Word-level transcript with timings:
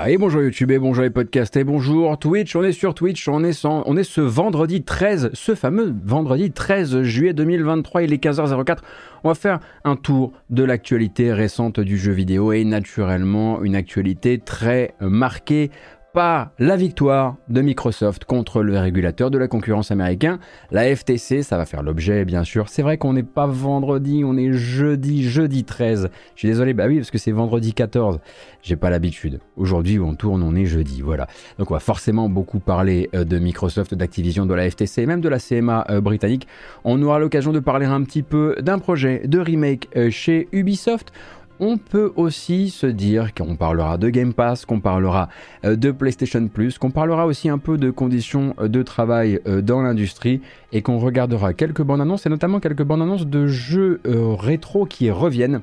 Ah, 0.00 0.10
et 0.12 0.16
bonjour 0.16 0.40
YouTube, 0.42 0.70
et 0.70 0.78
bonjour 0.78 1.02
les 1.02 1.10
podcasts, 1.10 1.56
et 1.56 1.64
bonjour 1.64 2.16
Twitch, 2.20 2.54
on 2.54 2.62
est 2.62 2.70
sur 2.70 2.94
Twitch, 2.94 3.26
on 3.26 3.42
est, 3.42 3.64
on 3.64 3.96
est 3.96 4.04
ce 4.04 4.20
vendredi 4.20 4.84
13, 4.84 5.30
ce 5.32 5.56
fameux 5.56 5.92
vendredi 6.04 6.52
13 6.52 7.02
juillet 7.02 7.32
2023, 7.32 8.04
il 8.04 8.12
est 8.12 8.22
15h04, 8.22 8.78
on 9.24 9.28
va 9.30 9.34
faire 9.34 9.58
un 9.82 9.96
tour 9.96 10.32
de 10.50 10.62
l'actualité 10.62 11.32
récente 11.32 11.80
du 11.80 11.98
jeu 11.98 12.12
vidéo, 12.12 12.52
et 12.52 12.64
naturellement 12.64 13.60
une 13.64 13.74
actualité 13.74 14.38
très 14.38 14.94
marquée 15.00 15.72
pas 16.12 16.52
la 16.58 16.76
victoire 16.76 17.36
de 17.48 17.60
Microsoft 17.60 18.24
contre 18.24 18.62
le 18.62 18.78
régulateur 18.78 19.30
de 19.30 19.38
la 19.38 19.48
concurrence 19.48 19.90
américain, 19.90 20.38
la 20.70 20.94
FTC, 20.94 21.42
ça 21.42 21.56
va 21.56 21.66
faire 21.66 21.82
l'objet 21.82 22.24
bien 22.24 22.44
sûr. 22.44 22.68
C'est 22.68 22.82
vrai 22.82 22.98
qu'on 22.98 23.12
n'est 23.12 23.22
pas 23.22 23.46
vendredi, 23.46 24.22
on 24.24 24.36
est 24.36 24.52
jeudi, 24.52 25.28
jeudi 25.28 25.64
13. 25.64 26.10
Je 26.34 26.38
suis 26.38 26.48
désolé, 26.48 26.72
bah 26.72 26.86
oui, 26.86 26.96
parce 26.96 27.10
que 27.10 27.18
c'est 27.18 27.32
vendredi 27.32 27.74
14. 27.74 28.20
J'ai 28.62 28.76
pas 28.76 28.90
l'habitude. 28.90 29.40
Aujourd'hui 29.56 29.98
on 29.98 30.14
tourne, 30.14 30.42
on 30.42 30.54
est 30.54 30.66
jeudi, 30.66 31.02
voilà. 31.02 31.26
Donc 31.58 31.70
on 31.70 31.74
va 31.74 31.80
forcément 31.80 32.28
beaucoup 32.28 32.58
parler 32.58 33.10
euh, 33.14 33.24
de 33.24 33.38
Microsoft, 33.38 33.94
d'Activision, 33.94 34.46
de 34.46 34.54
la 34.54 34.70
FTC, 34.70 35.06
même 35.06 35.20
de 35.20 35.28
la 35.28 35.38
CMA 35.38 35.86
euh, 35.90 36.00
britannique. 36.00 36.48
On 36.84 37.02
aura 37.02 37.18
l'occasion 37.18 37.52
de 37.52 37.60
parler 37.60 37.86
un 37.86 38.02
petit 38.02 38.22
peu 38.22 38.56
d'un 38.60 38.78
projet 38.78 39.22
de 39.26 39.38
remake 39.38 39.88
euh, 39.96 40.10
chez 40.10 40.48
Ubisoft 40.52 41.12
on 41.60 41.78
peut 41.78 42.12
aussi 42.16 42.70
se 42.70 42.86
dire 42.86 43.34
qu'on 43.34 43.56
parlera 43.56 43.98
de 43.98 44.08
Game 44.08 44.32
Pass, 44.32 44.64
qu'on 44.64 44.80
parlera 44.80 45.28
euh, 45.64 45.76
de 45.76 45.90
PlayStation 45.90 46.46
Plus, 46.48 46.78
qu'on 46.78 46.90
parlera 46.90 47.26
aussi 47.26 47.48
un 47.48 47.58
peu 47.58 47.76
de 47.76 47.90
conditions 47.90 48.54
euh, 48.60 48.68
de 48.68 48.82
travail 48.82 49.40
euh, 49.46 49.60
dans 49.60 49.82
l'industrie 49.82 50.40
et 50.72 50.82
qu'on 50.82 50.98
regardera 50.98 51.54
quelques 51.54 51.82
bandes 51.82 52.00
annonces 52.00 52.26
et 52.26 52.28
notamment 52.28 52.60
quelques 52.60 52.82
bandes 52.82 53.02
annonces 53.02 53.26
de 53.26 53.46
jeux 53.46 54.00
rétro 54.04 54.84
qui 54.84 55.10
reviennent 55.10 55.60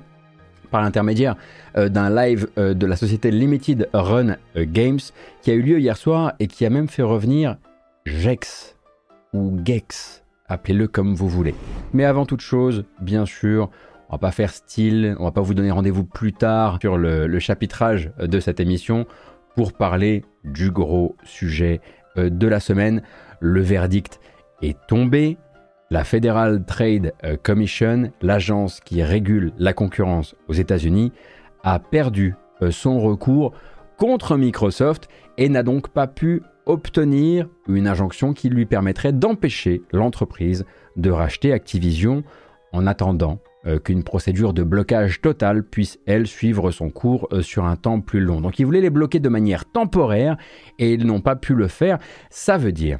par 0.71 0.81
l'intermédiaire 0.81 1.35
d'un 1.75 2.09
live 2.09 2.47
de 2.57 2.85
la 2.85 2.95
société 2.95 3.29
Limited 3.29 3.87
Run 3.93 4.35
Games 4.57 4.99
qui 5.41 5.51
a 5.51 5.53
eu 5.53 5.61
lieu 5.61 5.79
hier 5.79 5.95
soir 5.95 6.33
et 6.39 6.47
qui 6.47 6.65
a 6.65 6.69
même 6.69 6.87
fait 6.87 7.03
revenir 7.03 7.57
Gex 8.05 8.75
ou 9.33 9.59
Gex, 9.63 10.23
appelez-le 10.47 10.87
comme 10.87 11.13
vous 11.13 11.29
voulez. 11.29 11.53
Mais 11.93 12.05
avant 12.05 12.25
toute 12.25 12.41
chose, 12.41 12.85
bien 12.99 13.25
sûr, 13.25 13.69
on 14.09 14.13
va 14.13 14.19
pas 14.19 14.31
faire 14.31 14.51
style, 14.51 15.15
on 15.19 15.25
va 15.25 15.31
pas 15.31 15.41
vous 15.41 15.53
donner 15.53 15.71
rendez-vous 15.71 16.05
plus 16.05 16.33
tard 16.33 16.77
sur 16.81 16.97
le, 16.97 17.39
chapitrage 17.39 18.11
de 18.19 18.39
cette 18.39 18.59
émission 18.59 19.05
pour 19.55 19.73
parler 19.73 20.23
du 20.43 20.71
gros 20.71 21.15
sujet 21.23 21.81
euh, 22.17 22.29
de 22.29 22.47
la 22.47 22.59
semaine. 22.59 23.01
Le 23.39 23.61
verdict 23.61 24.19
est 24.61 24.77
tombé. 24.87 25.37
La 25.91 26.03
Federal 26.03 26.65
Trade 26.65 27.13
euh, 27.23 27.37
Commission, 27.41 28.11
l'agence 28.21 28.79
qui 28.79 29.03
régule 29.03 29.53
la 29.57 29.73
concurrence 29.73 30.35
aux 30.47 30.53
États-Unis, 30.53 31.11
a 31.63 31.79
perdu 31.79 32.35
euh, 32.61 32.71
son 32.71 32.99
recours 32.99 33.53
contre 33.97 34.37
Microsoft 34.37 35.07
et 35.37 35.49
n'a 35.49 35.63
donc 35.63 35.89
pas 35.89 36.07
pu 36.07 36.41
obtenir 36.65 37.47
une 37.67 37.87
injonction 37.87 38.33
qui 38.33 38.49
lui 38.49 38.65
permettrait 38.65 39.13
d'empêcher 39.13 39.81
l'entreprise 39.91 40.65
de 40.95 41.11
racheter 41.11 41.53
Activision 41.53 42.23
en 42.71 42.87
attendant 42.87 43.39
euh, 43.39 43.54
qu'une 43.83 44.03
procédure 44.03 44.53
de 44.53 44.63
blocage 44.63 45.21
total 45.21 45.63
puisse, 45.63 45.99
elle, 46.05 46.27
suivre 46.27 46.71
son 46.71 46.89
cours 46.89 47.27
euh, 47.31 47.41
sur 47.41 47.65
un 47.65 47.75
temps 47.75 47.99
plus 47.99 48.19
long. 48.19 48.41
Donc 48.41 48.59
ils 48.59 48.65
voulaient 48.65 48.81
les 48.81 48.89
bloquer 48.89 49.19
de 49.19 49.29
manière 49.29 49.65
temporaire 49.65 50.37
et 50.77 50.93
ils 50.93 51.05
n'ont 51.05 51.21
pas 51.21 51.35
pu 51.35 51.55
le 51.55 51.67
faire. 51.67 51.97
Ça 52.29 52.57
veut 52.57 52.71
dire 52.71 52.99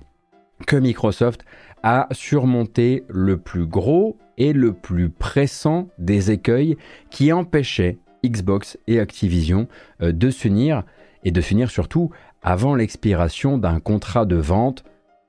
que 0.66 0.76
Microsoft 0.76 1.46
a 1.84 2.08
surmonté 2.12 3.04
le 3.10 3.38
plus 3.38 3.68
gros 3.68 4.18
et 4.38 4.54
le 4.54 4.74
plus 4.74 5.10
pressant 5.10 5.90
des 6.00 6.32
écueils 6.32 6.78
qui 7.12 7.32
empêchaient 7.32 8.00
Xbox 8.26 8.80
et 8.88 9.00
Activision 9.00 9.68
euh, 10.02 10.12
de 10.12 10.30
s'unir 10.32 10.84
et 11.24 11.32
de 11.32 11.42
s'unir 11.42 11.70
surtout 11.70 12.10
avant 12.42 12.76
l'expiration 12.76 13.58
d'un 13.58 13.80
contrat 13.80 14.26
de 14.26 14.36
vente 14.36 14.84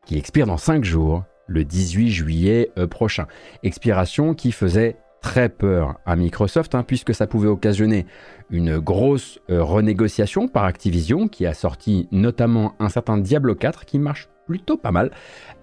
qui 0.06 0.16
expire 0.16 0.46
dans 0.46 0.58
5 0.58 0.84
jours, 0.84 1.24
le 1.46 1.64
18 1.64 2.10
juillet 2.10 2.70
prochain. 2.90 3.26
Expiration 3.62 4.34
qui 4.34 4.52
faisait 4.52 4.96
très 5.26 5.48
peur 5.48 5.98
à 6.06 6.14
Microsoft, 6.14 6.76
hein, 6.76 6.84
puisque 6.86 7.12
ça 7.12 7.26
pouvait 7.26 7.48
occasionner 7.48 8.06
une 8.48 8.78
grosse 8.78 9.40
euh, 9.50 9.60
renégociation 9.60 10.46
par 10.46 10.62
Activision, 10.62 11.26
qui 11.26 11.46
a 11.46 11.52
sorti 11.52 12.06
notamment 12.12 12.76
un 12.78 12.88
certain 12.88 13.18
Diablo 13.18 13.56
4 13.56 13.86
qui 13.86 13.98
marche 13.98 14.28
plutôt 14.46 14.76
pas 14.76 14.92
mal, 14.92 15.10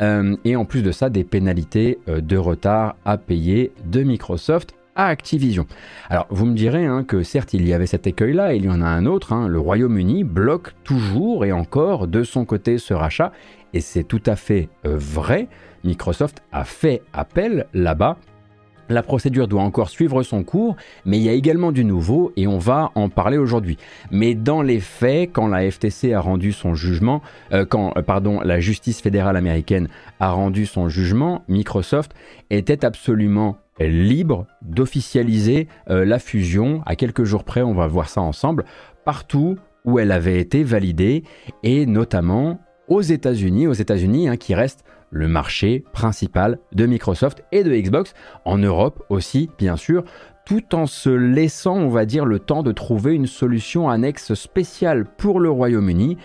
euh, 0.01 0.35
et 0.43 0.57
en 0.57 0.65
plus 0.65 0.83
de 0.83 0.91
ça, 0.91 1.09
des 1.09 1.23
pénalités 1.23 1.99
euh, 2.09 2.19
de 2.19 2.35
retard 2.35 2.97
à 3.05 3.17
payer 3.17 3.71
de 3.85 4.03
Microsoft 4.03 4.73
à 4.97 5.07
Activision. 5.07 5.65
Alors 6.09 6.27
vous 6.29 6.45
me 6.45 6.55
direz 6.55 6.85
hein, 6.85 7.05
que 7.05 7.23
certes 7.23 7.53
il 7.53 7.65
y 7.65 7.73
avait 7.73 7.87
cet 7.87 8.05
écueil-là, 8.05 8.55
il 8.55 8.65
y 8.65 8.69
en 8.69 8.81
a 8.81 8.87
un 8.87 9.05
autre, 9.05 9.31
hein, 9.31 9.47
le 9.47 9.61
Royaume-Uni 9.61 10.25
bloque 10.25 10.73
toujours 10.83 11.45
et 11.45 11.53
encore 11.53 12.09
de 12.09 12.25
son 12.25 12.43
côté 12.43 12.79
ce 12.79 12.93
rachat, 12.93 13.31
et 13.73 13.79
c'est 13.79 14.03
tout 14.03 14.21
à 14.25 14.35
fait 14.35 14.67
vrai, 14.83 15.47
Microsoft 15.85 16.43
a 16.51 16.65
fait 16.65 17.01
appel 17.13 17.65
là-bas 17.73 18.17
la 18.89 19.03
procédure 19.03 19.47
doit 19.47 19.61
encore 19.61 19.89
suivre 19.89 20.23
son 20.23 20.43
cours, 20.43 20.75
mais 21.05 21.17
il 21.17 21.23
y 21.23 21.29
a 21.29 21.33
également 21.33 21.71
du 21.71 21.85
nouveau 21.85 22.31
et 22.35 22.47
on 22.47 22.57
va 22.57 22.91
en 22.95 23.09
parler 23.09 23.37
aujourd'hui. 23.37 23.77
Mais 24.11 24.35
dans 24.35 24.61
les 24.61 24.79
faits, 24.79 25.31
quand 25.33 25.47
la 25.47 25.69
FTC 25.69 26.13
a 26.13 26.19
rendu 26.19 26.51
son 26.51 26.75
jugement, 26.75 27.21
euh, 27.51 27.65
quand 27.65 27.93
euh, 27.97 28.01
pardon, 28.01 28.41
la 28.41 28.59
justice 28.59 29.01
fédérale 29.01 29.37
américaine 29.37 29.87
a 30.19 30.31
rendu 30.31 30.65
son 30.65 30.89
jugement, 30.89 31.43
Microsoft 31.47 32.13
était 32.49 32.85
absolument 32.85 33.57
libre 33.79 34.45
d'officialiser 34.61 35.67
euh, 35.89 36.05
la 36.05 36.19
fusion 36.19 36.81
à 36.85 36.95
quelques 36.95 37.23
jours 37.23 37.43
près, 37.43 37.61
on 37.61 37.73
va 37.73 37.87
voir 37.87 38.09
ça 38.09 38.21
ensemble, 38.21 38.65
partout 39.05 39.57
où 39.85 39.99
elle 39.99 40.11
avait 40.11 40.39
été 40.39 40.63
validée 40.63 41.23
et 41.63 41.85
notamment 41.85 42.59
aux 42.87 43.01
États-Unis, 43.01 43.67
aux 43.67 43.73
États-Unis 43.73 44.29
hein, 44.29 44.37
qui 44.37 44.55
restent 44.55 44.83
le 45.13 45.27
marché 45.27 45.85
principal 45.93 46.59
de 46.73 46.85
Microsoft 46.85 47.45
et 47.51 47.63
de 47.63 47.71
Xbox, 47.73 48.13
en 48.43 48.57
Europe 48.57 49.03
aussi 49.09 49.49
bien 49.57 49.77
sûr, 49.77 50.03
tout 50.45 50.75
en 50.75 50.87
se 50.87 51.09
laissant, 51.09 51.77
on 51.77 51.89
va 51.89 52.05
dire, 52.05 52.25
le 52.25 52.39
temps 52.39 52.63
de 52.63 52.73
trouver 52.73 53.13
une 53.13 53.27
solution 53.27 53.89
annexe 53.89 54.33
spéciale 54.33 55.05
pour 55.05 55.39
le 55.39 55.49
Royaume-Uni. 55.49 56.17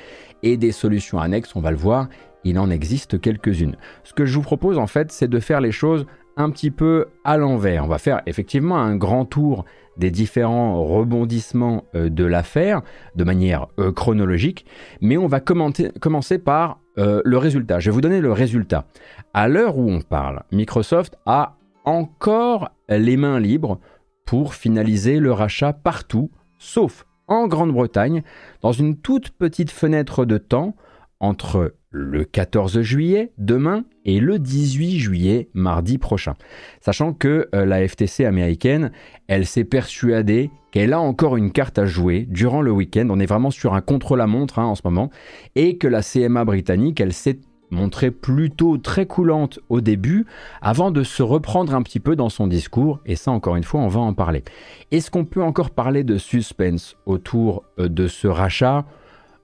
Et 0.43 0.57
des 0.57 0.73
solutions 0.73 1.19
annexes, 1.19 1.55
on 1.57 1.61
va 1.61 1.71
le 1.71 1.77
voir, 1.77 2.09
il 2.45 2.59
en 2.59 2.71
existe 2.71 3.21
quelques-unes. 3.21 3.77
Ce 4.05 4.15
que 4.15 4.25
je 4.25 4.35
vous 4.35 4.43
propose 4.43 4.79
en 4.79 4.87
fait, 4.87 5.13
c'est 5.13 5.29
de 5.29 5.41
faire 5.41 5.61
les 5.61 5.73
choses 5.73 6.07
un 6.37 6.51
petit 6.51 6.71
peu 6.71 7.07
à 7.25 7.37
l'envers. 7.37 7.85
On 7.85 7.89
va 7.89 7.99
faire 7.99 8.23
effectivement 8.27 8.79
un 8.79 8.97
grand 8.97 9.25
tour 9.25 9.65
des 9.99 10.11
différents 10.11 10.85
rebondissements 10.85 11.85
euh, 11.95 12.09
de 12.09 12.25
l'affaire 12.25 12.83
de 13.17 13.25
manière 13.25 13.67
euh, 13.79 13.93
chronologique, 13.93 14.65
mais 15.01 15.17
on 15.17 15.27
va 15.27 15.41
commencer 15.41 16.39
par 16.39 16.79
euh, 16.99 17.21
le 17.25 17.39
résultat. 17.39 17.81
Je 17.81 17.91
vais 17.91 17.95
vous 17.95 18.01
donner 18.01 18.21
le 18.21 18.33
résultat. 18.33 18.87
À 19.35 19.49
l'heure 19.49 19.77
où 19.77 19.91
on 19.91 20.01
parle, 20.01 20.43
Microsoft 20.53 21.17
a 21.27 21.57
encore 21.85 22.71
les 22.89 23.17
mains 23.17 23.41
libres 23.41 23.79
pour 24.25 24.55
finaliser 24.55 25.21
le 25.21 25.33
rachat 25.33 25.73
partout, 25.73 26.31
sauf 26.59 27.05
en 27.29 27.47
Grande-Bretagne, 27.47 28.23
dans 28.63 28.73
une 28.73 28.97
toute 28.97 29.31
petite 29.31 29.71
fenêtre 29.71 30.25
de 30.25 30.39
temps 30.39 30.75
entre 31.21 31.75
le 31.91 32.25
14 32.25 32.81
juillet, 32.83 33.33
demain, 33.39 33.85
et 34.05 34.21
le 34.21 34.39
18 34.39 34.99
juillet, 34.99 35.49
mardi 35.55 35.99
prochain. 35.99 36.35
Sachant 36.81 37.13
que 37.13 37.49
euh, 37.55 37.65
la 37.65 37.87
FTC 37.87 38.25
américaine, 38.25 38.93
elle 39.27 39.47
s'est 39.47 39.65
persuadée 39.65 40.51
qu'elle 40.71 40.93
a 40.93 41.01
encore 41.01 41.37
une 41.37 41.51
carte 41.51 41.79
à 41.79 41.87
jouer 41.87 42.27
durant 42.29 42.61
le 42.61 42.71
week-end. 42.71 43.09
On 43.11 43.19
est 43.21 43.27
vraiment 43.27 43.51
sur 43.51 43.75
un 43.75 43.81
contre-la-montre 43.81 44.59
hein, 44.59 44.67
en 44.67 44.75
ce 44.75 44.83
moment. 44.85 45.11
Et 45.55 45.79
que 45.79 45.89
la 45.89 46.03
CMA 46.03 46.45
britannique, 46.45 47.01
elle 47.01 47.15
s'est 47.15 47.41
montrée 47.71 48.11
plutôt 48.11 48.79
très 48.79 49.07
coulante 49.07 49.59
au 49.69 49.81
début, 49.81 50.27
avant 50.63 50.91
de 50.91 51.03
se 51.03 51.23
reprendre 51.23 51.75
un 51.75 51.83
petit 51.83 52.01
peu 52.01 52.17
dans 52.17 52.29
son 52.29 52.47
discours. 52.47 53.01
Et 53.07 53.17
ça, 53.17 53.31
encore 53.31 53.57
une 53.57 53.65
fois, 53.65 53.81
on 53.81 53.89
va 53.89 54.01
en 54.01 54.15
parler. 54.15 54.45
Est-ce 54.91 55.11
qu'on 55.11 55.25
peut 55.25 55.43
encore 55.43 55.71
parler 55.71 56.05
de 56.05 56.19
suspense 56.19 56.97
autour 57.07 57.65
euh, 57.79 57.89
de 57.89 58.09
ce 58.09 58.29
rachat? 58.29 58.85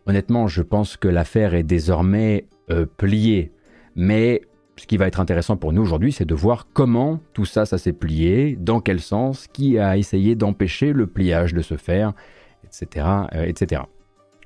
Honnêtement, 0.06 0.49
je 0.49 0.62
pense 0.62 0.97
que 0.97 1.09
l'affaire 1.09 1.55
est 1.55 1.62
désormais 1.62 2.47
euh, 2.71 2.87
pliée. 2.87 3.53
Mais 3.97 4.43
ce 4.77 4.87
qui 4.87 4.97
va 4.97 5.06
être 5.06 5.21
intéressant 5.21 5.56
pour 5.56 5.73
nous 5.73 5.83
aujourd'hui, 5.83 6.12
c'est 6.12 6.25
de 6.25 6.35
voir 6.35 6.67
comment 6.73 7.21
tout 7.33 7.45
ça, 7.45 7.65
ça 7.65 7.79
s'est 7.79 7.93
plié, 7.93 8.56
dans 8.61 8.81
quel 8.81 9.01
sens, 9.01 9.47
qui 9.47 9.79
a 9.79 9.97
essayé 9.97 10.35
d'empêcher 10.35 10.93
le 10.93 11.06
pliage 11.06 11.55
de 11.55 11.62
se 11.62 11.77
faire, 11.77 12.12
etc., 12.65 13.06
euh, 13.35 13.45
etc. 13.45 13.83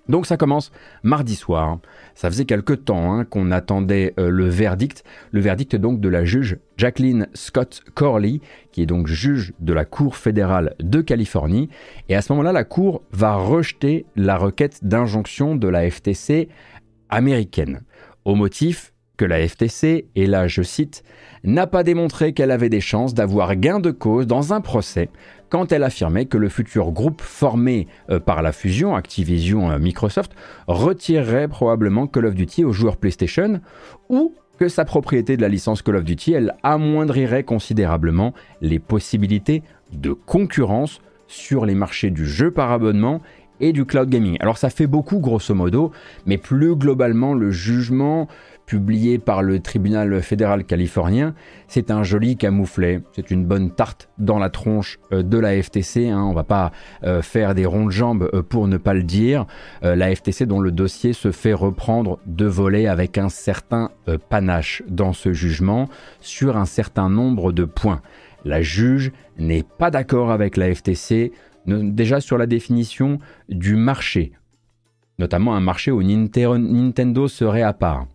Donc 0.08 0.26
ça 0.26 0.36
commence 0.36 0.72
mardi 1.02 1.34
soir. 1.34 1.78
Ça 2.14 2.30
faisait 2.30 2.46
quelque 2.46 2.72
temps 2.72 3.12
hein, 3.12 3.24
qu'on 3.24 3.50
attendait 3.50 4.14
euh, 4.18 4.30
le 4.30 4.48
verdict, 4.48 5.04
le 5.30 5.40
verdict 5.40 5.76
donc 5.76 6.00
de 6.00 6.08
la 6.08 6.24
juge 6.24 6.58
Jacqueline 6.76 7.28
Scott 7.34 7.82
Corley, 7.94 8.40
qui 8.72 8.82
est 8.82 8.86
donc 8.86 9.06
juge 9.06 9.52
de 9.60 9.72
la 9.72 9.84
Cour 9.84 10.16
fédérale 10.16 10.74
de 10.80 11.00
Californie. 11.00 11.68
Et 12.08 12.14
à 12.14 12.22
ce 12.22 12.32
moment-là, 12.32 12.52
la 12.52 12.64
Cour 12.64 13.02
va 13.12 13.34
rejeter 13.34 14.06
la 14.16 14.36
requête 14.36 14.84
d'injonction 14.84 15.56
de 15.56 15.68
la 15.68 15.90
FTC 15.90 16.48
américaine, 17.10 17.82
au 18.24 18.34
motif 18.34 18.92
que 19.18 19.24
la 19.24 19.46
FTC, 19.46 20.06
et 20.14 20.26
là 20.26 20.46
je 20.46 20.62
cite, 20.62 21.02
n'a 21.44 21.66
pas 21.66 21.82
démontré 21.82 22.32
qu'elle 22.32 22.52
avait 22.52 22.68
des 22.68 22.80
chances 22.80 23.14
d'avoir 23.14 23.56
gain 23.56 23.80
de 23.80 23.90
cause 23.90 24.26
dans 24.26 24.54
un 24.54 24.60
procès 24.60 25.10
quand 25.48 25.72
elle 25.72 25.82
affirmait 25.82 26.26
que 26.26 26.38
le 26.38 26.48
futur 26.48 26.92
groupe 26.92 27.20
formé 27.20 27.86
euh, 28.10 28.20
par 28.20 28.42
la 28.42 28.52
fusion 28.52 28.94
Activision-Microsoft 28.96 30.32
retirerait 30.66 31.48
probablement 31.48 32.06
Call 32.06 32.26
of 32.26 32.34
Duty 32.34 32.64
aux 32.64 32.72
joueurs 32.72 32.96
PlayStation 32.96 33.60
ou 34.08 34.34
que 34.58 34.68
sa 34.68 34.84
propriété 34.84 35.36
de 35.36 35.42
la 35.42 35.48
licence 35.48 35.82
Call 35.82 35.96
of 35.96 36.04
Duty, 36.04 36.32
elle 36.32 36.54
amoindrirait 36.62 37.44
considérablement 37.44 38.34
les 38.60 38.78
possibilités 38.78 39.62
de 39.92 40.12
concurrence 40.12 41.00
sur 41.28 41.64
les 41.64 41.74
marchés 41.74 42.10
du 42.10 42.26
jeu 42.26 42.50
par 42.50 42.72
abonnement 42.72 43.20
et 43.60 43.72
du 43.72 43.84
cloud 43.84 44.08
gaming. 44.08 44.36
Alors 44.40 44.58
ça 44.58 44.70
fait 44.70 44.86
beaucoup 44.86 45.18
grosso 45.18 45.54
modo, 45.54 45.92
mais 46.26 46.38
plus 46.38 46.74
globalement 46.74 47.34
le 47.34 47.50
jugement 47.50 48.28
publié 48.68 49.18
par 49.18 49.42
le 49.42 49.60
tribunal 49.60 50.20
fédéral 50.20 50.62
californien, 50.62 51.34
c'est 51.68 51.90
un 51.90 52.02
joli 52.02 52.36
camouflet, 52.36 53.00
c'est 53.16 53.30
une 53.30 53.46
bonne 53.46 53.70
tarte 53.70 54.10
dans 54.18 54.38
la 54.38 54.50
tronche 54.50 54.98
euh, 55.10 55.22
de 55.22 55.38
la 55.38 55.60
FTC, 55.60 56.10
hein. 56.10 56.22
on 56.22 56.34
va 56.34 56.44
pas 56.44 56.70
euh, 57.02 57.22
faire 57.22 57.54
des 57.54 57.64
ronds 57.64 57.86
de 57.86 57.90
jambes 57.90 58.28
euh, 58.34 58.42
pour 58.42 58.68
ne 58.68 58.76
pas 58.76 58.92
le 58.92 59.02
dire, 59.02 59.46
la 59.82 60.14
FTC 60.14 60.44
dont 60.44 60.60
le 60.60 60.70
dossier 60.70 61.14
se 61.14 61.32
fait 61.32 61.54
reprendre 61.54 62.18
de 62.26 62.44
voler 62.44 62.86
avec 62.86 63.16
un 63.16 63.30
certain 63.30 63.90
panache 64.28 64.82
dans 64.86 65.14
ce 65.14 65.32
jugement 65.32 65.88
sur 66.20 66.58
un 66.58 66.66
certain 66.66 67.08
nombre 67.08 67.52
de 67.52 67.64
points. 67.64 68.02
La 68.44 68.60
juge 68.60 69.12
n'est 69.38 69.62
pas 69.62 69.90
d'accord 69.90 70.30
avec 70.30 70.58
la 70.58 70.74
FTC 70.74 71.32
déjà 71.66 72.20
sur 72.20 72.36
la 72.36 72.46
définition 72.46 73.18
du 73.48 73.76
marché, 73.76 74.32
notamment 75.18 75.54
un 75.54 75.60
marché 75.60 75.90
où 75.90 76.02
Nintendo 76.02 77.28
serait 77.28 77.62
à 77.62 77.72
part. 77.72 78.06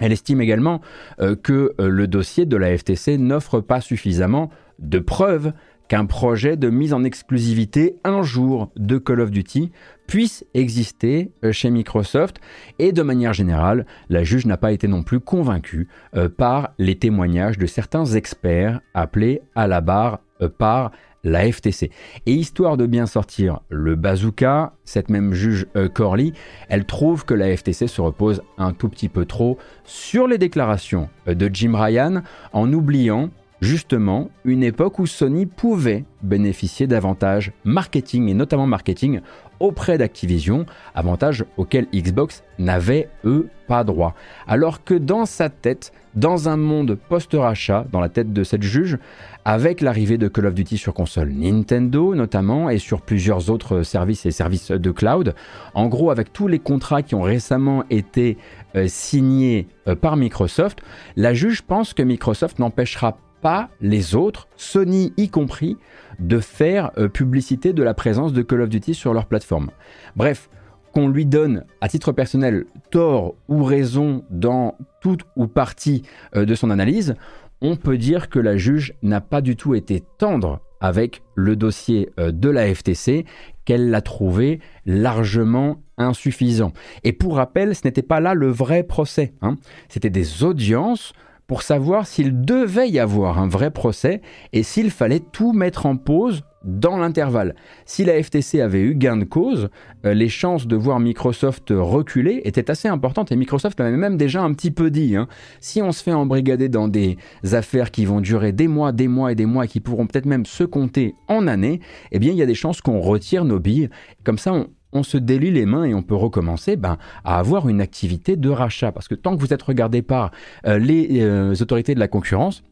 Elle 0.00 0.12
estime 0.12 0.40
également 0.40 0.80
euh, 1.20 1.36
que 1.36 1.74
euh, 1.80 1.88
le 1.88 2.08
dossier 2.08 2.46
de 2.46 2.56
la 2.56 2.76
FTC 2.76 3.18
n'offre 3.18 3.60
pas 3.60 3.80
suffisamment 3.80 4.50
de 4.78 4.98
preuves 4.98 5.52
qu'un 5.88 6.06
projet 6.06 6.56
de 6.56 6.70
mise 6.70 6.94
en 6.94 7.04
exclusivité 7.04 7.96
un 8.04 8.22
jour 8.22 8.70
de 8.76 8.96
Call 8.96 9.20
of 9.20 9.30
Duty 9.30 9.72
puisse 10.06 10.44
exister 10.54 11.32
euh, 11.44 11.52
chez 11.52 11.70
Microsoft. 11.70 12.40
Et 12.78 12.92
de 12.92 13.02
manière 13.02 13.34
générale, 13.34 13.86
la 14.08 14.24
juge 14.24 14.46
n'a 14.46 14.56
pas 14.56 14.72
été 14.72 14.88
non 14.88 15.02
plus 15.02 15.20
convaincue 15.20 15.88
par 16.36 16.70
les 16.78 16.96
témoignages 16.96 17.58
de 17.58 17.66
certains 17.66 18.06
experts 18.06 18.80
appelés 18.94 19.42
à 19.54 19.66
la 19.66 19.80
barre 19.80 20.20
par 20.58 20.92
la 21.24 21.50
FTC. 21.50 21.90
Et 22.26 22.32
histoire 22.32 22.76
de 22.76 22.86
bien 22.86 23.06
sortir 23.06 23.60
le 23.68 23.94
bazooka, 23.94 24.72
cette 24.84 25.10
même 25.10 25.34
juge 25.34 25.66
euh, 25.76 25.88
Corley, 25.88 26.32
elle 26.68 26.84
trouve 26.84 27.24
que 27.24 27.34
la 27.34 27.56
FTC 27.56 27.86
se 27.86 28.00
repose 28.00 28.42
un 28.58 28.72
tout 28.72 28.88
petit 28.88 29.08
peu 29.08 29.24
trop 29.24 29.58
sur 29.84 30.26
les 30.26 30.38
déclarations 30.38 31.08
euh, 31.28 31.34
de 31.34 31.50
Jim 31.52 31.72
Ryan 31.74 32.22
en 32.52 32.72
oubliant 32.72 33.30
justement 33.60 34.30
une 34.44 34.62
époque 34.62 34.98
où 34.98 35.06
Sony 35.06 35.46
pouvait 35.46 36.04
bénéficier 36.22 36.86
d'avantages 36.86 37.52
marketing 37.64 38.28
et 38.28 38.34
notamment 38.34 38.66
marketing 38.66 39.20
auprès 39.60 39.98
d'Activision, 39.98 40.66
avantages 40.94 41.44
auxquels 41.56 41.86
Xbox 41.94 42.42
n'avait 42.58 43.08
eux 43.24 43.48
pas 43.68 43.84
droit. 43.84 44.14
Alors 44.48 44.82
que 44.82 44.94
dans 44.94 45.26
sa 45.26 45.48
tête, 45.48 45.92
dans 46.14 46.48
un 46.48 46.56
monde 46.56 46.96
post-rachat, 47.08 47.86
dans 47.92 48.00
la 48.00 48.08
tête 48.08 48.32
de 48.32 48.42
cette 48.42 48.62
juge, 48.62 48.98
avec 49.44 49.80
l'arrivée 49.80 50.18
de 50.18 50.28
Call 50.28 50.46
of 50.46 50.54
Duty 50.54 50.76
sur 50.76 50.92
console 50.92 51.30
Nintendo 51.30 52.14
notamment 52.14 52.68
et 52.68 52.78
sur 52.78 53.00
plusieurs 53.00 53.50
autres 53.50 53.82
services 53.82 54.26
et 54.26 54.30
services 54.30 54.70
de 54.70 54.90
cloud. 54.90 55.34
En 55.74 55.86
gros, 55.86 56.10
avec 56.10 56.32
tous 56.32 56.48
les 56.48 56.58
contrats 56.58 57.02
qui 57.02 57.14
ont 57.14 57.22
récemment 57.22 57.84
été 57.90 58.38
euh, 58.74 58.86
signés 58.88 59.68
euh, 59.86 59.94
par 59.94 60.16
Microsoft, 60.16 60.80
la 61.16 61.32
juge 61.32 61.62
pense 61.62 61.94
que 61.94 62.02
Microsoft 62.02 62.58
n'empêchera 62.58 63.18
pas 63.40 63.68
les 63.80 64.14
autres, 64.14 64.48
Sony 64.56 65.12
y 65.16 65.28
compris, 65.28 65.76
de 66.18 66.38
faire 66.38 66.90
euh, 66.98 67.08
publicité 67.08 67.72
de 67.72 67.82
la 67.82 67.94
présence 67.94 68.32
de 68.32 68.42
Call 68.42 68.62
of 68.62 68.68
Duty 68.68 68.94
sur 68.94 69.14
leur 69.14 69.26
plateforme. 69.26 69.70
Bref, 70.16 70.48
qu'on 70.92 71.08
lui 71.08 71.24
donne 71.24 71.64
à 71.80 71.88
titre 71.88 72.12
personnel 72.12 72.66
tort 72.90 73.34
ou 73.48 73.62
raison 73.62 74.24
dans 74.30 74.76
toute 75.00 75.22
ou 75.36 75.46
partie 75.46 76.02
de 76.34 76.54
son 76.56 76.70
analyse, 76.70 77.14
on 77.60 77.76
peut 77.76 77.98
dire 77.98 78.28
que 78.28 78.38
la 78.38 78.56
juge 78.56 78.94
n'a 79.02 79.20
pas 79.20 79.40
du 79.40 79.54
tout 79.56 79.74
été 79.74 80.02
tendre 80.18 80.60
avec 80.80 81.22
le 81.34 81.56
dossier 81.56 82.10
euh, 82.18 82.32
de 82.32 82.48
la 82.48 82.74
FTC, 82.74 83.26
qu'elle 83.64 83.90
l'a 83.90 84.00
trouvé 84.00 84.60
largement 84.86 85.82
insuffisant. 85.98 86.72
Et 87.04 87.12
pour 87.12 87.36
rappel, 87.36 87.74
ce 87.74 87.82
n'était 87.84 88.02
pas 88.02 88.20
là 88.20 88.34
le 88.34 88.48
vrai 88.48 88.82
procès. 88.82 89.34
Hein. 89.42 89.56
C'était 89.88 90.10
des 90.10 90.42
audiences 90.42 91.12
pour 91.50 91.62
savoir 91.62 92.06
s'il 92.06 92.42
devait 92.42 92.88
y 92.88 93.00
avoir 93.00 93.40
un 93.40 93.48
vrai 93.48 93.72
procès 93.72 94.22
et 94.52 94.62
s'il 94.62 94.88
fallait 94.88 95.18
tout 95.18 95.52
mettre 95.52 95.84
en 95.84 95.96
pause 95.96 96.44
dans 96.62 96.96
l'intervalle. 96.96 97.56
Si 97.86 98.04
la 98.04 98.22
FTC 98.22 98.60
avait 98.60 98.78
eu 98.78 98.94
gain 98.94 99.16
de 99.16 99.24
cause, 99.24 99.68
euh, 100.06 100.14
les 100.14 100.28
chances 100.28 100.68
de 100.68 100.76
voir 100.76 101.00
Microsoft 101.00 101.72
reculer 101.76 102.40
étaient 102.44 102.70
assez 102.70 102.86
importantes 102.86 103.32
et 103.32 103.36
Microsoft 103.36 103.80
l'avait 103.80 103.96
même 103.96 104.16
déjà 104.16 104.42
un 104.42 104.52
petit 104.52 104.70
peu 104.70 104.92
dit. 104.92 105.16
Hein. 105.16 105.26
Si 105.58 105.82
on 105.82 105.90
se 105.90 106.04
fait 106.04 106.12
embrigader 106.12 106.68
dans 106.68 106.86
des 106.86 107.18
affaires 107.50 107.90
qui 107.90 108.04
vont 108.04 108.20
durer 108.20 108.52
des 108.52 108.68
mois, 108.68 108.92
des 108.92 109.08
mois 109.08 109.32
et 109.32 109.34
des 109.34 109.46
mois 109.46 109.64
et 109.64 109.68
qui 109.68 109.80
pourront 109.80 110.06
peut-être 110.06 110.26
même 110.26 110.46
se 110.46 110.62
compter 110.62 111.16
en 111.26 111.48
années, 111.48 111.80
eh 112.12 112.20
bien 112.20 112.30
il 112.30 112.38
y 112.38 112.42
a 112.42 112.46
des 112.46 112.54
chances 112.54 112.80
qu'on 112.80 113.00
retire 113.00 113.44
nos 113.44 113.58
billes. 113.58 113.90
Comme 114.22 114.38
ça, 114.38 114.52
on, 114.52 114.68
se 115.02 115.16
délie 115.16 115.50
les 115.50 115.66
mains 115.66 115.84
et 115.84 115.94
on 115.94 116.02
peut 116.02 116.14
recommencer 116.14 116.76
ben, 116.76 116.98
à 117.24 117.38
avoir 117.38 117.68
une 117.68 117.80
activité 117.80 118.36
de 118.36 118.50
rachat. 118.50 118.92
Parce 118.92 119.08
que 119.08 119.14
tant 119.14 119.36
que 119.36 119.40
vous 119.40 119.52
êtes 119.52 119.62
regardé 119.62 120.02
par 120.02 120.30
euh, 120.66 120.78
les 120.78 121.20
euh, 121.22 121.54
autorités 121.60 121.94
de 121.94 122.00
la 122.00 122.08
concurrence, 122.08 122.62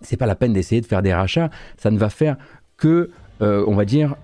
c'est 0.00 0.16
pas 0.16 0.26
la 0.26 0.34
peine 0.34 0.52
d'essayer 0.52 0.80
de 0.80 0.86
faire 0.86 1.02
des 1.02 1.14
rachats, 1.14 1.50
ça 1.76 1.90
ne 1.90 1.98
va 1.98 2.10
faire 2.10 2.36
que, 2.76 3.10
euh, 3.40 3.64
on 3.66 3.74
va 3.74 3.84
dire, 3.84 4.16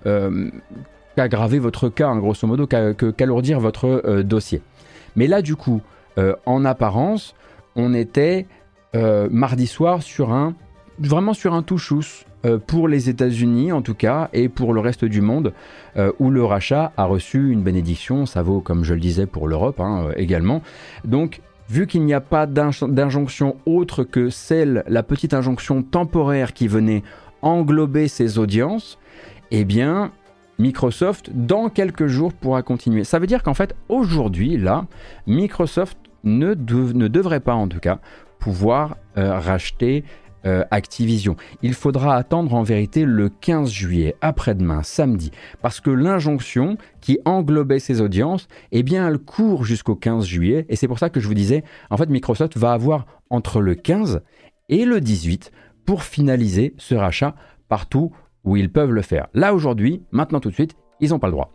qu'aggraver 1.15 1.59
votre 1.59 1.89
cas, 1.89 2.09
hein, 2.09 2.19
grosso 2.19 2.45
modo, 2.47 2.67
qu'alourdir 2.67 3.59
votre 3.59 3.85
euh, 4.05 4.23
dossier. 4.23 4.61
Mais 5.15 5.27
là, 5.27 5.41
du 5.41 5.55
coup, 5.55 5.81
en 6.45 6.65
apparence, 6.65 7.35
on 7.75 7.93
était 7.93 8.45
mardi 8.93 9.65
soir 9.65 10.03
sur 10.03 10.31
un, 10.31 10.53
vraiment 10.99 11.33
sur 11.33 11.53
un 11.53 11.63
touchous 11.63 12.25
pour 12.67 12.87
les 12.87 13.09
États-Unis 13.09 13.71
en 13.71 13.81
tout 13.81 13.93
cas 13.93 14.29
et 14.33 14.49
pour 14.49 14.73
le 14.73 14.79
reste 14.79 15.05
du 15.05 15.21
monde 15.21 15.53
où 16.19 16.29
le 16.31 16.43
rachat 16.43 16.91
a 16.97 17.05
reçu 17.05 17.51
une 17.51 17.61
bénédiction. 17.61 18.25
Ça 18.25 18.41
vaut, 18.41 18.61
comme 18.61 18.83
je 18.83 18.93
le 18.93 18.99
disais, 18.99 19.25
pour 19.25 19.47
l'Europe 19.47 19.79
hein, 19.79 20.09
également. 20.15 20.61
Donc 21.05 21.41
vu 21.71 21.87
qu'il 21.87 22.03
n'y 22.03 22.13
a 22.13 22.19
pas 22.21 22.47
d'injonction 22.47 23.55
autre 23.65 24.03
que 24.03 24.29
celle, 24.29 24.83
la 24.87 25.03
petite 25.03 25.33
injonction 25.33 25.83
temporaire 25.83 26.53
qui 26.53 26.67
venait 26.67 27.01
englober 27.41 28.09
ses 28.09 28.37
audiences, 28.37 28.99
eh 29.51 29.63
bien, 29.63 30.11
Microsoft, 30.59 31.31
dans 31.33 31.69
quelques 31.69 32.07
jours, 32.07 32.33
pourra 32.33 32.61
continuer. 32.61 33.05
Ça 33.05 33.19
veut 33.19 33.27
dire 33.27 33.41
qu'en 33.41 33.53
fait, 33.53 33.73
aujourd'hui, 33.87 34.57
là, 34.57 34.85
Microsoft 35.27 35.97
ne, 36.23 36.53
devrait 36.53 37.39
pas, 37.39 37.55
en 37.55 37.67
tout 37.67 37.79
cas, 37.79 37.99
pouvoir 38.37 38.97
euh, 39.17 39.39
racheter 39.39 40.03
euh, 40.45 40.63
Activision. 40.71 41.35
Il 41.61 41.73
faudra 41.73 42.15
attendre 42.15 42.53
en 42.53 42.63
vérité 42.63 43.05
le 43.05 43.29
15 43.29 43.69
juillet, 43.69 44.15
après-demain, 44.21 44.83
samedi, 44.83 45.31
parce 45.61 45.79
que 45.79 45.89
l'injonction 45.89 46.77
qui 46.99 47.19
englobait 47.25 47.79
ses 47.79 48.01
audiences, 48.01 48.47
eh 48.71 48.83
bien, 48.83 49.07
elle 49.07 49.19
court 49.19 49.65
jusqu'au 49.65 49.95
15 49.95 50.25
juillet, 50.25 50.65
et 50.69 50.75
c'est 50.75 50.87
pour 50.87 50.99
ça 50.99 51.09
que 51.09 51.19
je 51.19 51.27
vous 51.27 51.33
disais, 51.33 51.63
en 51.89 51.97
fait, 51.97 52.09
Microsoft 52.09 52.57
va 52.57 52.73
avoir 52.73 53.05
entre 53.29 53.61
le 53.61 53.75
15 53.75 54.21
et 54.69 54.85
le 54.85 55.01
18 55.01 55.51
pour 55.85 56.03
finaliser 56.03 56.73
ce 56.77 56.95
rachat 56.95 57.35
partout 57.67 58.11
où 58.43 58.57
ils 58.57 58.71
peuvent 58.71 58.91
le 58.91 59.01
faire. 59.01 59.27
Là 59.33 59.53
aujourd'hui, 59.53 60.03
maintenant 60.11 60.39
tout 60.39 60.49
de 60.49 60.55
suite, 60.55 60.75
ils 60.99 61.09
n'ont 61.09 61.19
pas 61.19 61.27
le 61.27 61.33
droit. 61.33 61.53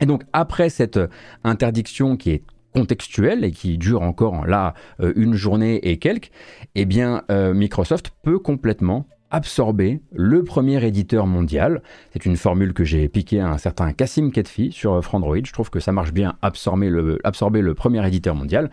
Et 0.00 0.06
donc 0.06 0.22
après 0.32 0.68
cette 0.68 0.98
interdiction 1.44 2.16
qui 2.16 2.30
est 2.30 2.42
contextuelle 2.74 3.44
et 3.44 3.52
qui 3.52 3.78
dure 3.78 4.02
encore 4.02 4.46
là 4.46 4.74
euh, 5.00 5.12
une 5.16 5.34
journée 5.34 5.76
et 5.88 5.98
quelques, 5.98 6.30
eh 6.74 6.84
bien 6.84 7.22
euh, 7.30 7.54
Microsoft 7.54 8.12
peut 8.22 8.38
complètement 8.38 9.06
absorber 9.34 10.00
le 10.12 10.44
premier 10.44 10.84
éditeur 10.86 11.26
mondial. 11.26 11.82
C'est 12.12 12.24
une 12.24 12.36
formule 12.36 12.72
que 12.72 12.84
j'ai 12.84 13.08
piquée 13.08 13.40
à 13.40 13.48
un 13.48 13.58
certain 13.58 13.92
Cassim 13.92 14.30
Ketfi 14.30 14.70
sur 14.70 15.02
Frandroid. 15.04 15.44
Je 15.44 15.52
trouve 15.52 15.70
que 15.70 15.80
ça 15.80 15.90
marche 15.90 16.12
bien, 16.12 16.36
absorber 16.40 16.88
le, 16.88 17.18
absorber 17.24 17.60
le 17.60 17.74
premier 17.74 18.06
éditeur 18.06 18.36
mondial. 18.36 18.70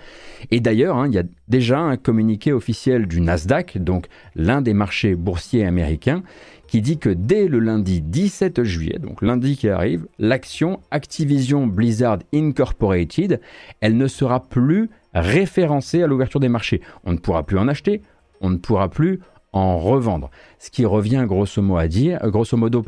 Et 0.52 0.60
d'ailleurs, 0.60 0.98
hein, 0.98 1.08
il 1.08 1.16
y 1.16 1.18
a 1.18 1.24
déjà 1.48 1.80
un 1.80 1.98
communiqué 1.98 2.54
officiel 2.54 3.08
du 3.08 3.22
Nasdaq, 3.22 3.80
donc 3.80 4.06
l'un 4.36 4.62
des 4.62 4.76
marchés 4.76 5.16
boursiers 5.16 5.66
américains, 5.66 6.22
qui 6.68 6.82
dit 6.82 7.00
que 7.00 7.10
dès 7.10 7.48
le 7.48 7.58
lundi 7.58 8.00
17 8.00 8.62
juillet, 8.64 9.00
donc 9.00 9.24
lundi 9.24 9.58
qui 9.58 9.68
arrive, 9.68 10.06
l'action 10.20 10.80
Activision 10.92 11.66
Blizzard 11.66 12.20
Incorporated, 12.36 13.42
elle 13.82 13.98
ne 13.98 14.08
sera 14.08 14.48
plus 14.48 14.92
référencée 15.16 16.04
à 16.04 16.08
l'ouverture 16.08 16.40
des 16.40 16.50
marchés. 16.50 16.82
On 17.04 17.14
ne 17.14 17.18
pourra 17.18 17.44
plus 17.48 17.58
en 17.58 17.68
acheter, 17.68 18.04
on 18.42 18.52
ne 18.52 18.58
pourra 18.58 18.90
plus 18.90 19.20
en 19.54 19.78
revendre. 19.78 20.30
Ce 20.60 20.70
qui 20.70 20.86
revient 20.86 21.26
grosso 21.28 21.62
modo 21.62 22.84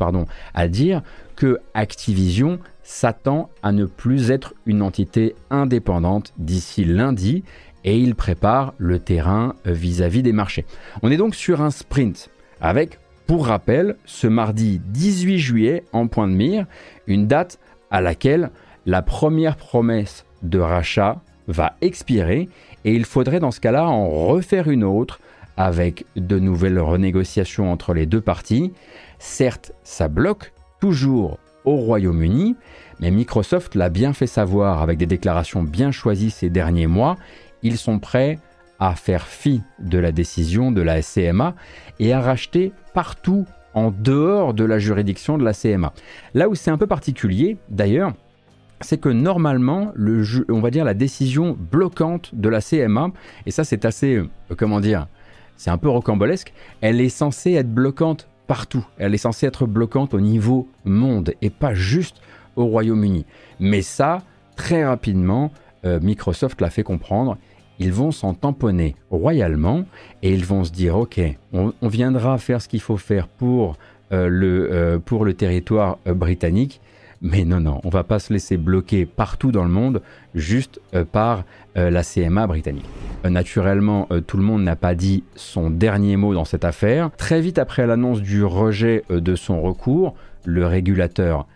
à 0.54 0.68
dire, 0.68 1.02
que 1.36 1.58
Activision 1.74 2.58
s'attend 2.82 3.50
à 3.62 3.72
ne 3.72 3.86
plus 3.86 4.30
être 4.30 4.54
une 4.66 4.82
entité 4.82 5.34
indépendante 5.50 6.32
d'ici 6.38 6.84
lundi 6.84 7.42
et 7.84 7.98
il 7.98 8.14
prépare 8.14 8.74
le 8.78 8.98
terrain 8.98 9.54
vis-à-vis 9.64 10.22
des 10.22 10.32
marchés. 10.32 10.64
On 11.02 11.10
est 11.10 11.16
donc 11.16 11.34
sur 11.34 11.60
un 11.60 11.70
sprint 11.70 12.30
avec, 12.60 12.98
pour 13.26 13.46
rappel, 13.46 13.96
ce 14.04 14.26
mardi 14.26 14.80
18 14.86 15.38
juillet 15.38 15.84
en 15.92 16.06
point 16.06 16.28
de 16.28 16.34
mire, 16.34 16.66
une 17.06 17.26
date 17.26 17.58
à 17.90 18.00
laquelle 18.00 18.50
la 18.86 19.02
première 19.02 19.56
promesse 19.56 20.24
de 20.42 20.58
rachat 20.58 21.20
va 21.46 21.76
expirer 21.80 22.48
et 22.84 22.94
il 22.94 23.04
faudrait 23.04 23.40
dans 23.40 23.50
ce 23.50 23.60
cas-là 23.60 23.86
en 23.86 24.08
refaire 24.08 24.68
une 24.68 24.84
autre 24.84 25.20
avec 25.56 26.04
de 26.16 26.38
nouvelles 26.38 26.78
renégociations 26.78 27.72
entre 27.72 27.94
les 27.94 28.06
deux 28.06 28.20
parties. 28.20 28.72
Certes, 29.18 29.72
ça 29.82 30.08
bloque 30.08 30.52
toujours 30.80 31.38
au 31.64 31.76
Royaume-Uni, 31.76 32.56
mais 33.00 33.10
Microsoft 33.10 33.74
l'a 33.74 33.88
bien 33.88 34.12
fait 34.12 34.26
savoir 34.26 34.82
avec 34.82 34.98
des 34.98 35.06
déclarations 35.06 35.62
bien 35.62 35.90
choisies 35.90 36.30
ces 36.30 36.50
derniers 36.50 36.86
mois. 36.86 37.16
Ils 37.62 37.78
sont 37.78 37.98
prêts 37.98 38.38
à 38.78 38.94
faire 38.94 39.26
fi 39.26 39.62
de 39.78 39.98
la 39.98 40.12
décision 40.12 40.72
de 40.72 40.82
la 40.82 41.00
CMA 41.02 41.54
et 42.00 42.12
à 42.12 42.20
racheter 42.20 42.72
partout 42.92 43.46
en 43.72 43.90
dehors 43.90 44.54
de 44.54 44.64
la 44.64 44.78
juridiction 44.78 45.38
de 45.38 45.44
la 45.44 45.52
CMA. 45.52 45.92
Là 46.34 46.48
où 46.48 46.54
c'est 46.54 46.70
un 46.70 46.78
peu 46.78 46.86
particulier, 46.86 47.56
d'ailleurs, 47.70 48.12
c'est 48.80 48.98
que 48.98 49.08
normalement, 49.08 49.92
le 49.94 50.24
on 50.48 50.60
va 50.60 50.70
dire 50.70 50.84
la 50.84 50.94
décision 50.94 51.56
bloquante 51.58 52.34
de 52.34 52.48
la 52.48 52.60
CMA, 52.60 53.10
et 53.46 53.50
ça 53.50 53.64
c'est 53.64 53.84
assez, 53.84 54.16
euh, 54.16 54.28
comment 54.56 54.80
dire, 54.80 55.08
c'est 55.56 55.70
un 55.70 55.78
peu 55.78 55.88
rocambolesque, 55.88 56.52
elle 56.80 57.00
est 57.00 57.08
censée 57.08 57.52
être 57.52 57.72
bloquante 57.72 58.28
partout. 58.46 58.84
Elle 58.98 59.14
est 59.14 59.18
censée 59.18 59.46
être 59.46 59.66
bloquante 59.66 60.14
au 60.14 60.20
niveau 60.20 60.68
monde 60.84 61.34
et 61.42 61.50
pas 61.50 61.74
juste 61.74 62.16
au 62.56 62.66
Royaume-Uni. 62.66 63.24
Mais 63.60 63.82
ça, 63.82 64.22
très 64.56 64.84
rapidement, 64.84 65.50
euh, 65.84 66.00
Microsoft 66.00 66.60
l'a 66.60 66.70
fait 66.70 66.82
comprendre. 66.82 67.38
Ils 67.78 67.92
vont 67.92 68.12
s'en 68.12 68.34
tamponner 68.34 68.94
royalement 69.10 69.84
et 70.22 70.32
ils 70.32 70.44
vont 70.44 70.62
se 70.64 70.70
dire 70.70 70.96
ok, 70.96 71.20
on, 71.52 71.72
viendra 71.82 72.38
faire 72.38 72.62
ce 72.62 72.68
qu'il 72.68 72.80
faut 72.80 72.96
faire 72.96 73.26
pour, 73.26 73.76
euh, 74.12 74.28
le, 74.28 75.00
pour 75.04 75.24
le 75.24 75.34
territoire 75.34 75.98
britannique, 76.06 76.80
mais 77.20 77.44
non, 77.44 77.60
non, 77.60 77.80
on 77.84 77.88
va 77.88 78.04
pas 78.04 78.18
se 78.18 78.32
laisser 78.32 78.56
bloquer 78.56 79.06
partout 79.06 79.52
dans 79.52 79.64
le 79.64 79.70
monde 79.70 80.02
juste 80.34 80.80
euh, 80.94 81.04
par 81.04 81.44
euh, 81.76 81.90
la 81.90 82.02
CMA 82.02 82.46
britannique. 82.46 82.88
Euh, 83.24 83.30
naturellement, 83.30 84.08
tout 84.26 84.36
le 84.36 84.42
monde 84.42 84.62
n'a 84.62 84.76
pas 84.76 84.94
dit 84.94 85.24
son 85.36 85.70
dernier 85.70 86.16
mot 86.16 86.34
dans 86.34 86.44
cette 86.44 86.64
affaire. 86.64 87.10
Très 87.16 87.40
vite 87.40 87.58
après 87.58 87.86
l'annonce 87.86 88.20
du 88.20 88.44
rejet 88.44 89.04
de 89.08 89.34
son 89.36 89.62
recours, 89.62 90.14
le 90.44 90.66
régulateur 90.66 91.46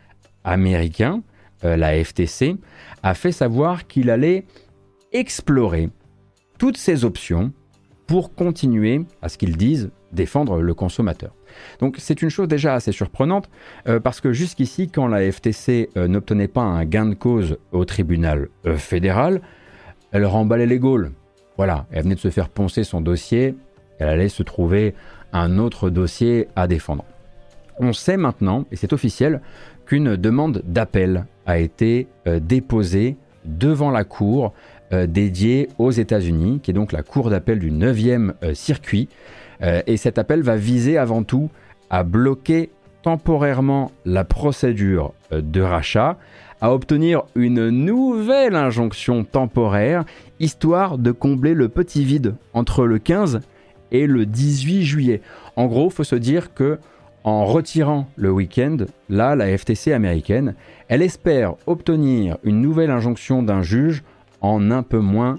américain, 0.45 1.23
la 1.63 2.03
FTC, 2.03 2.57
a 3.03 3.15
fait 3.15 3.33
savoir 3.33 3.87
qu'il 3.87 4.11
allait 4.11 4.47
explorer 5.13 5.91
toutes 6.59 6.77
ces 6.77 7.05
options 7.05 7.53
pour 8.07 8.35
continuer, 8.35 9.03
à 9.21 9.29
ce 9.29 9.37
qu'ils 9.37 9.57
disent, 9.57 9.91
défendre 10.13 10.61
le 10.61 10.75
consommateur. 10.75 11.35
Donc 11.81 11.97
c'est 11.99 12.23
une 12.23 12.31
chose 12.31 12.49
déjà 12.49 12.75
assez 12.75 12.93
surprenante 12.93 13.49
euh, 13.89 14.01
parce 14.01 14.21
que 14.21 14.33
jusqu'ici, 14.33 14.89
quand 14.89 15.07
la 15.07 15.31
FTC 15.31 15.91
euh, 15.97 16.09
n'obtenait 16.09 16.49
pas 16.49 16.63
un 16.63 16.85
gain 16.85 17.07
de 17.07 17.15
cause 17.15 17.59
au 17.73 17.85
tribunal 17.85 18.49
euh, 18.67 18.77
fédéral, 18.77 19.41
elle 20.13 20.27
remballait 20.27 20.67
les 20.67 20.79
Gaules. 20.79 21.13
Voilà, 21.57 21.87
elle 21.91 22.05
venait 22.05 22.15
de 22.15 22.21
se 22.21 22.31
faire 22.31 22.49
poncer 22.49 22.85
son 22.85 23.01
dossier, 23.01 23.55
elle 23.99 24.09
allait 24.09 24.29
se 24.29 24.43
trouver 24.43 24.95
un 25.33 25.59
autre 25.59 25.91
dossier 25.91 26.49
à 26.57 26.67
défendre. 26.67 27.05
On 27.81 27.93
sait 27.93 28.17
maintenant, 28.17 28.65
et 28.71 28.77
c'est 28.77 28.93
officiel, 28.93 29.41
qu'une 29.87 30.17
demande 30.17 30.63
d'appel 30.67 31.27
a 31.47 31.59
été 31.59 32.07
déposée 32.27 33.17
devant 33.45 33.91
la 33.91 34.05
Cour 34.05 34.53
dédiée 34.93 35.69
aux 35.79 35.91
États-Unis, 35.91 36.61
qui 36.63 36.71
est 36.71 36.75
donc 36.75 36.93
la 36.93 37.03
Cour 37.03 37.31
d'appel 37.31 37.59
du 37.59 37.73
9e 37.73 38.55
circuit, 38.55 39.09
euh, 39.63 39.83
et 39.87 39.97
cet 39.97 40.19
appel 40.19 40.43
va 40.43 40.57
viser 40.57 40.99
avant 40.99 41.23
tout 41.23 41.51
à 41.91 42.03
bloquer 42.03 42.71
temporairement 43.03 43.91
la 44.05 44.25
procédure 44.25 45.15
euh, 45.33 45.41
de 45.41 45.61
rachat, 45.61 46.17
à 46.61 46.73
obtenir 46.73 47.23
une 47.35 47.69
nouvelle 47.71 48.57
injonction 48.57 49.25
temporaire, 49.25 50.05
histoire 50.41 50.99
de 50.99 51.13
combler 51.13 51.55
le 51.55 51.69
petit 51.69 52.05
vide 52.05 52.35
entre 52.53 52.85
le 52.85 52.99
15 52.99 53.41
et 53.93 54.07
le 54.07 54.27
18 54.27 54.85
juillet. 54.85 55.21
En 55.57 55.67
gros, 55.67 55.91
faut 55.91 56.05
se 56.05 56.17
dire 56.17 56.53
que 56.55 56.79
en 57.25 57.45
retirant 57.45 58.09
le 58.17 58.31
week-end, 58.31 58.79
là, 59.09 59.37
la 59.37 59.57
FTC 59.57 59.93
américaine, 59.93 60.55
elle 60.89 61.03
espère 61.03 61.55
obtenir 61.67 62.39
une 62.43 62.61
nouvelle 62.61 62.91
injonction 62.91 63.43
d'un 63.43 63.63
juge 63.63 64.03
en 64.41 64.71
un 64.71 64.83
peu 64.83 65.01
moins 65.01 65.39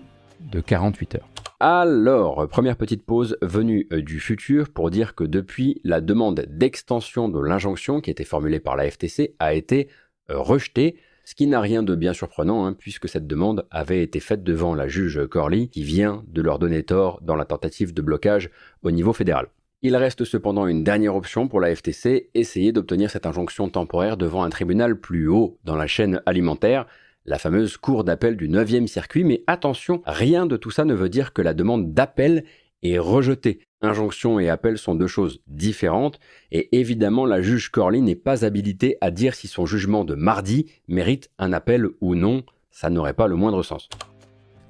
de 0.51 0.59
48 0.59 1.15
heures. 1.15 1.28
Alors, 1.61 2.47
première 2.47 2.77
petite 2.77 3.03
pause 3.03 3.37
venue 3.41 3.85
euh, 3.91 4.01
du 4.01 4.21
futur 4.21 4.69
pour 4.69 4.89
dire 4.89 5.13
que 5.13 5.25
depuis, 5.25 5.81
la 5.83 5.99
demande 5.99 6.45
d'extension 6.47 7.27
de 7.27 7.37
l'injonction 7.37 7.99
qui 7.99 8.09
était 8.09 8.23
formulée 8.23 8.61
par 8.61 8.77
la 8.77 8.89
FTC 8.89 9.35
a 9.39 9.53
été 9.53 9.89
euh, 10.31 10.39
rejetée, 10.39 10.95
ce 11.25 11.35
qui 11.35 11.47
n'a 11.47 11.59
rien 11.59 11.83
de 11.83 11.95
bien 11.95 12.13
surprenant 12.13 12.65
hein, 12.65 12.71
puisque 12.71 13.09
cette 13.09 13.27
demande 13.27 13.67
avait 13.71 14.01
été 14.01 14.21
faite 14.21 14.45
devant 14.45 14.73
la 14.73 14.87
juge 14.87 15.27
Corley 15.27 15.67
qui 15.67 15.83
vient 15.83 16.23
de 16.29 16.41
leur 16.41 16.59
donner 16.59 16.83
tort 16.83 17.19
dans 17.23 17.35
la 17.35 17.43
tentative 17.43 17.93
de 17.93 18.01
blocage 18.01 18.51
au 18.83 18.91
niveau 18.91 19.11
fédéral. 19.11 19.47
Il 19.81 19.97
reste 19.97 20.23
cependant 20.23 20.65
une 20.65 20.85
dernière 20.85 21.17
option 21.17 21.49
pour 21.49 21.59
la 21.59 21.75
FTC, 21.75 22.29
essayer 22.35 22.71
d'obtenir 22.71 23.11
cette 23.11 23.25
injonction 23.25 23.67
temporaire 23.67 24.15
devant 24.15 24.43
un 24.43 24.49
tribunal 24.49 24.97
plus 24.97 25.27
haut 25.27 25.57
dans 25.65 25.75
la 25.75 25.87
chaîne 25.87 26.21
alimentaire, 26.25 26.85
la 27.29 27.37
fameuse 27.37 27.77
cour 27.77 28.03
d'appel 28.03 28.35
du 28.35 28.49
9e 28.49 28.87
circuit, 28.87 29.23
mais 29.23 29.43
attention, 29.45 30.01
rien 30.07 30.47
de 30.47 30.57
tout 30.57 30.71
ça 30.71 30.83
ne 30.83 30.95
veut 30.95 31.09
dire 31.09 31.31
que 31.31 31.43
la 31.43 31.53
demande 31.53 31.93
d'appel 31.93 32.43
est 32.81 32.97
rejetée. 32.97 33.59
Injonction 33.83 34.39
et 34.39 34.49
appel 34.49 34.79
sont 34.79 34.95
deux 34.95 35.07
choses 35.07 35.39
différentes, 35.45 36.19
et 36.51 36.79
évidemment 36.79 37.27
la 37.27 37.43
juge 37.43 37.69
Corley 37.69 38.01
n'est 38.01 38.15
pas 38.15 38.45
habilitée 38.45 38.97
à 38.99 39.11
dire 39.11 39.35
si 39.35 39.47
son 39.47 39.67
jugement 39.67 40.05
de 40.05 40.15
mardi 40.15 40.71
mérite 40.87 41.29
un 41.37 41.53
appel 41.53 41.87
ou 42.01 42.15
non, 42.15 42.41
ça 42.71 42.89
n'aurait 42.89 43.13
pas 43.13 43.27
le 43.27 43.35
moindre 43.35 43.61
sens. 43.61 43.89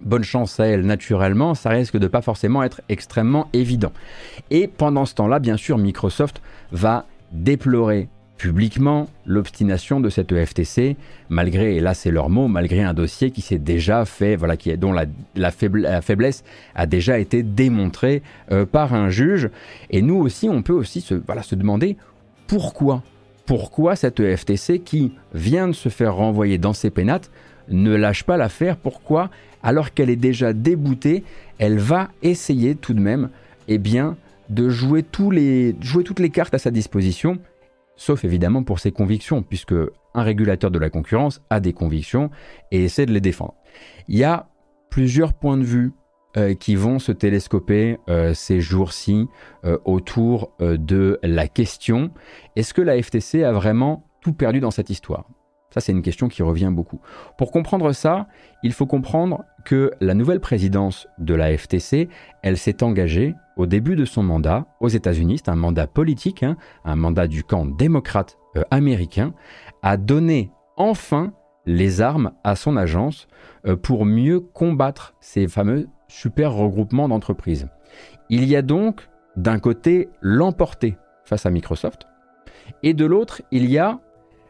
Bonne 0.01 0.24
chance 0.24 0.60
à 0.60 0.66
elle, 0.66 0.86
naturellement, 0.86 1.56
ça 1.56 1.70
risque 1.70 1.98
de 1.98 2.08
pas 2.08 2.22
forcément 2.22 2.62
être 2.63 2.82
extrêmement 2.89 3.48
évident. 3.54 3.94
Et 4.51 4.68
pendant 4.68 5.06
ce 5.06 5.16
temps-là, 5.16 5.39
bien 5.39 5.56
sûr, 5.56 5.78
Microsoft 5.78 6.42
va 6.74 7.06
déplorer 7.32 8.10
publiquement 8.39 9.10
l'obstination 9.25 10.00
de 10.00 10.10
cette 10.10 10.34
FTC, 10.34 10.96
malgré, 11.27 11.75
et 11.75 11.81
là 11.81 11.93
c'est 11.93 12.10
leur 12.10 12.29
mot, 12.29 12.48
malgré 12.48 12.81
un 12.81 12.93
dossier 12.93 13.31
qui 13.31 13.41
s'est 13.41 13.60
déjà 13.60 14.05
fait, 14.05 14.38
voilà, 14.38 14.55
dont 14.77 14.93
la, 15.36 15.51
faiblesse 15.51 16.43
a 16.74 16.88
déjà 16.88 17.19
été 17.19 17.43
démontrée 17.43 18.24
euh, 18.51 18.65
par 18.65 18.93
un 18.93 19.10
juge. 19.10 19.50
Et 19.91 20.01
nous 20.01 20.15
aussi, 20.15 20.48
on 20.50 20.63
peut 20.63 20.74
aussi 20.74 21.01
se, 21.01 21.13
voilà, 21.13 21.43
se 21.43 21.53
demander 21.53 21.98
pourquoi 22.48 23.03
Pourquoi 23.46 23.98
cette 23.98 24.22
FTC 24.36 24.79
qui 24.79 25.12
vient 25.34 25.67
de 25.67 25.74
se 25.74 25.89
faire 25.89 26.15
renvoyer 26.15 26.58
dans 26.58 26.74
ses 26.74 26.89
pénates 26.89 27.29
ne 27.67 27.93
lâche 27.93 28.24
pas 28.24 28.38
l'affaire 28.38 28.77
Pourquoi, 28.77 29.29
alors 29.62 29.93
qu'elle 29.93 30.10
est 30.10 30.15
déjà 30.15 30.53
déboutée, 30.53 31.25
elle 31.58 31.77
va 31.77 32.10
essayer 32.24 32.75
tout 32.75 32.93
de 32.93 33.01
même, 33.01 33.29
eh 33.67 33.77
bien, 33.79 34.15
de 34.50 34.69
jouer, 34.69 35.03
tous 35.03 35.29
les, 35.29 35.75
jouer 35.81 36.05
toutes 36.05 36.19
les 36.19 36.29
cartes 36.29 36.53
à 36.53 36.58
sa 36.58 36.72
disposition 36.72 37.38
sauf 38.00 38.24
évidemment 38.24 38.63
pour 38.63 38.79
ses 38.79 38.94
convictions, 38.94 39.44
puisque 39.44 39.75
un 40.13 40.24
régulateur 40.24 40.72
de 40.72 40.79
la 40.79 40.89
concurrence 40.89 41.41
a 41.50 41.60
des 41.60 41.74
convictions 41.74 42.32
et 42.72 42.86
essaie 42.86 43.06
de 43.06 43.12
les 43.12 43.20
défendre. 43.20 43.56
Il 44.08 44.18
y 44.18 44.24
a 44.24 44.48
plusieurs 44.89 45.34
points 45.34 45.58
de 45.58 45.63
vue 45.63 45.91
euh, 46.38 46.53
qui 46.53 46.75
vont 46.75 46.98
se 46.98 47.12
télescoper 47.12 47.98
euh, 48.08 48.34
ces 48.34 48.62
jours-ci 48.62 49.27
euh, 49.65 49.77
autour 49.84 50.53
de 50.60 51.20
la 51.24 51.48
question 51.48 52.12
est-ce 52.56 52.74
que 52.74 52.82
la 52.82 53.01
FTC 53.01 53.44
a 53.44 53.51
vraiment 53.51 54.06
tout 54.22 54.34
perdu 54.34 54.62
dans 54.62 54.72
cette 54.72 54.89
histoire? 54.89 55.25
Ça, 55.72 55.82
c'est 55.82 55.92
une 55.92 56.02
question 56.02 56.30
qui 56.30 56.42
revient 56.42 56.72
beaucoup. 56.74 57.00
Pour 57.38 57.52
comprendre 57.52 57.92
ça, 57.92 58.28
il 58.64 58.74
faut 58.74 58.88
comprendre 58.88 59.44
que 59.66 59.92
la 60.02 60.16
nouvelle 60.16 60.40
présidence 60.40 61.08
de 61.20 61.36
la 61.36 61.56
FTC, 61.56 62.10
elle 62.42 62.58
s'est 62.58 62.82
engagée 62.82 63.36
au 63.56 63.68
début 63.68 63.96
de 63.96 64.06
son 64.06 64.24
mandat 64.24 64.66
aux 64.80 64.88
États-Unis, 64.88 65.38
c'est 65.38 65.50
un 65.50 65.56
mandat 65.56 65.86
politique, 65.86 66.42
hein, 66.42 66.58
un 66.86 66.96
mandat 66.96 67.28
du 67.28 67.44
camp 67.44 67.66
démocrate 67.66 68.38
euh, 68.56 68.64
américain, 68.72 69.34
à 69.84 69.98
donner 69.98 70.52
enfin 70.76 71.34
les 71.66 72.02
armes 72.02 72.32
à 72.44 72.56
son 72.56 72.76
agence 72.76 73.28
euh, 73.68 73.76
pour 73.76 74.06
mieux 74.06 74.40
combattre 74.40 75.14
ces 75.20 75.48
fameux 75.48 75.88
super 76.08 76.54
regroupements 76.54 77.10
d'entreprises. 77.10 77.68
Il 78.30 78.46
y 78.46 78.56
a 78.56 78.64
donc 78.64 79.08
d'un 79.36 79.60
côté 79.60 80.10
l'emporter 80.22 80.98
face 81.26 81.46
à 81.46 81.52
Microsoft, 81.52 82.08
et 82.82 82.94
de 82.94 83.06
l'autre, 83.06 83.42
il 83.52 83.70
y 83.70 83.78
a 83.78 84.00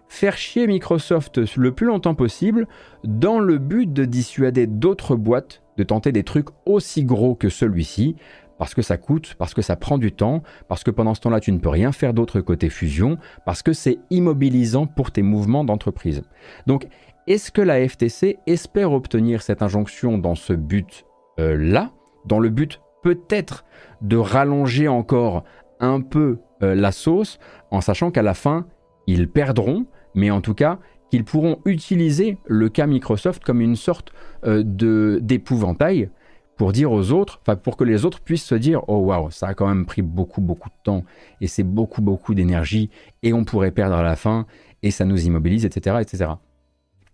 faire 0.09 0.35
chier 0.35 0.67
Microsoft 0.67 1.39
le 1.55 1.71
plus 1.71 1.87
longtemps 1.87 2.15
possible 2.15 2.67
dans 3.05 3.39
le 3.39 3.57
but 3.57 3.93
de 3.93 4.03
dissuader 4.03 4.67
d'autres 4.67 5.15
boîtes 5.15 5.61
de 5.77 5.83
tenter 5.83 6.11
des 6.11 6.23
trucs 6.23 6.49
aussi 6.65 7.05
gros 7.05 7.35
que 7.35 7.47
celui-ci, 7.47 8.17
parce 8.57 8.73
que 8.73 8.81
ça 8.81 8.97
coûte, 8.97 9.35
parce 9.37 9.53
que 9.53 9.61
ça 9.61 9.77
prend 9.77 9.97
du 9.97 10.11
temps, 10.11 10.43
parce 10.67 10.83
que 10.83 10.91
pendant 10.91 11.13
ce 11.13 11.21
temps-là, 11.21 11.39
tu 11.39 11.53
ne 11.53 11.59
peux 11.59 11.69
rien 11.69 11.93
faire 11.93 12.13
d'autre 12.13 12.41
côté 12.41 12.69
fusion, 12.69 13.17
parce 13.45 13.61
que 13.61 13.71
c'est 13.71 13.99
immobilisant 14.09 14.87
pour 14.87 15.11
tes 15.11 15.21
mouvements 15.21 15.63
d'entreprise. 15.63 16.23
Donc, 16.67 16.87
est-ce 17.27 17.51
que 17.51 17.61
la 17.61 17.87
FTC 17.87 18.39
espère 18.47 18.91
obtenir 18.91 19.41
cette 19.41 19.61
injonction 19.61 20.17
dans 20.17 20.35
ce 20.35 20.51
but 20.51 21.05
là, 21.37 21.91
dans 22.25 22.39
le 22.39 22.49
but 22.49 22.81
peut-être 23.01 23.63
de 24.01 24.17
rallonger 24.17 24.89
encore 24.89 25.45
un 25.79 26.01
peu 26.01 26.39
la 26.59 26.91
sauce, 26.91 27.39
en 27.71 27.79
sachant 27.79 28.11
qu'à 28.11 28.23
la 28.23 28.33
fin, 28.33 28.65
ils 29.07 29.29
perdront, 29.29 29.85
mais 30.15 30.31
en 30.31 30.41
tout 30.41 30.53
cas, 30.53 30.79
qu'ils 31.09 31.23
pourront 31.23 31.59
utiliser 31.65 32.37
le 32.45 32.69
cas 32.69 32.85
Microsoft 32.85 33.43
comme 33.43 33.61
une 33.61 33.75
sorte 33.75 34.13
de 34.43 35.19
d'épouvantail 35.21 36.09
pour 36.59 36.73
dire 36.73 36.91
aux 36.91 37.13
autres, 37.13 37.39
enfin 37.41 37.55
pour 37.55 37.77
que 37.77 37.85
les 37.85 38.03
autres 38.03 38.19
puissent 38.19 38.43
se 38.43 38.53
dire 38.53 38.81
oh 38.89 38.97
waouh, 38.97 39.31
ça 39.31 39.47
a 39.47 39.53
quand 39.53 39.65
même 39.65 39.85
pris 39.85 40.01
beaucoup 40.01 40.41
beaucoup 40.41 40.67
de 40.67 40.75
temps 40.83 41.05
et 41.39 41.47
c'est 41.47 41.63
beaucoup 41.63 42.01
beaucoup 42.01 42.35
d'énergie 42.35 42.89
et 43.23 43.31
on 43.31 43.45
pourrait 43.45 43.71
perdre 43.71 43.95
à 43.95 44.03
la 44.03 44.17
fin 44.17 44.45
et 44.83 44.91
ça 44.91 45.05
nous 45.05 45.25
immobilise, 45.25 45.63
etc., 45.65 45.97
etc. 46.01 46.31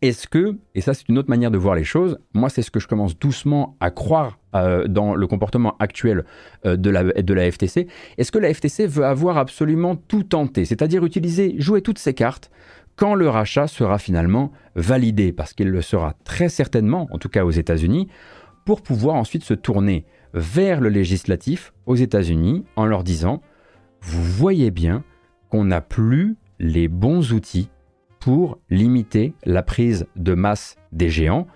Est-ce 0.02 0.28
que, 0.28 0.58
et 0.74 0.82
ça 0.82 0.96
c'est 0.96 1.08
une 1.10 1.20
autre 1.20 1.30
manière 1.30 1.52
de 1.52 1.60
voir 1.60 1.76
les 1.76 1.84
choses, 1.84 2.18
moi 2.34 2.50
c'est 2.50 2.64
ce 2.64 2.72
que 2.72 2.80
je 2.80 2.88
commence 2.88 3.20
doucement 3.20 3.78
à 3.80 3.92
croire 3.92 4.40
euh, 4.56 4.88
dans 4.88 5.14
le 5.14 5.28
comportement 5.28 5.76
actuel 5.78 6.26
euh, 6.66 6.76
de, 6.76 6.90
la, 6.90 7.04
de 7.04 7.34
la 7.36 7.52
FTC, 7.52 7.88
est-ce 8.18 8.32
que 8.32 8.40
la 8.40 8.52
FTC 8.52 8.88
veut 8.88 9.06
avoir 9.06 9.38
absolument 9.38 9.96
tout 9.96 10.24
tenté, 10.24 10.66
c'est-à-dire 10.66 11.06
utiliser, 11.06 11.56
jouer 11.60 11.82
toutes 11.82 12.00
ses 12.00 12.16
cartes 12.16 12.50
quand 12.96 13.16
le 13.16 13.30
rachat 13.30 13.68
sera 13.68 13.98
finalement 13.98 14.52
validé, 14.76 15.32
parce 15.32 15.54
qu'il 15.54 15.70
le 15.70 15.82
sera 15.82 16.14
très 16.24 16.50
certainement, 16.50 17.08
en 17.12 17.18
tout 17.18 17.30
cas 17.30 17.46
aux 17.46 17.52
États-Unis, 17.52 18.08
pour 18.66 18.82
pouvoir 18.82 19.16
ensuite 19.16 19.44
se 19.44 19.54
tourner 19.54 20.06
vers 20.34 20.82
le 20.82 20.90
législatif 20.90 21.74
aux 21.86 21.96
États-Unis 21.96 22.66
en 22.76 22.86
leur 22.86 23.04
disant, 23.04 23.42
vous 24.02 24.24
voyez 24.24 24.72
bien 24.72 25.04
qu'on 25.50 25.66
n'a 25.66 25.82
plus 25.82 26.36
les 26.60 26.88
bons 26.88 27.34
outils 27.34 27.70
pour 28.20 28.58
limiter 28.70 29.34
la 29.46 29.62
prise 29.62 30.08
de 30.16 30.34
masse 30.34 30.78
des 30.92 31.10
géants. 31.10 31.48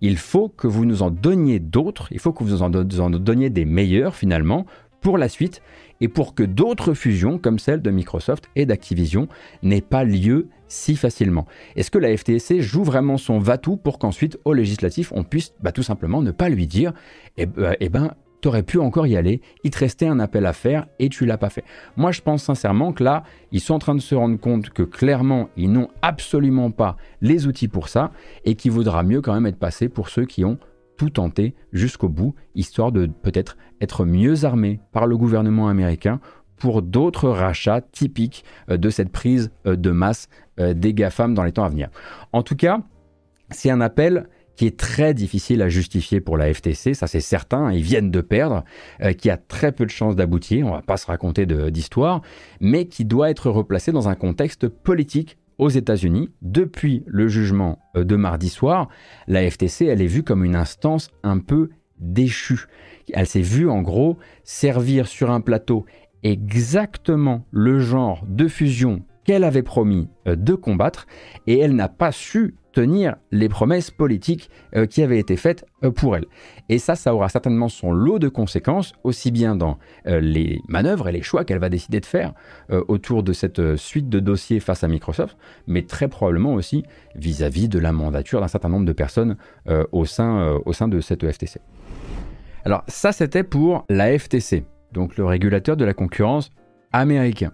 Il 0.00 0.16
faut 0.16 0.48
que 0.48 0.66
vous 0.66 0.84
nous 0.84 1.02
en 1.02 1.10
donniez 1.10 1.58
d'autres, 1.58 2.08
il 2.12 2.18
faut 2.18 2.32
que 2.32 2.44
vous 2.44 2.50
nous 2.50 2.62
en 2.62 2.70
donniez 3.10 3.50
des 3.50 3.64
meilleurs 3.64 4.14
finalement 4.14 4.66
pour 5.00 5.18
la 5.18 5.28
suite 5.28 5.62
et 6.00 6.08
pour 6.08 6.34
que 6.34 6.42
d'autres 6.42 6.94
fusions 6.94 7.38
comme 7.38 7.58
celle 7.58 7.82
de 7.82 7.90
Microsoft 7.90 8.48
et 8.56 8.66
d'Activision 8.66 9.28
n'aient 9.62 9.80
pas 9.80 10.04
lieu 10.04 10.48
si 10.68 10.96
facilement. 10.96 11.46
Est-ce 11.76 11.90
que 11.90 11.98
la 11.98 12.14
FTC 12.16 12.60
joue 12.60 12.84
vraiment 12.84 13.16
son 13.16 13.38
va-tout 13.38 13.76
pour 13.76 13.98
qu'ensuite 13.98 14.38
au 14.44 14.52
législatif 14.52 15.12
on 15.14 15.24
puisse 15.24 15.54
bah, 15.62 15.72
tout 15.72 15.82
simplement 15.82 16.22
ne 16.22 16.30
pas 16.30 16.48
lui 16.48 16.66
dire 16.66 16.92
eh, 17.36 17.46
ben, 17.46 17.74
eh 17.80 17.88
ben 17.88 18.12
t'aurais 18.40 18.62
pu 18.62 18.78
encore 18.78 19.06
y 19.06 19.16
aller, 19.16 19.40
il 19.64 19.70
te 19.70 19.78
restait 19.78 20.06
un 20.06 20.20
appel 20.20 20.46
à 20.46 20.52
faire 20.52 20.86
et 20.98 21.08
tu 21.08 21.26
l'as 21.26 21.38
pas 21.38 21.50
fait. 21.50 21.64
Moi 21.96 22.12
je 22.12 22.20
pense 22.20 22.44
sincèrement 22.44 22.92
que 22.92 23.02
là, 23.02 23.24
ils 23.52 23.60
sont 23.60 23.74
en 23.74 23.78
train 23.78 23.94
de 23.94 24.00
se 24.00 24.14
rendre 24.14 24.38
compte 24.38 24.70
que 24.70 24.82
clairement, 24.82 25.48
ils 25.56 25.70
n'ont 25.72 25.88
absolument 26.02 26.70
pas 26.70 26.96
les 27.20 27.46
outils 27.46 27.68
pour 27.68 27.88
ça 27.88 28.12
et 28.44 28.54
qu'il 28.54 28.72
vaudra 28.72 29.02
mieux 29.02 29.20
quand 29.20 29.34
même 29.34 29.46
être 29.46 29.58
passé 29.58 29.88
pour 29.88 30.08
ceux 30.08 30.24
qui 30.24 30.44
ont 30.44 30.58
tout 30.98 31.08
tenter 31.08 31.54
jusqu'au 31.72 32.10
bout, 32.10 32.34
histoire 32.54 32.92
de 32.92 33.06
peut-être 33.06 33.56
être 33.80 34.04
mieux 34.04 34.44
armé 34.44 34.80
par 34.92 35.06
le 35.06 35.16
gouvernement 35.16 35.68
américain 35.68 36.20
pour 36.58 36.82
d'autres 36.82 37.30
rachats 37.30 37.80
typiques 37.80 38.44
euh, 38.68 38.76
de 38.76 38.90
cette 38.90 39.10
prise 39.10 39.50
euh, 39.66 39.76
de 39.76 39.90
masse 39.90 40.28
euh, 40.60 40.74
des 40.74 40.92
GAFAM 40.92 41.32
dans 41.32 41.44
les 41.44 41.52
temps 41.52 41.64
à 41.64 41.68
venir. 41.68 41.88
En 42.32 42.42
tout 42.42 42.56
cas, 42.56 42.80
c'est 43.50 43.70
un 43.70 43.80
appel 43.80 44.28
qui 44.56 44.66
est 44.66 44.76
très 44.76 45.14
difficile 45.14 45.62
à 45.62 45.68
justifier 45.68 46.20
pour 46.20 46.36
la 46.36 46.52
FTC, 46.52 46.92
ça 46.92 47.06
c'est 47.06 47.20
certain, 47.20 47.72
ils 47.72 47.82
viennent 47.82 48.10
de 48.10 48.20
perdre, 48.20 48.64
qui 49.16 49.30
a 49.30 49.36
très 49.36 49.70
peu 49.70 49.86
de 49.86 49.90
chances 49.90 50.16
d'aboutir, 50.16 50.66
on 50.66 50.72
va 50.72 50.82
pas 50.82 50.96
se 50.96 51.06
raconter 51.06 51.46
d'histoire, 51.46 52.22
mais 52.60 52.86
qui 52.86 53.04
doit 53.04 53.30
être 53.30 53.50
replacé 53.50 53.92
dans 53.92 54.08
un 54.08 54.16
contexte 54.16 54.66
politique 54.66 55.38
aux 55.58 55.68
États-Unis, 55.68 56.30
depuis 56.40 57.02
le 57.06 57.28
jugement 57.28 57.78
euh, 57.96 58.04
de 58.04 58.16
mardi 58.16 58.48
soir, 58.48 58.88
la 59.26 59.48
FTC, 59.48 59.86
elle 59.86 60.00
est 60.00 60.06
vue 60.06 60.22
comme 60.22 60.44
une 60.44 60.56
instance 60.56 61.10
un 61.22 61.38
peu 61.38 61.70
déchue. 61.98 62.66
Elle 63.12 63.26
s'est 63.26 63.40
vue 63.40 63.68
en 63.68 63.82
gros 63.82 64.18
servir 64.44 65.06
sur 65.08 65.30
un 65.30 65.40
plateau 65.40 65.84
exactement 66.22 67.44
le 67.50 67.78
genre 67.80 68.24
de 68.28 68.48
fusion 68.48 69.02
qu'elle 69.24 69.44
avait 69.44 69.62
promis 69.62 70.08
euh, 70.26 70.36
de 70.36 70.54
combattre 70.54 71.06
et 71.46 71.58
elle 71.58 71.74
n'a 71.74 71.88
pas 71.88 72.12
su 72.12 72.54
tenir 72.72 73.16
les 73.30 73.48
promesses 73.48 73.90
politiques 73.90 74.50
euh, 74.76 74.86
qui 74.86 75.02
avaient 75.02 75.18
été 75.18 75.36
faites 75.36 75.64
euh, 75.84 75.90
pour 75.90 76.16
elle. 76.16 76.26
Et 76.68 76.78
ça, 76.78 76.94
ça 76.94 77.14
aura 77.14 77.28
certainement 77.28 77.68
son 77.68 77.92
lot 77.92 78.18
de 78.18 78.28
conséquences, 78.28 78.92
aussi 79.04 79.30
bien 79.30 79.56
dans 79.56 79.78
euh, 80.06 80.20
les 80.20 80.60
manœuvres 80.68 81.08
et 81.08 81.12
les 81.12 81.22
choix 81.22 81.44
qu'elle 81.44 81.58
va 81.58 81.68
décider 81.68 82.00
de 82.00 82.06
faire 82.06 82.34
autour 82.88 83.22
de 83.22 83.32
cette 83.32 83.76
suite 83.76 84.08
de 84.08 84.20
dossiers 84.20 84.60
face 84.60 84.84
à 84.84 84.88
Microsoft, 84.88 85.36
mais 85.66 85.82
très 85.82 86.08
probablement 86.08 86.54
aussi 86.54 86.84
vis-à-vis 87.14 87.68
de 87.68 87.78
la 87.78 87.92
mandature 87.92 88.40
d'un 88.40 88.48
certain 88.48 88.68
nombre 88.68 88.84
de 88.84 88.92
personnes 88.92 89.36
au, 89.92 90.04
sein, 90.04 90.58
au 90.64 90.72
sein 90.72 90.88
de 90.88 91.00
cette 91.00 91.30
FTC. 91.30 91.60
Alors 92.64 92.84
ça, 92.88 93.12
c'était 93.12 93.44
pour 93.44 93.84
la 93.88 94.18
FTC, 94.18 94.64
donc 94.92 95.16
le 95.16 95.24
régulateur 95.24 95.76
de 95.76 95.84
la 95.84 95.94
concurrence 95.94 96.50
américain. 96.92 97.52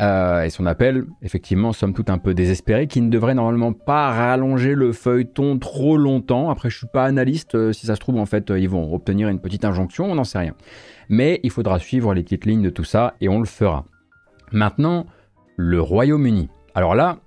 Euh, 0.00 0.42
et 0.42 0.50
son 0.50 0.66
appel, 0.66 1.04
effectivement, 1.22 1.72
somme 1.72 1.94
toute 1.94 2.10
un 2.10 2.18
peu 2.18 2.34
désespéré, 2.34 2.86
qui 2.86 3.00
ne 3.00 3.10
devrait 3.10 3.34
normalement 3.34 3.72
pas 3.72 4.10
rallonger 4.10 4.74
le 4.74 4.92
feuilleton 4.92 5.58
trop 5.58 5.96
longtemps. 5.96 6.50
Après, 6.50 6.70
je 6.70 6.78
suis 6.78 6.86
pas 6.86 7.04
analyste, 7.04 7.54
euh, 7.54 7.72
si 7.72 7.86
ça 7.86 7.94
se 7.94 8.00
trouve, 8.00 8.18
en 8.18 8.26
fait, 8.26 8.50
euh, 8.50 8.58
ils 8.58 8.68
vont 8.68 8.94
obtenir 8.94 9.28
une 9.28 9.40
petite 9.40 9.64
injonction, 9.64 10.10
on 10.10 10.14
n'en 10.14 10.24
sait 10.24 10.38
rien. 10.38 10.54
Mais 11.08 11.40
il 11.42 11.50
faudra 11.50 11.78
suivre 11.78 12.14
les 12.14 12.22
petites 12.22 12.46
lignes 12.46 12.62
de 12.62 12.70
tout 12.70 12.84
ça, 12.84 13.14
et 13.20 13.28
on 13.28 13.40
le 13.40 13.46
fera. 13.46 13.84
Maintenant, 14.52 15.06
le 15.56 15.80
Royaume-Uni. 15.80 16.48
Alors 16.74 16.94
là, 16.94 17.18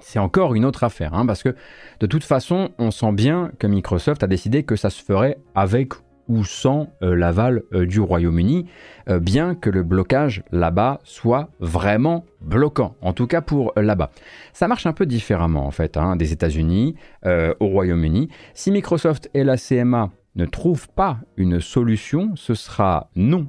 c'est 0.00 0.18
encore 0.18 0.54
une 0.54 0.64
autre 0.64 0.84
affaire, 0.84 1.14
hein, 1.14 1.26
parce 1.26 1.42
que 1.42 1.54
de 2.00 2.06
toute 2.06 2.24
façon, 2.24 2.70
on 2.78 2.90
sent 2.90 3.12
bien 3.12 3.50
que 3.58 3.66
Microsoft 3.66 4.22
a 4.22 4.26
décidé 4.26 4.62
que 4.62 4.76
ça 4.76 4.90
se 4.90 5.02
ferait 5.02 5.38
avec 5.54 5.94
ou 6.28 6.44
sans 6.44 6.92
euh, 7.02 7.16
l'aval 7.16 7.62
euh, 7.72 7.86
du 7.86 8.00
Royaume-Uni, 8.00 8.66
euh, 9.08 9.18
bien 9.18 9.54
que 9.54 9.70
le 9.70 9.82
blocage 9.82 10.44
là-bas 10.52 11.00
soit 11.02 11.50
vraiment 11.58 12.24
bloquant, 12.40 12.96
en 13.00 13.12
tout 13.12 13.26
cas 13.26 13.40
pour 13.40 13.72
là-bas. 13.76 14.10
Ça 14.52 14.68
marche 14.68 14.86
un 14.86 14.92
peu 14.92 15.06
différemment 15.06 15.66
en 15.66 15.70
fait, 15.70 15.96
hein, 15.96 16.16
des 16.16 16.32
États-Unis 16.32 16.94
au 17.24 17.66
Royaume-Uni. 17.66 18.28
Si 18.54 18.70
Microsoft 18.70 19.30
et 19.34 19.44
la 19.44 19.56
CMA 19.56 20.10
ne 20.36 20.46
trouvent 20.46 20.88
pas 20.88 21.18
une 21.36 21.60
solution, 21.60 22.32
ce 22.36 22.54
sera 22.54 23.10
non. 23.16 23.48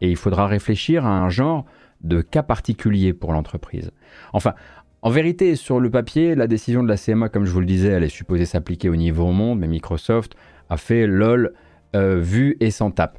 Et 0.00 0.10
il 0.10 0.16
faudra 0.16 0.46
réfléchir 0.46 1.04
à 1.04 1.10
un 1.10 1.28
genre 1.28 1.66
de 2.00 2.22
cas 2.22 2.42
particulier 2.42 3.12
pour 3.12 3.32
l'entreprise. 3.32 3.90
Enfin, 4.32 4.54
en 5.02 5.10
vérité, 5.10 5.56
sur 5.56 5.80
le 5.80 5.90
papier, 5.90 6.34
la 6.34 6.46
décision 6.46 6.82
de 6.82 6.88
la 6.88 6.96
CMA, 6.96 7.28
comme 7.28 7.44
je 7.44 7.50
vous 7.50 7.60
le 7.60 7.66
disais, 7.66 7.88
elle 7.88 8.04
est 8.04 8.08
supposée 8.08 8.44
s'appliquer 8.44 8.88
au 8.88 8.96
niveau 8.96 9.30
monde, 9.32 9.58
mais 9.58 9.68
Microsoft 9.68 10.34
a 10.68 10.76
fait 10.76 11.06
lol 11.06 11.52
vu 11.94 12.56
et 12.60 12.70
sans 12.70 12.90
tape. 12.90 13.18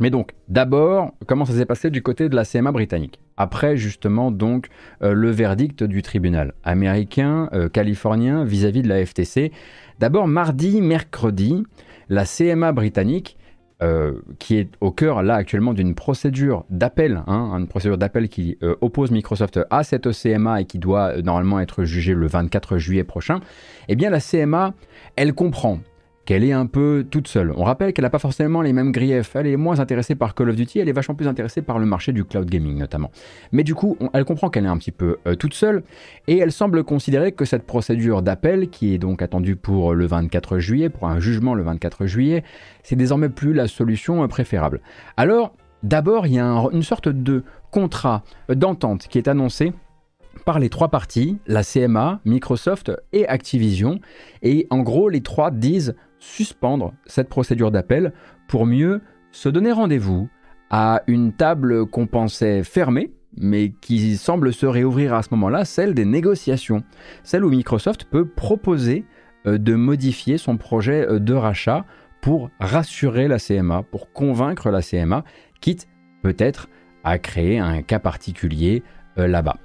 Mais 0.00 0.10
donc, 0.10 0.32
d'abord, 0.48 1.12
comment 1.26 1.44
ça 1.44 1.52
s'est 1.52 1.66
passé 1.66 1.90
du 1.90 2.02
côté 2.02 2.28
de 2.28 2.34
la 2.34 2.44
CMA 2.44 2.72
britannique 2.72 3.20
Après, 3.36 3.76
justement, 3.76 4.30
donc, 4.30 4.68
euh, 5.02 5.12
le 5.12 5.30
verdict 5.30 5.84
du 5.84 6.00
tribunal 6.00 6.54
américain, 6.64 7.50
euh, 7.52 7.68
californien, 7.68 8.44
vis-à-vis 8.44 8.82
de 8.82 8.88
la 8.88 9.04
FTC. 9.04 9.52
D'abord, 9.98 10.28
mardi, 10.28 10.80
mercredi, 10.80 11.62
la 12.08 12.24
CMA 12.24 12.72
britannique, 12.72 13.38
qui 14.38 14.58
est 14.58 14.70
au 14.80 14.92
cœur, 14.92 15.24
là, 15.24 15.34
actuellement, 15.34 15.74
d'une 15.74 15.96
procédure 15.96 16.64
d'appel, 16.70 17.24
hein, 17.26 17.52
une 17.58 17.66
procédure 17.66 17.98
d'appel 17.98 18.28
qui 18.28 18.56
oppose 18.80 19.10
Microsoft 19.10 19.58
à 19.70 19.82
cette 19.82 20.12
CMA 20.12 20.60
et 20.60 20.66
qui 20.66 20.78
doit 20.78 21.20
normalement 21.20 21.58
être 21.58 21.82
jugée 21.82 22.14
le 22.14 22.28
24 22.28 22.78
juillet 22.78 23.02
prochain, 23.02 23.40
eh 23.88 23.96
bien, 23.96 24.08
la 24.08 24.20
CMA, 24.20 24.74
elle 25.16 25.34
comprend 25.34 25.80
qu'elle 26.24 26.44
est 26.44 26.52
un 26.52 26.66
peu 26.66 27.04
toute 27.10 27.26
seule. 27.26 27.52
On 27.56 27.64
rappelle 27.64 27.92
qu'elle 27.92 28.04
n'a 28.04 28.10
pas 28.10 28.18
forcément 28.18 28.62
les 28.62 28.72
mêmes 28.72 28.92
griefs. 28.92 29.34
Elle 29.34 29.48
est 29.48 29.56
moins 29.56 29.80
intéressée 29.80 30.14
par 30.14 30.34
Call 30.34 30.50
of 30.50 30.56
Duty, 30.56 30.78
elle 30.78 30.88
est 30.88 30.92
vachement 30.92 31.14
plus 31.14 31.28
intéressée 31.28 31.62
par 31.62 31.78
le 31.78 31.86
marché 31.86 32.12
du 32.12 32.24
cloud 32.24 32.48
gaming 32.48 32.78
notamment. 32.78 33.10
Mais 33.50 33.64
du 33.64 33.74
coup, 33.74 33.96
elle 34.12 34.24
comprend 34.24 34.50
qu'elle 34.50 34.64
est 34.64 34.68
un 34.68 34.78
petit 34.78 34.92
peu 34.92 35.18
euh, 35.26 35.34
toute 35.34 35.54
seule 35.54 35.82
et 36.28 36.38
elle 36.38 36.52
semble 36.52 36.84
considérer 36.84 37.32
que 37.32 37.44
cette 37.44 37.64
procédure 37.64 38.22
d'appel, 38.22 38.70
qui 38.70 38.94
est 38.94 38.98
donc 38.98 39.22
attendue 39.22 39.56
pour 39.56 39.94
le 39.94 40.06
24 40.06 40.58
juillet, 40.58 40.88
pour 40.88 41.08
un 41.08 41.18
jugement 41.18 41.54
le 41.54 41.62
24 41.62 42.06
juillet, 42.06 42.44
c'est 42.82 42.96
désormais 42.96 43.28
plus 43.28 43.52
la 43.52 43.66
solution 43.66 44.22
euh, 44.22 44.28
préférable. 44.28 44.80
Alors, 45.16 45.54
d'abord, 45.82 46.26
il 46.26 46.34
y 46.34 46.38
a 46.38 46.46
une 46.72 46.82
sorte 46.82 47.08
de 47.08 47.42
contrat 47.70 48.22
euh, 48.50 48.54
d'entente 48.54 49.08
qui 49.08 49.18
est 49.18 49.28
annoncé 49.28 49.72
par 50.44 50.58
les 50.58 50.68
trois 50.68 50.88
parties, 50.88 51.38
la 51.46 51.62
CMA, 51.62 52.20
Microsoft 52.24 52.92
et 53.12 53.26
Activision. 53.28 54.00
Et 54.42 54.66
en 54.70 54.80
gros, 54.80 55.08
les 55.08 55.20
trois 55.20 55.50
disent 55.50 55.94
suspendre 56.22 56.94
cette 57.04 57.28
procédure 57.28 57.72
d'appel 57.72 58.12
pour 58.46 58.64
mieux 58.64 59.00
se 59.32 59.48
donner 59.48 59.72
rendez-vous 59.72 60.28
à 60.70 61.02
une 61.08 61.32
table 61.32 61.86
qu'on 61.86 62.06
pensait 62.06 62.62
fermée, 62.62 63.12
mais 63.36 63.72
qui 63.80 64.16
semble 64.16 64.52
se 64.52 64.64
réouvrir 64.64 65.14
à 65.14 65.22
ce 65.22 65.30
moment-là, 65.32 65.64
celle 65.64 65.94
des 65.94 66.04
négociations, 66.04 66.84
celle 67.24 67.44
où 67.44 67.50
Microsoft 67.50 68.04
peut 68.04 68.26
proposer 68.26 69.04
euh, 69.46 69.58
de 69.58 69.74
modifier 69.74 70.38
son 70.38 70.56
projet 70.56 71.06
euh, 71.08 71.18
de 71.18 71.34
rachat 71.34 71.84
pour 72.20 72.50
rassurer 72.60 73.26
la 73.26 73.38
CMA, 73.38 73.82
pour 73.82 74.12
convaincre 74.12 74.70
la 74.70 74.80
CMA, 74.80 75.24
quitte 75.60 75.88
peut-être 76.22 76.68
à 77.02 77.18
créer 77.18 77.58
un 77.58 77.82
cas 77.82 77.98
particulier 77.98 78.84
euh, 79.18 79.26
là-bas. 79.26 79.56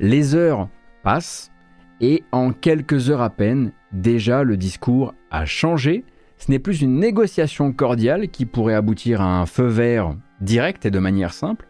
Les 0.00 0.34
heures 0.34 0.68
passent 1.02 1.52
et 2.00 2.24
en 2.32 2.52
quelques 2.52 3.10
heures 3.10 3.22
à 3.22 3.30
peine, 3.30 3.72
déjà 3.92 4.42
le 4.42 4.56
discours 4.56 5.14
a 5.30 5.44
changé 5.44 6.04
ce 6.38 6.50
n'est 6.50 6.58
plus 6.58 6.82
une 6.82 6.98
négociation 6.98 7.72
cordiale 7.72 8.28
qui 8.28 8.46
pourrait 8.46 8.74
aboutir 8.74 9.20
à 9.20 9.40
un 9.40 9.46
feu 9.46 9.66
vert 9.66 10.14
direct 10.40 10.84
et 10.86 10.90
de 10.90 10.98
manière 10.98 11.32
simple. 11.32 11.66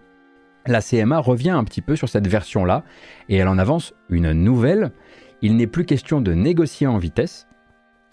La 0.66 0.82
CMA 0.82 1.18
revient 1.18 1.50
un 1.50 1.64
petit 1.64 1.82
peu 1.82 1.94
sur 1.94 2.08
cette 2.08 2.26
version-là 2.26 2.82
et 3.28 3.36
elle 3.36 3.48
en 3.48 3.58
avance 3.58 3.94
une 4.08 4.32
nouvelle. 4.32 4.92
Il 5.40 5.56
n'est 5.56 5.68
plus 5.68 5.84
question 5.84 6.20
de 6.20 6.32
négocier 6.32 6.86
en 6.86 6.98
vitesse. 6.98 7.46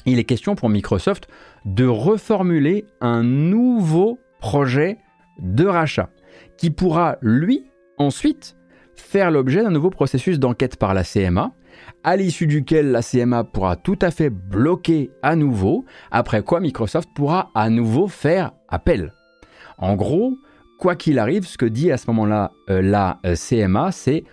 Il 0.06 0.19
est 0.19 0.26
question 0.26 0.54
pour 0.54 0.69
Microsoft 0.69 1.28
de 1.65 1.86
reformuler 1.86 2.86
un 3.02 3.23
nouveau 3.23 4.19
projet 4.39 4.99
de 5.39 5.65
rachat 5.65 6.10
qui 6.58 6.69
pourra, 6.69 7.17
lui, 7.21 7.71
ensuite, 7.97 8.56
faire 8.95 9.32
l'objet 9.32 9.63
d'un 9.63 9.71
nouveau 9.71 9.89
processus 9.89 10.39
d'enquête 10.39 10.76
par 10.76 10.93
la 10.93 11.04
CMA, 11.04 11.54
à 12.03 12.15
l'issue 12.15 12.47
duquel 12.47 12.91
la 12.91 13.01
CMA 13.01 13.43
pourra 13.43 13.75
tout 13.75 13.99
à 14.01 14.11
fait 14.11 14.29
bloquer 14.29 15.11
à 15.21 15.35
nouveau, 15.35 15.85
après 16.11 16.43
quoi 16.43 16.59
Microsoft 16.59 17.09
pourra 17.13 17.51
à 17.55 17.69
nouveau 17.69 18.07
faire 18.07 18.51
appel. 18.67 19.13
En 19.77 19.95
gros, 19.95 20.37
quoi 20.79 20.95
qu'il 20.95 21.19
arrive, 21.19 21.45
ce 21.45 21.57
que 21.57 21.65
dit 21.65 21.91
à 21.91 21.97
ce 21.97 22.07
moment-là 22.07 22.51
euh, 22.69 22.81
la 22.81 23.19
euh, 23.25 23.35
CMA, 23.35 23.91
c'est 23.91 24.23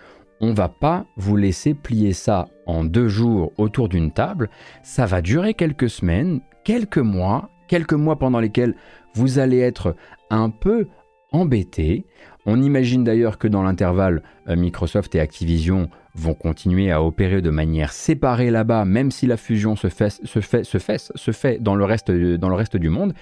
on 0.40 0.52
va 0.52 0.68
pas 0.68 1.06
vous 1.16 1.36
laisser 1.36 1.74
plier 1.74 2.12
ça 2.12 2.48
en 2.66 2.82
deux 2.82 3.08
jours 3.08 3.52
autour 3.58 3.88
d'une 3.88 4.10
table, 4.10 4.48
ça 4.82 5.06
va 5.06 5.20
durer 5.20 5.54
quelques 5.54 5.90
semaines, 5.90 6.40
quelques 6.64 6.98
mois, 6.98 7.50
quelques 7.68 7.92
mois 7.92 8.18
pendant 8.18 8.40
lesquels 8.40 8.74
vous 9.14 9.38
allez 9.38 9.58
être 9.58 9.94
un 10.30 10.50
peu 10.50 10.86
embêté. 11.30 12.06
On 12.46 12.62
imagine 12.62 13.04
d'ailleurs 13.04 13.38
que 13.38 13.48
dans 13.48 13.62
l'intervalle, 13.62 14.22
euh, 14.48 14.56
Microsoft 14.56 15.14
et 15.14 15.20
Activision 15.20 15.88
vont 16.14 16.34
continuer 16.34 16.90
à 16.90 17.02
opérer 17.02 17.40
de 17.40 17.50
manière 17.50 17.92
séparée 17.92 18.50
là-bas, 18.50 18.84
même 18.84 19.10
si 19.10 19.26
la 19.26 19.36
fusion 19.36 19.76
se 19.76 19.88
fait, 19.88 21.62
dans, 21.62 21.74
le 21.74 21.84
reste, 21.84 22.10
dans 22.10 22.48
le 22.48 22.54
reste 22.54 22.76
du 22.76 22.88
monde. 22.88 23.14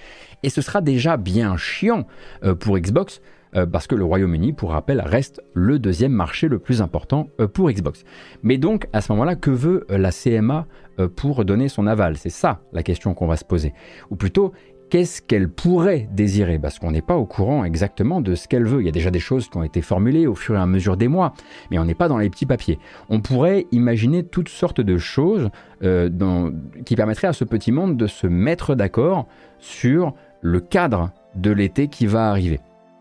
Et 0.43 0.49
ce 0.49 0.61
sera 0.61 0.81
déjà 0.81 1.17
bien 1.17 1.57
chiant 1.57 2.05
euh, 2.43 2.55
pour 2.55 2.77
Xbox, 2.77 3.21
euh, 3.55 3.65
parce 3.65 3.87
que 3.87 3.95
le 3.95 4.03
Royaume-Uni, 4.03 4.53
pour 4.53 4.71
rappel, 4.71 5.01
reste 5.01 5.41
le 5.53 5.79
deuxième 5.79 6.11
marché 6.11 6.47
le 6.47 6.59
plus 6.59 6.81
important 6.81 7.29
pour 7.53 7.71
Xbox. 7.71 8.03
Mais 8.43 8.57
donc, 8.57 8.87
à 8.93 9.01
ce 9.01 9.11
moment-là, 9.11 9.35
que 9.35 9.51
veut 9.51 9.85
la 9.89 10.11
CMA 10.11 10.67
pour 11.15 11.45
donner 11.45 11.69
son 11.69 11.87
aval? 11.87 12.17
C'est 12.17 12.29
ça 12.29 12.61
la 12.73 12.83
question 12.83 13.13
qu'on 13.13 13.27
va 13.27 13.37
se 13.37 13.45
poser. 13.45 13.73
Ou 14.09 14.15
plutôt, 14.15 14.53
qu'est-ce 14.89 15.21
qu'elle 15.21 15.49
pourrait 15.49 16.09
désirer? 16.11 16.59
Parce 16.59 16.79
qu'on 16.79 16.91
n'est 16.91 17.01
pas 17.01 17.15
au 17.15 17.25
courant 17.25 17.63
exactement 17.63 18.21
de 18.21 18.35
ce 18.35 18.47
qu'elle 18.47 18.65
veut. 18.65 18.81
Il 18.81 18.85
y 18.85 18.89
a 18.89 18.91
déjà 18.91 19.11
des 19.11 19.19
choses 19.19 19.47
qui 19.49 19.57
ont 19.57 19.63
été 19.63 19.81
formulées 19.81 20.27
au 20.27 20.35
fur 20.35 20.55
et 20.55 20.59
à 20.59 20.65
mesure 20.65 20.97
des 20.97 21.07
mois, 21.07 21.33
mais 21.71 21.79
on 21.79 21.85
n'est 21.85 21.95
pas 21.95 22.07
dans 22.07 22.17
les 22.17 22.29
petits 22.29 22.45
papiers. 22.45 22.79
On 23.09 23.21
pourrait 23.21 23.67
imaginer 23.71 24.23
toutes 24.23 24.49
sortes 24.49 24.81
de 24.81 24.97
choses 24.97 25.49
euh, 25.83 26.51
qui 26.85 26.95
permettraient 26.95 27.27
à 27.27 27.33
ce 27.33 27.43
petit 27.43 27.71
monde 27.71 27.97
de 27.97 28.07
se 28.07 28.27
mettre 28.27 28.75
d'accord 28.75 29.27
sur 29.59 30.13
le 30.41 30.59
cadre 30.59 31.11
de 31.35 31.51
l'été 31.51 31.87
qui 31.87 32.07
va 32.07 32.29
arriver. 32.29 32.59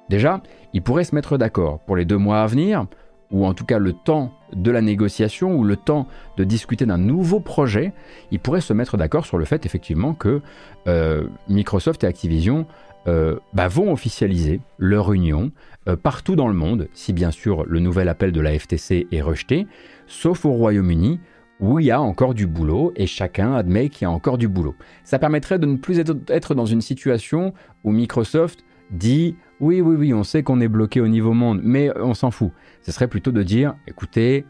Déjà, 0.09 0.43
ils 0.73 0.83
pourraient 0.83 1.05
se 1.05 1.15
mettre 1.15 1.39
d'accord 1.39 1.81
pour 1.81 1.97
les 1.97 2.05
deux 2.05 2.17
mois 2.17 2.43
à 2.43 2.47
venir, 2.47 2.87
ou 3.31 3.47
en 3.47 3.55
tout 3.55 3.65
cas 3.65 3.79
le 3.79 3.93
temps 3.93 4.33
de 4.53 4.71
la 4.71 4.81
négociation 4.81 5.57
ou 5.57 5.65
le 5.65 5.77
temps 5.77 6.07
de 6.37 6.45
discuter 6.45 6.87
d'un 6.87 6.99
nouveau 6.99 7.41
projet, 7.41 7.93
ils 8.31 8.41
pourraient 8.41 8.61
se 8.61 8.73
mettre 8.73 8.97
d'accord 8.97 9.27
sur 9.27 9.39
le 9.39 9.45
fait 9.45 9.67
effectivement 9.67 10.15
que 10.15 10.41
euh, 10.87 11.27
Microsoft 11.49 12.05
et 12.05 12.07
Activision 12.07 12.67
euh, 13.07 13.39
bah, 13.53 13.69
vont 13.69 13.93
officialiser 13.93 14.61
leur 14.79 15.13
union 15.13 15.51
euh, 15.89 15.97
partout 15.97 16.37
dans 16.37 16.49
le 16.49 16.55
monde, 16.55 16.89
si 16.93 17.13
bien 17.13 17.31
sûr 17.31 17.65
le 17.65 17.81
nouvel 17.81 18.09
appel 18.09 18.33
de 18.33 18.41
la 18.41 18.59
FTC 18.59 19.07
est 19.11 19.23
rejeté, 19.23 19.67
sauf 20.07 20.45
au 20.45 20.53
Royaume-Uni 20.53 21.21
où 21.61 21.81
il 21.81 21.87
y 21.87 21.91
a 21.91 22.01
encore 22.01 22.35
du 22.35 22.47
boulot 22.47 22.93
et 22.97 23.07
chacun 23.07 23.55
admet 23.55 23.89
qu'il 23.89 24.03
y 24.03 24.07
a 24.07 24.11
encore 24.11 24.39
du 24.39 24.47
boulot. 24.47 24.77
Ça 25.05 25.19
permettrait 25.19 25.59
de 25.59 25.67
ne 25.67 25.77
plus 25.77 26.01
être 26.29 26.55
dans 26.55 26.67
une 26.67 26.81
situation 26.81 27.53
où 27.83 27.91
Microsoft 27.91 28.65
dit 28.91 29.37
oui, 29.61 29.81
oui, 29.81 29.97
oui, 29.97 30.15
on 30.15 30.23
sait 30.23 30.43
qu'on 30.43 30.61
est 30.61 30.69
bloqué 30.69 31.01
au 31.01 31.09
niveau 31.09 31.33
monde, 31.33 31.61
mais 31.63 31.91
on 31.99 32.15
s'en 32.15 32.31
fout. 32.31 32.53
Ce 32.83 32.93
serait 32.93 33.09
plutôt 33.09 33.33
de 33.33 33.43
dire, 33.43 33.75
écoutez, 33.87 34.45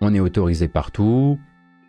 on 0.00 0.14
est 0.14 0.20
autorisé 0.20 0.68
partout, 0.68 1.38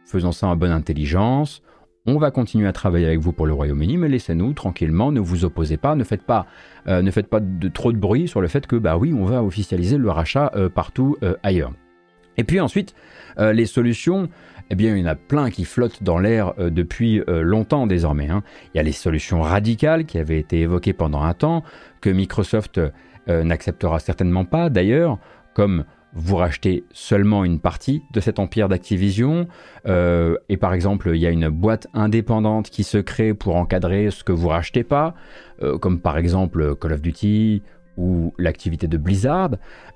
faisons 0.06 0.32
ça 0.32 0.48
en 0.48 0.56
bonne 0.56 0.72
intelligence, 0.72 1.62
on 2.08 2.18
va 2.20 2.30
continuer 2.30 2.68
à 2.68 2.74
travailler 2.74 3.08
avec 3.08 3.20
vous 3.20 3.34
pour 3.34 3.48
le 3.48 3.54
Royaume-Uni, 3.54 3.98
mais 3.98 4.10
laissez-nous 4.10 4.54
tranquillement, 4.54 5.12
ne 5.12 5.20
vous 5.20 5.44
opposez 5.44 5.78
pas, 5.78 5.96
ne 5.96 6.04
faites 6.04 6.24
pas, 6.24 6.46
euh, 6.88 7.02
de 7.02 7.68
trop 7.68 7.92
de 7.92 7.98
bruit 7.98 8.28
sur 8.28 8.42
le 8.42 8.48
fait 8.48 8.68
que, 8.68 8.76
bah 8.76 8.98
oui, 8.98 9.12
on 9.14 9.26
va 9.26 9.44
officialiser 9.44 9.98
le 9.98 10.10
rachat 10.12 10.52
euh, 10.56 10.70
partout 10.70 11.18
euh, 11.24 11.36
ailleurs. 11.42 11.74
Et 12.38 12.44
puis 12.44 12.60
ensuite, 12.60 12.96
les 13.38 13.66
solutions, 13.66 14.28
eh 14.70 14.76
bien, 14.76 14.96
il 14.96 15.02
y 15.02 15.04
en 15.04 15.12
a 15.12 15.16
plein 15.16 15.50
qui 15.50 15.66
flottent 15.66 16.04
dans 16.04 16.18
l'air 16.18 16.54
euh, 16.60 16.70
depuis 16.70 17.22
euh, 17.28 17.42
longtemps 17.42 17.88
désormais. 17.88 18.30
Hein. 18.30 18.44
Il 18.74 18.78
y 18.78 18.80
a 18.80 18.84
les 18.84 18.92
solutions 18.92 19.42
radicales 19.42 20.06
qui 20.06 20.18
avaient 20.18 20.40
été 20.40 20.62
évoquées 20.62 20.94
pendant 20.94 21.22
un 21.22 21.34
temps, 21.34 21.64
que 22.02 22.10
Microsoft 22.10 22.80
euh, 22.80 23.44
n'acceptera 23.44 24.00
certainement 24.00 24.46
pas 24.46 24.70
d'ailleurs, 24.70 25.20
comme 25.54 25.86
vous 26.14 26.38
rachetez 26.38 26.86
seulement 26.92 27.44
une 27.44 27.60
partie 27.60 28.02
de 28.14 28.22
cet 28.22 28.40
empire 28.40 28.70
d'Activision, 28.70 29.50
et 29.86 30.58
par 30.58 30.74
exemple, 30.74 31.12
il 31.14 31.18
y 31.18 31.28
a 31.28 31.30
une 31.30 31.50
boîte 31.50 31.88
indépendante 31.94 32.70
qui 32.70 32.86
se 32.86 32.98
crée 32.98 33.34
pour 33.34 33.58
encadrer 33.58 34.10
ce 34.12 34.24
que 34.24 34.32
vous 34.32 34.48
rachetez 34.48 34.86
pas, 34.86 35.14
comme 35.82 36.00
par 36.00 36.18
exemple 36.18 36.78
Call 36.78 36.94
of 36.94 37.02
Duty 37.02 37.64
ou 37.98 38.34
l'activité 38.38 38.88
de 38.88 38.98
Blizzard. 38.98 39.52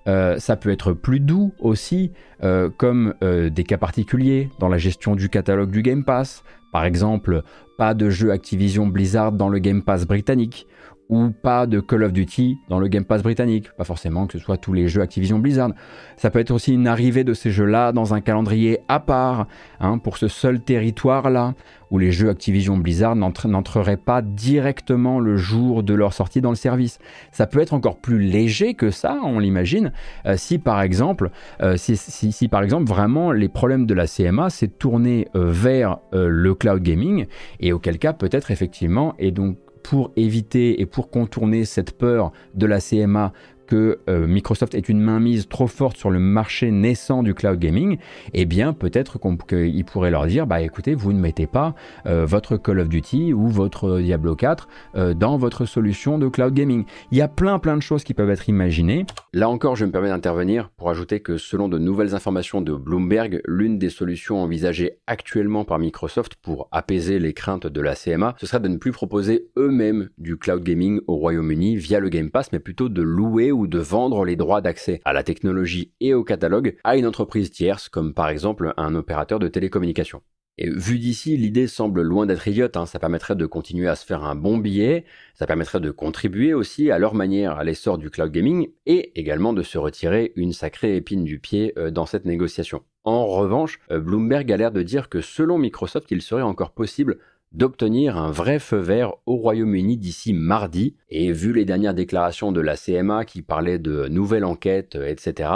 Euh, 0.07 0.37
ça 0.39 0.55
peut 0.55 0.69
être 0.69 0.93
plus 0.93 1.19
doux 1.19 1.53
aussi, 1.59 2.11
euh, 2.43 2.69
comme 2.75 3.13
euh, 3.23 3.49
des 3.49 3.63
cas 3.63 3.77
particuliers 3.77 4.49
dans 4.59 4.69
la 4.69 4.77
gestion 4.77 5.15
du 5.15 5.29
catalogue 5.29 5.71
du 5.71 5.81
Game 5.81 6.03
Pass. 6.03 6.43
Par 6.71 6.85
exemple, 6.85 7.43
pas 7.77 7.93
de 7.93 8.09
jeu 8.09 8.31
Activision 8.31 8.87
Blizzard 8.87 9.31
dans 9.31 9.49
le 9.49 9.59
Game 9.59 9.81
Pass 9.81 10.05
britannique, 10.05 10.67
ou 11.09 11.31
pas 11.31 11.65
de 11.65 11.79
Call 11.79 12.03
of 12.03 12.13
Duty 12.13 12.57
dans 12.69 12.79
le 12.79 12.87
Game 12.87 13.03
Pass 13.03 13.23
britannique. 13.23 13.71
Pas 13.75 13.83
forcément 13.83 14.27
que 14.27 14.37
ce 14.37 14.39
soit 14.39 14.57
tous 14.57 14.73
les 14.73 14.87
jeux 14.87 15.01
Activision 15.01 15.39
Blizzard. 15.39 15.71
Ça 16.17 16.29
peut 16.29 16.39
être 16.39 16.51
aussi 16.51 16.73
une 16.73 16.87
arrivée 16.87 17.23
de 17.23 17.33
ces 17.33 17.49
jeux-là 17.49 17.91
dans 17.91 18.13
un 18.13 18.21
calendrier 18.21 18.79
à 18.87 18.99
part, 18.99 19.47
hein, 19.79 19.97
pour 19.97 20.17
ce 20.17 20.27
seul 20.27 20.61
territoire-là, 20.61 21.55
où 21.89 21.97
les 21.97 22.11
jeux 22.11 22.29
Activision 22.29 22.77
Blizzard 22.77 23.15
n'entreraient 23.15 23.97
pas 23.97 24.21
directement 24.21 25.19
le 25.19 25.37
jour 25.37 25.81
de 25.81 25.95
leur 25.95 26.13
sortie 26.13 26.41
dans 26.41 26.51
le 26.51 26.55
service. 26.55 26.99
Ça 27.31 27.47
peut 27.47 27.59
être 27.59 27.73
encore 27.73 27.97
plus 27.97 28.19
léger 28.19 28.75
que 28.75 28.91
ça, 28.91 29.17
on 29.23 29.39
l'imagine, 29.39 29.91
euh, 30.27 30.35
si 30.37 30.59
par 30.59 30.81
exemple, 30.81 31.31
euh, 31.61 31.75
si, 31.77 32.47
par 32.47 32.61
exemple 32.61 32.87
vraiment 32.87 33.31
les 33.31 33.49
problèmes 33.49 33.87
de 33.87 33.93
la 33.95 34.05
CMA 34.05 34.51
s'est 34.51 34.67
tourné 34.67 35.27
euh, 35.35 35.51
vers 35.51 35.99
le 36.11 36.53
cloud 36.53 36.81
gaming, 36.81 37.25
et 37.59 37.73
auquel 37.73 37.97
cas 37.97 38.13
peut-être 38.13 38.51
effectivement, 38.51 39.15
et 39.17 39.31
donc 39.31 39.57
pour 39.83 40.11
éviter 40.15 40.81
et 40.81 40.85
pour 40.85 41.09
contourner 41.09 41.65
cette 41.65 41.91
peur 41.91 42.31
de 42.53 42.65
la 42.65 42.79
CMA 42.79 43.33
que 43.69 43.99
euh, 44.09 44.25
Microsoft 44.25 44.73
est 44.73 44.89
une 44.89 44.99
mainmise 44.99 45.47
trop 45.47 45.67
forte 45.67 45.95
sur 45.95 46.09
le 46.09 46.17
marché 46.17 46.71
naissant 46.71 47.21
du 47.21 47.35
cloud 47.35 47.59
gaming, 47.59 47.99
eh 48.33 48.45
bien 48.45 48.73
peut-être 48.73 49.19
qu'il 49.47 49.85
pourrait 49.85 50.09
leur 50.09 50.25
dire, 50.25 50.47
bah 50.47 50.59
écoutez, 50.59 50.95
vous 50.95 51.13
ne 51.13 51.19
mettez 51.19 51.45
pas 51.45 51.75
euh, 52.07 52.25
votre 52.25 52.57
Call 52.57 52.79
of 52.79 52.89
Duty 52.89 53.31
ou 53.31 53.47
votre 53.47 53.99
Diablo 53.99 54.35
4 54.35 54.67
euh, 54.95 55.13
dans 55.13 55.37
votre 55.37 55.65
solution 55.65 56.17
de 56.17 56.27
cloud 56.27 56.55
gaming. 56.55 56.85
Il 57.11 57.19
y 57.19 57.21
a 57.21 57.27
plein 57.27 57.59
plein 57.59 57.77
de 57.77 57.83
choses 57.83 58.03
qui 58.03 58.15
peuvent 58.15 58.31
être 58.31 58.49
imaginées. 58.49 59.05
Là 59.33 59.49
encore, 59.49 59.75
je 59.75 59.85
me 59.85 59.91
permets 59.91 60.09
d'intervenir 60.09 60.71
pour 60.75 60.89
ajouter 60.89 61.19
que 61.19 61.37
selon 61.37 61.69
de 61.69 61.77
nouvelles 61.77 62.15
informations 62.15 62.61
de 62.61 62.73
Bloomberg, 62.73 63.39
l'une 63.45 63.77
des 63.77 63.91
solutions 63.91 64.41
envisagées 64.41 64.93
actuellement 65.05 65.63
par 65.63 65.77
Microsoft 65.77 66.33
pour 66.41 66.69
apaiser 66.71 67.19
les 67.19 67.33
craintes 67.33 67.67
de 67.67 67.81
la 67.81 67.93
CMA, 67.93 68.33
ce 68.39 68.47
serait 68.47 68.61
de 68.61 68.67
ne 68.67 68.77
plus 68.77 68.93
proposer 68.93 69.45
eux-mêmes 69.57 70.09
du 70.17 70.37
cloud 70.37 70.63
gaming 70.63 71.01
au 71.05 71.17
Royaume-Uni 71.17 71.75
via 71.75 71.99
le 71.99 72.09
Game 72.09 72.31
Pass, 72.31 72.51
mais 72.51 72.59
plutôt 72.59 72.89
de 72.89 73.03
louer 73.03 73.51
de 73.67 73.79
vendre 73.79 74.25
les 74.25 74.35
droits 74.35 74.61
d'accès 74.61 75.01
à 75.05 75.13
la 75.13 75.23
technologie 75.23 75.91
et 75.99 76.13
au 76.13 76.23
catalogue 76.23 76.75
à 76.83 76.97
une 76.97 77.05
entreprise 77.05 77.51
tierce 77.51 77.89
comme 77.89 78.13
par 78.13 78.29
exemple 78.29 78.73
un 78.77 78.95
opérateur 78.95 79.39
de 79.39 79.47
télécommunications. 79.47 80.21
Et 80.61 80.69
vu 80.69 80.99
d'ici, 80.99 81.37
l'idée 81.37 81.67
semble 81.67 82.01
loin 82.01 82.25
d'être 82.25 82.45
idiote, 82.45 82.75
hein. 82.75 82.85
ça 82.85 82.99
permettrait 82.99 83.37
de 83.37 83.45
continuer 83.45 83.87
à 83.87 83.95
se 83.95 84.05
faire 84.05 84.25
un 84.25 84.35
bon 84.35 84.57
billet, 84.57 85.05
ça 85.33 85.47
permettrait 85.47 85.79
de 85.79 85.89
contribuer 85.89 86.53
aussi 86.53 86.91
à 86.91 86.99
leur 86.99 87.15
manière 87.15 87.53
à 87.53 87.63
l'essor 87.63 87.97
du 87.97 88.09
cloud 88.09 88.29
gaming 88.29 88.67
et 88.85 89.17
également 89.17 89.53
de 89.53 89.63
se 89.63 89.77
retirer 89.77 90.33
une 90.35 90.51
sacrée 90.51 90.97
épine 90.97 91.23
du 91.23 91.39
pied 91.39 91.71
euh, 91.77 91.91
dans 91.91 92.05
cette 92.05 92.25
négociation. 92.25 92.83
En 93.05 93.25
revanche, 93.27 93.79
euh, 93.89 94.01
Bloomberg 94.01 94.51
a 94.51 94.57
l'air 94.57 94.73
de 94.73 94.81
dire 94.81 95.07
que 95.07 95.21
selon 95.21 95.57
Microsoft, 95.57 96.11
il 96.11 96.21
serait 96.21 96.41
encore 96.41 96.73
possible 96.73 97.19
d'obtenir 97.51 98.17
un 98.17 98.31
vrai 98.31 98.59
feu 98.59 98.77
vert 98.77 99.13
au 99.25 99.35
Royaume-Uni 99.35 99.97
d'ici 99.97 100.33
mardi. 100.33 100.95
Et 101.09 101.31
vu 101.31 101.53
les 101.53 101.65
dernières 101.65 101.93
déclarations 101.93 102.51
de 102.51 102.61
la 102.61 102.77
CMA 102.77 103.25
qui 103.25 103.41
parlaient 103.41 103.79
de 103.79 104.07
nouvelles 104.07 104.45
enquêtes, 104.45 104.95
etc., 104.95 105.49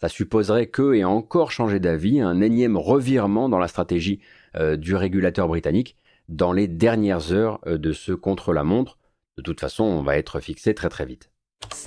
ça 0.00 0.08
supposerait 0.08 0.68
que, 0.68 0.94
et 0.94 1.04
encore 1.04 1.50
changer 1.50 1.80
d'avis, 1.80 2.20
un 2.20 2.40
énième 2.40 2.76
revirement 2.76 3.48
dans 3.48 3.58
la 3.58 3.66
stratégie 3.66 4.20
euh, 4.56 4.76
du 4.76 4.94
régulateur 4.94 5.48
britannique 5.48 5.96
dans 6.28 6.52
les 6.52 6.68
dernières 6.68 7.32
heures 7.32 7.58
euh, 7.66 7.78
de 7.78 7.92
ce 7.92 8.12
contre-la-montre. 8.12 8.98
De 9.36 9.42
toute 9.42 9.60
façon, 9.60 9.84
on 9.84 10.02
va 10.02 10.16
être 10.16 10.40
fixé 10.40 10.74
très 10.74 10.88
très 10.88 11.04
vite. 11.04 11.30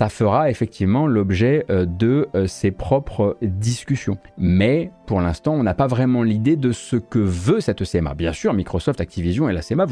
Ça 0.02 0.08
fera 0.08 0.50
effectivement 0.50 1.06
l'objet 1.06 1.64
euh, 1.70 1.86
de 1.86 2.28
euh, 2.34 2.46
ses 2.46 2.70
propres 2.70 3.36
discussions. 3.40 4.18
Mais 4.36 4.90
pour 5.06 5.20
l'instant, 5.20 5.54
on 5.54 5.62
n'a 5.62 5.74
pas 5.74 5.86
vraiment 5.86 6.22
l'idée 6.22 6.56
de 6.56 6.72
ce 6.72 6.96
que 6.96 7.18
veut 7.18 7.60
cette 7.60 7.84
CMA. 7.84 8.14
Bien 8.14 8.32
sûr, 8.32 8.52
Microsoft, 8.52 9.00
Activision 9.00 9.48
et 9.48 9.52
la 9.52 9.60
CMA 9.60 9.86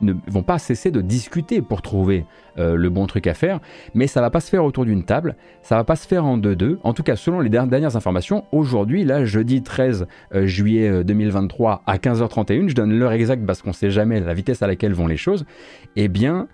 ne 0.00 0.14
vont 0.28 0.42
pas 0.42 0.58
cesser 0.58 0.90
de 0.90 1.00
discuter 1.00 1.62
pour 1.62 1.82
trouver 1.82 2.24
euh, 2.58 2.74
le 2.74 2.90
bon 2.90 3.06
truc 3.06 3.26
à 3.26 3.34
faire, 3.34 3.60
mais 3.92 4.06
ça 4.06 4.20
va 4.20 4.30
pas 4.30 4.40
se 4.40 4.50
faire 4.50 4.64
autour 4.64 4.84
d'une 4.84 5.04
table, 5.04 5.36
ça 5.62 5.76
va 5.76 5.84
pas 5.84 5.96
se 5.96 6.06
faire 6.06 6.24
en 6.24 6.36
deux-deux. 6.36 6.78
En 6.82 6.92
tout 6.92 7.02
cas, 7.02 7.16
selon 7.16 7.40
les 7.40 7.50
dernières 7.50 7.96
informations, 7.96 8.44
aujourd'hui, 8.52 9.04
là, 9.04 9.24
jeudi 9.24 9.62
13 9.62 10.06
juillet 10.44 11.04
2023 11.04 11.82
à 11.86 11.96
15h31, 11.98 12.68
je 12.68 12.74
donne 12.74 12.98
l'heure 12.98 13.12
exacte 13.12 13.44
parce 13.46 13.62
qu'on 13.62 13.72
sait 13.72 13.90
jamais 13.90 14.20
la 14.20 14.34
vitesse 14.34 14.62
à 14.62 14.66
laquelle 14.66 14.94
vont 14.94 15.06
les 15.06 15.16
choses, 15.16 15.44
eh 15.96 16.08
bien, 16.08 16.48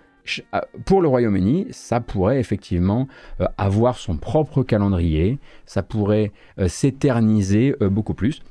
pour 0.85 1.01
le 1.01 1.07
Royaume-Uni, 1.07 1.67
ça 1.71 1.99
pourrait 1.99 2.39
effectivement 2.39 3.07
euh, 3.41 3.45
avoir 3.57 3.97
son 3.97 4.17
propre 4.17 4.63
calendrier, 4.63 5.39
ça 5.65 5.83
pourrait 5.83 6.31
euh, 6.59 6.67
s'éterniser 6.67 7.75
euh, 7.81 7.89
beaucoup 7.89 8.13
plus. 8.13 8.41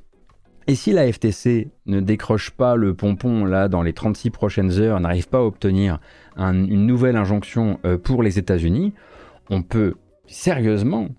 Et 0.69 0.75
si 0.75 0.93
la 0.93 1.11
FTC 1.11 1.71
ne 1.87 2.01
décroche 2.01 2.51
pas 2.51 2.75
le 2.75 2.95
pompon 2.95 3.45
là 3.45 3.69
dans 3.69 3.83
les 3.83 3.93
36 3.93 4.31
prochaines 4.31 4.73
heures, 4.81 4.99
n'arrive 4.99 5.29
pas 5.29 5.39
à 5.39 5.43
obtenir 5.43 6.01
une 6.37 6.87
nouvelle 6.87 7.15
injonction 7.15 7.79
pour 8.03 8.25
les 8.25 8.41
États-Unis, 8.41 8.93
on 9.49 9.63
peut 9.63 9.95
sérieusement 10.27 11.11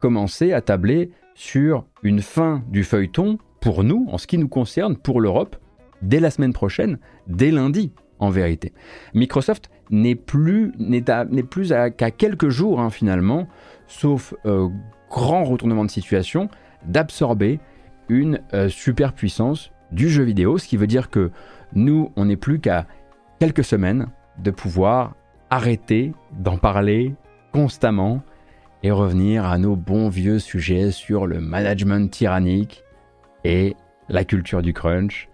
commencer 0.00 0.52
à 0.52 0.60
tabler 0.60 1.12
sur 1.36 1.84
une 2.02 2.20
fin 2.20 2.64
du 2.68 2.82
feuilleton 2.82 3.38
pour 3.60 3.84
nous, 3.84 4.08
en 4.10 4.18
ce 4.18 4.26
qui 4.26 4.38
nous 4.38 4.48
concerne, 4.48 4.96
pour 4.96 5.20
l'Europe, 5.20 5.54
dès 6.02 6.18
la 6.18 6.30
semaine 6.30 6.52
prochaine, 6.52 6.98
dès 7.28 7.52
lundi 7.52 7.92
en 8.18 8.30
vérité. 8.30 8.72
Microsoft 9.14 9.70
n'est 9.90 10.14
plus, 10.14 10.72
n'est 10.78 11.02
plus 11.42 11.72
qu'à 11.96 12.10
quelques 12.10 12.48
jours 12.48 12.80
hein, 12.80 12.90
finalement, 12.90 13.46
sauf 13.86 14.34
euh, 14.44 14.68
grand 15.10 15.44
retournement 15.44 15.84
de 15.84 15.90
situation, 15.90 16.48
d'absorber 16.84 17.60
une 18.08 18.40
euh, 18.54 18.68
superpuissance 18.68 19.72
du 19.92 20.08
jeu 20.08 20.24
vidéo, 20.24 20.58
ce 20.58 20.66
qui 20.66 20.76
veut 20.76 20.86
dire 20.86 21.10
que 21.10 21.30
nous, 21.74 22.12
on 22.16 22.26
n'est 22.26 22.36
plus 22.36 22.60
qu'à 22.60 22.86
quelques 23.38 23.64
semaines 23.64 24.08
de 24.38 24.50
pouvoir 24.50 25.14
arrêter 25.50 26.12
d'en 26.32 26.58
parler 26.58 27.14
constamment 27.52 28.22
et 28.82 28.90
revenir 28.90 29.46
à 29.46 29.58
nos 29.58 29.76
bons 29.76 30.08
vieux 30.08 30.38
sujets 30.38 30.90
sur 30.90 31.26
le 31.26 31.40
management 31.40 32.10
tyrannique 32.10 32.84
et 33.44 33.76
la 34.08 34.24
culture 34.24 34.62
du 34.62 34.72
crunch. 34.72 35.28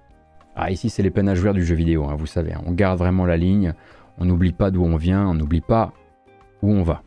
Ah, 0.55 0.71
ici, 0.71 0.91
c'est 0.91 1.03
les 1.03 1.11
peines 1.11 1.29
à 1.29 1.35
jouer 1.35 1.53
du 1.53 1.65
jeu 1.65 1.75
vidéo, 1.75 2.05
hein, 2.05 2.15
vous 2.17 2.27
savez. 2.27 2.53
Hein. 2.53 2.63
On 2.67 2.73
garde 2.73 2.99
vraiment 2.99 3.25
la 3.25 3.37
ligne, 3.37 3.75
on 4.19 4.25
n'oublie 4.25 4.53
pas 4.53 4.71
d'où 4.71 4.85
on 4.85 4.97
vient, 4.97 5.27
on 5.27 5.35
n'oublie 5.35 5.61
pas 5.61 5.93
où 6.63 6.73
on 6.73 6.83
va. 6.83 7.03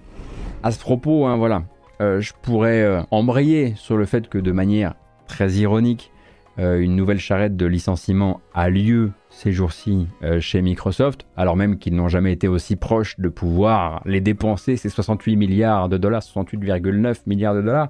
À 0.63 0.71
ce 0.71 0.79
propos, 0.79 1.25
hein, 1.25 1.37
voilà, 1.37 1.63
euh, 2.01 2.19
je 2.19 2.33
pourrais 2.41 2.81
euh, 2.81 3.01
embrayer 3.11 3.73
sur 3.75 3.97
le 3.97 4.05
fait 4.05 4.27
que 4.27 4.37
de 4.37 4.51
manière 4.51 4.95
très 5.27 5.53
ironique, 5.53 6.11
euh, 6.59 6.79
une 6.79 6.95
nouvelle 6.95 7.19
charrette 7.19 7.55
de 7.55 7.65
licenciement 7.65 8.41
a 8.53 8.69
lieu 8.69 9.11
ces 9.29 9.51
jours-ci 9.51 10.07
chez 10.39 10.61
Microsoft, 10.61 11.25
alors 11.35 11.57
même 11.57 11.77
qu'ils 11.77 11.93
n'ont 11.95 12.07
jamais 12.07 12.31
été 12.31 12.47
aussi 12.47 12.77
proches 12.77 13.19
de 13.19 13.27
pouvoir 13.27 14.01
les 14.05 14.21
dépenser, 14.21 14.77
ces 14.77 14.87
68 14.87 15.35
milliards 15.35 15.89
de 15.89 15.97
dollars, 15.97 16.21
68,9 16.21 17.23
milliards 17.27 17.53
de 17.53 17.61
dollars. 17.61 17.89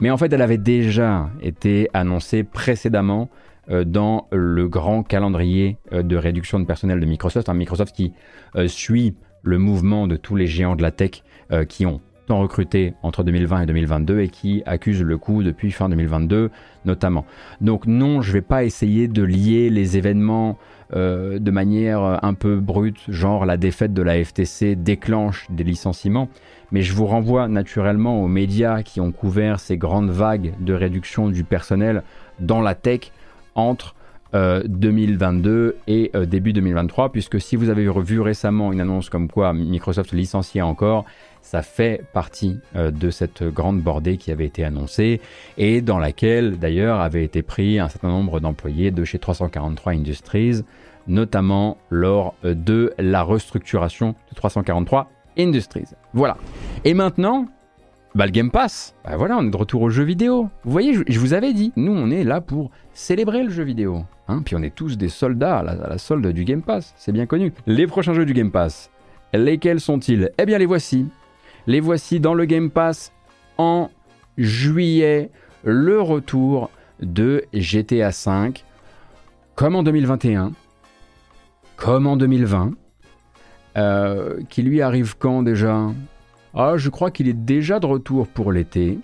Mais 0.00 0.10
en 0.10 0.16
fait, 0.16 0.32
elle 0.32 0.42
avait 0.42 0.58
déjà 0.58 1.30
été 1.40 1.88
annoncée 1.94 2.42
précédemment 2.42 3.30
dans 3.68 4.28
le 4.32 4.68
grand 4.68 5.02
calendrier 5.02 5.78
euh, 5.92 6.02
de 6.02 6.16
réduction 6.16 6.60
de 6.60 6.64
personnel 6.64 7.00
de 7.00 7.06
Microsoft. 7.06 7.48
Un 7.48 7.54
Microsoft 7.54 7.94
qui 7.94 8.12
euh, 8.56 8.68
suit 8.68 9.14
le 9.42 9.58
mouvement 9.58 10.06
de 10.06 10.16
tous 10.16 10.36
les 10.36 10.46
géants 10.46 10.76
de 10.76 10.82
la 10.82 10.90
tech 10.90 11.22
qui 11.68 11.84
ont 11.84 12.00
tant 12.26 12.40
recruté 12.40 12.94
entre 13.02 13.22
2020 13.22 13.60
et 13.60 13.66
2022 13.66 14.20
et 14.20 14.28
qui 14.28 14.62
accusent 14.64 15.02
le 15.02 15.18
coup 15.18 15.42
depuis 15.42 15.70
fin 15.70 15.90
2022 15.90 16.50
notamment. 16.86 17.26
Donc 17.60 17.86
non, 17.86 18.22
je 18.22 18.30
ne 18.30 18.32
vais 18.32 18.40
pas 18.40 18.64
essayer 18.64 19.06
de 19.06 19.22
lier 19.22 19.68
les 19.68 19.98
événements 19.98 20.58
de 20.94 21.50
manière 21.50 22.24
un 22.24 22.32
peu 22.32 22.60
brute, 22.60 22.98
genre 23.08 23.44
la 23.44 23.58
défaite 23.58 23.92
de 23.92 24.00
la 24.00 24.24
FTC 24.24 24.74
déclenche 24.74 25.46
des 25.50 25.64
licenciements, 25.64 26.30
mais 26.72 26.80
je 26.80 26.94
vous 26.94 27.06
renvoie 27.06 27.46
naturellement 27.46 28.22
aux 28.22 28.28
médias 28.28 28.82
qui 28.82 29.02
ont 29.02 29.12
couvert 29.12 29.60
ces 29.60 29.76
grandes 29.76 30.10
vagues 30.10 30.54
de 30.60 30.72
réduction 30.72 31.28
du 31.28 31.44
personnel 31.44 32.02
dans 32.40 32.62
la 32.62 32.74
tech 32.74 33.12
entre 33.54 33.94
2022 34.34 35.50
euh, 35.50 35.72
et 35.86 36.10
euh, 36.14 36.26
début 36.26 36.52
2023, 36.52 37.12
puisque 37.12 37.40
si 37.40 37.56
vous 37.56 37.68
avez 37.68 37.86
revu 37.86 38.20
récemment 38.20 38.72
une 38.72 38.80
annonce 38.80 39.08
comme 39.08 39.28
quoi 39.28 39.52
Microsoft 39.52 40.12
licenciait 40.12 40.62
encore, 40.62 41.04
ça 41.40 41.62
fait 41.62 42.04
partie 42.12 42.58
euh, 42.74 42.90
de 42.90 43.10
cette 43.10 43.44
grande 43.44 43.80
bordée 43.80 44.16
qui 44.16 44.32
avait 44.32 44.46
été 44.46 44.64
annoncée 44.64 45.20
et 45.56 45.82
dans 45.82 45.98
laquelle 45.98 46.58
d'ailleurs 46.58 47.00
avait 47.00 47.24
été 47.24 47.42
pris 47.42 47.78
un 47.78 47.88
certain 47.88 48.08
nombre 48.08 48.40
d'employés 48.40 48.90
de 48.90 49.04
chez 49.04 49.18
343 49.18 49.92
Industries, 49.92 50.62
notamment 51.06 51.76
lors 51.90 52.34
de 52.42 52.92
la 52.98 53.22
restructuration 53.22 54.16
de 54.30 54.34
343 54.34 55.10
Industries. 55.38 55.88
Voilà. 56.12 56.36
Et 56.84 56.94
maintenant, 56.94 57.46
bah, 58.14 58.26
le 58.26 58.30
Game 58.30 58.50
Pass, 58.50 58.94
bah 59.04 59.16
voilà, 59.16 59.36
on 59.36 59.46
est 59.46 59.50
de 59.50 59.56
retour 59.56 59.82
au 59.82 59.90
jeu 59.90 60.04
vidéo. 60.04 60.48
Vous 60.64 60.70
voyez, 60.70 60.94
je, 61.06 61.18
vous 61.18 61.34
avais 61.34 61.52
dit, 61.52 61.72
nous 61.76 61.92
on 61.92 62.10
est 62.10 62.22
là 62.22 62.40
pour 62.40 62.70
célébrer 62.92 63.42
le 63.42 63.50
jeu 63.50 63.64
vidéo. 63.64 64.04
Hein 64.28 64.42
Puis 64.44 64.54
on 64.54 64.62
est 64.62 64.74
tous 64.74 64.96
des 64.96 65.08
soldats 65.08 65.58
à 65.58 65.62
la, 65.62 65.98
solde 65.98 66.26
du 66.28 66.44
Game 66.44 66.62
Pass, 66.62 66.94
c'est 66.96 67.10
bien 67.12 67.26
connu. 67.26 67.52
Les 67.66 67.86
prochains 67.86 68.14
jeux 68.14 68.24
du 68.24 68.32
Game 68.32 68.52
Pass, 68.52 68.90
lesquels 69.32 69.80
sont-ils? 69.80 70.30
Eh 70.38 70.46
bien 70.46 70.58
les 70.58 70.66
voici. 70.66 71.06
Les 71.66 71.80
voici 71.80 72.20
dans 72.20 72.34
le 72.34 72.44
Game 72.44 72.70
Pass 72.70 73.12
en 73.58 73.90
juillet, 74.38 75.30
le 75.64 76.00
retour 76.00 76.70
de 77.00 77.44
GTA 77.52 78.10
V, 78.10 78.52
comme 79.56 79.74
en 79.74 79.82
2021, 79.82 80.52
comme 81.76 82.06
en 82.06 82.16
2020, 82.16 82.74
euh, 83.76 84.40
qui 84.48 84.62
lui 84.62 84.82
arrive 84.82 85.16
quand 85.18 85.42
déjà? 85.42 85.88
Ah, 86.54 86.74
je 86.76 86.88
crois 86.88 87.10
qu'il 87.10 87.28
est 87.28 87.32
déjà 87.32 87.80
de 87.80 87.86
retour 87.86 88.28
pour 88.28 88.52
l'été. 88.52 88.98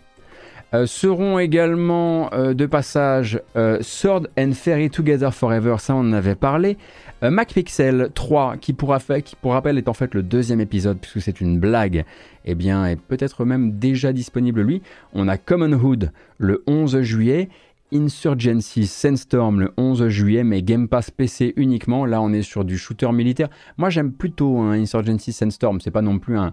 Euh, 0.72 0.86
seront 0.86 1.40
également 1.40 2.32
euh, 2.32 2.54
de 2.54 2.64
passage 2.64 3.40
euh, 3.56 3.78
Sword 3.80 4.28
and 4.38 4.52
Fairy 4.52 4.88
Together 4.88 5.34
Forever, 5.34 5.76
ça 5.78 5.96
on 5.96 6.00
en 6.00 6.12
avait 6.12 6.36
parlé. 6.36 6.76
MacPixel 7.22 8.10
3, 8.14 8.56
qui 8.56 8.72
pour, 8.72 8.96
qui 9.22 9.36
pour 9.36 9.52
rappel 9.52 9.76
est 9.76 9.88
en 9.88 9.92
fait 9.92 10.14
le 10.14 10.22
deuxième 10.22 10.60
épisode, 10.60 10.98
puisque 10.98 11.20
c'est 11.20 11.42
une 11.42 11.58
blague, 11.58 12.06
eh 12.46 12.54
bien 12.54 12.86
est 12.86 12.96
peut-être 12.96 13.44
même 13.44 13.72
déjà 13.72 14.14
disponible 14.14 14.62
lui. 14.62 14.80
On 15.12 15.28
a 15.28 15.36
Common 15.36 15.72
Hood 15.72 16.12
le 16.38 16.62
11 16.66 17.02
juillet 17.02 17.50
Insurgency 17.92 18.86
Sandstorm 18.86 19.60
le 19.60 19.72
11 19.76 20.08
juillet, 20.08 20.44
mais 20.44 20.62
Game 20.62 20.88
Pass 20.88 21.10
PC 21.10 21.52
uniquement. 21.56 22.06
Là, 22.06 22.22
on 22.22 22.32
est 22.32 22.42
sur 22.42 22.64
du 22.64 22.78
shooter 22.78 23.10
militaire. 23.12 23.48
Moi, 23.78 23.90
j'aime 23.90 24.12
plutôt 24.12 24.58
un 24.58 24.72
Insurgency 24.72 25.32
Sandstorm. 25.32 25.80
C'est 25.80 25.90
pas 25.90 26.02
non 26.02 26.18
plus 26.18 26.38
un, 26.38 26.52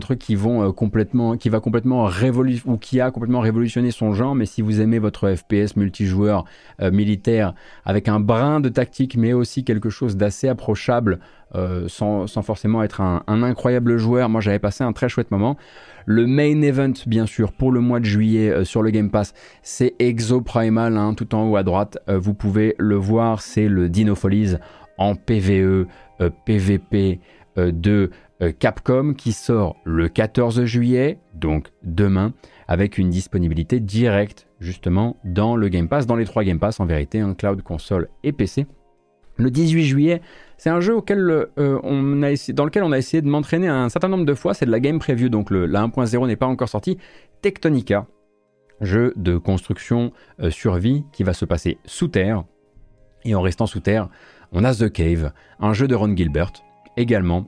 truc 0.00 0.18
qui, 0.18 0.36
euh, 0.36 0.72
complètement, 0.72 1.36
qui 1.36 1.48
va 1.48 1.60
complètement 1.60 2.04
révolutionner 2.04 2.74
ou 2.74 2.78
qui 2.78 3.00
a 3.00 3.10
complètement 3.10 3.40
révolutionné 3.40 3.90
son 3.90 4.12
genre. 4.14 4.34
Mais 4.34 4.46
si 4.46 4.62
vous 4.62 4.80
aimez 4.80 4.98
votre 4.98 5.34
FPS 5.34 5.76
multijoueur 5.76 6.44
euh, 6.80 6.90
militaire 6.90 7.54
avec 7.84 8.08
un 8.08 8.20
brin 8.20 8.60
de 8.60 8.68
tactique, 8.68 9.16
mais 9.16 9.32
aussi 9.32 9.64
quelque 9.64 9.90
chose 9.90 10.16
d'assez 10.16 10.48
approchable, 10.48 11.20
euh, 11.54 11.88
sans, 11.88 12.26
forcément 12.42 12.82
être 12.82 13.00
un, 13.00 13.22
incroyable 13.26 13.96
joueur, 13.96 14.28
moi 14.28 14.40
j'avais 14.40 14.58
passé 14.58 14.84
un 14.84 14.92
très 14.92 15.08
chouette 15.08 15.30
moment. 15.30 15.56
Le 16.04 16.26
main 16.26 16.60
event, 16.62 16.92
bien 17.06 17.26
sûr, 17.26 17.52
pour 17.52 17.72
le 17.72 17.80
mois 17.80 18.00
de 18.00 18.04
juillet 18.04 18.50
euh, 18.50 18.64
sur 18.64 18.82
le 18.82 18.90
Game 18.90 19.10
Pass, 19.10 19.34
c'est 19.62 19.94
Exo 19.98 20.40
Primal, 20.40 20.96
hein, 20.96 21.14
tout 21.14 21.34
en 21.34 21.48
haut 21.48 21.56
à 21.56 21.62
droite. 21.62 21.98
Euh, 22.08 22.18
vous 22.18 22.34
pouvez 22.34 22.74
le 22.78 22.96
voir, 22.96 23.40
c'est 23.40 23.68
le 23.68 23.88
Dino 23.88 24.14
Follies 24.14 24.56
en 24.98 25.14
PVE, 25.14 25.86
PVP 26.44 27.20
de 27.56 28.10
Capcom 28.58 29.14
qui 29.14 29.30
sort 29.30 29.76
le 29.84 30.08
14 30.08 30.64
juillet, 30.64 31.20
donc 31.34 31.68
demain, 31.84 32.32
avec 32.66 32.98
une 32.98 33.08
disponibilité 33.08 33.78
directe 33.78 34.48
justement 34.58 35.16
dans 35.24 35.54
le 35.54 35.68
Game 35.68 35.88
Pass, 35.88 36.06
dans 36.06 36.16
les 36.16 36.24
trois 36.24 36.42
Game 36.42 36.58
Pass 36.58 36.80
en 36.80 36.86
vérité, 36.86 37.20
un 37.20 37.34
cloud, 37.34 37.62
console 37.62 38.08
et 38.24 38.32
PC. 38.32 38.66
Le 39.38 39.52
18 39.52 39.84
juillet, 39.84 40.20
c'est 40.56 40.68
un 40.68 40.80
jeu 40.80 40.96
auquel, 40.96 41.20
euh, 41.20 41.78
on 41.84 42.22
a 42.24 42.34
dans 42.52 42.64
lequel 42.64 42.82
on 42.82 42.90
a 42.90 42.98
essayé 42.98 43.22
de 43.22 43.28
m'entraîner 43.28 43.68
un 43.68 43.88
certain 43.88 44.08
nombre 44.08 44.24
de 44.24 44.34
fois. 44.34 44.52
C'est 44.52 44.66
de 44.66 44.70
la 44.72 44.80
game 44.80 44.98
preview, 44.98 45.28
donc 45.28 45.50
la 45.52 45.86
1.0 45.86 46.26
n'est 46.26 46.36
pas 46.36 46.46
encore 46.46 46.68
sorti. 46.68 46.98
Tectonica, 47.40 48.06
jeu 48.80 49.12
de 49.14 49.38
construction 49.38 50.12
euh, 50.40 50.50
survie 50.50 51.04
qui 51.12 51.22
va 51.22 51.34
se 51.34 51.44
passer 51.44 51.78
sous 51.84 52.08
terre. 52.08 52.44
Et 53.24 53.36
en 53.36 53.40
restant 53.40 53.66
sous 53.66 53.78
terre, 53.78 54.08
on 54.50 54.64
a 54.64 54.74
The 54.74 54.90
Cave, 54.90 55.32
un 55.60 55.72
jeu 55.72 55.86
de 55.86 55.94
Ron 55.94 56.16
Gilbert, 56.16 56.52
également 56.96 57.46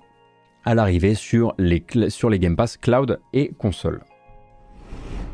à 0.65 0.77
l'arrivée 0.77 1.15
sur 1.15 1.55
les, 1.59 1.85
sur 2.09 2.31
les 2.31 2.39
Game 2.39 2.55
Pass 2.55 2.77
cloud 2.77 3.19
et 3.33 3.51
console. 3.59 4.03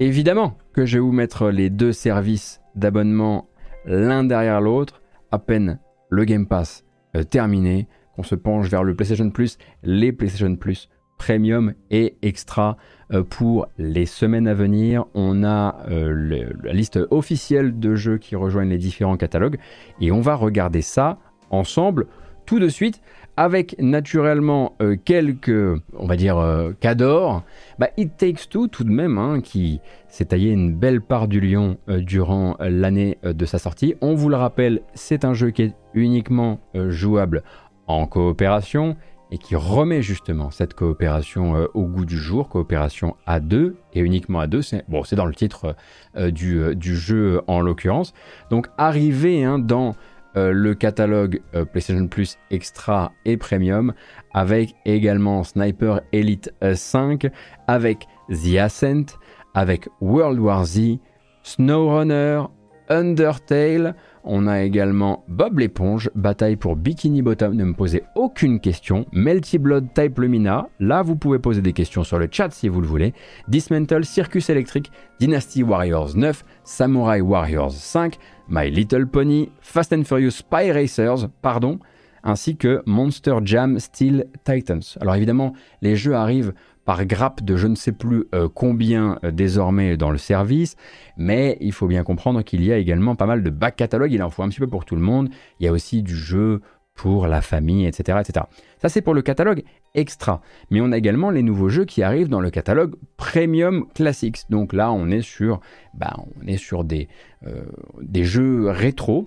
Évidemment 0.01 0.57
que 0.73 0.87
je 0.87 0.97
vais 0.97 1.01
vous 1.01 1.13
mettre 1.13 1.51
les 1.51 1.69
deux 1.69 1.93
services 1.93 2.61
d'abonnement 2.75 3.49
l'un 3.85 4.25
derrière 4.25 4.61
l'autre, 4.61 5.03
à 5.33 5.39
peine 5.39 5.81
le 6.09 6.25
Game 6.25 6.47
Pass 6.47 6.85
euh, 7.17 7.25
terminé, 7.25 7.89
qu'on 8.15 8.23
se 8.23 8.35
penche 8.35 8.69
vers 8.69 8.85
le 8.85 8.95
PlayStation 8.95 9.31
Plus, 9.31 9.59
les 9.83 10.13
PlayStation 10.13 10.55
Plus 10.57 10.89
premium 11.19 11.75
et 11.91 12.17
extra 12.23 12.77
euh, 13.13 13.23
pour 13.23 13.69
les 13.79 14.07
semaines 14.07 14.49
à 14.49 14.55
venir. 14.55 15.07
On 15.15 15.45
a 15.45 15.79
euh, 15.89 16.53
la 16.63 16.73
liste 16.73 16.99
officielle 17.11 17.79
de 17.79 17.95
jeux 17.95 18.19
qui 18.19 18.37
rejoignent 18.37 18.71
les 18.71 18.79
différents 18.79 19.17
catalogues 19.17 19.59
et 20.01 20.13
on 20.13 20.21
va 20.21 20.35
regarder 20.35 20.83
ça 20.83 21.19
ensemble 21.51 22.07
tout 22.45 22.59
de 22.59 22.69
suite 22.69 23.01
avec 23.37 23.77
naturellement 23.79 24.75
euh, 24.81 24.97
quelques, 25.03 25.81
on 25.97 26.07
va 26.07 26.17
dire, 26.17 26.43
cadors. 26.81 27.43
Bah, 27.79 27.89
It 27.97 28.17
Takes 28.17 28.49
Two 28.49 28.69
tout 28.69 28.85
de 28.85 28.91
même, 28.91 29.19
hein, 29.19 29.41
qui 29.43 29.81
s'est 30.09 30.27
taillé 30.27 30.51
une 30.51 30.75
belle 30.75 31.01
part 31.01 31.29
du 31.29 31.41
lion 31.41 31.77
durant 31.89 32.57
l'année 32.61 33.19
de 33.23 33.45
sa 33.45 33.59
sortie. 33.59 33.95
On 34.01 34.15
vous 34.15 34.29
le 34.29 34.37
rappelle, 34.37 34.81
c'est 34.95 35.25
un 35.25 35.35
jeu 35.35 35.51
qui 35.51 35.63
est 35.63 35.75
uniquement 35.95 36.61
jouable 36.75 37.43
en 37.87 38.07
coopération 38.07 38.97
et 39.31 39.39
qui 39.39 39.57
remet 39.57 40.03
justement 40.03 40.51
cette 40.51 40.75
coopération 40.75 41.57
euh, 41.57 41.67
au 41.75 41.83
goût 41.85 42.05
du 42.05 42.17
jour, 42.17 42.49
coopération 42.49 43.17
à 43.27 43.41
deux 43.41 43.77
et 43.93 44.01
uniquement 44.01 44.41
à 44.41 44.47
deux. 44.47 44.63
C'est 44.63 44.85
bon, 44.89 45.03
dans 45.13 45.27
le 45.27 45.35
titre 45.35 45.75
euh, 46.17 46.31
du, 46.31 46.59
euh, 46.59 46.75
du, 46.75 46.97
jeu 46.97 47.41
en 47.47 47.61
l'occurrence. 47.61 48.15
Donc 48.51 48.69
arrivé 48.79 49.45
hein, 49.45 49.59
dans 49.59 49.97
le 50.37 50.75
catalogue 50.75 51.41
PlayStation 51.73 52.07
Plus 52.09 52.39
Extra 52.51 53.13
et 53.25 53.37
Premium, 53.37 53.95
avec 54.33 54.75
également 54.85 55.43
Sniper 55.43 56.01
Elite 56.13 56.53
5, 56.75 57.27
avec 57.67 58.07
The 58.29 58.59
Ascent, 58.59 59.17
avec 59.55 59.89
World 60.01 60.39
War 60.39 60.65
Z, 60.65 60.99
SnowRunner, 61.43 62.43
Undertale. 62.89 63.95
On 64.25 64.47
a 64.47 64.63
également 64.63 65.25
Bob 65.29 65.61
l'éponge, 65.61 66.11
bataille 66.15 66.57
pour 66.57 66.75
Bikini 66.75 67.23
Bottom, 67.23 67.55
ne 67.55 67.65
me 67.65 67.75
posez 67.75 68.03
aucune 68.17 68.59
question. 68.59 69.07
Melty 69.13 69.59
Blood 69.59 69.95
Type 69.95 70.19
Lumina, 70.19 70.69
là 70.81 71.03
vous 71.03 71.15
pouvez 71.15 71.39
poser 71.39 71.63
des 71.63 71.73
questions 71.73 72.03
sur 72.03 72.19
le 72.19 72.29
chat 72.31 72.51
si 72.51 72.69
vous 72.69 72.81
le 72.81 72.89
voulez. 72.89 73.15
Dismantle, 73.47 74.05
Circus 74.05 74.51
électrique, 74.51 74.91
Dynasty 75.21 75.63
Warriors 75.63 76.17
9, 76.17 76.45
Samurai 76.65 77.21
Warriors 77.21 77.73
5, 77.73 78.17
My 78.49 78.69
Little 78.69 79.07
Pony, 79.07 79.51
Fast 79.61 79.93
and 79.93 80.03
Furious 80.05 80.33
Spy 80.33 80.73
Racers, 80.73 81.29
pardon, 81.41 81.79
ainsi 82.25 82.57
que 82.57 82.83
Monster 82.85 83.37
Jam 83.45 83.79
Steel 83.79 84.27
Titans. 84.45 84.83
Alors 85.01 85.15
évidemment, 85.15 85.53
les 85.83 85.95
jeux 85.95 86.15
arrivent 86.15 86.53
par 86.87 87.05
grappe 87.05 87.43
de 87.43 87.57
je 87.57 87.67
ne 87.67 87.75
sais 87.75 87.93
plus 87.93 88.25
euh, 88.35 88.49
combien 88.49 89.19
euh, 89.25 89.31
désormais 89.31 89.99
dans 89.99 90.11
le 90.11 90.19
service, 90.19 90.77
mais 91.19 91.59
il 91.61 91.73
faut 91.73 91.89
bien 91.89 92.05
comprendre 92.05 92.43
qu'il 92.43 92.65
y 92.65 92.73
a 92.73 92.79
également 92.79 93.17
pas 93.17 93.27
mal 93.27 93.43
de 93.43 93.51
back 93.51 93.77
catalogue, 93.77 94.13
il 94.13 94.23
en 94.23 94.31
faut 94.31 94.43
un 94.43 94.49
petit 94.49 94.61
peu 94.61 94.69
pour 94.69 94.87
tout 94.87 94.95
le 94.95 95.03
monde, 95.03 95.29
il 95.61 95.67
y 95.67 95.69
a 95.69 95.73
aussi 95.73 96.03
du 96.03 96.17
jeu 96.17 96.63
pour 96.95 97.27
la 97.27 97.43
famille, 97.43 97.85
etc. 97.85 98.21
etc. 98.21 98.47
Ça 98.81 98.89
c'est 98.89 99.03
pour 99.03 99.15
le 99.15 99.21
catalogue 99.21 99.65
extra, 99.95 100.41
mais 100.71 100.81
on 100.81 100.93
a 100.93 100.97
également 100.97 101.31
les 101.31 101.43
nouveaux 101.43 101.69
jeux 101.69 101.85
qui 101.85 102.03
arrivent 102.03 102.29
dans 102.29 102.41
le 102.41 102.51
catalogue 102.51 102.95
Premium 103.17 103.87
Classics, 103.95 104.45
donc 104.49 104.73
là 104.73 104.93
on 104.93 105.11
est 105.11 105.23
sur, 105.23 105.61
bah, 105.93 106.17
on 106.41 106.47
est 106.47 106.57
sur 106.57 106.85
des, 106.85 107.09
euh, 107.47 107.65
des 108.01 108.25
jeux 108.25 108.71
rétro, 108.71 109.27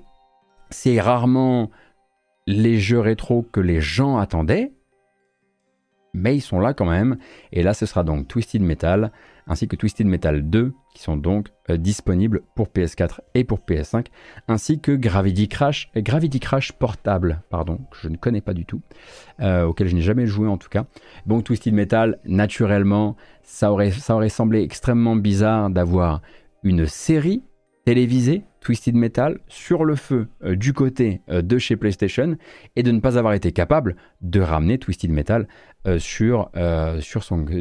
c'est 0.70 1.02
rarement 1.02 1.70
les 2.48 2.80
jeux 2.80 3.00
rétro 3.00 3.46
que 3.52 3.60
les 3.60 3.82
gens 3.82 4.18
attendaient, 4.18 4.72
mais 6.14 6.36
ils 6.36 6.42
sont 6.42 6.60
là 6.60 6.74
quand 6.74 6.90
même. 6.90 7.18
Et 7.52 7.64
là, 7.64 7.74
ce 7.74 7.86
sera 7.86 8.04
donc 8.04 8.28
Twisted 8.28 8.62
Metal 8.62 9.12
ainsi 9.50 9.68
que 9.68 9.76
Twisted 9.76 10.08
Metal 10.08 10.48
2 10.48 10.74
qui 10.94 11.02
sont 11.02 11.18
donc 11.18 11.50
euh, 11.70 11.78
disponibles 11.78 12.44
pour 12.56 12.68
PS4 12.68 13.20
et 13.34 13.44
pour 13.44 13.60
PS5, 13.60 14.06
ainsi 14.48 14.80
que 14.80 14.92
Gravity 14.92 15.48
Crash, 15.48 15.92
euh, 15.98 16.02
Gravity 16.02 16.40
Crash 16.40 16.72
portable, 16.72 17.42
pardon, 17.50 17.78
que 17.92 17.98
je 18.02 18.10
ne 18.10 18.16
connais 18.16 18.42
pas 18.42 18.54
du 18.54 18.66
tout, 18.66 18.82
euh, 19.42 19.66
auquel 19.66 19.88
je 19.88 19.96
n'ai 19.96 20.02
jamais 20.02 20.28
joué 20.28 20.48
en 20.48 20.58
tout 20.58 20.70
cas. 20.70 20.86
Donc 21.26 21.44
Twisted 21.44 21.74
Metal, 21.74 22.20
naturellement, 22.26 23.18
ça 23.44 23.72
aurait, 23.72 23.92
ça 23.92 24.16
aurait 24.16 24.30
semblé 24.30 24.62
extrêmement 24.62 25.16
bizarre 25.16 25.70
d'avoir 25.70 26.22
une 26.64 26.86
série 26.86 27.42
télévisée 27.90 28.44
Twisted 28.62 28.94
Metal 28.94 29.40
sur 29.48 29.84
le 29.84 29.96
feu 29.96 30.28
du 30.44 30.74
côté 30.74 31.22
de 31.28 31.58
chez 31.58 31.76
PlayStation 31.76 32.38
et 32.76 32.84
de 32.84 32.92
ne 32.92 33.00
pas 33.00 33.18
avoir 33.18 33.34
été 33.34 33.52
capable 33.52 33.96
de 34.22 34.42
ramener 34.42 34.78
Twisted 34.78 35.10
Metal 35.10 35.48
euh, 35.88 35.98
euh, 36.56 37.02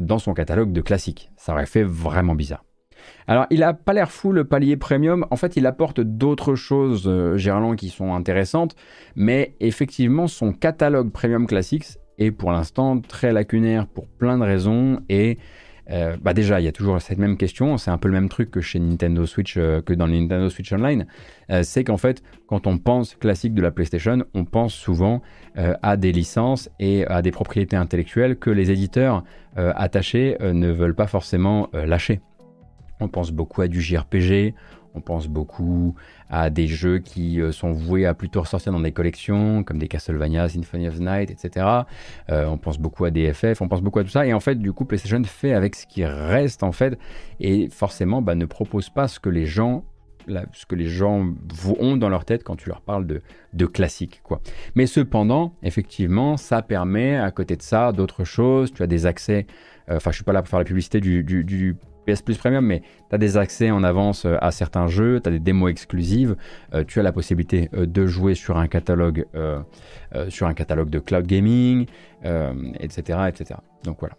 dans 0.03 0.19
son 0.19 0.35
catalogue 0.35 0.73
de 0.73 0.83
classiques. 0.83 1.31
Ça 1.39 1.53
aurait 1.53 1.65
fait 1.65 1.83
vraiment 1.83 2.35
bizarre. 2.35 2.63
Alors, 3.27 3.47
il 3.49 3.63
a 3.63 3.73
pas 3.73 3.95
l'air 3.95 4.11
fou 4.11 4.33
le 4.33 4.45
palier 4.45 4.77
premium. 4.77 5.25
En 5.31 5.37
fait, 5.37 5.57
il 5.57 5.67
apporte 5.67 6.03
d'autres 6.03 6.57
choses, 6.57 7.05
euh, 7.07 7.75
qui 7.77 7.89
sont 7.89 8.13
intéressantes. 8.13 8.77
Mais 9.17 9.55
effectivement, 9.61 10.27
son 10.27 10.53
catalogue 10.53 11.11
premium 11.11 11.47
classics 11.47 11.97
est 12.19 12.33
pour 12.33 12.51
l'instant 12.51 13.01
très 13.01 13.33
lacunaire 13.33 13.87
pour 13.87 14.09
plein 14.09 14.37
de 14.37 14.45
raisons. 14.45 15.01
Et 15.09 15.39
euh, 15.91 16.17
bah 16.21 16.35
déjà, 16.35 16.61
il 16.61 16.65
y 16.65 16.69
a 16.69 16.73
toujours 16.73 17.01
cette 17.01 17.19
même 17.19 17.37
question, 17.37 17.79
c'est 17.79 17.91
un 17.91 17.99
peu 17.99 18.09
le 18.09 18.15
même 18.15 18.29
truc 18.29 18.51
que 18.51 18.61
chez 18.61 18.79
Nintendo 18.79 19.25
Switch, 19.27 19.57
euh, 19.57 19.81
que 19.81 19.93
dans 19.95 20.07
le 20.07 20.13
Nintendo 20.13 20.51
Switch 20.51 20.73
Online, 20.73 21.07
euh, 21.51 21.63
c'est 21.63 21.85
qu'en 21.85 21.97
fait, 21.97 22.23
quand 22.47 22.67
on 22.67 22.79
pense 22.79 23.15
classique 23.15 23.55
de 23.55 23.63
la 23.63 23.71
PlayStation, 23.71 24.25
on 24.35 24.45
pense 24.45 24.75
souvent 24.75 25.23
à 25.83 25.97
des 25.97 26.13
licences 26.13 26.71
et 26.79 27.05
à 27.07 27.21
des 27.21 27.33
propriétés 27.33 27.75
intellectuelles 27.75 28.37
que 28.37 28.49
les 28.49 28.71
éditeurs 28.71 29.25
attachés 29.57 30.37
ne 30.41 30.71
veulent 30.71 30.95
pas 30.95 31.09
forcément 31.09 31.69
lâcher. 31.73 32.21
On 33.01 33.09
pense 33.09 33.33
beaucoup 33.33 33.63
à 33.63 33.67
du 33.67 33.81
JRPG, 33.81 34.55
on 34.99 35.01
pense 35.01 35.29
beaucoup 35.29 35.95
à 36.29 36.51
des 36.51 36.67
jeux 36.67 36.99
qui 36.99 37.41
euh, 37.41 37.53
sont 37.53 37.73
voués 37.73 38.05
à 38.05 38.15
plutôt 38.15 38.41
ressortir 38.41 38.73
dans 38.73 38.81
des 38.81 38.93
collections, 38.93 39.63
comme 39.63 39.79
des 39.79 39.87
Castlevania, 39.87 40.49
Symphony 40.49 40.89
of 40.89 40.99
Night, 40.99 41.31
etc. 41.31 41.67
Euh, 42.31 42.47
on 42.47 42.59
pense 42.59 42.79
beaucoup 42.79 43.05
à 43.05 43.11
des 43.11 43.33
FF, 43.33 43.63
on 43.63 43.69
pense 43.69 43.81
beaucoup 43.81 44.01
à 44.01 44.05
tout 44.05 44.11
ça. 44.11 44.27
Et 44.27 44.35
en 44.35 44.41
fait, 44.41 44.57
du 44.57 44.73
coup, 44.73 44.85
PlayStation 44.85 45.23
fait 45.25 45.53
avec 45.53 45.77
ce 45.77 45.87
qui 45.87 46.05
reste, 46.05 46.63
en 46.63 46.73
fait, 46.73 46.99
et 47.39 47.69
forcément, 47.71 48.23
bah, 48.23 48.35
ne 48.35 48.45
propose 48.45 48.91
pas 48.91 49.09
ce 49.09 49.21
que 49.21 49.31
les 49.31 49.47
gens 49.47 49.85
ce 50.53 50.67
que 50.67 50.75
les 50.75 50.89
gens 50.89 51.27
ont 51.81 51.97
dans 51.97 52.11
leur 52.11 52.27
tête 52.27 52.45
quand 52.45 52.57
tu 52.57 52.69
leur 52.69 52.83
parles 52.83 53.07
de, 53.07 53.23
de 53.55 53.65
classique. 53.65 54.21
Quoi. 54.23 54.43
Mais 54.75 54.85
cependant, 54.85 55.55
effectivement, 55.63 56.37
ça 56.37 56.61
permet 56.61 57.17
à 57.17 57.31
côté 57.31 57.57
de 57.57 57.63
ça 57.63 57.93
d'autres 57.93 58.25
choses. 58.25 58.71
Tu 58.75 58.83
as 58.83 58.87
des 58.87 59.07
accès, 59.07 59.47
euh, 59.89 59.97
enfin 59.97 60.11
je 60.11 60.17
suis 60.17 60.25
pas 60.25 60.35
là 60.35 60.43
pour 60.43 60.51
faire 60.51 60.59
la 60.59 60.67
publicité 60.67 61.01
du 61.01 61.77
PS 62.09 62.23
Plus 62.23 62.39
Premium, 62.39 62.65
mais 62.65 62.81
tu 62.81 63.15
as 63.15 63.19
des 63.19 63.37
accès 63.37 63.71
en 63.71 63.83
avance 63.83 64.25
euh, 64.25 64.37
à 64.41 64.51
certains 64.51 64.87
jeux, 64.87 65.21
tu 65.23 65.29
as 65.29 65.33
des 65.33 65.39
démos 65.39 65.71
exclusives, 65.71 66.37
euh, 66.75 66.85
tu 66.87 67.01
as 67.01 67.03
la 67.03 67.13
possibilité 67.13 67.69
euh, 67.75 67.87
de 67.87 68.07
jouer 68.07 68.35
sur 68.35 68.57
un 68.57 68.67
catalogue, 68.67 69.27
sur 70.29 70.47
un 70.47 70.55
catalogue 70.55 70.91
de 70.91 70.99
cloud 70.99 71.27
gaming, 71.27 71.87
etc., 72.81 73.19
etc. 73.29 73.61
Donc 73.85 73.99
voilà. 74.01 74.17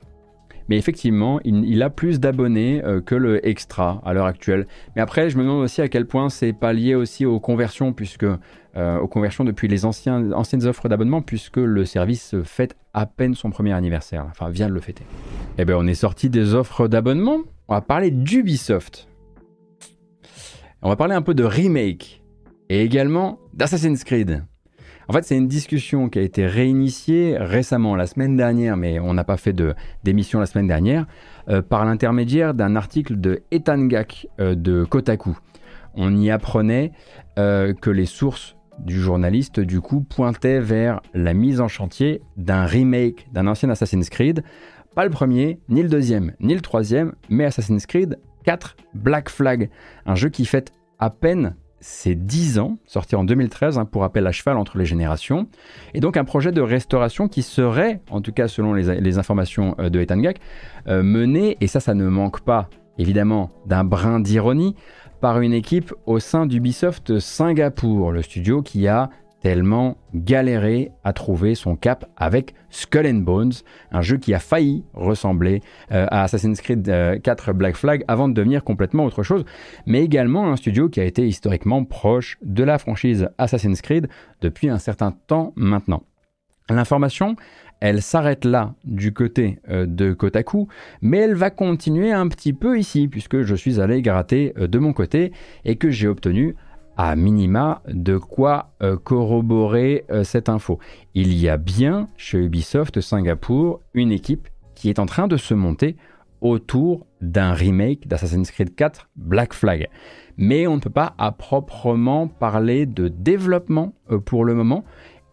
Mais 0.67 0.77
effectivement, 0.77 1.39
il, 1.43 1.81
a 1.81 1.89
plus 1.89 2.19
d'abonnés 2.19 2.81
que 3.05 3.15
le 3.15 3.45
extra 3.47 4.01
à 4.05 4.13
l'heure 4.13 4.27
actuelle. 4.27 4.67
Mais 4.95 5.01
après, 5.01 5.29
je 5.29 5.37
me 5.37 5.43
demande 5.43 5.63
aussi 5.63 5.81
à 5.81 5.87
quel 5.87 6.05
point 6.05 6.29
c'est 6.29 6.53
pas 6.53 6.73
lié 6.73 6.93
aussi 6.93 7.25
aux 7.25 7.39
conversions, 7.39 7.91
puisque 7.91 8.25
aux 8.75 9.07
conversions 9.07 9.43
depuis 9.43 9.67
les 9.67 9.85
anciennes 9.85 10.33
offres 10.65 10.89
d'abonnement, 10.89 11.21
puisque 11.21 11.57
le 11.57 11.85
service 11.85 12.35
fête 12.43 12.75
à 12.93 13.07
peine 13.07 13.33
son 13.33 13.49
premier 13.49 13.73
anniversaire, 13.73 14.25
enfin 14.29 14.49
vient 14.49 14.67
de 14.67 14.73
le 14.73 14.81
fêter. 14.81 15.05
Eh 15.57 15.65
bien, 15.65 15.75
on 15.77 15.87
est 15.87 15.95
sorti 15.95 16.29
des 16.29 16.53
offres 16.53 16.87
d'abonnement 16.87 17.39
on 17.69 17.75
va 17.75 17.81
parler 17.81 18.09
d'Ubisoft. 18.09 19.07
On 20.81 20.89
va 20.89 20.95
parler 20.95 21.13
un 21.13 21.21
peu 21.21 21.35
de 21.35 21.43
remake 21.43 22.23
et 22.69 22.81
également 22.81 23.39
d'Assassin's 23.53 24.03
Creed. 24.03 24.43
En 25.07 25.13
fait, 25.13 25.23
c'est 25.23 25.37
une 25.37 25.47
discussion 25.47 26.09
qui 26.09 26.19
a 26.19 26.21
été 26.21 26.45
réinitiée 26.45 27.37
récemment, 27.37 27.95
la 27.95 28.07
semaine 28.07 28.35
dernière, 28.35 28.75
mais 28.75 28.99
on 28.99 29.13
n'a 29.13 29.23
pas 29.23 29.37
fait 29.37 29.55
d'émission 30.03 30.39
la 30.39 30.45
semaine 30.45 30.67
dernière, 30.67 31.05
euh, 31.47 31.61
par 31.61 31.85
l'intermédiaire 31.85 32.53
d'un 32.53 32.75
article 32.75 33.19
de 33.19 33.41
Ethan 33.51 33.85
Gak 33.85 34.27
euh, 34.39 34.55
de 34.55 34.83
Kotaku. 34.83 35.37
On 35.95 36.15
y 36.15 36.29
apprenait 36.29 36.91
euh, 37.37 37.73
que 37.73 37.89
les 37.89 38.05
sources 38.05 38.55
du 38.79 38.99
journaliste, 38.99 39.59
du 39.59 39.81
coup, 39.81 40.01
pointaient 40.01 40.59
vers 40.59 41.01
la 41.13 41.33
mise 41.33 41.59
en 41.59 41.67
chantier 41.67 42.21
d'un 42.37 42.65
remake 42.65 43.27
d'un 43.31 43.47
ancien 43.47 43.69
Assassin's 43.69 44.09
Creed 44.09 44.43
pas 44.95 45.03
le 45.03 45.09
premier, 45.09 45.59
ni 45.69 45.81
le 45.81 45.89
deuxième, 45.89 46.33
ni 46.39 46.53
le 46.53 46.61
troisième, 46.61 47.13
mais 47.29 47.45
Assassin's 47.45 47.85
Creed 47.85 48.19
4 48.43 48.75
Black 48.93 49.29
Flag, 49.29 49.69
un 50.05 50.15
jeu 50.15 50.29
qui 50.29 50.45
fête 50.45 50.71
à 50.97 51.09
peine 51.09 51.55
ses 51.81 52.15
10 52.15 52.59
ans, 52.59 52.77
sorti 52.85 53.15
en 53.15 53.23
2013 53.23 53.77
hein, 53.77 53.85
pour 53.85 54.03
appel 54.03 54.27
à 54.27 54.31
cheval 54.31 54.57
entre 54.57 54.77
les 54.77 54.85
générations, 54.85 55.47
et 55.93 55.99
donc 55.99 56.17
un 56.17 56.25
projet 56.25 56.51
de 56.51 56.61
restauration 56.61 57.27
qui 57.27 57.41
serait, 57.41 58.01
en 58.09 58.21
tout 58.21 58.33
cas 58.33 58.47
selon 58.47 58.73
les, 58.73 59.17
informations 59.17 59.75
euh, 59.79 59.89
de 59.89 59.99
Ethan 59.99 60.17
Gak, 60.17 60.39
euh, 60.87 61.03
mené, 61.03 61.57
et 61.61 61.67
ça 61.67 61.79
ça 61.79 61.93
ne 61.93 62.07
manque 62.07 62.41
pas 62.41 62.69
évidemment 62.97 63.49
d'un 63.65 63.85
brin 63.85 64.19
d'ironie, 64.19 64.75
par 65.21 65.41
une 65.41 65.53
équipe 65.53 65.93
au 66.05 66.19
sein 66.19 66.45
d'Ubisoft 66.45 67.19
Singapour, 67.19 68.11
le 68.11 68.21
studio 68.21 68.61
qui 68.61 68.87
a 68.87 69.09
tellement 69.41 69.97
galéré 70.13 70.91
à 71.03 71.13
trouver 71.13 71.55
son 71.55 71.75
cap 71.75 72.05
avec 72.17 72.53
Skull 72.69 73.07
and 73.07 73.21
Bones, 73.21 73.53
un 73.91 74.01
jeu 74.01 74.17
qui 74.17 74.33
a 74.33 74.39
failli 74.39 74.83
ressembler 74.93 75.61
euh, 75.91 76.07
à 76.11 76.23
Assassin's 76.23 76.61
Creed 76.61 76.85
4 77.23 77.49
euh, 77.49 77.53
Black 77.53 77.75
Flag 77.75 78.03
avant 78.07 78.27
de 78.27 78.33
devenir 78.33 78.63
complètement 78.63 79.05
autre 79.05 79.23
chose, 79.23 79.45
mais 79.85 80.03
également 80.03 80.51
un 80.51 80.55
studio 80.55 80.89
qui 80.89 80.99
a 80.99 81.05
été 81.05 81.27
historiquement 81.27 81.83
proche 81.83 82.37
de 82.41 82.63
la 82.63 82.77
franchise 82.77 83.29
Assassin's 83.37 83.81
Creed 83.81 84.07
depuis 84.41 84.69
un 84.69 84.79
certain 84.79 85.11
temps 85.11 85.53
maintenant. 85.55 86.03
L'information, 86.69 87.35
elle 87.79 88.01
s'arrête 88.01 88.45
là 88.45 88.75
du 88.83 89.11
côté 89.11 89.57
de 89.67 90.13
Kotaku, 90.13 90.67
mais 91.01 91.17
elle 91.17 91.33
va 91.33 91.49
continuer 91.49 92.11
un 92.11 92.27
petit 92.27 92.53
peu 92.53 92.77
ici, 92.77 93.07
puisque 93.07 93.41
je 93.41 93.55
suis 93.55 93.81
allé 93.81 94.03
gratter 94.03 94.53
de 94.55 94.79
mon 94.79 94.93
côté 94.93 95.31
et 95.65 95.77
que 95.77 95.89
j'ai 95.89 96.07
obtenu 96.07 96.55
à 97.01 97.15
minima 97.15 97.81
de 97.87 98.17
quoi 98.17 98.73
corroborer 99.05 100.03
cette 100.23 100.49
info. 100.49 100.79
Il 101.13 101.33
y 101.33 101.47
a 101.47 101.55
bien 101.55 102.09
chez 102.17 102.39
Ubisoft 102.39 102.99
Singapour 102.99 103.79
une 103.93 104.11
équipe 104.11 104.49
qui 104.75 104.89
est 104.89 104.99
en 104.99 105.05
train 105.05 105.29
de 105.29 105.37
se 105.37 105.53
monter 105.53 105.95
autour 106.41 107.07
d'un 107.21 107.53
remake 107.53 108.05
d'Assassin's 108.09 108.51
Creed 108.51 108.75
4 108.75 109.07
Black 109.15 109.53
Flag. 109.53 109.87
Mais 110.35 110.67
on 110.67 110.75
ne 110.75 110.81
peut 110.81 110.89
pas 110.89 111.15
à 111.17 111.31
proprement 111.31 112.27
parler 112.27 112.85
de 112.85 113.07
développement 113.07 113.93
pour 114.25 114.43
le 114.43 114.53
moment. 114.53 114.83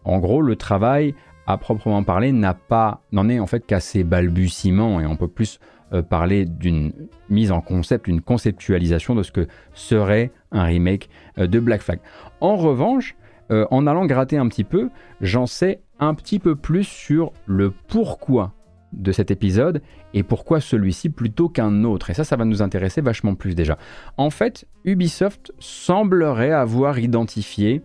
En 0.05 0.19
gros, 0.19 0.41
le 0.41 0.55
travail 0.55 1.15
à 1.47 1.57
proprement 1.57 2.01
parler 2.03 2.31
n'a 2.31 2.53
pas 2.53 3.01
n'en 3.11 3.27
est 3.27 3.39
en 3.39 3.45
fait 3.45 3.65
qu'à 3.65 3.81
ses 3.81 4.05
balbutiements 4.05 5.01
et 5.01 5.05
on 5.05 5.17
peut 5.17 5.27
plus 5.27 5.59
euh, 5.93 6.01
parler 6.01 6.45
d'une 6.45 6.93
mise 7.29 7.51
en 7.51 7.59
concept, 7.59 8.07
une 8.07 8.21
conceptualisation 8.21 9.15
de 9.15 9.23
ce 9.23 9.33
que 9.33 9.47
serait 9.73 10.31
un 10.51 10.63
remake 10.63 11.09
euh, 11.37 11.47
de 11.47 11.59
Black 11.59 11.81
Flag. 11.81 11.99
En 12.41 12.55
revanche, 12.55 13.15
euh, 13.51 13.65
en 13.71 13.87
allant 13.87 14.05
gratter 14.05 14.37
un 14.37 14.47
petit 14.47 14.63
peu, 14.63 14.89
j'en 15.21 15.45
sais 15.45 15.81
un 15.99 16.13
petit 16.13 16.39
peu 16.39 16.55
plus 16.55 16.83
sur 16.83 17.31
le 17.45 17.71
pourquoi 17.71 18.53
de 18.93 19.11
cet 19.11 19.31
épisode 19.31 19.81
et 20.13 20.23
pourquoi 20.23 20.61
celui-ci 20.61 21.09
plutôt 21.09 21.49
qu'un 21.49 21.83
autre. 21.83 22.09
Et 22.09 22.13
ça, 22.13 22.23
ça 22.23 22.35
va 22.35 22.45
nous 22.45 22.61
intéresser 22.61 23.01
vachement 23.01 23.35
plus 23.35 23.53
déjà. 23.53 23.77
En 24.15 24.29
fait, 24.29 24.65
Ubisoft 24.85 25.51
semblerait 25.59 26.51
avoir 26.51 26.99
identifié 26.99 27.81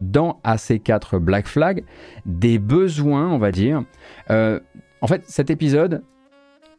dans 0.00 0.40
AC4 0.44 1.18
Black 1.18 1.46
Flag 1.46 1.84
des 2.26 2.58
besoins, 2.58 3.28
on 3.30 3.38
va 3.38 3.52
dire. 3.52 3.84
en 4.28 5.06
fait, 5.06 5.22
cet 5.26 5.50
épisode 5.50 6.02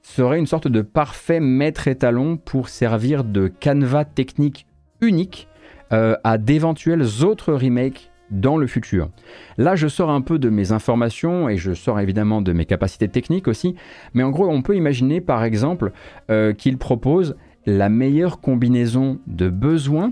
serait 0.05 0.37
une 0.37 0.45
sorte 0.45 0.67
de 0.67 0.81
parfait 0.81 1.39
maître 1.39 1.87
étalon 1.87 2.37
pour 2.37 2.69
servir 2.69 3.23
de 3.23 3.47
canevas 3.47 4.05
technique 4.05 4.67
unique 5.01 5.47
euh, 5.93 6.15
à 6.23 6.37
d'éventuels 6.37 7.23
autres 7.23 7.53
remakes 7.53 8.11
dans 8.31 8.57
le 8.57 8.67
futur. 8.67 9.09
Là, 9.57 9.75
je 9.75 9.87
sors 9.87 10.09
un 10.09 10.21
peu 10.21 10.39
de 10.39 10.49
mes 10.49 10.71
informations 10.71 11.47
et 11.47 11.57
je 11.57 11.73
sors 11.73 11.99
évidemment 11.99 12.41
de 12.41 12.53
mes 12.53 12.65
capacités 12.65 13.07
techniques 13.07 13.47
aussi, 13.47 13.75
mais 14.13 14.23
en 14.23 14.31
gros, 14.31 14.47
on 14.47 14.61
peut 14.61 14.75
imaginer 14.75 15.21
par 15.21 15.43
exemple 15.43 15.91
euh, 16.29 16.53
qu'il 16.53 16.77
propose 16.77 17.35
la 17.65 17.89
meilleure 17.89 18.41
combinaison 18.41 19.19
de 19.27 19.49
besoins 19.49 20.11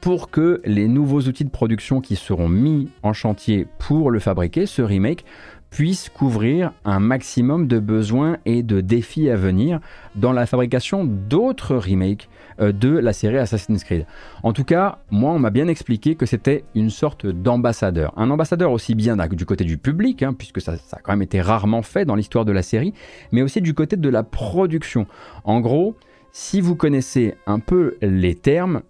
pour 0.00 0.30
que 0.30 0.60
les 0.64 0.88
nouveaux 0.88 1.22
outils 1.22 1.44
de 1.44 1.50
production 1.50 2.00
qui 2.00 2.16
seront 2.16 2.48
mis 2.48 2.88
en 3.02 3.12
chantier 3.12 3.66
pour 3.78 4.10
le 4.10 4.18
fabriquer, 4.18 4.66
ce 4.66 4.82
remake, 4.82 5.24
puisse 5.70 6.08
couvrir 6.08 6.72
un 6.84 7.00
maximum 7.00 7.66
de 7.66 7.78
besoins 7.78 8.38
et 8.46 8.62
de 8.62 8.80
défis 8.80 9.30
à 9.30 9.36
venir 9.36 9.80
dans 10.14 10.32
la 10.32 10.46
fabrication 10.46 11.04
d'autres 11.04 11.76
remakes 11.76 12.28
de 12.58 12.88
la 12.88 13.12
série 13.12 13.38
Assassin's 13.38 13.84
Creed. 13.84 14.06
En 14.42 14.52
tout 14.52 14.64
cas, 14.64 14.98
moi, 15.10 15.32
on 15.32 15.38
m'a 15.38 15.50
bien 15.50 15.68
expliqué 15.68 16.14
que 16.14 16.26
c'était 16.26 16.64
une 16.74 16.90
sorte 16.90 17.26
d'ambassadeur. 17.26 18.12
Un 18.16 18.30
ambassadeur 18.30 18.72
aussi 18.72 18.94
bien 18.94 19.16
du 19.16 19.46
côté 19.46 19.64
du 19.64 19.78
public, 19.78 20.22
hein, 20.22 20.32
puisque 20.32 20.60
ça, 20.60 20.76
ça 20.76 20.98
a 20.98 21.00
quand 21.00 21.12
même 21.12 21.22
été 21.22 21.40
rarement 21.40 21.82
fait 21.82 22.04
dans 22.04 22.14
l'histoire 22.14 22.44
de 22.44 22.52
la 22.52 22.62
série, 22.62 22.94
mais 23.32 23.42
aussi 23.42 23.60
du 23.60 23.74
côté 23.74 23.96
de 23.96 24.08
la 24.08 24.22
production. 24.22 25.06
En 25.44 25.60
gros, 25.60 25.96
si 26.32 26.60
vous 26.60 26.76
connaissez 26.76 27.34
un 27.46 27.58
peu 27.58 27.96
les 28.02 28.34
termes, 28.34 28.82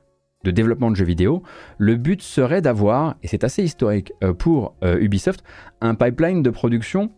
de 0.45 0.53
développement 0.53 0.91
de 0.93 0.97
jeux 0.97 1.05
vidéo, 1.05 1.43
le 1.77 1.97
but 1.97 2.23
serait 2.23 2.63
d'avoir, 2.63 3.17
et 3.23 3.27
c'est 3.27 3.43
assez 3.43 3.65
historique 3.65 4.13
euh, 4.23 4.33
pour 4.33 4.75
euh, 4.85 4.97
Ubisoft, 5.01 5.43
un 5.81 5.97
pipeline 5.97 6.43
de 6.43 6.51
production 6.51 7.11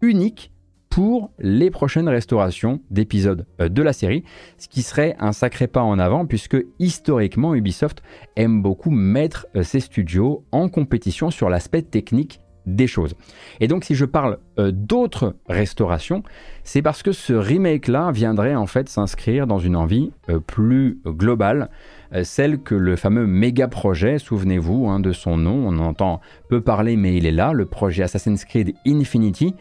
unique 0.00 0.52
pour 0.96 1.30
les 1.38 1.70
prochaines 1.70 2.08
restaurations 2.08 2.80
d'épisodes 2.90 3.44
euh, 3.60 3.68
de 3.68 3.82
la 3.82 3.92
série, 3.92 4.24
ce 4.56 4.66
qui 4.66 4.80
serait 4.80 5.14
un 5.18 5.32
sacré 5.32 5.66
pas 5.66 5.82
en 5.82 5.98
avant 5.98 6.24
puisque 6.24 6.56
historiquement 6.78 7.54
Ubisoft 7.54 8.02
aime 8.34 8.62
beaucoup 8.62 8.88
mettre 8.88 9.46
ses 9.62 9.80
studios 9.80 10.46
en 10.52 10.70
compétition 10.70 11.30
sur 11.30 11.50
l'aspect 11.50 11.82
technique 11.82 12.40
des 12.64 12.86
choses. 12.86 13.14
Et 13.60 13.68
donc 13.68 13.84
si 13.84 13.94
je 13.94 14.06
parle 14.06 14.38
d'autres 14.56 15.36
restaurations, 15.48 16.22
c'est 16.64 16.80
parce 16.80 17.02
que 17.02 17.12
ce 17.12 17.34
remake-là 17.34 18.10
viendrait 18.10 18.54
en 18.54 18.66
fait 18.66 18.88
s'inscrire 18.88 19.46
dans 19.46 19.58
une 19.58 19.76
envie 19.76 20.12
plus 20.46 20.98
globale 21.04 21.68
euh, 22.12 22.24
celle 22.24 22.58
que 22.58 22.74
le 22.74 22.96
fameux 22.96 23.26
méga 23.26 23.68
projet, 23.68 24.18
souvenez-vous 24.18 24.88
hein, 24.88 25.00
de 25.00 25.12
son 25.12 25.36
nom, 25.36 25.66
on 25.66 25.78
entend 25.78 26.20
peu 26.48 26.60
parler 26.60 26.96
mais 26.96 27.16
il 27.16 27.26
est 27.26 27.32
là, 27.32 27.52
le 27.52 27.66
projet 27.66 28.02
Assassin's 28.02 28.44
Creed 28.44 28.74
Infinity, 28.86 29.54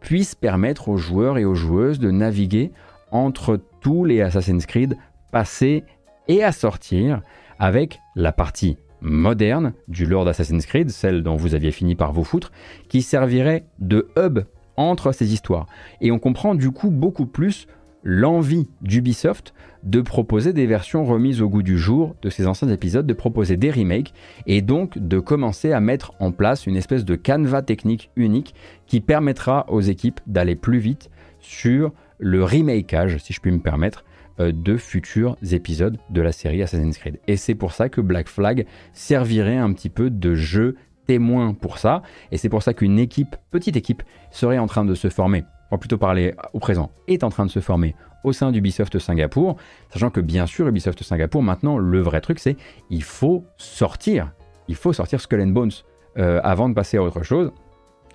puisse 0.00 0.34
permettre 0.34 0.88
aux 0.88 0.96
joueurs 0.96 1.38
et 1.38 1.44
aux 1.44 1.54
joueuses 1.54 1.98
de 1.98 2.10
naviguer 2.10 2.72
entre 3.10 3.60
tous 3.80 4.04
les 4.04 4.20
Assassin's 4.20 4.66
Creed 4.66 4.96
passés 5.32 5.84
et 6.28 6.42
à 6.42 6.52
sortir 6.52 7.22
avec 7.58 8.00
la 8.14 8.32
partie 8.32 8.76
moderne 9.00 9.72
du 9.86 10.06
Lord 10.06 10.28
Assassin's 10.28 10.66
Creed, 10.66 10.90
celle 10.90 11.22
dont 11.22 11.36
vous 11.36 11.54
aviez 11.54 11.70
fini 11.70 11.94
par 11.94 12.12
vous 12.12 12.24
foutre, 12.24 12.52
qui 12.88 13.02
servirait 13.02 13.64
de 13.78 14.08
hub 14.16 14.40
entre 14.76 15.12
ces 15.12 15.32
histoires. 15.32 15.66
Et 16.00 16.10
on 16.10 16.18
comprend 16.18 16.54
du 16.54 16.70
coup 16.70 16.90
beaucoup 16.90 17.26
plus 17.26 17.66
l'envie 18.02 18.68
d'Ubisoft 18.80 19.54
de 19.82 20.00
proposer 20.00 20.52
des 20.52 20.66
versions 20.66 21.04
remises 21.04 21.40
au 21.40 21.48
goût 21.48 21.62
du 21.62 21.78
jour 21.78 22.16
de 22.22 22.30
ces 22.30 22.46
anciens 22.46 22.68
épisodes, 22.68 23.06
de 23.06 23.14
proposer 23.14 23.56
des 23.56 23.70
remakes 23.70 24.12
et 24.46 24.60
donc 24.60 24.98
de 24.98 25.18
commencer 25.18 25.72
à 25.72 25.80
mettre 25.80 26.12
en 26.20 26.32
place 26.32 26.66
une 26.66 26.76
espèce 26.76 27.04
de 27.04 27.14
canevas 27.14 27.62
technique 27.62 28.10
unique 28.16 28.54
qui 28.86 29.00
permettra 29.00 29.66
aux 29.68 29.80
équipes 29.80 30.20
d'aller 30.26 30.56
plus 30.56 30.78
vite 30.78 31.10
sur 31.40 31.92
le 32.18 32.42
remakeage, 32.42 33.18
si 33.18 33.32
je 33.32 33.40
puis 33.40 33.52
me 33.52 33.60
permettre, 33.60 34.04
euh, 34.40 34.52
de 34.52 34.76
futurs 34.76 35.36
épisodes 35.50 35.98
de 36.10 36.20
la 36.20 36.32
série 36.32 36.62
Assassin's 36.62 36.98
Creed. 36.98 37.20
Et 37.26 37.36
c'est 37.36 37.54
pour 37.54 37.72
ça 37.72 37.88
que 37.88 38.00
Black 38.00 38.28
Flag 38.28 38.66
servirait 38.92 39.56
un 39.56 39.72
petit 39.72 39.90
peu 39.90 40.10
de 40.10 40.34
jeu 40.34 40.76
témoin 41.06 41.54
pour 41.54 41.78
ça, 41.78 42.02
et 42.32 42.36
c'est 42.36 42.48
pour 42.48 42.62
ça 42.62 42.74
qu'une 42.74 42.98
équipe, 42.98 43.36
petite 43.50 43.76
équipe, 43.76 44.02
serait 44.30 44.58
en 44.58 44.66
train 44.66 44.84
de 44.84 44.94
se 44.94 45.08
former 45.08 45.44
on 45.70 45.76
va 45.76 45.78
plutôt 45.78 45.98
parler 45.98 46.34
au 46.52 46.58
présent, 46.58 46.90
est 47.06 47.24
en 47.24 47.30
train 47.30 47.46
de 47.46 47.50
se 47.50 47.60
former 47.60 47.94
au 48.24 48.32
sein 48.32 48.50
d'Ubisoft 48.52 48.98
Singapour, 48.98 49.56
sachant 49.90 50.10
que 50.10 50.20
bien 50.20 50.46
sûr 50.46 50.66
Ubisoft 50.66 51.02
Singapour, 51.02 51.42
maintenant 51.42 51.78
le 51.78 52.00
vrai 52.00 52.20
truc 52.20 52.38
c'est 52.38 52.56
il 52.90 53.02
faut 53.02 53.44
sortir, 53.56 54.32
il 54.66 54.74
faut 54.74 54.92
sortir 54.92 55.20
Skull 55.20 55.40
and 55.40 55.48
Bones 55.48 55.70
euh, 56.18 56.40
avant 56.42 56.68
de 56.68 56.74
passer 56.74 56.96
à 56.96 57.02
autre 57.02 57.22
chose. 57.22 57.52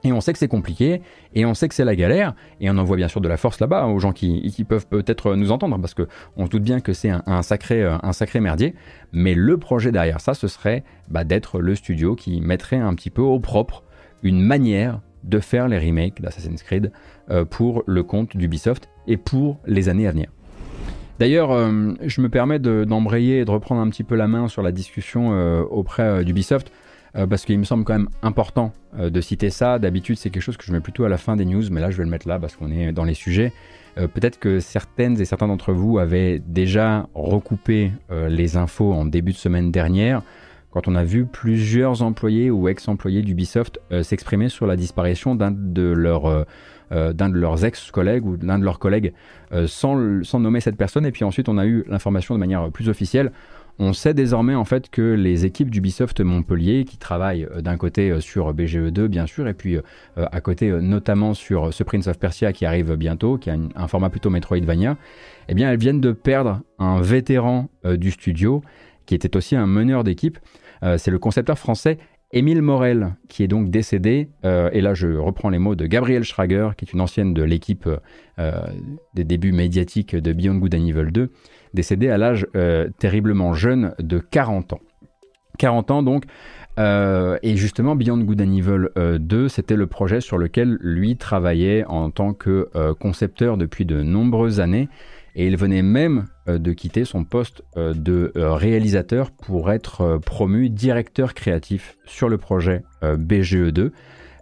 Et 0.05 0.11
on 0.11 0.19
sait 0.19 0.33
que 0.33 0.39
c'est 0.39 0.49
compliqué, 0.49 1.01
et 1.33 1.45
on 1.45 1.53
sait 1.53 1.69
que 1.69 1.75
c'est 1.75 1.85
la 1.85 1.95
galère, 1.95 2.35
et 2.59 2.69
on 2.69 2.77
envoie 2.77 2.97
bien 2.97 3.07
sûr 3.07 3.21
de 3.21 3.29
la 3.29 3.37
force 3.37 3.61
là-bas 3.61 3.85
aux 3.85 3.99
gens 3.99 4.11
qui, 4.11 4.65
peuvent 4.67 4.87
peut-être 4.87 5.35
nous 5.35 5.51
entendre, 5.51 5.79
parce 5.79 5.93
qu'on 5.93 6.45
se 6.45 6.49
doute 6.49 6.63
bien 6.63 6.81
que 6.81 6.91
c'est 6.91 7.09
un, 7.09 7.41
sacré, 7.41 7.81
euh, 7.81 7.95
un 8.03 8.11
sacré 8.11 8.41
merdier. 8.41 8.75
Mais 9.13 9.33
le 9.33 9.57
projet 9.57 9.93
derrière 9.93 10.19
ça, 10.19 10.33
ce 10.33 10.49
serait 10.49 10.83
bah, 11.07 11.23
d'être 11.23 11.61
le 11.61 11.73
studio 11.75 12.15
qui 12.15 12.41
mettrait 12.41 12.77
un 12.77 12.93
petit 12.95 13.09
peu 13.09 13.21
au 13.21 13.39
propre 13.39 13.83
une 14.23 14.41
manière 14.41 14.99
de 15.23 15.39
faire 15.39 15.67
les 15.67 15.77
remakes 15.77 16.21
d'Assassin's 16.21 16.63
Creed 16.63 16.91
euh, 17.29 17.45
pour 17.45 17.83
le 17.87 18.03
compte 18.03 18.35
d'Ubisoft 18.35 18.89
et 19.07 19.17
pour 19.17 19.59
les 19.65 19.89
années 19.89 20.07
à 20.07 20.11
venir. 20.11 20.29
D'ailleurs, 21.19 21.51
euh, 21.51 21.93
je 22.01 22.21
me 22.21 22.29
permets 22.29 22.59
d'embrayer 22.59 23.39
et 23.39 23.45
de 23.45 23.51
reprendre 23.51 23.81
un 23.81 23.89
petit 23.89 24.03
peu 24.03 24.15
la 24.15 24.27
main 24.27 24.47
sur 24.47 24.61
la 24.61 24.71
discussion 24.71 25.33
euh, 25.33 25.61
auprès 25.61 26.25
d'Ubisoft, 26.25 26.71
parce 27.29 27.45
qu'il 27.45 27.59
me 27.59 27.63
semble 27.63 27.83
quand 27.83 27.93
même 27.93 28.09
important 28.23 28.73
de 28.97 29.21
citer 29.21 29.51
ça. 29.51 29.77
D'habitude, 29.77 30.17
c'est 30.17 30.31
quelque 30.31 30.41
chose 30.41 30.57
que 30.57 30.65
je 30.65 30.71
mets 30.71 30.79
plutôt 30.79 31.03
à 31.03 31.09
la 31.09 31.19
fin 31.19 31.35
des 31.35 31.45
news, 31.45 31.61
mais 31.69 31.79
là, 31.79 31.91
je 31.91 31.97
vais 31.97 32.03
le 32.03 32.09
mettre 32.09 32.27
là 32.27 32.39
parce 32.39 32.55
qu'on 32.55 32.71
est 32.71 32.91
dans 32.91 33.03
les 33.03 33.13
sujets. 33.13 33.53
Peut-être 33.95 34.39
que 34.39 34.59
certaines 34.59 35.21
et 35.21 35.25
certains 35.25 35.47
d'entre 35.47 35.73
vous 35.73 35.99
avaient 35.99 36.39
déjà 36.39 37.07
recoupé 37.13 37.91
les 38.09 38.57
infos 38.57 38.93
en 38.93 39.05
début 39.05 39.31
de 39.31 39.37
semaine 39.37 39.69
dernière 39.69 40.23
quand 40.73 40.87
on 40.87 40.95
a 40.95 41.03
vu 41.03 41.25
plusieurs 41.25 42.01
employés 42.01 42.49
ou 42.49 42.67
ex-employés 42.67 43.21
d'Ubisoft 43.21 43.79
s'exprimer 44.01 44.49
sur 44.49 44.65
la 44.65 44.75
disparition 44.75 45.35
d'un 45.35 45.51
de 45.51 45.83
leurs 45.83 46.45
euh, 46.93 47.11
d'un 47.11 47.29
de 47.29 47.39
leurs 47.39 47.65
ex-collègues 47.65 48.25
ou 48.25 48.37
l'un 48.41 48.59
de 48.59 48.63
leurs 48.63 48.77
collègues 48.77 49.13
euh, 49.51 49.65
sans, 49.67 49.95
nommer 50.39 50.59
cette 50.59 50.75
personne. 50.75 51.05
Et 51.05 51.11
puis 51.11 51.23
ensuite, 51.23 51.49
on 51.49 51.57
a 51.57 51.65
eu 51.65 51.83
l'information 51.87 52.35
de 52.35 52.39
manière 52.39 52.69
plus 52.71 52.87
officielle. 52.87 53.31
On 53.79 53.93
sait 53.93 54.13
désormais 54.13 54.53
en 54.53 54.65
fait 54.65 54.91
que 54.91 55.01
les 55.01 55.45
équipes 55.45 55.71
d'Ubisoft 55.71 56.19
Montpellier, 56.21 56.83
qui 56.85 56.97
travaillent 56.97 57.45
euh, 57.45 57.61
d'un 57.61 57.77
côté 57.77 58.19
sur 58.21 58.53
BGE2 58.53 59.07
bien 59.07 59.25
sûr, 59.25 59.47
et 59.47 59.55
puis 59.55 59.77
à 60.17 60.41
côté 60.41 60.69
notamment 60.69 61.33
sur 61.33 61.73
ce 61.73 61.83
Prince 61.83 62.07
of 62.07 62.19
Persia 62.19 62.53
qui 62.53 62.65
arrive 62.65 62.95
bientôt, 62.95 63.37
qui 63.37 63.49
a 63.49 63.55
un 63.75 63.87
format 63.87 64.09
plutôt 64.09 64.29
Metroidvania, 64.29 64.97
eh 65.47 65.55
bien 65.55 65.71
elles 65.71 65.79
viennent 65.79 66.01
de 66.01 66.11
perdre 66.11 66.61
un 66.77 67.01
vétéran 67.01 67.69
du 67.85 68.11
studio 68.11 68.61
qui 69.05 69.15
était 69.15 69.35
aussi 69.35 69.55
un 69.55 69.65
meneur 69.65 70.03
d'équipe. 70.03 70.37
C'est 70.97 71.11
le 71.11 71.19
concepteur 71.19 71.57
français 71.57 71.97
Émile 72.35 72.63
Morel, 72.63 73.15
qui 73.29 73.43
est 73.43 73.47
donc 73.47 73.69
décédé, 73.69 74.27
euh, 74.43 74.71
et 74.73 74.81
là 74.81 74.95
je 74.95 75.07
reprends 75.07 75.49
les 75.49 75.59
mots 75.59 75.75
de 75.75 75.85
Gabriel 75.85 76.23
Schrager, 76.23 76.69
qui 76.75 76.83
est 76.83 76.91
une 76.91 76.99
ancienne 76.99 77.35
de 77.35 77.43
l'équipe 77.43 77.87
euh, 78.39 78.51
des 79.13 79.23
débuts 79.23 79.51
médiatiques 79.51 80.15
de 80.15 80.33
Beyond 80.33 80.55
Good 80.55 80.73
and 80.73 80.87
Evil 80.87 81.11
2, 81.11 81.29
décédé 81.75 82.09
à 82.09 82.17
l'âge 82.17 82.47
euh, 82.55 82.89
terriblement 82.97 83.53
jeune 83.53 83.93
de 83.99 84.17
40 84.17 84.73
ans. 84.73 84.79
40 85.59 85.91
ans 85.91 86.01
donc, 86.01 86.25
et 86.79 87.55
justement, 87.55 87.95
Beyond 87.95 88.17
Good 88.21 88.41
and 88.41 88.51
Evil 88.51 89.19
2, 89.19 89.47
c'était 89.47 89.75
le 89.75 89.85
projet 89.85 90.21
sur 90.21 90.39
lequel 90.39 90.79
lui 90.81 91.17
travaillait 91.17 91.85
en 91.85 92.09
tant 92.09 92.33
que 92.33 92.67
concepteur 92.99 93.57
depuis 93.57 93.85
de 93.85 94.01
nombreuses 94.01 94.59
années. 94.59 94.89
Et 95.35 95.47
il 95.47 95.57
venait 95.57 95.81
même 95.81 96.25
de 96.47 96.73
quitter 96.73 97.05
son 97.05 97.23
poste 97.23 97.63
de 97.75 98.31
réalisateur 98.35 99.31
pour 99.31 99.71
être 99.71 100.19
promu 100.25 100.69
directeur 100.69 101.33
créatif 101.33 101.97
sur 102.05 102.29
le 102.29 102.37
projet 102.37 102.83
BGE2. 103.01 103.91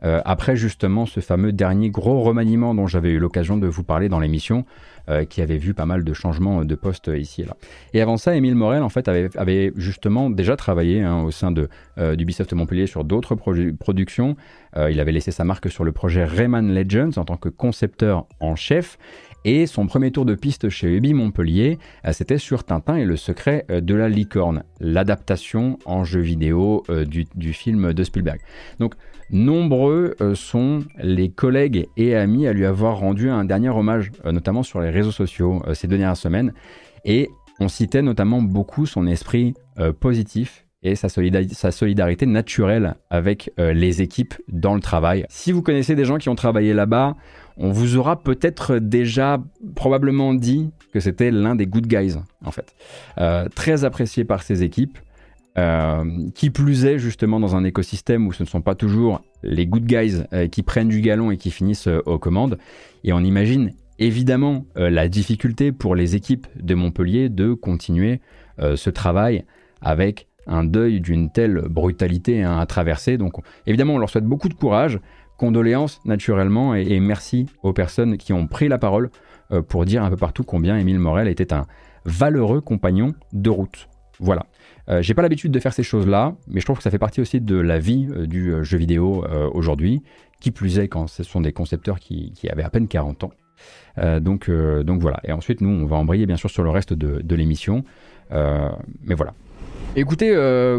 après 0.02 0.56
justement 0.56 1.06
ce 1.06 1.20
fameux 1.20 1.54
dernier 1.54 1.90
gros 1.90 2.22
remaniement 2.22 2.76
dont 2.76 2.88
j'avais 2.88 3.12
eu 3.12 3.20
l'occasion 3.20 3.58
de 3.58 3.68
vous 3.68 3.84
parler 3.84 4.10
dans 4.10 4.20
l'émission, 4.20 4.66
euh, 5.10 5.26
qui 5.26 5.42
avait 5.42 5.58
vu 5.58 5.74
pas 5.74 5.88
mal 5.88 6.04
de 6.04 6.14
changements 6.14 6.64
de 6.64 6.76
poste 6.76 7.10
ici 7.14 7.42
et 7.42 7.46
là. 7.46 7.58
Et 7.94 8.02
avant 8.02 8.18
ça, 8.18 8.36
Émile 8.36 8.54
Morel 8.54 8.84
en 8.84 8.90
fait 8.90 9.08
avait, 9.08 9.74
justement 9.76 10.30
déjà 10.30 10.56
travaillé 10.56 11.02
hein, 11.02 11.24
au 11.24 11.32
sein 11.32 11.52
de 11.52 11.70
euh, 11.98 12.16
d'Ubisoft 12.16 12.54
Montpellier 12.54 12.86
sur 12.86 13.04
d'autres 13.04 13.34
productions. 13.34 14.36
Euh, 14.78 14.92
il 14.92 15.00
avait 15.00 15.12
laissé 15.12 15.32
sa 15.32 15.44
marque 15.44 15.72
sur 15.72 15.84
le 15.84 15.92
projet 15.92 16.24
Rayman 16.24 16.72
Legends 16.72 17.18
en 17.18 17.26
tant 17.26 17.36
que 17.36 17.50
concepteur 17.50 18.28
en 18.40 18.56
chef. 18.56 19.00
Et 19.44 19.66
son 19.66 19.88
premier 19.88 20.12
tour 20.12 20.26
de 20.26 20.36
piste 20.36 20.70
chez 20.70 20.96
Ubi 20.96 21.14
Montpellier, 21.14 21.80
c'était 22.12 22.38
sur 22.38 22.64
Tintin 22.64 22.96
et 22.96 23.06
le 23.06 23.18
secret 23.18 23.66
de 23.70 23.96
la 23.96 24.08
licorne, 24.08 24.64
l'adaptation 24.80 25.80
en 25.86 26.04
jeu 26.04 26.20
vidéo 26.20 26.84
du, 27.08 27.26
du, 27.36 27.54
film 27.54 27.94
de 27.94 28.04
Spielberg. 28.04 28.40
Donc 28.80 28.96
Nombreux 29.32 30.16
euh, 30.20 30.36
sont 30.36 30.84
les 31.02 31.30
collègues 31.30 31.88
et 31.96 32.16
amis 32.16 32.48
à 32.48 32.54
lui 32.54 32.66
avoir 32.66 32.98
rendu 32.98 33.30
un 33.30 33.46
dernier 33.46 33.70
hommage, 33.70 34.12
euh, 34.26 34.34
notamment 34.34 34.62
sur 34.62 34.82
les 34.82 34.90
réseaux 34.90 35.12
sociaux 35.12 35.64
euh, 35.68 35.74
ces 35.74 35.88
dernières 35.88 36.18
semaines. 36.18 36.54
Et 37.06 37.30
on 37.62 37.70
citait 37.70 38.02
notamment 38.02 38.42
beaucoup 38.42 38.86
son 38.86 39.08
esprit 39.08 39.54
positif 40.00 40.66
et 40.84 40.96
sa, 40.96 41.10
solidarité 41.10 42.26
naturelle 42.26 42.96
avec 43.10 43.52
les 43.58 44.02
équipes 44.02 44.34
dans 44.48 44.74
le 44.74 44.82
travail. 44.82 45.26
Si 45.30 45.52
vous 45.52 45.62
connaissez 45.62 45.96
des 45.96 46.06
gens 46.06 46.18
qui 46.18 46.30
ont 46.30 46.36
travaillé 46.36 46.74
là-bas, 46.74 47.16
on 47.58 47.72
vous 47.72 47.98
aura 47.98 48.22
peut-être 48.22 48.78
déjà 48.78 49.42
probablement 49.76 50.34
dit 50.34 50.72
que 50.94 51.00
c'était 51.00 51.32
l'un 51.32 51.56
des 51.56 51.68
good 51.68 51.88
guys, 51.88 52.16
en 52.44 52.52
fait. 52.52 52.76
très 53.56 53.86
apprécié 53.86 54.24
par 54.24 54.44
ses 54.44 54.64
équipes. 54.64 54.98
Euh, 55.58 56.30
qui 56.34 56.50
plus 56.50 56.86
est 56.86 56.98
justement 56.98 57.38
dans 57.38 57.58
un 57.58 57.66
écosystème 57.66 58.26
où 58.26 58.32
ce 58.32 58.42
ne 58.42 58.48
sont 58.48 58.62
pas 58.62 58.74
toujours 58.74 59.22
les 59.44 59.68
good 59.68 59.84
guys 59.86 60.24
euh, 60.32 60.48
qui 60.48 60.64
prennent 60.64 60.88
du 60.88 61.02
galon 61.02 61.30
et 61.30 61.36
qui 61.36 61.52
finissent 61.52 61.90
euh, 61.90 62.02
aux 62.06 62.20
commandes. 62.20 62.58
Et 63.04 63.12
on 63.12 63.20
imagine 63.20 63.72
évidemment 64.00 64.66
la 64.76 65.08
difficulté 65.10 65.72
pour 65.72 65.94
les 65.94 66.16
équipes 66.16 66.48
de 66.56 66.74
Montpellier 66.74 67.30
de 67.30 67.54
continuer 67.54 68.20
ce 68.58 68.90
travail 68.90 69.46
avec 69.80 70.28
un 70.48 70.64
deuil 70.64 71.02
d'une 71.02 71.32
telle 71.32 71.62
brutalité 71.70 72.42
hein, 72.42 72.58
à 72.58 72.66
traverser. 72.66 73.20
Donc 73.20 73.34
évidemment 73.68 73.94
on 73.94 73.98
leur 74.00 74.10
souhaite 74.10 74.26
beaucoup 74.26 74.50
de 74.50 74.56
courage, 74.56 75.00
condoléances 75.42 76.00
naturellement 76.06 76.76
et, 76.76 77.00
merci 77.00 77.48
aux 77.64 77.74
personnes 77.74 78.18
qui 78.18 78.32
ont 78.32 78.46
pris 78.46 78.68
la 78.68 78.78
parole 78.78 79.10
pour 79.68 79.86
dire 79.86 80.04
un 80.04 80.10
peu 80.12 80.16
partout 80.16 80.44
combien 80.44 80.78
Émile 80.78 81.00
Morel 81.00 81.28
était 81.28 81.52
un 81.52 81.66
valeureux 82.06 82.62
compagnon 82.62 83.16
de 83.34 83.50
route. 83.50 83.90
Voilà. 84.20 84.46
Euh, 84.88 85.02
j'ai 85.02 85.14
pas 85.14 85.24
l'habitude 85.24 85.52
de 85.52 85.60
faire 85.60 85.74
ces 85.74 85.84
choses-là, 85.84 86.36
mais 86.48 86.60
je 86.60 86.66
trouve 86.66 86.78
que 86.78 86.84
ça 86.84 86.92
fait 86.92 87.00
partie 87.00 87.22
aussi 87.22 87.42
de 87.42 87.56
la 87.56 87.80
vie 87.80 88.08
euh, 88.12 88.28
du 88.28 88.54
euh, 88.54 88.64
jeu 88.64 88.78
vidéo 88.78 89.26
aujourd'hui, 89.54 90.04
qui 90.40 90.52
plus 90.52 90.80
est 90.80 90.88
quand 90.88 91.08
ce 91.08 91.24
sont 91.24 91.42
des 91.42 91.54
concepteurs 91.54 92.00
qui, 92.00 92.34
avaient 92.50 92.64
à 92.64 92.70
peine 92.70 92.88
40 92.88 93.24
ans. 93.26 93.32
donc 94.20 94.50
voilà. 94.50 95.20
Et 95.24 95.32
ensuite, 95.32 95.62
nous, 95.62 95.70
on 95.70 95.86
va 95.86 95.96
embrayer 95.98 96.26
bien 96.26 96.38
sûr 96.38 96.50
sur 96.50 96.64
le 96.64 96.70
reste 96.70 96.94
de, 96.94 97.36
l'émission. 97.36 97.84
mais 98.32 99.16
voilà. 99.16 99.34
Écoutez, 99.96 100.34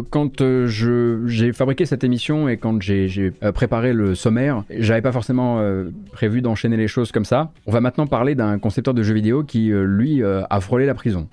quand 0.09 0.43
j'ai 0.65 1.53
fabriqué 1.53 1.85
cette 1.85 2.03
émission 2.03 2.49
et 2.49 2.57
quand 2.57 2.81
j'ai 2.81 3.31
préparé 3.53 3.93
le 3.93 4.15
sommaire, 4.15 4.63
j'avais 4.71 5.01
pas 5.01 5.11
forcément 5.11 5.63
prévu 6.11 6.41
d'enchaîner 6.41 6.77
les 6.77 6.87
choses 6.87 7.11
comme 7.11 7.25
ça. 7.25 7.51
On 7.67 7.71
va 7.71 7.79
maintenant 7.79 8.07
parler 8.07 8.33
d'un 8.33 8.57
concepteur 8.57 8.93
de 8.93 9.03
jeux 9.03 9.13
vidéo 9.13 9.43
qui, 9.43 9.71
lui, 9.71 10.23
a 10.23 10.59
frôlé 10.61 10.85
la 10.87 10.95
prison. 10.95 11.27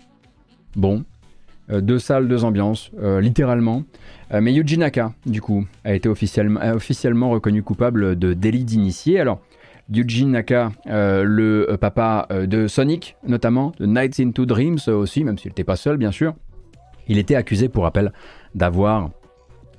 Bon, 0.77 1.05
euh, 1.73 1.81
deux 1.81 1.99
salles, 1.99 2.29
deux 2.29 2.45
ambiances, 2.45 2.91
euh, 3.01 3.21
littéralement. 3.21 3.85
Euh, 4.33 4.41
mais 4.41 4.53
Yuji 4.53 4.79
Naka, 4.79 5.13
du 5.27 5.41
coup, 5.41 5.67
a 5.85 5.95
été 5.95 6.09
officiellement, 6.09 6.61
officiellement 6.75 7.31
reconnu 7.31 7.63
coupable 7.63 8.19
de 8.19 8.33
délit 8.33 8.65
d'initié. 8.65 9.21
Alors, 9.21 9.41
Yuji 9.93 10.27
Naka, 10.27 10.71
le 10.87 11.77
papa 11.81 12.29
de 12.31 12.69
Sonic, 12.69 13.17
notamment, 13.27 13.73
de 13.81 13.87
Nights 13.87 14.21
into 14.21 14.47
Dreams 14.47 14.79
aussi, 14.87 15.25
même 15.25 15.37
s'il 15.37 15.51
n'était 15.51 15.65
pas 15.65 15.75
seul, 15.75 15.97
bien 15.97 16.13
sûr, 16.13 16.35
il 17.11 17.19
était 17.19 17.35
accusé, 17.35 17.69
pour 17.69 17.83
rappel, 17.83 18.13
d'avoir 18.55 19.11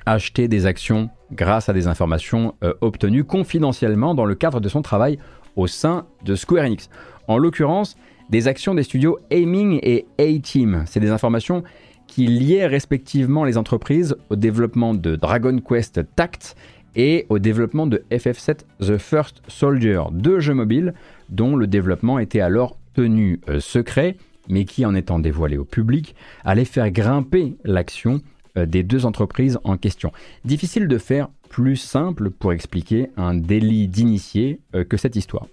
acheté 0.06 0.48
des 0.48 0.66
actions 0.66 1.10
grâce 1.32 1.70
à 1.70 1.74
des 1.74 1.88
informations 1.88 2.56
obtenues 2.82 3.24
confidentiellement 3.24 4.14
dans 4.14 4.26
le 4.26 4.36
cadre 4.36 4.60
de 4.60 4.68
son 4.68 4.82
travail 4.82 5.18
au 5.56 5.68
sein 5.68 6.06
de 6.26 6.36
Square 6.36 6.66
Enix. 6.66 6.90
En 7.28 7.38
l'occurrence, 7.38 7.96
des 8.30 8.48
actions 8.48 8.74
des 8.74 8.84
studios 8.84 9.20
Aiming 9.30 9.80
et 9.84 10.06
A-Team. 10.20 10.84
C'est 10.88 11.00
des 11.00 11.12
informations 11.12 11.64
qui 12.08 12.28
liaient 12.28 12.68
respectivement 12.68 13.46
les 13.46 13.58
entreprises 13.58 14.16
au 14.30 14.36
développement 14.36 14.94
de 14.94 15.16
Dragon 15.16 15.58
Quest 15.60 16.02
Tact 16.16 16.56
et 16.96 17.26
au 17.30 17.40
développement 17.40 17.88
de 17.88 18.04
FF7 18.12 18.60
The 18.80 18.98
First 18.98 19.42
Soldier, 19.48 20.02
deux 20.12 20.40
jeux 20.40 20.54
mobiles 20.54 20.94
dont 21.30 21.56
le 21.56 21.68
développement 21.68 22.20
était 22.20 22.42
alors 22.42 22.78
tenu 22.94 23.40
euh, 23.48 23.62
secret, 23.62 24.18
mais 24.50 24.66
qui, 24.66 24.86
en 24.86 24.96
étant 24.96 25.20
dévoilé 25.20 25.58
au 25.58 25.66
public, 25.66 26.16
allait 26.44 26.66
faire 26.66 26.90
grimper 26.92 27.56
l'action 27.64 28.22
euh, 28.58 28.66
des 28.66 28.84
deux 28.84 29.06
entreprises 29.06 29.60
en 29.64 29.78
question. 29.78 30.12
Difficile 30.46 30.88
de 30.88 30.98
faire 30.98 31.30
plus 31.50 31.78
simple 31.78 32.30
pour 32.30 32.54
expliquer 32.54 33.10
un 33.18 33.34
délit 33.34 33.88
d'initié 33.88 34.60
euh, 34.76 34.84
que 34.84 34.98
cette 34.98 35.16
histoire. 35.16 35.48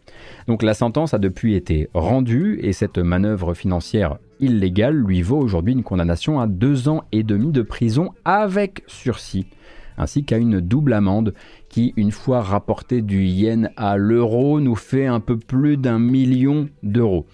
Donc 0.47 0.63
la 0.63 0.75
sentence 0.75 1.15
a 1.15 1.19
depuis 1.19 1.55
été 1.55 1.89
rendue 1.95 2.59
et 2.63 2.73
cette 2.73 2.99
manœuvre 2.99 3.55
financière 3.55 4.19
illégale 4.41 4.97
lui 4.97 5.23
vaut 5.23 5.39
aujourd'hui 5.39 5.73
une 5.73 5.83
condamnation 5.83 6.41
à 6.41 6.47
deux 6.47 6.89
ans 6.89 7.05
et 7.13 7.23
demi 7.23 7.51
de 7.51 7.63
prison 7.63 8.13
avec 8.25 8.83
sursis 8.87 9.47
ainsi 9.99 10.25
qu'à 10.25 10.39
une 10.39 10.61
double 10.61 10.93
amende 10.93 11.35
qui, 11.69 11.93
une 11.97 12.13
fois 12.13 12.41
rapportée 12.41 13.03
du 13.03 13.25
yen 13.25 13.71
à 13.77 13.97
l'euro, 13.97 14.61
nous 14.61 14.77
fait 14.77 15.07
un 15.07 15.21
peu 15.21 15.37
plus 15.37 15.77
d'un 15.77 15.99
million 15.99 16.69
d'euros. 16.83 17.27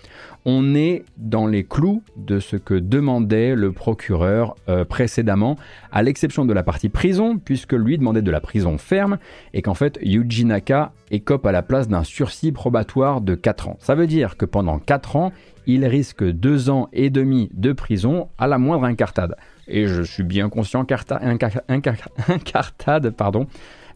On 0.44 0.74
est 0.74 1.04
dans 1.16 1.46
les 1.46 1.64
clous 1.64 2.02
de 2.16 2.38
ce 2.38 2.56
que 2.56 2.74
demandait 2.74 3.54
le 3.54 3.72
procureur 3.72 4.54
euh, 4.68 4.84
précédemment, 4.84 5.56
à 5.90 6.02
l'exception 6.02 6.44
de 6.44 6.52
la 6.52 6.62
partie 6.62 6.90
prison, 6.90 7.38
puisque 7.38 7.72
lui 7.72 7.96
demandait 7.96 8.22
de 8.22 8.30
la 8.30 8.40
prison 8.40 8.76
ferme, 8.76 9.18
et 9.54 9.62
qu'en 9.62 9.74
fait 9.74 9.98
Yuji 10.02 10.44
Naka 10.44 10.92
écope 11.10 11.46
à 11.46 11.52
la 11.52 11.62
place 11.62 11.88
d'un 11.88 12.04
sursis 12.04 12.52
probatoire 12.52 13.20
de 13.20 13.34
4 13.34 13.68
ans. 13.68 13.76
Ça 13.80 13.94
veut 13.94 14.06
dire 14.06 14.36
que 14.36 14.44
pendant 14.44 14.78
4 14.78 15.16
ans, 15.16 15.32
il 15.66 15.86
risque 15.86 16.24
2 16.24 16.68
ans 16.68 16.88
et 16.92 17.08
demi 17.08 17.48
de 17.54 17.72
prison 17.72 18.28
à 18.36 18.46
la 18.46 18.58
moindre 18.58 18.84
incartade 18.84 19.36
et 19.68 19.86
je 19.86 20.02
suis 20.02 20.22
bien 20.22 20.48
conscient 20.48 20.84
qu'incartade 20.84 23.10
pardon, 23.16 23.46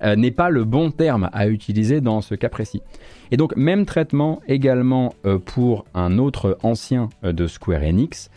euh, 0.03 0.17
n'est 0.17 0.31
pas 0.31 0.51
le 0.51 0.65
bon 0.65 0.91
terme 0.91 1.29
à 1.33 1.49
utiliser 1.49 2.01
dans 2.01 2.21
ce 2.21 2.35
cas 2.35 2.49
précis. 2.49 2.83
Et 3.31 3.37
donc 3.37 3.57
même 3.57 3.85
traitement 3.85 4.41
également 4.47 5.15
euh, 5.27 5.39
pour 5.39 5.85
un 5.95 6.19
autre 6.19 6.59
ancien 6.63 7.09
euh, 7.25 7.33
de 7.33 7.47
Square 7.47 7.83
Enix, 7.83 8.31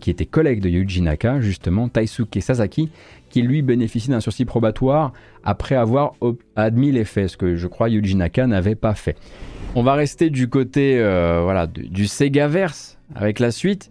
qui 0.00 0.08
était 0.08 0.24
collègue 0.24 0.62
de 0.62 0.70
Yuji 0.70 1.02
Naka, 1.02 1.42
justement 1.42 1.90
Taisuke 1.90 2.38
Sasaki, 2.40 2.88
qui 3.28 3.42
lui 3.42 3.60
bénéficie 3.60 4.08
d'un 4.08 4.20
sursis 4.20 4.46
probatoire 4.46 5.12
après 5.44 5.74
avoir 5.74 6.14
admis 6.56 6.90
les 6.90 7.04
faits, 7.04 7.28
ce 7.28 7.36
que 7.36 7.54
je 7.54 7.66
crois 7.66 7.90
Yuji 7.90 8.14
Naka 8.16 8.46
n'avait 8.46 8.76
pas 8.76 8.94
fait. 8.94 9.14
On 9.74 9.82
va 9.82 9.92
rester 9.92 10.30
du 10.30 10.48
côté 10.48 10.96
voilà, 11.42 11.66
du, 11.66 11.86
du 11.86 12.06
Segaverse 12.06 12.98
avec 13.14 13.40
la 13.40 13.50
suite. 13.50 13.90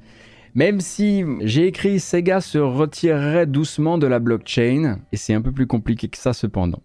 Même 0.55 0.81
si 0.81 1.23
j'ai 1.41 1.67
écrit 1.67 1.99
Sega 1.99 2.41
se 2.41 2.57
retirerait 2.57 3.45
doucement 3.45 3.99
de 3.99 4.07
la 4.07 4.17
blockchain, 4.17 4.97
et 5.11 5.15
c'est 5.15 5.35
un 5.35 5.41
peu 5.43 5.51
plus 5.51 5.67
compliqué 5.67 6.07
que 6.07 6.17
ça 6.17 6.33
cependant. 6.33 6.81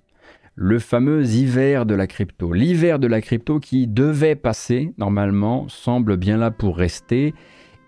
Le 0.55 0.79
fameux 0.79 1.25
hiver 1.25 1.87
de 1.87 1.95
la 1.95 2.07
crypto. 2.07 2.53
L'hiver 2.53 2.99
de 2.99 3.07
la 3.07 3.23
crypto 3.23 3.59
qui 3.59 3.87
devait 3.87 4.37
passer, 4.37 4.93
normalement, 4.99 5.67
semble 5.69 6.19
bien 6.19 6.37
là 6.37 6.51
pour 6.51 6.77
rester, 6.77 7.33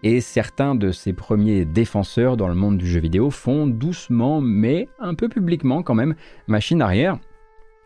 et 0.02 0.22
certains 0.22 0.74
de 0.74 0.90
ses 0.90 1.12
premiers 1.12 1.66
défenseurs 1.66 2.38
dans 2.38 2.48
le 2.48 2.54
monde 2.54 2.78
du 2.78 2.86
jeu 2.86 3.00
vidéo 3.00 3.30
font 3.30 3.66
doucement, 3.66 4.40
mais 4.40 4.88
un 4.98 5.14
peu 5.14 5.28
publiquement 5.28 5.82
quand 5.82 5.94
même, 5.94 6.14
machine 6.46 6.80
arrière. 6.80 7.18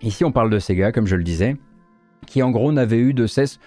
Ici 0.01 0.25
on 0.25 0.31
parle 0.31 0.51
de 0.51 0.61
Sega, 0.61 0.93
comme 0.93 1.09
je 1.09 1.17
le 1.17 1.25
disais, 1.25 1.57
qui 2.27 2.43
en 2.43 2.51
gros 2.51 2.71
n'avait 2.71 2.99
eu 2.99 3.15
de 3.15 3.27
cesse 3.27 3.59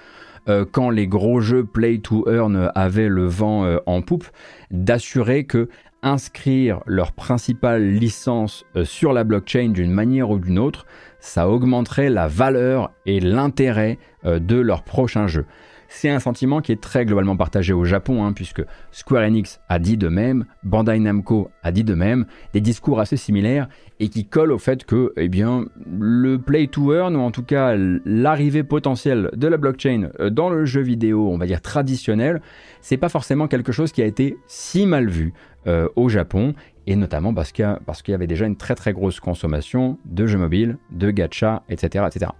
euh, 0.49 0.66
quand 0.70 0.89
les 0.89 1.07
gros 1.07 1.41
jeux 1.41 1.66
Play 1.66 1.99
to 1.99 2.26
Earn 2.30 2.72
avaient 2.74 3.09
le 3.09 3.26
vent 3.26 3.66
euh, 3.66 3.78
en 3.86 4.01
poupe, 4.01 4.28
d'assurer 4.72 5.43
que 5.43 5.70
inscrire 6.04 6.82
leur 6.86 7.12
principale 7.12 7.88
licence 7.88 8.66
euh, 8.76 8.86
sur 8.86 9.14
la 9.14 9.24
blockchain 9.24 9.70
d'une 9.70 9.91
manière 9.91 10.30
ou 10.30 10.39
d'une 10.39 10.60
autre, 10.60 10.86
ça 11.20 11.49
augmenterait 11.49 12.10
la 12.10 12.28
valeur 12.28 12.91
et 13.06 13.20
l'intérêt 13.20 13.99
de 14.24 14.56
leur 14.56 14.84
prochain 14.84 15.28
jeu. 15.28 15.45
C'est 15.93 16.10
un 16.10 16.20
sentiment 16.20 16.62
qui 16.62 16.72
est 16.72 16.80
très 16.80 17.06
globalement 17.06 17.36
partagé 17.36 17.74
au 17.74 17.84
Japon, 17.84 18.24
hein, 18.24 18.32
puisque 18.32 18.64
Square 18.91 19.24
Enix 19.24 19.60
a 19.68 19.78
dit 19.78 19.97
de 19.97 20.08
même, 20.08 20.45
Bandai 20.64 20.97
Namco 20.99 21.52
a 21.64 21.74
dit 21.74 21.84
de 21.84 21.93
même, 21.93 22.26
des 22.54 22.62
discours 22.62 23.02
assez 23.02 23.18
similaires 23.18 23.68
et 23.99 24.08
qui 24.08 24.26
collent 24.26 24.54
au 24.54 24.58
fait 24.58 24.86
que 24.86 25.12
eh 25.18 25.28
bien, 25.28 25.66
le 25.86 26.38
play 26.38 26.68
to 26.68 26.93
earn, 26.93 27.18
ou 27.18 27.20
en 27.20 27.32
tout 27.32 27.43
cas 27.43 27.76
l'arrivée 28.06 28.64
potentielle 28.64 29.32
de 29.36 29.47
la 29.47 29.58
blockchain 29.58 30.12
euh, 30.22 30.30
dans 30.30 30.49
le 30.49 30.64
jeu 30.64 30.80
vidéo, 30.80 31.30
on 31.30 31.38
va 31.38 31.45
dire 31.45 31.62
traditionnel, 31.62 32.41
c'est 32.80 32.97
pas 32.97 33.10
forcément 33.10 33.49
quelque 33.49 33.74
chose 33.74 33.91
qui 33.91 34.02
a 34.02 34.06
été 34.06 34.38
si 34.47 34.86
mal 34.86 35.10
vu 35.10 35.34
euh, 35.68 35.88
au 35.95 36.09
Japon 36.09 36.53
et 36.88 36.95
notamment 36.95 37.34
parce 37.34 37.51
qu'il 37.51 37.66
y, 38.07 38.14
avait 38.14 38.28
déjà 38.28 38.47
une 38.47 38.55
très 38.55 38.74
très 38.74 38.93
grosse 38.93 39.20
consommation 39.20 39.99
de 40.05 40.26
jeux 40.26 40.39
mobiles, 40.39 40.78
de 40.89 41.12
gacha, 41.12 41.62
etc. 41.70 42.05
etc. 42.07 42.32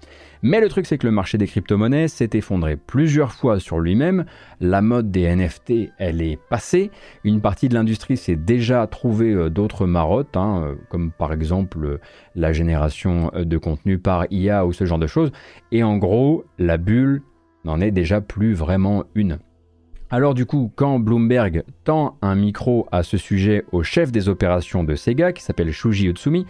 Mais 0.42 0.60
le 0.60 0.68
truc 0.68 0.88
c'est 0.88 0.98
que 0.98 1.06
le 1.06 1.12
marché 1.12 1.38
des 1.38 1.46
crypto-monnaies 1.46 2.08
s'est 2.08 2.32
effondré 2.34 2.76
plusieurs 2.76 3.34
fois 3.34 3.60
sur 3.60 3.80
lui-même, 3.80 4.26
la 4.60 4.82
mode 4.82 5.12
des 5.12 5.34
NFT 5.36 5.92
elle 6.00 6.22
est 6.22 6.40
passée, 6.50 6.90
une 7.24 7.42
partie 7.42 7.70
de 7.70 7.76
l'industrie 7.76 8.18
s'est 8.18 8.36
déjà 8.36 8.88
trouvé 8.88 9.32
euh, 9.32 9.50
d'autres 9.50 9.86
marottes, 9.86 10.36
hein, 10.36 10.64
euh, 10.64 10.76
comme 10.90 11.12
par 11.12 11.32
exemple 11.34 12.00
la 12.36 12.52
génération 12.52 13.32
de 13.36 13.58
contenu 13.58 14.00
par 14.00 14.26
IA 14.32 14.66
ou 14.66 14.74
ce 14.74 14.86
genre 14.86 15.00
de 15.00 15.08
choses, 15.08 15.32
et 15.72 15.84
en 15.84 15.98
gros 15.98 16.46
la 16.58 16.78
bulle 16.78 17.22
n'en 17.64 17.80
est 17.80 17.92
déjà 17.92 18.22
plus 18.22 18.54
vraiment 18.54 19.04
une. 19.14 19.38
Alors 20.14 20.34
du 20.34 20.46
coup, 20.46 20.70
quand 20.76 21.00
Bloomberg 21.00 21.64
tend 21.86 22.18
un 22.22 22.36
micro 22.36 22.86
à 22.92 23.02
ce 23.02 23.16
sujet 23.16 23.64
au 23.72 23.82
chef 23.82 24.12
des 24.12 24.28
opérations 24.28 24.84
de 24.84 24.94
Sega, 24.94 25.32
qui 25.32 25.42
s'appelle 25.42 25.72
Shuji 25.72 26.08
Utsumi, 26.08 26.46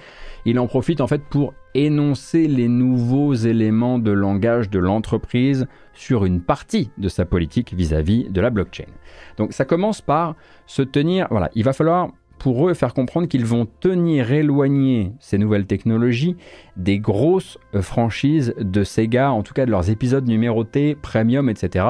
il 0.45 0.57
en 0.57 0.65
profite 0.65 0.99
en 0.99 1.05
fait 1.05 1.21
pour 1.21 1.53
énoncer 1.75 2.47
les 2.47 2.67
nouveaux 2.67 3.35
éléments 3.35 3.99
de 3.99 4.09
langage 4.09 4.71
de 4.71 4.79
l'entreprise 4.79 5.67
sur 5.93 6.25
une 6.25 6.41
partie 6.41 6.89
de 6.97 7.07
sa 7.07 7.23
politique 7.23 7.75
vis-à-vis 7.75 8.23
-vis 8.23 8.31
de 8.31 8.41
la 8.41 8.49
blockchain. 8.49 8.89
Donc 9.37 9.53
ça 9.53 9.63
commence 9.63 10.01
par 10.01 10.35
se 10.65 10.81
tenir, 10.81 11.27
voilà, 11.29 11.51
il 11.53 11.63
va 11.63 11.73
falloir 11.73 12.09
pour 12.41 12.67
eux 12.67 12.73
faire 12.73 12.95
comprendre 12.95 13.27
qu'ils 13.27 13.45
vont 13.45 13.67
tenir 13.81 14.31
éloigné 14.31 15.11
ces 15.19 15.37
nouvelles 15.37 15.67
technologies 15.67 16.35
des 16.75 16.97
grosses 16.97 17.59
euh, 17.75 17.83
franchises 17.83 18.55
de 18.57 18.83
Sega, 18.83 19.31
en 19.31 19.43
tout 19.43 19.53
cas 19.53 19.67
de 19.67 19.71
leurs 19.71 19.91
épisodes 19.91 20.27
numérotés, 20.27 20.95
premium, 20.95 21.49
etc. 21.49 21.85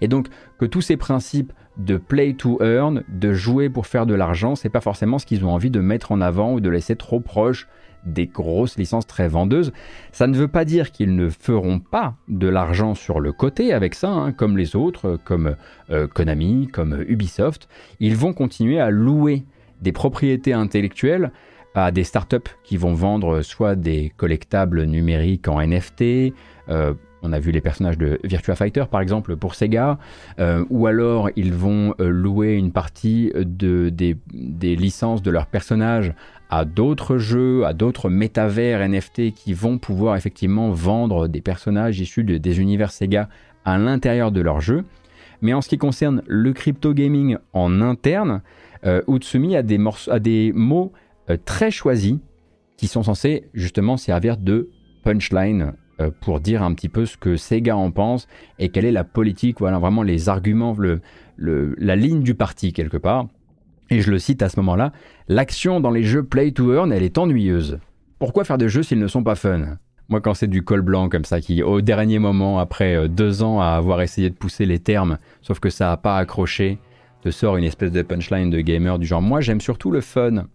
Et 0.00 0.08
donc 0.08 0.26
que 0.58 0.64
tous 0.64 0.80
ces 0.80 0.96
principes 0.96 1.52
de 1.76 1.98
play 1.98 2.34
to 2.34 2.58
earn, 2.60 3.04
de 3.08 3.32
jouer 3.32 3.70
pour 3.70 3.86
faire 3.86 4.04
de 4.04 4.14
l'argent, 4.14 4.56
c'est 4.56 4.70
pas 4.70 4.80
forcément 4.80 5.20
ce 5.20 5.26
qu'ils 5.26 5.44
ont 5.44 5.52
envie 5.52 5.70
de 5.70 5.78
mettre 5.78 6.10
en 6.10 6.20
avant 6.20 6.52
ou 6.52 6.60
de 6.60 6.68
laisser 6.68 6.96
trop 6.96 7.20
proche 7.20 7.68
des 8.04 8.26
grosses 8.26 8.76
licences 8.78 9.06
très 9.06 9.28
vendeuses. 9.28 9.72
Ça 10.10 10.26
ne 10.26 10.36
veut 10.36 10.48
pas 10.48 10.64
dire 10.64 10.90
qu'ils 10.90 11.14
ne 11.14 11.28
feront 11.28 11.78
pas 11.78 12.16
de 12.26 12.48
l'argent 12.48 12.96
sur 12.96 13.20
le 13.20 13.32
côté 13.32 13.72
avec 13.72 13.94
ça, 13.94 14.10
hein, 14.10 14.32
comme 14.32 14.58
les 14.58 14.74
autres, 14.74 15.16
comme 15.24 15.54
euh, 15.90 16.08
Konami, 16.08 16.66
comme 16.66 17.04
Ubisoft. 17.06 17.68
Ils 18.00 18.16
vont 18.16 18.32
continuer 18.32 18.80
à 18.80 18.90
louer 18.90 19.44
des 19.82 19.92
propriétés 19.92 20.52
intellectuelles 20.52 21.32
à 21.74 21.90
des 21.90 22.04
startups 22.04 22.38
qui 22.64 22.76
vont 22.76 22.94
vendre 22.94 23.42
soit 23.42 23.76
des 23.76 24.12
collectables 24.16 24.84
numériques 24.84 25.48
en 25.48 25.60
NFT, 25.60 26.32
euh, 26.68 26.94
on 27.22 27.32
a 27.32 27.38
vu 27.38 27.52
les 27.52 27.60
personnages 27.60 27.98
de 27.98 28.18
Virtua 28.24 28.56
Fighter 28.56 28.84
par 28.90 29.00
exemple 29.00 29.36
pour 29.36 29.54
Sega, 29.54 29.98
euh, 30.38 30.64
ou 30.70 30.86
alors 30.86 31.30
ils 31.36 31.54
vont 31.54 31.94
euh, 32.00 32.08
louer 32.08 32.54
une 32.54 32.72
partie 32.72 33.32
de, 33.34 33.90
des, 33.90 34.76
licences 34.76 35.22
de 35.22 35.30
leurs 35.30 35.46
personnages 35.46 36.14
à 36.50 36.64
d'autres 36.64 37.18
jeux, 37.18 37.64
à 37.64 37.72
d'autres 37.72 38.10
métavers 38.10 38.86
NFT 38.86 39.32
qui 39.32 39.54
vont 39.54 39.78
pouvoir 39.78 40.16
effectivement 40.16 40.70
vendre 40.70 41.28
des 41.28 41.40
personnages 41.40 42.00
issus 42.00 42.24
des 42.24 42.60
univers 42.60 42.90
Sega 42.90 43.28
à 43.64 43.78
l'intérieur 43.78 44.32
de 44.32 44.40
leur 44.40 44.60
jeu. 44.60 44.84
Mais 45.40 45.54
en 45.54 45.60
ce 45.60 45.68
qui 45.68 45.78
concerne 45.78 46.22
le 46.26 46.52
crypto 46.52 46.92
gaming 46.92 47.36
en 47.52 47.80
interne, 47.80 48.42
euh, 48.84 49.02
Utsumi 49.08 49.56
a 49.56 49.62
des, 49.62 49.78
mots 50.54 50.92
euh, 51.30 51.36
très 51.44 51.70
choisis 51.70 52.16
qui 52.76 52.88
sont 52.88 53.02
censés 53.02 53.48
justement 53.54 53.96
servir 53.96 54.36
de 54.36 54.70
punchline 55.04 55.74
euh, 56.00 56.10
pour 56.20 56.40
dire 56.40 56.62
un 56.62 56.74
petit 56.74 56.88
peu 56.88 57.06
ce 57.06 57.16
que 57.16 57.36
Sega 57.36 57.76
en 57.76 57.90
pense 57.90 58.26
et 58.58 58.70
quelle 58.70 58.84
est 58.84 58.92
la 58.92 59.04
politique, 59.04 59.60
voilà 59.60 59.78
vraiment 59.78 60.02
les 60.02 60.28
arguments, 60.28 60.76
la 61.38 61.96
ligne 61.96 62.22
du 62.22 62.34
parti 62.34 62.72
quelque 62.72 62.96
part. 62.96 63.28
Et 63.90 64.00
je 64.00 64.10
le 64.10 64.18
cite 64.18 64.42
à 64.42 64.48
ce 64.48 64.58
moment-là, 64.60 64.92
l'action 65.28 65.80
dans 65.80 65.90
les 65.90 66.02
jeux 66.02 66.22
play 66.22 66.50
to 66.52 66.72
earn, 66.72 66.92
elle 66.92 67.02
est 67.02 67.18
ennuyeuse. 67.18 67.78
Pourquoi 68.18 68.44
faire 68.44 68.58
des 68.58 68.68
jeux 68.68 68.82
s'ils 68.82 68.98
ne 68.98 69.08
sont 69.08 69.22
pas 69.22 69.34
fun? 69.34 69.76
Moi 70.08 70.20
quand 70.20 70.34
c'est 70.34 70.48
du 70.48 70.64
col 70.64 70.82
blanc 70.82 71.08
comme 71.08 71.24
ça, 71.24 71.40
qui 71.40 71.62
au 71.62 71.80
dernier 71.82 72.18
moment, 72.18 72.58
après 72.58 73.08
deux 73.08 73.42
ans 73.42 73.60
à 73.60 73.66
avoir 73.66 74.00
essayé 74.02 74.30
de 74.30 74.34
pousser 74.34 74.66
les 74.66 74.78
termes, 74.78 75.18
sauf 75.42 75.60
que 75.60 75.70
ça 75.70 75.86
n'a 75.88 75.96
pas 75.96 76.16
accroché, 76.16 76.78
te 77.22 77.30
sort 77.30 77.56
une 77.56 77.64
espèce 77.64 77.92
de 77.92 78.02
punchline 78.02 78.50
de 78.50 78.60
gamer 78.60 78.98
du 78.98 79.06
genre 79.06 79.22
moi 79.22 79.40
j'aime 79.40 79.60
surtout 79.60 79.90
le 79.90 80.00
fun. 80.00 80.46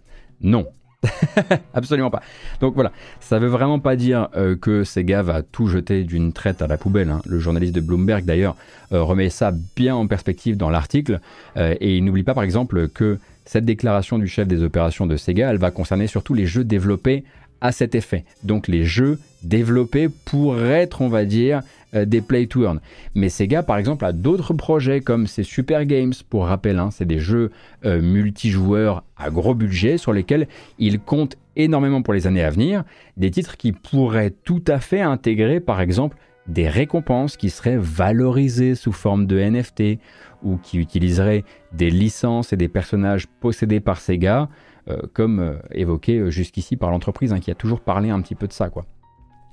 Non. 0.41 0.67
Absolument 1.73 2.09
pas. 2.09 2.21
Donc 2.59 2.73
voilà, 2.73 2.91
ça 3.19 3.39
veut 3.39 3.47
vraiment 3.47 3.79
pas 3.79 3.95
dire 3.95 4.29
euh, 4.35 4.55
que 4.55 4.83
Sega 4.83 5.21
va 5.21 5.43
tout 5.43 5.67
jeter 5.67 6.03
d'une 6.03 6.33
traite 6.33 6.61
à 6.61 6.67
la 6.67 6.77
poubelle. 6.77 7.09
Hein. 7.09 7.21
Le 7.25 7.39
journaliste 7.39 7.75
de 7.75 7.81
Bloomberg 7.81 8.25
d'ailleurs 8.25 8.55
euh, 8.91 9.03
remet 9.03 9.29
ça 9.29 9.51
bien 9.75 9.95
en 9.95 10.07
perspective 10.07 10.57
dans 10.57 10.69
l'article 10.69 11.19
euh, 11.55 11.75
et 11.79 11.97
il 11.97 12.03
n'oublie 12.03 12.23
pas 12.23 12.33
par 12.33 12.43
exemple 12.43 12.87
que 12.89 13.19
cette 13.45 13.65
déclaration 13.65 14.17
du 14.17 14.27
chef 14.27 14.47
des 14.47 14.63
opérations 14.63 15.05
de 15.05 15.15
Sega, 15.15 15.51
elle 15.51 15.57
va 15.57 15.71
concerner 15.71 16.07
surtout 16.07 16.33
les 16.33 16.45
jeux 16.45 16.63
développés 16.63 17.23
à 17.61 17.71
cet 17.71 17.95
effet. 17.95 18.25
Donc 18.43 18.67
les 18.67 18.83
jeux 18.83 19.19
développés 19.43 20.09
pour 20.09 20.59
être, 20.59 21.01
on 21.01 21.09
va 21.09 21.25
dire, 21.25 21.61
euh, 21.95 22.03
des 22.03 22.19
play 22.19 22.47
to 22.47 22.63
earn. 22.63 22.81
Mais 23.15 23.29
Sega, 23.29 23.63
par 23.63 23.77
exemple, 23.77 24.03
a 24.03 24.11
d'autres 24.11 24.53
projets 24.53 24.99
comme 24.99 25.25
ces 25.25 25.43
Super 25.43 25.85
Games, 25.85 26.13
pour 26.29 26.47
rappel, 26.47 26.79
hein, 26.79 26.89
c'est 26.91 27.05
des 27.05 27.19
jeux 27.19 27.49
euh, 27.85 28.01
multijoueurs 28.01 29.05
à 29.15 29.29
gros 29.29 29.55
budget 29.55 29.97
sur 29.97 30.11
lesquels 30.11 30.49
ils 30.79 30.99
comptent 30.99 31.37
énormément 31.55 32.01
pour 32.01 32.13
les 32.13 32.27
années 32.27 32.43
à 32.43 32.49
venir, 32.49 32.83
des 33.15 33.31
titres 33.31 33.55
qui 33.55 33.71
pourraient 33.71 34.33
tout 34.43 34.63
à 34.67 34.79
fait 34.81 34.99
intégrer, 34.99 35.61
par 35.61 35.79
exemple, 35.79 36.17
des 36.47 36.67
récompenses 36.67 37.37
qui 37.37 37.49
seraient 37.49 37.77
valorisées 37.79 38.75
sous 38.75 38.91
forme 38.91 39.25
de 39.25 39.39
NFT 39.39 39.99
ou 40.43 40.57
qui 40.57 40.79
utiliseraient 40.79 41.45
des 41.71 41.89
licences 41.89 42.51
et 42.51 42.57
des 42.57 42.67
personnages 42.67 43.27
possédés 43.39 43.79
par 43.79 44.01
Sega, 44.01 44.49
euh, 44.89 44.97
comme 45.13 45.57
évoqué 45.71 46.31
jusqu'ici 46.31 46.75
par 46.75 46.91
l'entreprise, 46.91 47.31
hein, 47.31 47.39
qui 47.39 47.49
a 47.49 47.55
toujours 47.55 47.79
parlé 47.79 48.09
un 48.09 48.21
petit 48.21 48.35
peu 48.35 48.47
de 48.47 48.53
ça, 48.53 48.69
quoi. 48.69 48.85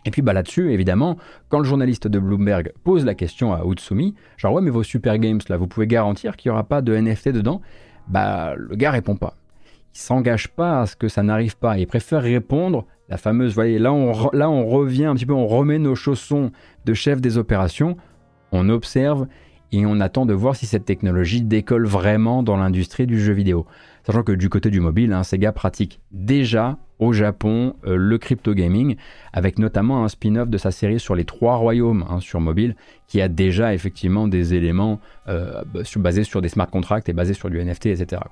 Et 0.04 0.10
puis 0.10 0.22
bah, 0.22 0.32
là-dessus, 0.32 0.72
évidemment, 0.72 1.16
quand 1.48 1.58
le 1.58 1.64
journaliste 1.64 2.06
de 2.06 2.18
Bloomberg 2.18 2.72
pose 2.84 3.04
la 3.04 3.14
question 3.14 3.52
à 3.52 3.62
Utsumi, 3.64 4.14
genre 4.36 4.52
ouais 4.54 4.62
mais 4.62 4.70
vos 4.70 4.82
super 4.82 5.18
games 5.18 5.40
là, 5.48 5.56
vous 5.56 5.66
pouvez 5.66 5.86
garantir 5.86 6.36
qu'il 6.36 6.50
n'y 6.50 6.54
aura 6.54 6.64
pas 6.64 6.82
de 6.82 6.94
NFT 6.94 7.30
dedans? 7.30 7.60
Bah 8.08 8.54
le 8.56 8.76
gars 8.76 8.90
répond 8.90 9.16
pas. 9.16 9.34
Il 9.94 9.98
s'engage 9.98 10.48
pas 10.48 10.82
à 10.82 10.86
ce 10.86 10.96
que 10.96 11.08
ça 11.08 11.22
n'arrive 11.22 11.56
pas. 11.56 11.78
Il 11.78 11.86
préfère 11.86 12.22
répondre 12.22 12.84
la 13.08 13.16
fameuse, 13.16 13.50
vous 13.50 13.56
voyez, 13.56 13.78
là 13.78 13.92
on, 13.92 14.30
là 14.32 14.48
on 14.50 14.66
revient 14.66 15.04
un 15.04 15.14
petit 15.14 15.26
peu, 15.26 15.34
on 15.34 15.46
remet 15.46 15.78
nos 15.78 15.94
chaussons 15.94 16.52
de 16.84 16.94
chef 16.94 17.20
des 17.20 17.36
opérations, 17.36 17.96
on 18.50 18.68
observe 18.70 19.26
et 19.74 19.86
on 19.86 20.00
attend 20.00 20.24
de 20.24 20.34
voir 20.34 20.54
si 20.54 20.66
cette 20.66 20.84
technologie 20.84 21.42
décolle 21.42 21.86
vraiment 21.86 22.42
dans 22.42 22.56
l'industrie 22.56 23.06
du 23.06 23.20
jeu 23.20 23.32
vidéo. 23.32 23.66
Sachant 24.06 24.22
que 24.22 24.32
du 24.32 24.48
côté 24.48 24.70
du 24.70 24.80
mobile, 24.80 25.12
hein, 25.12 25.24
Sega 25.24 25.50
pratique 25.50 26.00
déjà 26.12 26.78
au 27.00 27.12
Japon 27.12 27.74
euh, 27.84 27.96
le 27.96 28.18
crypto 28.18 28.54
gaming, 28.54 28.94
avec 29.32 29.58
notamment 29.58 30.04
un 30.04 30.08
spin-off 30.08 30.48
de 30.48 30.58
sa 30.58 30.70
série 30.70 31.00
sur 31.00 31.16
les 31.16 31.24
trois 31.24 31.56
royaumes 31.56 32.04
hein, 32.08 32.20
sur 32.20 32.40
mobile, 32.40 32.76
qui 33.08 33.20
a 33.20 33.28
déjà 33.28 33.74
effectivement 33.74 34.28
des 34.28 34.54
éléments 34.54 35.00
euh, 35.26 35.62
basés 35.96 36.24
sur 36.24 36.40
des 36.40 36.48
smart 36.48 36.70
contracts 36.70 37.08
et 37.08 37.12
basés 37.12 37.34
sur 37.34 37.50
du 37.50 37.58
NFT, 37.58 37.86
etc. 37.86 38.22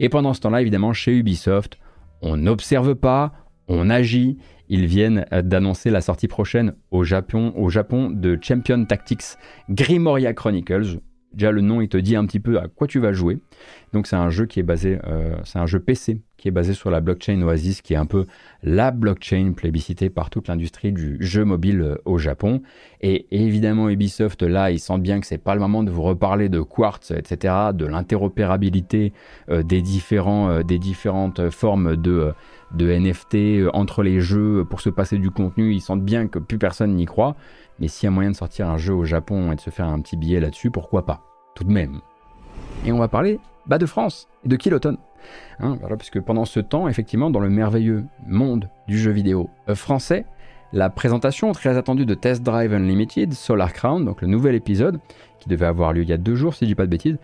Et 0.00 0.08
pendant 0.08 0.34
ce 0.34 0.40
temps-là, 0.40 0.60
évidemment, 0.60 0.92
chez 0.92 1.12
Ubisoft, 1.12 1.78
on 2.20 2.36
n'observe 2.36 2.96
pas, 2.96 3.32
on 3.68 3.90
agit. 3.90 4.38
Ils 4.70 4.86
viennent 4.86 5.26
euh, 5.32 5.42
d'annoncer 5.42 5.90
la 5.90 6.00
sortie 6.00 6.28
prochaine 6.28 6.74
au 6.92 7.02
Japon, 7.02 7.52
au 7.56 7.68
Japon 7.68 8.08
de 8.08 8.38
Champion 8.40 8.84
Tactics 8.84 9.36
Grimoria 9.68 10.32
Chronicles. 10.32 11.00
Déjà 11.32 11.52
le 11.52 11.60
nom 11.60 11.80
il 11.80 11.88
te 11.88 11.96
dit 11.96 12.16
un 12.16 12.24
petit 12.24 12.40
peu 12.40 12.58
à 12.58 12.68
quoi 12.68 12.86
tu 12.86 13.00
vas 13.00 13.12
jouer. 13.12 13.38
Donc 13.92 14.06
c'est 14.06 14.16
un 14.16 14.30
jeu 14.30 14.46
qui 14.46 14.60
est 14.60 14.64
basé, 14.64 14.98
euh, 15.06 15.36
c'est 15.44 15.58
un 15.58 15.66
jeu 15.66 15.80
PC 15.80 16.20
qui 16.36 16.48
est 16.48 16.52
basé 16.52 16.72
sur 16.72 16.90
la 16.90 17.00
blockchain 17.00 17.42
Oasis, 17.42 17.82
qui 17.82 17.94
est 17.94 17.96
un 17.96 18.06
peu 18.06 18.26
la 18.62 18.90
blockchain 18.92 19.52
plébiscitée 19.56 20.08
par 20.08 20.30
toute 20.30 20.48
l'industrie 20.48 20.92
du 20.92 21.18
jeu 21.20 21.44
mobile 21.44 21.82
euh, 21.82 21.96
au 22.04 22.18
Japon. 22.18 22.62
Et 23.00 23.26
évidemment 23.30 23.88
Ubisoft 23.88 24.42
là, 24.42 24.70
ils 24.70 24.78
sentent 24.78 25.02
bien 25.02 25.20
que 25.20 25.26
c'est 25.26 25.38
pas 25.38 25.54
le 25.54 25.60
moment 25.60 25.82
de 25.82 25.90
vous 25.90 26.02
reparler 26.02 26.48
de 26.48 26.60
Quartz, 26.60 27.10
etc., 27.10 27.54
de 27.74 27.86
l'interopérabilité 27.86 29.12
des 29.48 29.82
différents, 29.82 30.62
des 30.62 30.78
différentes 30.78 31.50
formes 31.50 31.96
de 31.96 32.32
de 32.72 32.90
NFT 32.90 33.68
entre 33.74 34.02
les 34.02 34.20
jeux 34.20 34.64
pour 34.68 34.80
se 34.80 34.90
passer 34.90 35.18
du 35.18 35.30
contenu. 35.30 35.72
Ils 35.72 35.80
sentent 35.80 36.04
bien 36.04 36.28
que 36.28 36.38
plus 36.38 36.58
personne 36.58 36.94
n'y 36.94 37.06
croit. 37.06 37.36
Mais 37.78 37.88
s'il 37.88 38.06
y 38.06 38.08
a 38.08 38.10
moyen 38.10 38.30
de 38.30 38.36
sortir 38.36 38.68
un 38.68 38.76
jeu 38.76 38.94
au 38.94 39.04
Japon 39.04 39.52
et 39.52 39.56
de 39.56 39.60
se 39.60 39.70
faire 39.70 39.86
un 39.86 40.00
petit 40.00 40.16
billet 40.16 40.40
là-dessus, 40.40 40.70
pourquoi 40.70 41.06
pas? 41.06 41.22
Tout 41.54 41.64
de 41.64 41.72
même. 41.72 42.00
Et 42.84 42.92
on 42.92 42.98
va 42.98 43.08
parler 43.08 43.40
bah, 43.66 43.78
de 43.78 43.86
France 43.86 44.28
et 44.44 44.48
de 44.48 44.56
Kiloton. 44.56 44.98
Hein, 45.58 45.76
voilà, 45.80 45.96
puisque 45.96 46.20
pendant 46.20 46.44
ce 46.44 46.60
temps, 46.60 46.88
effectivement, 46.88 47.30
dans 47.30 47.40
le 47.40 47.50
merveilleux 47.50 48.04
monde 48.26 48.68
du 48.88 48.98
jeu 48.98 49.10
vidéo 49.10 49.50
euh, 49.68 49.74
français, 49.74 50.24
La 50.72 50.88
présentation 50.88 51.52
très 51.52 51.76
attendue 51.76 52.06
de 52.06 52.14
Test 52.14 52.42
Drive 52.42 52.72
Unlimited, 52.72 53.32
Solar 53.32 53.72
Crown, 53.72 54.04
donc 54.04 54.22
le 54.22 54.28
nouvel 54.28 54.54
épisode, 54.54 55.00
qui 55.40 55.48
devait 55.48 55.66
avoir 55.66 55.92
lieu 55.92 56.02
il 56.02 56.08
y 56.08 56.12
a 56.12 56.18
deux 56.18 56.36
jours 56.36 56.54
si 56.54 56.64
je 56.64 56.70
dis 56.70 56.74
pas 56.74 56.86
de 56.86 56.90
bêtises, 56.90 57.18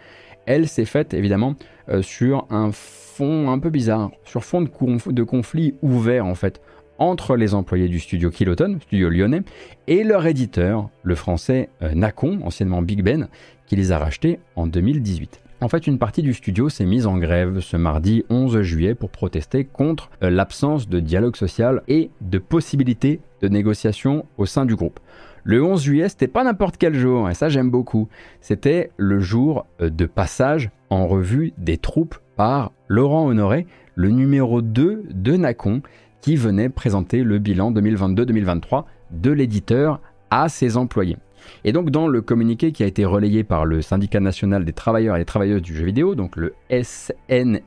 elle 0.46 0.68
s'est 0.68 0.84
faite 0.84 1.14
évidemment 1.14 1.56
euh, 1.88 2.02
sur 2.02 2.46
un 2.50 2.70
fond 2.72 3.50
un 3.50 3.58
peu 3.58 3.70
bizarre, 3.70 4.10
sur 4.24 4.44
fond 4.44 4.62
de, 4.62 5.22
conflit 5.22 5.74
ouvert 5.82 6.26
en 6.26 6.34
fait 6.34 6.60
entre 6.98 7.36
les 7.36 7.54
employés 7.54 7.88
du 7.88 8.00
studio 8.00 8.30
Kiloton, 8.30 8.78
studio 8.80 9.10
lyonnais, 9.10 9.42
et 9.86 10.02
leur 10.02 10.26
éditeur, 10.26 10.88
le 11.02 11.14
français 11.14 11.68
euh, 11.82 11.92
Nacon, 11.94 12.40
anciennement 12.42 12.80
Big 12.80 13.02
Ben, 13.02 13.28
qui 13.66 13.76
les 13.76 13.92
a 13.92 13.98
rachetés 13.98 14.38
en 14.54 14.66
2018. 14.66 15.40
En 15.62 15.68
fait, 15.68 15.86
une 15.86 15.98
partie 15.98 16.22
du 16.22 16.34
studio 16.34 16.68
s'est 16.68 16.84
mise 16.84 17.06
en 17.06 17.16
grève 17.16 17.60
ce 17.60 17.78
mardi 17.78 18.24
11 18.28 18.60
juillet 18.60 18.94
pour 18.94 19.10
protester 19.10 19.64
contre 19.64 20.10
euh, 20.22 20.30
l'absence 20.30 20.88
de 20.88 21.00
dialogue 21.00 21.36
social 21.36 21.82
et 21.88 22.10
de 22.20 22.38
possibilité 22.38 23.20
de 23.40 23.48
négociation 23.48 24.26
au 24.36 24.46
sein 24.46 24.66
du 24.66 24.76
groupe. 24.76 25.00
Le 25.48 25.62
11 25.62 25.80
juillet, 25.80 26.08
c'était 26.08 26.26
pas 26.26 26.42
n'importe 26.42 26.76
quel 26.76 26.96
jour, 26.96 27.30
et 27.30 27.34
ça 27.34 27.48
j'aime 27.48 27.70
beaucoup. 27.70 28.08
C'était 28.40 28.90
le 28.96 29.20
jour 29.20 29.64
euh, 29.80 29.90
de 29.90 30.04
passage 30.04 30.72
en 30.90 31.06
revue 31.06 31.52
des 31.56 31.78
troupes 31.78 32.16
par 32.34 32.72
Laurent 32.88 33.28
Honoré, 33.28 33.68
le 33.94 34.10
numéro 34.10 34.60
2 34.60 35.04
de 35.08 35.36
Nacon, 35.36 35.82
qui 36.20 36.34
venait 36.34 36.68
présenter 36.68 37.22
le 37.22 37.38
bilan 37.38 37.70
2022-2023 37.70 38.86
de 39.12 39.30
l'éditeur 39.30 40.00
à 40.30 40.48
ses 40.48 40.76
employés. 40.76 41.16
Et 41.62 41.70
donc 41.70 41.90
dans 41.90 42.08
le 42.08 42.22
communiqué 42.22 42.72
qui 42.72 42.82
a 42.82 42.86
été 42.86 43.04
relayé 43.04 43.44
par 43.44 43.66
le 43.66 43.82
syndicat 43.82 44.18
national 44.18 44.64
des 44.64 44.72
travailleurs 44.72 45.14
et 45.14 45.20
des 45.20 45.26
travailleuses 45.26 45.62
du 45.62 45.76
jeu 45.76 45.84
vidéo, 45.84 46.16
donc 46.16 46.34
le 46.34 46.54
SNTJV, 46.72 47.60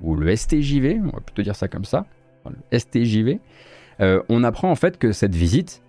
ou 0.00 0.14
le 0.14 0.34
STJV, 0.34 1.00
on 1.02 1.16
va 1.16 1.20
plutôt 1.20 1.42
dire 1.42 1.54
ça 1.54 1.68
comme 1.68 1.84
ça, 1.84 2.06
le 2.46 2.78
STJV, 2.78 3.40
euh, 4.02 4.20
on 4.28 4.44
apprend 4.44 4.70
en 4.70 4.74
fait 4.74 4.98
que 4.98 5.12
cette 5.12 5.34
visite 5.34 5.82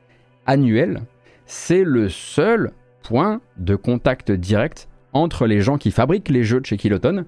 annuelle, 0.46 1.02
c'est 1.46 1.84
le 1.84 2.10
seul 2.10 2.72
point 3.02 3.42
de 3.58 3.76
contact 3.76 4.32
direct 4.32 4.88
entre 5.14 5.46
les 5.46 5.62
gens 5.62 5.78
qui 5.78 5.92
fabriquent 5.92 6.30
les 6.30 6.44
jeux 6.44 6.62
de 6.62 6.66
chez 6.66 6.78
Kiloton 6.78 7.26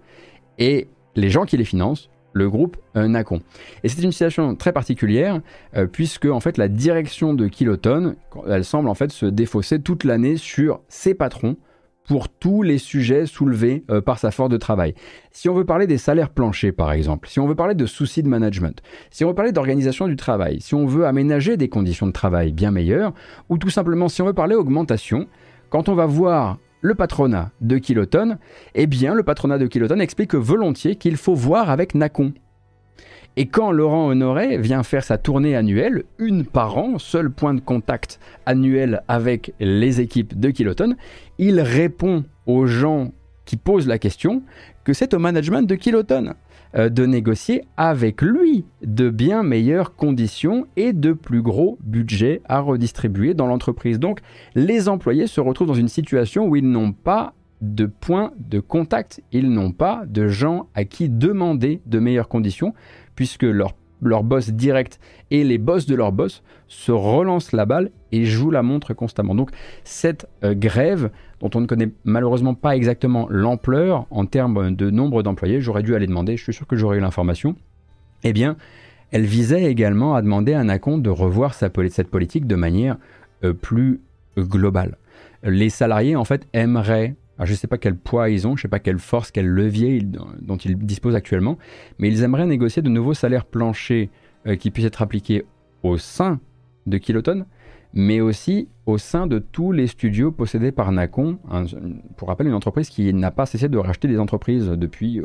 et 0.57 0.87
les 1.15 1.29
gens 1.29 1.45
qui 1.45 1.57
les 1.57 1.65
financent, 1.65 2.09
le 2.33 2.49
groupe 2.49 2.77
euh, 2.95 3.07
Nacon. 3.07 3.41
Et 3.83 3.89
c'est 3.89 4.01
une 4.01 4.11
situation 4.11 4.55
très 4.55 4.73
particulière 4.73 5.41
euh, 5.75 5.87
puisque 5.87 6.25
en 6.25 6.39
fait 6.39 6.57
la 6.57 6.67
direction 6.67 7.33
de 7.33 7.47
Kiloton, 7.47 8.15
elle 8.47 8.65
semble 8.65 8.89
en 8.89 8.95
fait 8.95 9.11
se 9.11 9.25
défausser 9.25 9.79
toute 9.79 10.03
l'année 10.03 10.37
sur 10.37 10.81
ses 10.87 11.13
patrons 11.13 11.55
pour 12.07 12.29
tous 12.29 12.61
les 12.61 12.77
sujets 12.77 13.25
soulevés 13.25 13.83
euh, 13.89 14.01
par 14.01 14.19
sa 14.19 14.31
force 14.31 14.49
de 14.49 14.57
travail. 14.57 14.93
Si 15.31 15.49
on 15.49 15.53
veut 15.53 15.65
parler 15.65 15.87
des 15.87 15.97
salaires 15.97 16.29
planchers 16.29 16.73
par 16.73 16.91
exemple, 16.91 17.27
si 17.27 17.39
on 17.39 17.47
veut 17.47 17.55
parler 17.55 17.75
de 17.75 17.85
soucis 17.85 18.23
de 18.23 18.27
management, 18.27 18.81
si 19.11 19.25
on 19.25 19.29
veut 19.29 19.35
parler 19.35 19.51
d'organisation 19.51 20.07
du 20.07 20.15
travail, 20.15 20.61
si 20.61 20.75
on 20.75 20.85
veut 20.85 21.05
aménager 21.05 21.57
des 21.57 21.69
conditions 21.69 22.07
de 22.07 22.11
travail 22.11 22.51
bien 22.51 22.71
meilleures, 22.71 23.13
ou 23.49 23.57
tout 23.57 23.69
simplement 23.69 24.09
si 24.09 24.21
on 24.21 24.25
veut 24.25 24.33
parler 24.33 24.55
augmentation, 24.55 25.27
quand 25.69 25.89
on 25.89 25.95
va 25.95 26.05
voir 26.05 26.57
le 26.81 26.93
patronat 26.93 27.51
de 27.61 27.77
Kiloton, 27.79 28.37
eh 28.75 28.85
bien 28.85 29.15
le 29.15 29.23
patronat 29.23 29.57
de 29.57 29.65
Kiloton 29.65 29.99
explique 29.99 30.35
volontiers 30.35 30.95
qu'il 30.95 31.17
faut 31.17 31.33
voir 31.33 31.69
avec 31.71 31.95
Nacon. 31.95 32.33
Et 33.37 33.47
quand 33.47 33.71
Laurent 33.71 34.07
Honoré 34.07 34.57
vient 34.57 34.83
faire 34.83 35.03
sa 35.03 35.17
tournée 35.17 35.55
annuelle, 35.55 36.03
une 36.19 36.45
par 36.45 36.77
an, 36.77 36.97
seul 36.99 37.29
point 37.29 37.53
de 37.53 37.59
contact 37.59 38.19
annuel 38.45 39.03
avec 39.07 39.53
les 39.59 39.99
équipes 39.99 40.39
de 40.39 40.49
Kiloton, 40.51 40.95
il 41.37 41.59
répond 41.59 42.23
aux 42.45 42.65
gens 42.65 43.11
qui 43.43 43.57
posent 43.57 43.87
la 43.87 43.99
question 43.99 44.41
que 44.85 44.93
c'est 44.93 45.13
au 45.13 45.19
management 45.19 45.63
de 45.63 45.75
Kiloton. 45.75 46.33
Euh, 46.77 46.89
de 46.89 47.05
négocier 47.05 47.63
avec 47.77 48.21
lui 48.21 48.65
de 48.81 49.09
bien 49.09 49.43
meilleures 49.43 49.95
conditions 49.95 50.67
et 50.75 50.91
de 50.91 51.13
plus 51.13 51.41
gros 51.41 51.77
budgets 51.81 52.41
à 52.49 52.59
redistribuer 52.59 53.33
dans 53.33 53.47
l'entreprise. 53.47 53.97
Donc 53.97 54.19
les 54.55 54.89
employés 54.89 55.27
se 55.27 55.39
retrouvent 55.39 55.69
dans 55.69 55.73
une 55.73 55.87
situation 55.87 56.47
où 56.47 56.57
ils 56.57 56.69
n'ont 56.69 56.91
pas 56.91 57.33
de 57.61 57.85
points 57.85 58.33
de 58.37 58.59
contact, 58.59 59.21
ils 59.31 59.49
n'ont 59.49 59.71
pas 59.71 60.03
de 60.05 60.27
gens 60.27 60.67
à 60.75 60.83
qui 60.83 61.07
demander 61.07 61.81
de 61.85 61.99
meilleures 61.99 62.27
conditions, 62.27 62.73
puisque 63.15 63.43
leur 63.43 63.73
leur 64.01 64.23
boss 64.23 64.49
direct 64.49 64.99
et 65.31 65.43
les 65.43 65.57
boss 65.57 65.85
de 65.85 65.95
leur 65.95 66.11
boss 66.11 66.43
se 66.67 66.91
relancent 66.91 67.51
la 67.51 67.65
balle 67.65 67.91
et 68.11 68.25
jouent 68.25 68.51
la 68.51 68.63
montre 68.63 68.93
constamment. 68.93 69.35
Donc 69.35 69.51
cette 69.83 70.27
euh, 70.43 70.53
grève, 70.53 71.11
dont 71.39 71.49
on 71.55 71.61
ne 71.61 71.65
connaît 71.65 71.89
malheureusement 72.03 72.53
pas 72.53 72.75
exactement 72.75 73.27
l'ampleur 73.29 74.05
en 74.09 74.25
termes 74.25 74.75
de 74.75 74.89
nombre 74.89 75.23
d'employés, 75.23 75.61
j'aurais 75.61 75.83
dû 75.83 75.95
aller 75.95 76.07
demander, 76.07 76.37
je 76.37 76.43
suis 76.43 76.53
sûr 76.53 76.67
que 76.67 76.75
j'aurais 76.75 76.97
eu 76.97 77.01
l'information, 77.01 77.55
eh 78.23 78.33
bien, 78.33 78.57
elle 79.11 79.25
visait 79.25 79.65
également 79.65 80.15
à 80.15 80.21
demander 80.21 80.53
à 80.53 80.63
Nacon 80.63 80.97
de 80.97 81.09
revoir 81.09 81.53
cette 81.53 81.73
politique 82.09 82.47
de 82.47 82.55
manière 82.55 82.97
euh, 83.43 83.53
plus 83.53 84.01
globale. 84.37 84.97
Les 85.43 85.69
salariés, 85.69 86.15
en 86.15 86.25
fait, 86.25 86.47
aimeraient 86.53 87.15
je 87.43 87.51
ne 87.51 87.57
sais 87.57 87.67
pas 87.67 87.77
quel 87.77 87.95
poids 87.95 88.29
ils 88.29 88.47
ont, 88.47 88.55
je 88.55 88.59
ne 88.59 88.61
sais 88.63 88.67
pas 88.69 88.79
quelle 88.79 88.99
force, 88.99 89.31
quel 89.31 89.47
levier 89.47 90.01
dont 90.01 90.57
ils 90.57 90.77
disposent 90.77 91.15
actuellement, 91.15 91.57
mais 91.99 92.07
ils 92.07 92.23
aimeraient 92.23 92.45
négocier 92.45 92.81
de 92.81 92.89
nouveaux 92.89 93.13
salaires 93.13 93.45
planchers 93.45 94.09
euh, 94.47 94.55
qui 94.55 94.71
puissent 94.71 94.85
être 94.85 95.01
appliqués 95.01 95.43
au 95.83 95.97
sein 95.97 96.39
de 96.85 96.97
Kiloton, 96.97 97.45
mais 97.93 98.21
aussi 98.21 98.67
au 98.85 98.97
sein 98.97 99.25
de 99.25 99.39
tous 99.39 99.71
les 99.71 99.87
studios 99.87 100.31
possédés 100.31 100.71
par 100.71 100.91
Nacon. 100.91 101.39
pour 102.17 102.27
rappel, 102.27 102.47
une 102.47 102.53
entreprise 102.53 102.89
qui 102.89 103.13
n'a 103.13 103.31
pas 103.31 103.45
cessé 103.45 103.69
de 103.69 103.77
racheter 103.77 104.07
des 104.07 104.19
entreprises 104.19 104.67
depuis 104.67 105.21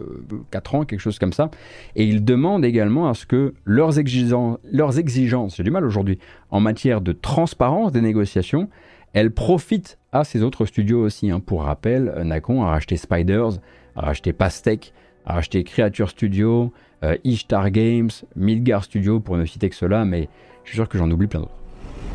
4 0.50 0.74
euh, 0.74 0.78
ans, 0.78 0.84
quelque 0.84 1.00
chose 1.00 1.18
comme 1.18 1.32
ça. 1.32 1.50
Et 1.96 2.04
ils 2.04 2.24
demandent 2.24 2.64
également 2.64 3.08
à 3.08 3.14
ce 3.14 3.26
que 3.26 3.54
leurs 3.64 3.98
exigences, 3.98 4.58
leurs 4.72 4.98
exigences 4.98 5.56
j'ai 5.56 5.64
du 5.64 5.70
mal 5.70 5.84
aujourd'hui, 5.84 6.18
en 6.50 6.60
matière 6.60 7.00
de 7.00 7.12
transparence 7.12 7.92
des 7.92 8.00
négociations, 8.00 8.68
elles 9.12 9.32
profitent 9.32 9.98
à 10.12 10.24
ces 10.24 10.42
autres 10.42 10.66
studios 10.66 11.02
aussi. 11.02 11.30
Hein. 11.30 11.40
Pour 11.40 11.62
rappel, 11.62 12.12
Nacon 12.24 12.62
a 12.62 12.70
racheté 12.70 12.96
Spiders, 12.96 13.58
a 13.96 14.02
racheté 14.02 14.32
Pastec, 14.32 14.92
a 15.26 15.34
racheté 15.34 15.64
Creature 15.64 16.10
Studio, 16.10 16.72
euh, 17.02 17.16
Ishtar 17.24 17.70
Games, 17.70 18.10
Midgar 18.36 18.84
Studio 18.84 19.20
pour 19.20 19.36
ne 19.36 19.44
citer 19.44 19.68
que 19.68 19.76
cela, 19.76 20.04
mais 20.04 20.28
je 20.64 20.70
suis 20.70 20.76
sûr 20.76 20.88
que 20.88 20.98
j'en 20.98 21.10
oublie 21.10 21.26
plein 21.26 21.40
d'autres. 21.40 21.54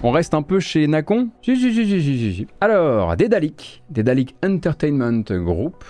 On 0.04 0.12
reste 0.12 0.34
un 0.34 0.41
peu 0.41 0.60
chez 0.60 0.88
si, 1.41 2.48
Alors, 2.62 3.16
Dedalic, 3.16 3.84
Dedalic 3.89 4.36
Entertainment 4.46 5.24
Group, 5.30 5.84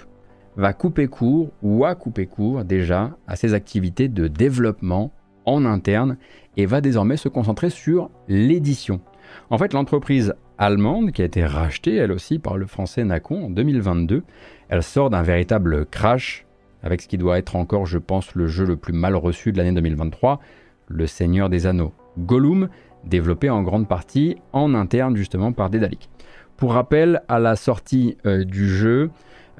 va 0.55 0.73
couper 0.73 1.07
court 1.07 1.51
ou 1.61 1.85
a 1.85 1.95
coupé 1.95 2.25
court 2.25 2.63
déjà 2.63 3.17
à 3.27 3.35
ses 3.35 3.53
activités 3.53 4.07
de 4.07 4.27
développement 4.27 5.11
en 5.45 5.65
interne 5.65 6.17
et 6.55 6.65
va 6.65 6.81
désormais 6.81 7.17
se 7.17 7.27
concentrer 7.27 7.69
sur 7.69 8.09
l'édition. 8.27 9.01
En 9.49 9.57
fait, 9.57 9.73
l'entreprise 9.73 10.33
allemande 10.57 11.11
qui 11.11 11.21
a 11.21 11.25
été 11.25 11.45
rachetée 11.45 11.95
elle 11.95 12.11
aussi 12.11 12.39
par 12.39 12.57
le 12.57 12.65
français 12.65 13.03
Nacon 13.03 13.45
en 13.45 13.49
2022. 13.49 14.23
Elle 14.69 14.83
sort 14.83 15.09
d'un 15.09 15.21
véritable 15.21 15.85
crash 15.85 16.45
avec 16.83 17.01
ce 17.01 17.07
qui 17.07 17.17
doit 17.17 17.37
être 17.37 17.55
encore, 17.55 17.85
je 17.85 17.97
pense, 17.97 18.35
le 18.35 18.47
jeu 18.47 18.65
le 18.65 18.75
plus 18.75 18.93
mal 18.93 19.15
reçu 19.15 19.51
de 19.51 19.57
l'année 19.57 19.71
2023, 19.71 20.39
Le 20.87 21.07
Seigneur 21.07 21.49
des 21.49 21.65
Anneaux. 21.65 21.93
Gollum, 22.19 22.69
développé 23.03 23.49
en 23.49 23.63
grande 23.63 23.87
partie 23.87 24.37
en 24.53 24.73
interne 24.75 25.15
justement 25.15 25.51
par 25.51 25.69
Dedalic. 25.69 26.09
Pour 26.57 26.73
rappel, 26.73 27.21
à 27.27 27.39
la 27.39 27.55
sortie 27.55 28.17
euh, 28.25 28.43
du 28.43 28.69
jeu, 28.69 29.09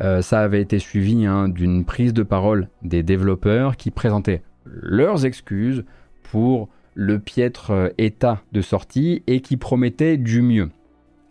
euh, 0.02 0.22
ça 0.22 0.42
avait 0.42 0.62
été 0.62 0.80
suivi 0.80 1.26
hein, 1.26 1.50
d'une 1.50 1.84
prise 1.84 2.14
de 2.14 2.24
parole 2.24 2.70
des 2.84 3.04
développeurs 3.04 3.76
qui 3.76 3.92
présentaient 3.92 4.44
leurs 4.66 5.26
excuses 5.26 5.84
pour 6.24 6.70
le 6.96 7.20
piètre 7.20 7.72
euh, 7.72 7.90
état 7.98 8.42
de 8.52 8.62
sortie 8.62 9.22
et 9.28 9.42
qui 9.42 9.58
promettaient 9.58 10.18
du 10.18 10.42
mieux. 10.42 10.70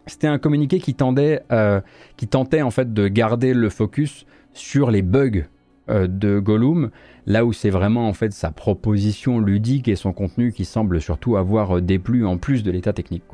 C'était 0.07 0.29
un 0.29 0.39
communiqué 0.39 0.79
qui, 0.79 0.95
tendait, 0.95 1.43
euh, 1.51 1.81
qui 2.17 2.29
tentait 2.29 2.62
en 2.62 2.71
fait 2.71 2.93
de 2.93 3.09
garder 3.09 3.55
le 3.55 3.71
focus 3.71 4.27
sur 4.53 4.91
les 4.91 5.03
bugs 5.03 5.47
euh, 5.89 6.07
de 6.07 6.39
Gollum, 6.39 6.91
là 7.27 7.47
où 7.47 7.55
c'est 7.55 7.71
vraiment 7.71 8.07
en 8.07 8.12
fait 8.12 8.33
sa 8.33 8.51
proposition 8.51 9.41
ludique 9.41 9.89
et 9.89 9.97
son 9.97 10.12
contenu 10.12 10.53
qui 10.53 10.67
semble 10.67 11.01
surtout 11.01 11.37
avoir 11.37 11.81
déplu 11.81 12.27
en 12.27 12.37
plus 12.37 12.62
de 12.62 12.71
l'état 12.71 12.93
technique. 12.93 13.25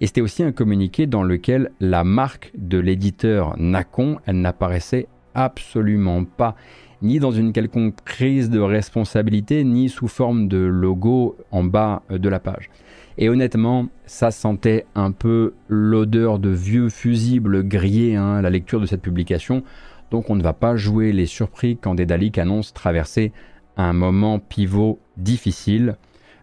Et 0.00 0.06
c'était 0.06 0.22
aussi 0.22 0.42
un 0.42 0.52
communiqué 0.52 1.06
dans 1.06 1.22
lequel 1.22 1.70
la 1.80 2.02
marque 2.02 2.50
de 2.56 2.78
l'éditeur 2.78 3.54
Nacon, 3.58 4.18
elle 4.24 4.40
n'apparaissait 4.40 5.06
absolument 5.34 6.24
pas, 6.24 6.56
ni 7.02 7.18
dans 7.18 7.30
une 7.30 7.52
quelconque 7.52 7.96
crise 8.04 8.50
de 8.50 8.60
responsabilité, 8.60 9.64
ni 9.64 9.88
sous 9.88 10.08
forme 10.08 10.48
de 10.48 10.58
logo 10.58 11.36
en 11.50 11.64
bas 11.64 12.02
de 12.10 12.28
la 12.28 12.40
page. 12.40 12.70
Et 13.18 13.28
honnêtement, 13.28 13.88
ça 14.04 14.30
sentait 14.30 14.86
un 14.94 15.10
peu 15.10 15.54
l'odeur 15.68 16.38
de 16.38 16.50
vieux 16.50 16.88
fusibles 16.88 17.66
grillés, 17.66 18.16
hein, 18.16 18.42
la 18.42 18.50
lecture 18.50 18.80
de 18.80 18.86
cette 18.86 19.02
publication. 19.02 19.62
Donc 20.10 20.30
on 20.30 20.36
ne 20.36 20.42
va 20.42 20.52
pas 20.52 20.76
jouer 20.76 21.12
les 21.12 21.26
surpris 21.26 21.78
quand 21.80 21.94
Dédalic 21.94 22.38
annonce 22.38 22.72
traverser 22.72 23.32
un 23.76 23.92
moment 23.92 24.38
pivot 24.38 24.98
difficile. 25.16 25.96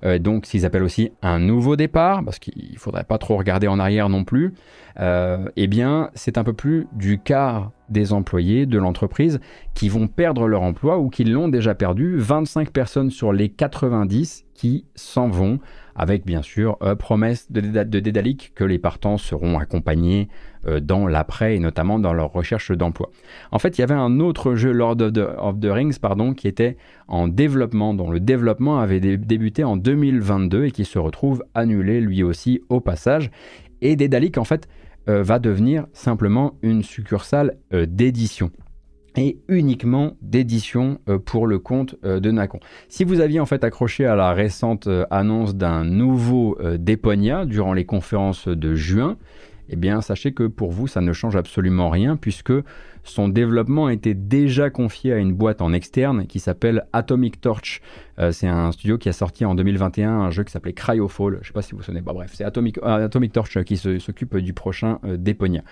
Euh, 0.03 0.19
donc 0.19 0.45
s'ils 0.45 0.65
appellent 0.65 0.83
aussi 0.83 1.11
un 1.21 1.39
nouveau 1.39 1.75
départ, 1.75 2.23
parce 2.23 2.39
qu'il 2.39 2.71
ne 2.73 2.77
faudrait 2.77 3.03
pas 3.03 3.17
trop 3.17 3.37
regarder 3.37 3.67
en 3.67 3.79
arrière 3.79 4.09
non 4.09 4.23
plus, 4.23 4.53
euh, 4.99 5.45
eh 5.55 5.67
bien 5.67 6.09
c'est 6.13 6.37
un 6.37 6.43
peu 6.43 6.53
plus 6.53 6.87
du 6.93 7.19
quart 7.19 7.71
des 7.89 8.13
employés 8.13 8.65
de 8.65 8.77
l'entreprise 8.77 9.39
qui 9.73 9.89
vont 9.89 10.07
perdre 10.07 10.47
leur 10.47 10.61
emploi 10.61 10.97
ou 10.99 11.09
qui 11.09 11.23
l'ont 11.23 11.47
déjà 11.47 11.75
perdu. 11.75 12.17
25 12.17 12.71
personnes 12.71 13.11
sur 13.11 13.33
les 13.33 13.49
90 13.49 14.45
qui 14.53 14.85
s'en 14.95 15.29
vont 15.29 15.59
avec 15.95 16.25
bien 16.25 16.41
sûr 16.41 16.77
promesse 16.97 17.51
de, 17.51 17.61
de 17.61 17.99
Dédalic 17.99 18.53
que 18.55 18.63
les 18.63 18.79
partants 18.79 19.17
seront 19.17 19.59
accompagnés 19.59 20.27
dans 20.81 21.07
l'après 21.07 21.55
et 21.55 21.59
notamment 21.59 21.99
dans 21.99 22.13
leur 22.13 22.31
recherche 22.31 22.71
d'emploi. 22.71 23.09
En 23.51 23.59
fait, 23.59 23.77
il 23.77 23.81
y 23.81 23.83
avait 23.83 23.93
un 23.93 24.19
autre 24.19 24.55
jeu 24.55 24.71
Lord 24.71 24.97
of 25.01 25.59
the, 25.59 25.65
Rings 25.65 25.99
pardon, 25.99 26.33
qui 26.33 26.47
était 26.47 26.77
en 27.07 27.27
développement, 27.27 27.93
dont 27.93 28.09
le 28.09 28.19
développement 28.19 28.79
avait 28.79 28.99
débuté 28.99 29.63
en 29.63 29.77
2022 29.77 30.65
et 30.65 30.71
qui 30.71 30.85
se 30.85 30.99
retrouve 30.99 31.43
annulé 31.53 32.01
lui 32.01 32.23
aussi 32.23 32.61
au 32.69 32.79
passage. 32.79 33.31
Et 33.81 33.95
Dédalic 33.95 34.37
en 34.37 34.45
fait 34.45 34.67
va 35.05 35.39
devenir 35.39 35.85
simplement 35.91 36.53
une 36.61 36.81
succursale 36.81 37.57
d'édition 37.71 38.51
et 39.17 39.39
uniquement 39.47 40.17
d'édition 40.21 40.99
euh, 41.07 41.19
pour 41.19 41.47
le 41.47 41.59
compte 41.59 41.95
euh, 42.03 42.19
de 42.19 42.31
Nacon. 42.31 42.59
Si 42.87 43.03
vous 43.03 43.19
aviez 43.19 43.39
en 43.39 43.45
fait 43.45 43.63
accroché 43.63 44.05
à 44.05 44.15
la 44.15 44.33
récente 44.33 44.87
euh, 44.87 45.05
annonce 45.11 45.55
d'un 45.55 45.83
nouveau 45.83 46.57
Deponia 46.77 47.45
durant 47.45 47.73
les 47.73 47.85
conférences 47.85 48.47
de 48.47 48.75
juin, 48.75 49.17
eh 49.69 49.75
bien 49.75 50.01
sachez 50.01 50.33
que 50.33 50.47
pour 50.47 50.71
vous 50.71 50.87
ça 50.87 51.01
ne 51.01 51.13
change 51.13 51.35
absolument 51.35 51.89
rien 51.89 52.15
puisque 52.15 52.53
son 53.03 53.27
développement 53.27 53.89
était 53.89 54.13
déjà 54.13 54.69
confié 54.69 55.13
à 55.13 55.17
une 55.17 55.33
boîte 55.33 55.61
en 55.61 55.73
externe 55.73 56.25
qui 56.25 56.39
s'appelle 56.39 56.85
Atomic 56.93 57.41
Torch. 57.41 57.81
c'est 58.31 58.47
un 58.47 58.71
studio 58.71 58.97
qui 58.97 59.09
a 59.09 59.13
sorti 59.13 59.45
en 59.45 59.55
2021 59.55 60.09
un 60.09 60.31
jeu 60.31 60.43
qui 60.43 60.51
s'appelait 60.51 60.73
Cryofall. 60.73 61.33
Je 61.33 61.39
ne 61.39 61.43
sais 61.43 61.53
pas 61.53 61.61
si 61.61 61.71
vous 61.71 61.77
vous 61.77 61.83
souvenez. 61.83 62.01
Bah, 62.01 62.13
bref, 62.13 62.31
c'est 62.33 62.43
Atomic, 62.43 62.79
Atomic 62.83 63.33
Torch 63.33 63.61
qui 63.63 63.77
s'occupe 63.77 64.37
du 64.37 64.53
prochain 64.53 64.99
Deponia. 65.03 65.63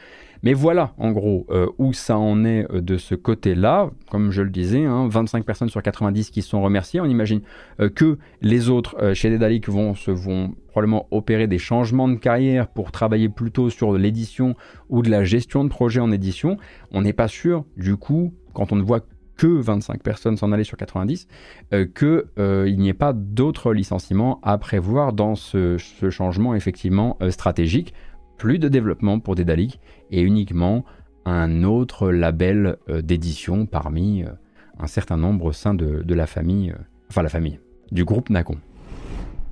Mais 0.43 0.53
voilà, 0.53 0.93
en 0.97 1.11
gros, 1.11 1.45
euh, 1.51 1.67
où 1.77 1.93
ça 1.93 2.17
en 2.17 2.43
est 2.45 2.65
euh, 2.71 2.82
de 2.82 2.97
ce 2.97 3.13
côté-là. 3.13 3.91
Comme 4.09 4.32
je 4.32 4.41
le 4.41 4.49
disais, 4.49 4.86
25 4.88 5.38
hein, 5.38 5.41
personnes 5.43 5.69
sur 5.69 5.84
90 5.84 6.32
qui 6.32 6.41
sont 6.41 6.61
remerciées. 6.61 6.99
On 6.99 7.05
imagine 7.05 7.41
euh, 7.79 7.89
que 7.89 8.17
les 8.41 8.69
autres 8.69 9.13
chez 9.13 9.29
Dedalic 9.29 9.69
vont, 9.69 9.93
se, 9.93 10.09
vont 10.09 10.55
probablement 10.69 11.07
opérer 11.11 11.47
des 11.47 11.59
changements 11.59 12.07
de 12.07 12.15
carrière 12.15 12.67
pour 12.67 12.91
travailler 12.91 13.29
plutôt 13.29 13.69
sur 13.69 13.93
l'édition 13.93 14.55
ou 14.92 15.02
de 15.02 15.10
la 15.10 15.24
gestion 15.24 15.64
de 15.64 15.70
projet 15.70 16.00
en 16.00 16.12
édition. 16.12 16.58
On 16.92 17.02
n'est 17.02 17.14
pas 17.14 17.28
sûr, 17.28 17.66
du 17.76 17.98
coup, 17.98 18.36
quand 18.54 18.72
on 18.72 18.76
ne 18.76 18.84
voit 18.84 19.02
que 19.38 19.48
25 19.48 20.04
personnes 20.04 20.38
s'en 20.38 20.52
aller 20.52 20.64
sur 20.64 20.78
90, 20.78 21.28
qu'il 21.72 22.78
n'y 22.78 22.89
ait 22.89 22.94
pas 22.94 23.14
d'autres 23.14 23.74
licenciements 23.74 24.39
à 24.44 24.60
prévoir 24.60 25.14
dans 25.14 25.34
ce, 25.34 25.78
changement 26.12 26.54
effectivement 26.54 27.18
stratégique 27.32 27.96
plus 28.42 28.58
de 28.58 28.70
développement 28.70 29.20
pour 29.20 29.36
Dédalic 29.36 29.80
et 30.10 30.22
uniquement 30.22 30.84
un 31.26 31.64
autre 31.64 32.10
label 32.10 32.78
euh, 32.89 33.04
d'édition 33.04 33.68
parmi 33.68 34.24
euh, 34.24 34.30
un 34.80 34.88
certain 34.88 35.16
nombre 35.16 35.46
au 35.46 35.52
sein 35.52 35.76
de, 35.76 36.14
la 36.14 36.26
famille, 36.26 36.72
euh, 36.72 36.82
enfin 37.10 37.22
la 37.22 37.30
famille, 37.30 37.60
du 37.92 38.04
groupe 38.04 38.32
Nacon. 38.32 38.58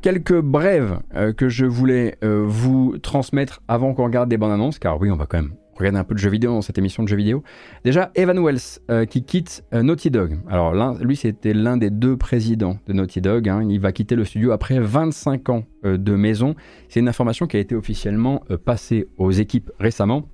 Quelques 0.02 0.40
brèves 0.40 1.00
que 1.36 1.50
je 1.50 1.66
voulais 1.66 2.18
vous 2.22 2.98
transmettre 3.00 3.62
avant 3.68 3.94
qu'on 3.94 4.06
regarde 4.06 4.30
des 4.30 4.38
bandes 4.38 4.52
annonces, 4.52 4.80
car 4.80 5.00
oui, 5.00 5.12
on 5.12 5.18
va 5.18 5.26
quand 5.26 5.42
même 5.42 5.56
regarder 5.76 5.98
un 5.98 6.04
peu 6.04 6.14
de 6.14 6.20
jeux 6.20 6.30
vidéo 6.30 6.52
dans 6.52 6.62
cette 6.62 6.78
émission 6.78 7.04
de 7.04 7.10
jeux 7.10 7.18
vidéo. 7.18 7.44
Déjà, 7.84 8.12
Evan 8.16 8.40
Wells 8.40 9.08
qui 9.08 9.24
quitte 9.24 9.64
Naughty 9.74 10.10
Dog. 10.10 10.40
Alors 10.50 10.74
lui, 11.04 11.16
c'était 11.16 11.54
l'un 11.54 11.78
des 11.78 11.90
deux 11.90 12.16
présidents 12.16 12.78
de 12.88 12.94
Naughty 12.94 13.22
Dog. 13.22 13.50
Hein. 13.50 13.66
Il 13.70 13.80
va 13.80 13.92
quitter 13.92 14.16
le 14.16 14.24
studio 14.24 14.52
après 14.52 14.80
25 14.80 15.50
ans 15.50 15.64
de 15.84 16.16
maison. 16.16 16.56
C'est 16.88 17.02
une 17.02 17.10
information 17.10 17.48
qui 17.48 17.58
a 17.58 17.60
été 17.60 17.76
officiellement 17.76 18.44
passée 18.66 19.08
aux 19.18 19.32
équipes 19.32 19.72
récemment 19.80 20.30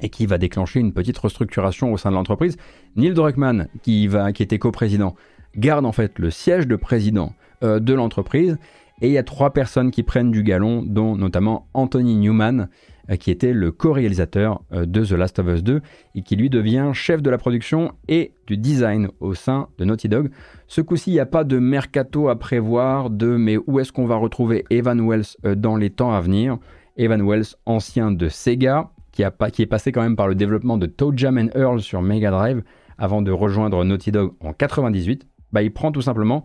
et 0.00 0.08
qui 0.08 0.26
va 0.26 0.38
déclencher 0.38 0.80
une 0.80 0.92
petite 0.92 1.18
restructuration 1.18 1.92
au 1.92 1.96
sein 1.96 2.10
de 2.10 2.16
l'entreprise. 2.16 2.56
Neil 2.96 3.14
Druckmann, 3.14 3.68
qui, 3.82 4.06
va, 4.08 4.32
qui 4.32 4.42
était 4.42 4.58
coprésident, 4.58 5.14
garde 5.56 5.86
en 5.86 5.92
fait 5.92 6.18
le 6.18 6.30
siège 6.30 6.66
de 6.66 6.76
président 6.76 7.32
euh, 7.62 7.80
de 7.80 7.94
l'entreprise. 7.94 8.58
Et 9.02 9.08
il 9.08 9.12
y 9.12 9.18
a 9.18 9.22
trois 9.22 9.52
personnes 9.52 9.90
qui 9.90 10.02
prennent 10.02 10.30
du 10.30 10.42
galon, 10.42 10.82
dont 10.82 11.16
notamment 11.16 11.68
Anthony 11.74 12.16
Newman, 12.16 12.68
euh, 13.10 13.16
qui 13.16 13.30
était 13.30 13.52
le 13.52 13.70
co-réalisateur 13.70 14.62
euh, 14.72 14.86
de 14.86 15.04
The 15.04 15.12
Last 15.12 15.38
of 15.38 15.46
Us 15.48 15.62
2 15.62 15.80
et 16.14 16.22
qui 16.22 16.36
lui 16.36 16.50
devient 16.50 16.90
chef 16.94 17.22
de 17.22 17.30
la 17.30 17.38
production 17.38 17.92
et 18.08 18.32
du 18.46 18.56
design 18.56 19.08
au 19.20 19.34
sein 19.34 19.68
de 19.78 19.84
Naughty 19.84 20.08
Dog. 20.08 20.30
Ce 20.66 20.80
coup-ci, 20.80 21.10
il 21.10 21.14
n'y 21.14 21.20
a 21.20 21.26
pas 21.26 21.44
de 21.44 21.58
mercato 21.58 22.28
à 22.28 22.38
prévoir 22.38 23.10
de 23.10 23.36
mais 23.36 23.58
où 23.66 23.80
est-ce 23.80 23.92
qu'on 23.92 24.06
va 24.06 24.16
retrouver 24.16 24.64
Evan 24.70 25.06
Wells 25.06 25.36
dans 25.56 25.76
les 25.76 25.90
temps 25.90 26.12
à 26.12 26.20
venir? 26.20 26.58
Evan 26.96 27.22
Wells, 27.22 27.54
ancien 27.66 28.10
de 28.10 28.28
Sega, 28.28 28.90
qui, 29.12 29.22
est 29.62 29.66
passé 29.66 29.92
quand 29.92 30.02
même 30.02 30.16
par 30.16 30.28
le 30.28 30.34
développement 30.34 30.76
de 30.76 30.86
Toe 30.86 31.16
Jam 31.16 31.38
and 31.38 31.48
Earl 31.54 31.80
sur 31.80 32.02
Mega 32.02 32.30
Drive 32.30 32.62
avant 32.98 33.22
de 33.22 33.30
rejoindre 33.30 33.84
Naughty 33.84 34.12
Dog 34.12 34.32
en 34.40 34.52
98, 34.52 35.26
bah, 35.52 35.62
il 35.62 35.72
prend 35.72 35.92
tout 35.92 36.02
simplement 36.02 36.44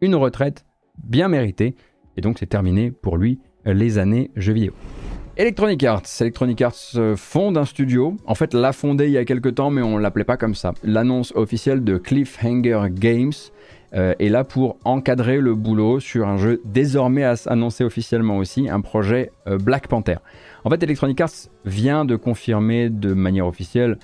une 0.00 0.14
retraite 0.14 0.64
bien 1.02 1.28
méritée. 1.28 1.74
Et 2.16 2.20
donc 2.20 2.38
c'est 2.38 2.46
terminé 2.46 2.90
pour 2.90 3.16
lui 3.16 3.38
les 3.64 3.98
années 3.98 4.30
jeux 4.36 4.52
vidéo. 4.52 4.72
Electronic 5.38 5.82
Arts. 5.84 6.02
Electronic 6.20 6.60
Arts 6.60 6.74
euh, 6.96 7.16
fonde 7.16 7.56
un 7.56 7.64
studio. 7.64 8.18
En 8.26 8.34
fait, 8.34 8.52
l'a 8.52 8.72
fondé 8.72 9.06
il 9.06 9.12
y 9.12 9.18
a 9.18 9.24
quelques 9.24 9.54
temps, 9.54 9.70
mais 9.70 9.80
on 9.80 9.96
ne 9.96 10.02
l'appelait 10.02 10.24
pas 10.24 10.36
comme 10.36 10.54
ça. 10.54 10.74
L'annonce 10.84 11.32
officielle 11.34 11.82
de 11.84 11.96
Cliffhanger 11.96 12.88
Games 12.90 13.32
euh, 13.94 14.14
est 14.18 14.28
là 14.28 14.44
pour 14.44 14.76
encadrer 14.84 15.38
le 15.38 15.54
boulot 15.54 16.00
sur 16.00 16.28
un 16.28 16.36
jeu 16.36 16.60
désormais 16.66 17.24
annoncé 17.46 17.82
officiellement 17.82 18.36
aussi, 18.36 18.68
un 18.68 18.82
projet 18.82 19.32
euh, 19.46 19.56
Black 19.56 19.88
Panther. 19.88 20.16
En 20.64 20.70
fait, 20.70 20.82
Electronic 20.82 21.18
Arts 21.22 21.48
vient 21.64 22.04
de 22.04 22.16
confirmer 22.16 22.90
de 22.90 23.14
manière 23.14 23.46
officielle 23.46 23.98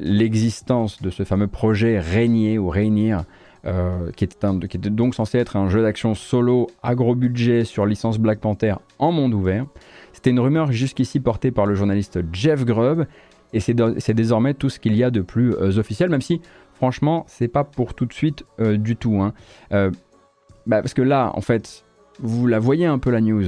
l'existence 0.00 1.02
de 1.02 1.10
ce 1.10 1.22
fameux 1.22 1.48
projet 1.48 1.98
Régnier 1.98 2.58
ou 2.58 2.70
Rainier, 2.70 3.18
euh, 3.64 4.10
qui, 4.12 4.24
était 4.24 4.90
donc 4.90 5.14
censé 5.14 5.38
être 5.38 5.56
un 5.56 5.68
jeu 5.68 5.82
d'action 5.82 6.14
solo 6.14 6.68
à 6.82 6.94
gros 6.94 7.14
budget 7.14 7.64
sur 7.64 7.86
licence 7.86 8.18
Black 8.18 8.40
Panther 8.40 8.74
en 8.98 9.12
monde 9.12 9.34
ouvert. 9.34 9.66
C'était 10.12 10.30
une 10.30 10.40
rumeur 10.40 10.72
jusqu'ici 10.72 11.20
portée 11.20 11.50
par 11.50 11.66
le 11.66 11.74
journaliste 11.74 12.20
Jeff 12.32 12.64
Grubb, 12.64 13.06
et 13.52 13.60
c'est 13.60 14.14
désormais 14.14 14.54
tout 14.54 14.68
ce 14.68 14.78
qu'il 14.78 14.94
y 14.96 15.04
a 15.04 15.10
de 15.10 15.20
plus 15.20 15.54
euh, 15.54 15.78
officiel, 15.78 16.10
même 16.10 16.20
si 16.20 16.40
franchement, 16.74 17.24
c'est 17.28 17.48
pas 17.48 17.64
pour 17.64 17.94
tout 17.94 18.06
de 18.06 18.12
suite 18.12 18.44
du 18.60 18.94
tout. 18.94 19.20
Hein. 19.20 19.32
Bah, 19.70 20.80
parce 20.80 20.94
que 20.94 21.02
là, 21.02 21.32
en 21.34 21.40
fait, 21.40 21.84
vous 22.20 22.46
la 22.46 22.60
voyez 22.60 22.86
un 22.86 23.00
peu 23.00 23.10
la 23.10 23.20
news 23.20 23.46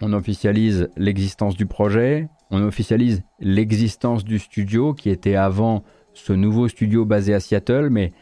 on 0.00 0.12
officialise 0.12 0.88
l'existence 0.96 1.56
du 1.56 1.66
projet, 1.66 2.28
on 2.50 2.62
officialise 2.62 3.22
l'existence 3.40 4.24
du 4.24 4.38
studio 4.38 4.94
qui 4.94 5.10
était 5.10 5.36
avant 5.36 5.84
ce 6.12 6.32
nouveau 6.32 6.68
studio 6.68 7.04
basé 7.04 7.34
à 7.34 7.40
Seattle, 7.40 7.88
mais 7.90 8.12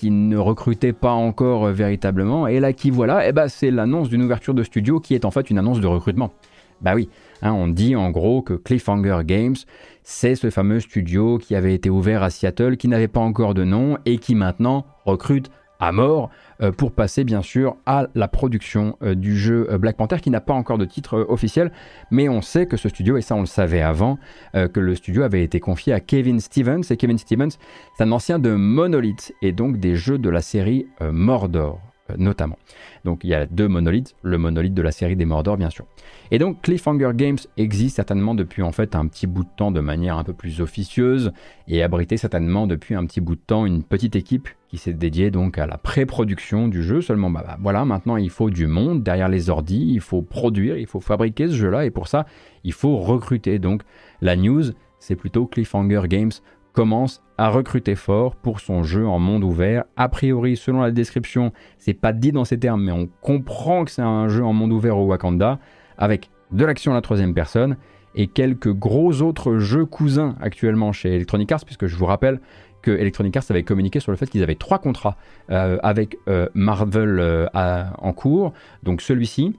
qui 0.00 0.10
ne 0.10 0.38
recrutait 0.38 0.94
pas 0.94 1.12
encore 1.12 1.66
véritablement. 1.66 2.46
Et 2.46 2.58
là, 2.58 2.72
qui 2.72 2.90
voilà, 2.90 3.28
eh 3.28 3.32
ben, 3.32 3.48
c'est 3.48 3.70
l'annonce 3.70 4.08
d'une 4.08 4.22
ouverture 4.22 4.54
de 4.54 4.62
studio 4.62 4.98
qui 4.98 5.14
est 5.14 5.26
en 5.26 5.30
fait 5.30 5.50
une 5.50 5.58
annonce 5.58 5.78
de 5.78 5.86
recrutement. 5.86 6.32
Bah 6.80 6.94
oui, 6.94 7.10
hein, 7.42 7.52
on 7.52 7.68
dit 7.68 7.94
en 7.96 8.08
gros 8.08 8.40
que 8.40 8.54
Cliffhanger 8.54 9.18
Games, 9.26 9.56
c'est 10.02 10.36
ce 10.36 10.48
fameux 10.48 10.80
studio 10.80 11.36
qui 11.36 11.54
avait 11.54 11.74
été 11.74 11.90
ouvert 11.90 12.22
à 12.22 12.30
Seattle, 12.30 12.78
qui 12.78 12.88
n'avait 12.88 13.08
pas 13.08 13.20
encore 13.20 13.52
de 13.52 13.64
nom 13.64 13.98
et 14.06 14.16
qui 14.16 14.34
maintenant 14.34 14.86
recrute 15.04 15.50
à 15.80 15.92
mort 15.92 16.30
euh, 16.62 16.70
pour 16.72 16.92
passer 16.92 17.24
bien 17.24 17.42
sûr 17.42 17.76
à 17.86 18.06
la 18.14 18.28
production 18.28 18.96
euh, 19.02 19.14
du 19.14 19.36
jeu 19.36 19.66
euh, 19.70 19.78
Black 19.78 19.96
Panther 19.96 20.18
qui 20.20 20.30
n'a 20.30 20.40
pas 20.40 20.52
encore 20.52 20.78
de 20.78 20.84
titre 20.84 21.26
officiel, 21.28 21.72
mais 22.10 22.28
on 22.28 22.42
sait 22.42 22.66
que 22.66 22.76
ce 22.76 22.88
studio, 22.88 23.16
et 23.16 23.22
ça 23.22 23.34
on 23.34 23.40
le 23.40 23.46
savait 23.46 23.80
avant, 23.80 24.18
que 24.52 24.80
le 24.80 24.94
studio 24.94 25.22
avait 25.22 25.42
été 25.42 25.60
confié 25.60 25.92
à 25.92 26.00
Kevin 26.00 26.40
Stevens, 26.40 26.82
et 26.90 26.96
Kevin 26.96 27.18
Stevens 27.18 27.50
c'est 27.96 28.04
un 28.04 28.12
ancien 28.12 28.38
de 28.38 28.50
Monolith, 28.50 29.32
et 29.42 29.52
donc 29.52 29.78
des 29.78 29.96
jeux 29.96 30.18
de 30.18 30.28
la 30.28 30.42
série 30.42 30.86
Mordor 31.00 31.89
notamment. 32.18 32.58
Donc 33.04 33.24
il 33.24 33.30
y 33.30 33.34
a 33.34 33.46
deux 33.46 33.68
monolithes, 33.68 34.14
le 34.22 34.38
monolithe 34.38 34.74
de 34.74 34.82
la 34.82 34.92
série 34.92 35.16
des 35.16 35.24
Mordor 35.24 35.56
bien 35.56 35.70
sûr. 35.70 35.86
Et 36.30 36.38
donc 36.38 36.62
Cliffhanger 36.62 37.10
Games 37.14 37.38
existe 37.56 37.96
certainement 37.96 38.34
depuis 38.34 38.62
en 38.62 38.72
fait 38.72 38.94
un 38.94 39.06
petit 39.06 39.26
bout 39.26 39.44
de 39.44 39.48
temps 39.56 39.70
de 39.70 39.80
manière 39.80 40.18
un 40.18 40.24
peu 40.24 40.32
plus 40.32 40.60
officieuse 40.60 41.32
et 41.68 41.82
abritait 41.82 42.16
certainement 42.16 42.66
depuis 42.66 42.94
un 42.94 43.04
petit 43.06 43.20
bout 43.20 43.36
de 43.36 43.40
temps 43.40 43.66
une 43.66 43.82
petite 43.82 44.16
équipe 44.16 44.48
qui 44.68 44.78
s'est 44.78 44.92
dédiée 44.92 45.30
donc 45.30 45.58
à 45.58 45.66
la 45.66 45.78
pré-production 45.78 46.68
du 46.68 46.82
jeu. 46.82 47.00
Seulement 47.00 47.30
bah, 47.30 47.42
bah, 47.46 47.58
voilà, 47.60 47.84
maintenant 47.84 48.16
il 48.16 48.30
faut 48.30 48.50
du 48.50 48.66
monde 48.66 49.02
derrière 49.02 49.28
les 49.28 49.50
ordis, 49.50 49.90
il 49.92 50.00
faut 50.00 50.22
produire, 50.22 50.76
il 50.76 50.86
faut 50.86 51.00
fabriquer 51.00 51.48
ce 51.48 51.54
jeu-là 51.54 51.84
et 51.84 51.90
pour 51.90 52.08
ça 52.08 52.26
il 52.64 52.72
faut 52.72 52.96
recruter. 52.98 53.58
Donc 53.58 53.82
la 54.20 54.36
news 54.36 54.64
c'est 54.98 55.16
plutôt 55.16 55.46
Cliffhanger 55.46 56.02
Games 56.08 56.30
commence 56.72 57.22
à 57.38 57.48
recruter 57.48 57.94
fort 57.94 58.36
pour 58.36 58.60
son 58.60 58.82
jeu 58.82 59.06
en 59.06 59.18
monde 59.18 59.44
ouvert. 59.44 59.84
A 59.96 60.08
priori, 60.08 60.56
selon 60.56 60.80
la 60.80 60.90
description, 60.90 61.52
c'est 61.78 61.94
pas 61.94 62.12
dit 62.12 62.32
dans 62.32 62.44
ces 62.44 62.58
termes, 62.58 62.84
mais 62.84 62.92
on 62.92 63.08
comprend 63.22 63.84
que 63.84 63.90
c'est 63.90 64.02
un 64.02 64.28
jeu 64.28 64.44
en 64.44 64.52
monde 64.52 64.72
ouvert 64.72 64.98
au 64.98 65.06
Wakanda, 65.06 65.58
avec 65.98 66.30
de 66.52 66.64
l'action 66.64 66.92
à 66.92 66.94
la 66.94 67.00
troisième 67.00 67.34
personne 67.34 67.76
et 68.14 68.26
quelques 68.26 68.72
gros 68.72 69.22
autres 69.22 69.58
jeux 69.58 69.86
cousins 69.86 70.34
actuellement 70.40 70.92
chez 70.92 71.14
Electronic 71.14 71.50
Arts, 71.52 71.64
puisque 71.64 71.86
je 71.86 71.96
vous 71.96 72.06
rappelle 72.06 72.40
que 72.82 72.90
Electronic 72.90 73.36
Arts 73.36 73.44
avait 73.50 73.62
communiqué 73.62 74.00
sur 74.00 74.10
le 74.10 74.16
fait 74.16 74.28
qu'ils 74.28 74.42
avaient 74.42 74.54
trois 74.54 74.78
contrats 74.78 75.16
euh, 75.50 75.78
avec 75.82 76.16
euh, 76.28 76.48
Marvel 76.54 77.18
euh, 77.20 77.46
en 77.52 78.12
cours. 78.12 78.52
Donc 78.82 79.02
celui-ci, 79.02 79.54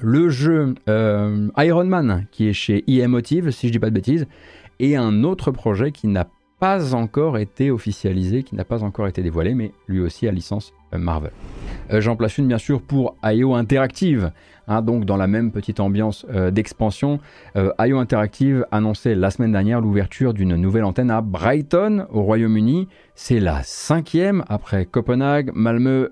le 0.00 0.28
jeu 0.28 0.74
Iron 0.86 1.84
Man 1.84 2.26
qui 2.30 2.48
est 2.48 2.52
chez 2.52 2.84
Emotive, 2.88 3.50
si 3.50 3.68
je 3.68 3.72
dis 3.72 3.78
pas 3.78 3.90
de 3.90 3.94
bêtises, 3.94 4.26
et 4.80 4.96
un 4.96 5.24
autre 5.24 5.50
projet 5.50 5.92
qui 5.92 6.08
n'a 6.08 6.26
pas 6.58 6.94
encore 6.94 7.38
été 7.38 7.70
officialisé, 7.70 8.42
qui 8.42 8.56
n'a 8.56 8.64
pas 8.64 8.82
encore 8.82 9.06
été 9.06 9.22
dévoilé, 9.22 9.54
mais 9.54 9.72
lui 9.86 10.00
aussi 10.00 10.26
à 10.26 10.32
licence 10.32 10.72
Marvel. 10.92 11.30
J'en 11.90 12.16
place 12.16 12.36
une 12.36 12.48
bien 12.48 12.58
sûr 12.58 12.82
pour 12.82 13.14
IO 13.22 13.54
Interactive, 13.54 14.32
hein, 14.66 14.82
donc 14.82 15.04
dans 15.04 15.16
la 15.16 15.28
même 15.28 15.52
petite 15.52 15.78
ambiance 15.78 16.26
d'expansion. 16.50 17.20
IO 17.56 17.98
Interactive 17.98 18.66
annonçait 18.72 19.14
la 19.14 19.30
semaine 19.30 19.52
dernière 19.52 19.80
l'ouverture 19.80 20.34
d'une 20.34 20.56
nouvelle 20.56 20.82
antenne 20.82 21.12
à 21.12 21.20
Brighton 21.20 22.06
au 22.10 22.22
Royaume-Uni. 22.22 22.88
C'est 23.14 23.38
la 23.38 23.62
cinquième 23.62 24.42
après 24.48 24.84
Copenhague, 24.84 25.52
Malmö, 25.54 26.08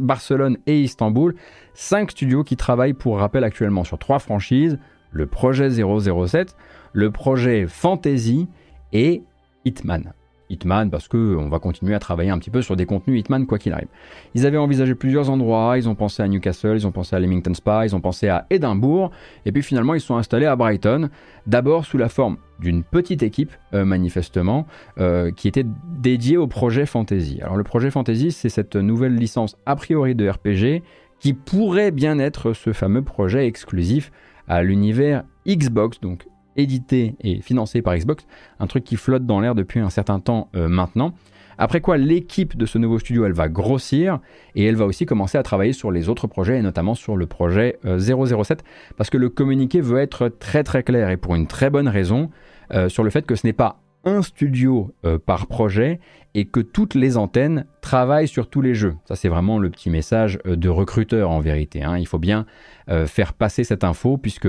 Barcelone 0.00 0.58
et 0.66 0.82
Istanbul. 0.82 1.34
Cinq 1.72 2.10
studios 2.10 2.44
qui 2.44 2.56
travaillent 2.56 2.92
pour 2.92 3.18
rappel 3.18 3.42
actuellement 3.42 3.84
sur 3.84 3.98
trois 3.98 4.18
franchises 4.18 4.78
le 5.10 5.24
projet 5.24 5.70
007, 5.70 6.54
le 6.92 7.10
projet 7.10 7.66
Fantasy 7.66 8.48
et 8.92 9.22
Hitman. 9.64 10.12
Hitman 10.50 10.90
parce 10.90 11.08
qu'on 11.08 11.48
va 11.48 11.58
continuer 11.58 11.94
à 11.94 11.98
travailler 11.98 12.30
un 12.30 12.38
petit 12.38 12.50
peu 12.50 12.62
sur 12.62 12.76
des 12.76 12.86
contenus 12.86 13.20
Hitman 13.20 13.46
quoi 13.46 13.58
qu'il 13.58 13.72
arrive. 13.72 13.88
Ils 14.34 14.46
avaient 14.46 14.58
envisagé 14.58 14.94
plusieurs 14.94 15.30
endroits, 15.30 15.76
ils 15.76 15.88
ont 15.88 15.94
pensé 15.94 16.22
à 16.22 16.28
Newcastle, 16.28 16.74
ils 16.76 16.86
ont 16.86 16.92
pensé 16.92 17.14
à 17.16 17.20
Leamington 17.20 17.54
Spa, 17.54 17.84
ils 17.84 17.94
ont 17.94 18.00
pensé 18.00 18.28
à 18.28 18.46
Édimbourg, 18.50 19.10
et 19.44 19.52
puis 19.52 19.62
finalement 19.62 19.94
ils 19.94 20.00
sont 20.00 20.16
installés 20.16 20.46
à 20.46 20.56
Brighton, 20.56 21.10
d'abord 21.46 21.84
sous 21.84 21.98
la 21.98 22.08
forme 22.08 22.38
d'une 22.60 22.82
petite 22.82 23.22
équipe 23.22 23.52
euh, 23.74 23.84
manifestement 23.84 24.66
euh, 24.98 25.30
qui 25.30 25.48
était 25.48 25.66
dédiée 26.00 26.36
au 26.36 26.46
projet 26.46 26.86
Fantasy. 26.86 27.40
Alors 27.42 27.56
le 27.56 27.64
projet 27.64 27.90
Fantasy 27.90 28.32
c'est 28.32 28.48
cette 28.48 28.76
nouvelle 28.76 29.14
licence 29.14 29.56
a 29.66 29.76
priori 29.76 30.14
de 30.14 30.28
RPG 30.28 30.82
qui 31.20 31.34
pourrait 31.34 31.90
bien 31.90 32.18
être 32.18 32.52
ce 32.52 32.72
fameux 32.72 33.02
projet 33.02 33.46
exclusif 33.46 34.12
à 34.46 34.62
l'univers 34.62 35.24
Xbox, 35.46 36.00
donc 36.00 36.26
édité 36.58 37.14
et 37.22 37.40
financé 37.40 37.80
par 37.80 37.96
Xbox, 37.96 38.26
un 38.60 38.66
truc 38.66 38.84
qui 38.84 38.96
flotte 38.96 39.24
dans 39.24 39.40
l'air 39.40 39.54
depuis 39.54 39.80
un 39.80 39.88
certain 39.88 40.20
temps 40.20 40.50
euh, 40.54 40.68
maintenant. 40.68 41.14
Après 41.56 41.80
quoi, 41.80 41.96
l'équipe 41.96 42.56
de 42.56 42.66
ce 42.66 42.78
nouveau 42.78 42.98
studio, 42.98 43.24
elle 43.24 43.32
va 43.32 43.48
grossir 43.48 44.20
et 44.54 44.64
elle 44.64 44.76
va 44.76 44.84
aussi 44.84 45.06
commencer 45.06 45.38
à 45.38 45.42
travailler 45.42 45.72
sur 45.72 45.90
les 45.90 46.08
autres 46.08 46.26
projets 46.26 46.58
et 46.58 46.62
notamment 46.62 46.94
sur 46.94 47.16
le 47.16 47.26
projet 47.26 47.78
007 47.82 47.84
euh, 47.84 48.64
parce 48.96 49.10
que 49.10 49.16
le 49.16 49.28
communiqué 49.28 49.80
veut 49.80 49.98
être 49.98 50.28
très 50.28 50.62
très 50.62 50.82
clair 50.82 51.10
et 51.10 51.16
pour 51.16 51.34
une 51.34 51.46
très 51.46 51.70
bonne 51.70 51.88
raison 51.88 52.30
euh, 52.72 52.88
sur 52.88 53.02
le 53.02 53.10
fait 53.10 53.26
que 53.26 53.34
ce 53.34 53.46
n'est 53.46 53.52
pas 53.52 53.80
un 54.04 54.22
studio 54.22 54.94
par 55.26 55.48
projet 55.48 55.98
et 56.32 56.44
que 56.44 56.60
toutes 56.60 56.94
les 56.94 57.16
antennes 57.16 57.66
travaillent 57.82 58.28
sur 58.28 58.48
tous 58.48 58.62
les 58.62 58.72
jeux. 58.72 58.94
Ça, 59.06 59.16
c'est 59.16 59.28
vraiment 59.28 59.58
le 59.58 59.68
petit 59.70 59.90
message 59.90 60.38
de 60.44 60.68
recruteur 60.68 61.30
en 61.30 61.40
vérité. 61.40 61.82
Hein. 61.82 61.98
Il 61.98 62.06
faut 62.06 62.20
bien 62.20 62.46
faire 63.06 63.32
passer 63.34 63.64
cette 63.64 63.82
info 63.82 64.16
puisque 64.16 64.48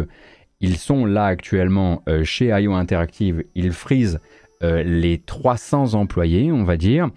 ils 0.61 0.77
sont 0.77 1.05
là 1.05 1.25
actuellement 1.25 2.03
euh, 2.07 2.23
chez 2.23 2.47
IO 2.47 2.73
Interactive, 2.73 3.43
ils 3.55 3.71
frisent 3.71 4.19
euh, 4.61 4.83
les 4.83 5.19
300 5.19 5.93
employés, 5.93 6.51
on 6.51 6.65
va 6.65 6.75
dire. 6.75 7.09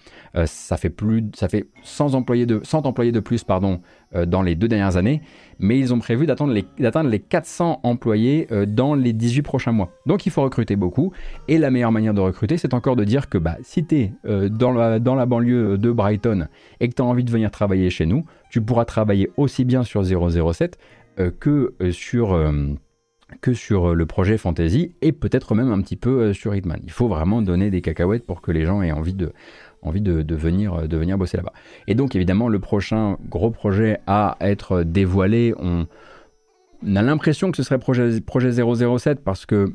ça 0.47 0.77
fait 0.77 0.91
plus, 0.91 1.25
ça 1.35 1.49
fait 1.49 1.67
100 1.83 2.15
employés 2.15 2.47
de, 2.47 2.61
100 2.63 2.87
employés 2.87 3.11
de 3.11 3.19
plus, 3.19 3.43
pardon, 3.43 3.81
dans 4.27 4.43
les 4.43 4.55
deux 4.55 4.69
dernières 4.69 4.97
années. 4.97 5.23
Mais 5.59 5.77
ils 5.79 5.93
ont 5.93 5.99
prévu 5.99 6.25
d'atteindre 6.27 6.53
les, 6.53 6.65
les 6.79 7.19
400 7.19 7.81
employés 7.83 8.47
dans 8.69 8.95
les 8.95 9.13
18 9.13 9.43
prochains 9.43 9.73
mois. 9.73 9.91
Donc 10.07 10.25
il 10.25 10.31
faut 10.31 10.43
recruter 10.43 10.77
beaucoup. 10.77 11.13
Et 11.49 11.59
la 11.59 11.73
meilleure 11.73 11.91
manière 11.91 12.15
de 12.15 12.21
recruter, 12.21 12.59
c'est 12.59 12.75
encore 12.75 12.95
de 12.95 13.03
dire 13.03 13.29
que 13.29 13.39
bah, 13.39 13.57
si 13.63 13.85
tu 13.85 13.97
es 13.97 14.13
dans, 14.49 14.73
la, 14.73 15.01
dans 15.01 15.17
la 15.17 15.27
banlieue 15.27 15.79
de 15.79 15.91
Brighton 15.91 16.47
et 16.79 16.89
que 16.89 16.95
tu 16.95 17.03
as 17.03 17.05
envie 17.05 17.25
de 17.25 17.31
venir 17.31 17.51
travailler 17.51 17.91
chez 17.91 18.07
nous, 18.07 18.25
tu 18.51 18.61
pourras 18.61 18.85
travailler 18.85 19.31
aussi 19.37 19.65
bien 19.65 19.83
sur 19.83 20.05
007 20.05 20.79
euh, 21.19 21.31
que 21.31 21.75
euh, 21.83 21.93
sur 21.93 22.33
euh, 22.33 22.53
que 23.41 23.55
sur 23.55 23.95
le 23.95 24.07
projet 24.07 24.39
Fantasy 24.39 24.95
et 25.03 25.13
peut-être 25.13 25.55
même 25.55 25.71
un 25.71 25.81
petit 25.81 25.97
peu 25.97 26.33
sur 26.33 26.55
Hitman. 26.55 26.81
Il 26.85 26.91
faut 26.91 27.09
vraiment 27.09 27.43
donner 27.43 27.71
des 27.71 27.81
cacahuètes 27.81 28.27
pour 28.27 28.41
que 28.41 28.53
les 28.53 28.65
gens 28.65 28.83
aient 28.83 28.93
envie 28.93 29.15
de, 29.15 29.33
venir, 30.35 30.89
de 30.89 30.97
venir 30.97 31.19
bosser 31.19 31.37
là-bas. 31.37 31.53
Et 31.87 31.95
donc 31.95 32.15
évidemment 32.15 32.49
le 32.49 32.59
prochain 32.59 33.17
gros 33.29 33.51
projet 33.51 33.99
à 34.07 34.37
être 34.41 34.83
dévoilé, 34.83 35.55
on, 35.59 35.87
a 36.95 37.03
l'impression 37.03 37.51
que 37.51 37.57
ce 37.57 37.63
serait 37.63 37.79
projet, 37.79 38.21
projet 38.21 38.51
007 38.53 39.23
parce 39.25 39.47
que 39.47 39.73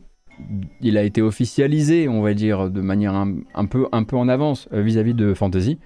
il 0.82 0.98
a 1.00 1.04
été 1.04 1.24
officialisé, 1.24 2.08
on 2.08 2.22
va 2.22 2.36
dire, 2.36 2.70
de 2.70 2.82
manière 2.82 3.16
un, 3.16 3.66
peu, 3.66 3.88
un 3.92 4.04
peu 4.04 4.16
en 4.16 4.28
avance 4.28 4.70
vis-à-vis 4.72 5.14
-vis 5.14 5.16
de 5.16 5.34
Fantasy. 5.34 5.80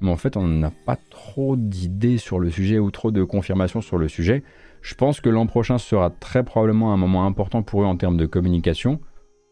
Mais 0.00 0.10
en 0.10 0.16
fait, 0.16 0.36
on 0.36 0.46
n'a 0.46 0.70
pas 0.70 0.96
trop 1.10 1.56
d'idées 1.56 2.18
sur 2.18 2.38
le 2.38 2.50
sujet 2.50 2.78
ou 2.78 2.90
trop 2.90 3.10
de 3.10 3.24
confirmations 3.24 3.80
sur 3.80 3.98
le 3.98 4.08
sujet. 4.08 4.42
Je 4.82 4.94
pense 4.94 5.20
que 5.20 5.28
l'an 5.28 5.46
prochain 5.46 5.78
sera 5.78 6.10
très 6.10 6.44
probablement 6.44 6.92
un 6.92 6.96
moment 6.96 7.26
important 7.26 7.62
pour 7.62 7.82
eux 7.82 7.86
en 7.86 7.96
termes 7.96 8.16
de 8.16 8.26
communication. 8.26 9.00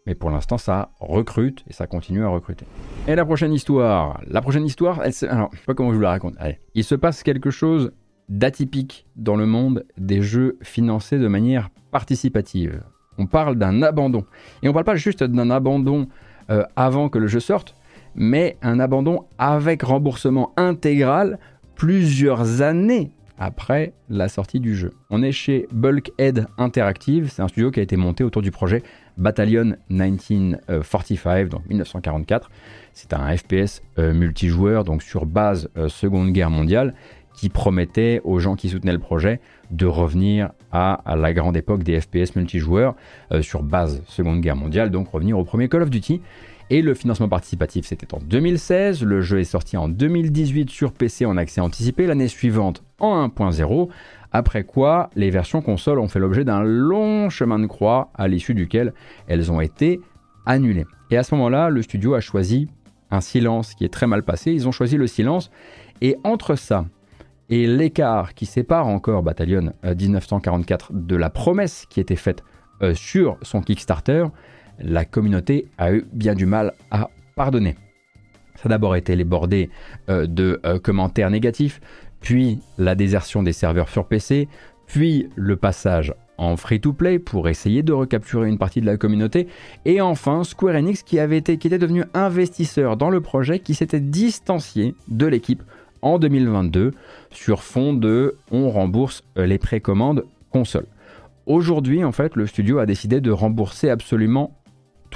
Mais 0.06 0.14
pour 0.14 0.30
l'instant, 0.30 0.56
ça 0.56 0.90
recrute 1.00 1.64
et 1.68 1.72
ça 1.72 1.86
continue 1.86 2.24
à 2.24 2.28
recruter. 2.28 2.64
Et 3.08 3.16
la 3.16 3.24
prochaine 3.24 3.52
histoire? 3.52 4.20
La 4.28 4.40
prochaine 4.40 4.64
histoire, 4.64 5.02
elle 5.02 5.12
alors, 5.28 5.50
je 5.52 5.58
sais 5.58 5.64
pas 5.66 5.74
comment 5.74 5.90
je 5.90 5.96
vous 5.96 6.02
la 6.02 6.10
raconte. 6.10 6.34
Allez. 6.38 6.60
Il 6.74 6.84
se 6.84 6.94
passe 6.94 7.24
quelque 7.24 7.50
chose 7.50 7.92
d'atypique 8.28 9.06
dans 9.16 9.36
le 9.36 9.46
monde 9.46 9.84
des 9.98 10.22
jeux 10.22 10.58
financés 10.62 11.18
de 11.18 11.28
manière 11.28 11.70
participative. 11.90 12.82
On 13.18 13.26
parle 13.26 13.56
d'un 13.56 13.82
abandon. 13.82 14.24
Et 14.62 14.68
on 14.68 14.70
ne 14.70 14.74
parle 14.74 14.84
pas 14.84 14.96
juste 14.96 15.24
d'un 15.24 15.50
abandon 15.50 16.06
euh, 16.50 16.62
avant 16.76 17.08
que 17.08 17.18
le 17.18 17.26
jeu 17.26 17.40
sorte, 17.40 17.74
mais 18.14 18.56
un 18.62 18.78
abandon 18.78 19.24
avec 19.38 19.82
remboursement 19.82 20.52
intégral 20.56 21.38
plusieurs 21.74 22.62
années 22.62 23.10
après 23.38 23.92
la 24.08 24.28
sortie 24.28 24.60
du 24.60 24.76
jeu. 24.76 24.92
On 25.10 25.22
est 25.22 25.32
chez 25.32 25.68
Bulkhead 25.72 26.46
Interactive, 26.58 27.30
c'est 27.30 27.42
un 27.42 27.48
studio 27.48 27.70
qui 27.70 27.80
a 27.80 27.82
été 27.82 27.96
monté 27.96 28.24
autour 28.24 28.42
du 28.42 28.50
projet 28.50 28.82
Battalion 29.16 29.76
1945, 29.90 31.48
donc 31.48 31.66
1944. 31.68 32.50
C'est 32.92 33.12
un 33.12 33.36
FPS 33.36 33.82
euh, 33.98 34.12
multijoueur, 34.12 34.84
donc 34.84 35.02
sur 35.02 35.26
base 35.26 35.68
euh, 35.76 35.88
Seconde 35.88 36.32
Guerre 36.32 36.50
mondiale, 36.50 36.94
qui 37.34 37.48
promettait 37.50 38.20
aux 38.24 38.38
gens 38.38 38.56
qui 38.56 38.68
soutenaient 38.70 38.92
le 38.92 38.98
projet 38.98 39.40
de 39.70 39.86
revenir 39.86 40.50
à, 40.72 41.02
la 41.16 41.32
grande 41.32 41.56
époque 41.56 41.82
des 41.82 42.00
FPS 42.00 42.34
multijoueurs 42.34 42.94
euh, 43.32 43.42
sur 43.42 43.62
base 43.62 44.02
Seconde 44.06 44.40
Guerre 44.40 44.56
mondiale, 44.56 44.90
donc 44.90 45.08
revenir 45.08 45.38
au 45.38 45.44
premier 45.44 45.68
Call 45.68 45.82
of 45.82 45.90
Duty. 45.90 46.22
Et 46.68 46.82
le 46.82 46.94
financement 46.94 47.28
participatif, 47.28 47.86
c'était 47.86 48.12
en 48.12 48.18
2016. 48.18 49.04
Le 49.04 49.20
jeu 49.20 49.38
est 49.38 49.44
sorti 49.44 49.76
en 49.76 49.88
2018 49.88 50.68
sur 50.68 50.92
PC 50.92 51.24
en 51.24 51.36
accès 51.36 51.60
anticipé. 51.60 52.06
L'année 52.06 52.28
suivante 52.28 52.82
en 52.98 53.28
1.0. 53.28 53.88
Après 54.32 54.64
quoi, 54.64 55.10
les 55.14 55.30
versions 55.30 55.62
console 55.62 56.00
ont 56.00 56.08
fait 56.08 56.18
l'objet 56.18 56.44
d'un 56.44 56.62
long 56.62 57.30
chemin 57.30 57.60
de 57.60 57.66
croix 57.66 58.10
à 58.16 58.26
l'issue 58.26 58.54
duquel 58.54 58.92
elles 59.28 59.52
ont 59.52 59.60
été 59.60 60.00
annulées. 60.44 60.86
Et 61.10 61.16
à 61.16 61.22
ce 61.22 61.34
moment-là, 61.36 61.70
le 61.70 61.82
studio 61.82 62.14
a 62.14 62.20
choisi 62.20 62.68
un 63.12 63.20
silence 63.20 63.74
qui 63.74 63.84
est 63.84 63.92
très 63.92 64.08
mal 64.08 64.24
passé. 64.24 64.52
Ils 64.52 64.66
ont 64.66 64.72
choisi 64.72 64.96
le 64.96 65.06
silence. 65.06 65.50
Et 66.00 66.16
entre 66.24 66.56
ça 66.56 66.86
et 67.48 67.66
l'écart 67.66 68.34
qui 68.34 68.46
sépare 68.46 68.88
encore 68.88 69.22
Battalion 69.22 69.72
1944 69.84 70.90
euh, 70.90 70.94
de 70.94 71.16
la 71.16 71.30
promesse 71.30 71.86
qui 71.88 72.00
était 72.00 72.16
faite 72.16 72.42
euh, 72.82 72.94
sur 72.94 73.38
son 73.42 73.60
Kickstarter, 73.60 74.26
la 74.80 75.04
communauté 75.04 75.66
a 75.78 75.92
eu 75.92 76.06
bien 76.12 76.34
du 76.34 76.46
mal 76.46 76.72
à 76.90 77.10
pardonner. 77.34 77.76
Ça 78.56 78.62
a 78.66 78.68
d'abord 78.68 78.96
été 78.96 79.16
les 79.16 79.24
bordées 79.24 79.70
euh, 80.08 80.26
de 80.26 80.60
euh, 80.64 80.78
commentaires 80.78 81.30
négatifs, 81.30 81.80
puis 82.20 82.60
la 82.78 82.94
désertion 82.94 83.42
des 83.42 83.52
serveurs 83.52 83.88
sur 83.88 84.06
PC, 84.06 84.48
puis 84.86 85.28
le 85.36 85.56
passage 85.56 86.14
en 86.38 86.56
free-to-play 86.56 87.18
pour 87.18 87.48
essayer 87.48 87.82
de 87.82 87.92
recapturer 87.92 88.48
une 88.48 88.58
partie 88.58 88.80
de 88.80 88.86
la 88.86 88.96
communauté, 88.96 89.48
et 89.84 90.00
enfin 90.00 90.44
Square 90.44 90.76
Enix 90.76 91.02
qui, 91.02 91.18
avait 91.18 91.38
été, 91.38 91.58
qui 91.58 91.66
était 91.66 91.78
devenu 91.78 92.04
investisseur 92.14 92.96
dans 92.96 93.10
le 93.10 93.20
projet, 93.20 93.58
qui 93.58 93.74
s'était 93.74 94.00
distancié 94.00 94.94
de 95.08 95.26
l'équipe 95.26 95.62
en 96.02 96.18
2022 96.18 96.92
sur 97.30 97.62
fond 97.62 97.92
de 97.92 98.36
on 98.50 98.70
rembourse 98.70 99.24
les 99.36 99.58
précommandes 99.58 100.24
console. 100.50 100.86
Aujourd'hui, 101.46 102.04
en 102.04 102.12
fait, 102.12 102.34
le 102.36 102.46
studio 102.46 102.78
a 102.78 102.86
décidé 102.86 103.20
de 103.20 103.30
rembourser 103.30 103.88
absolument 103.88 104.56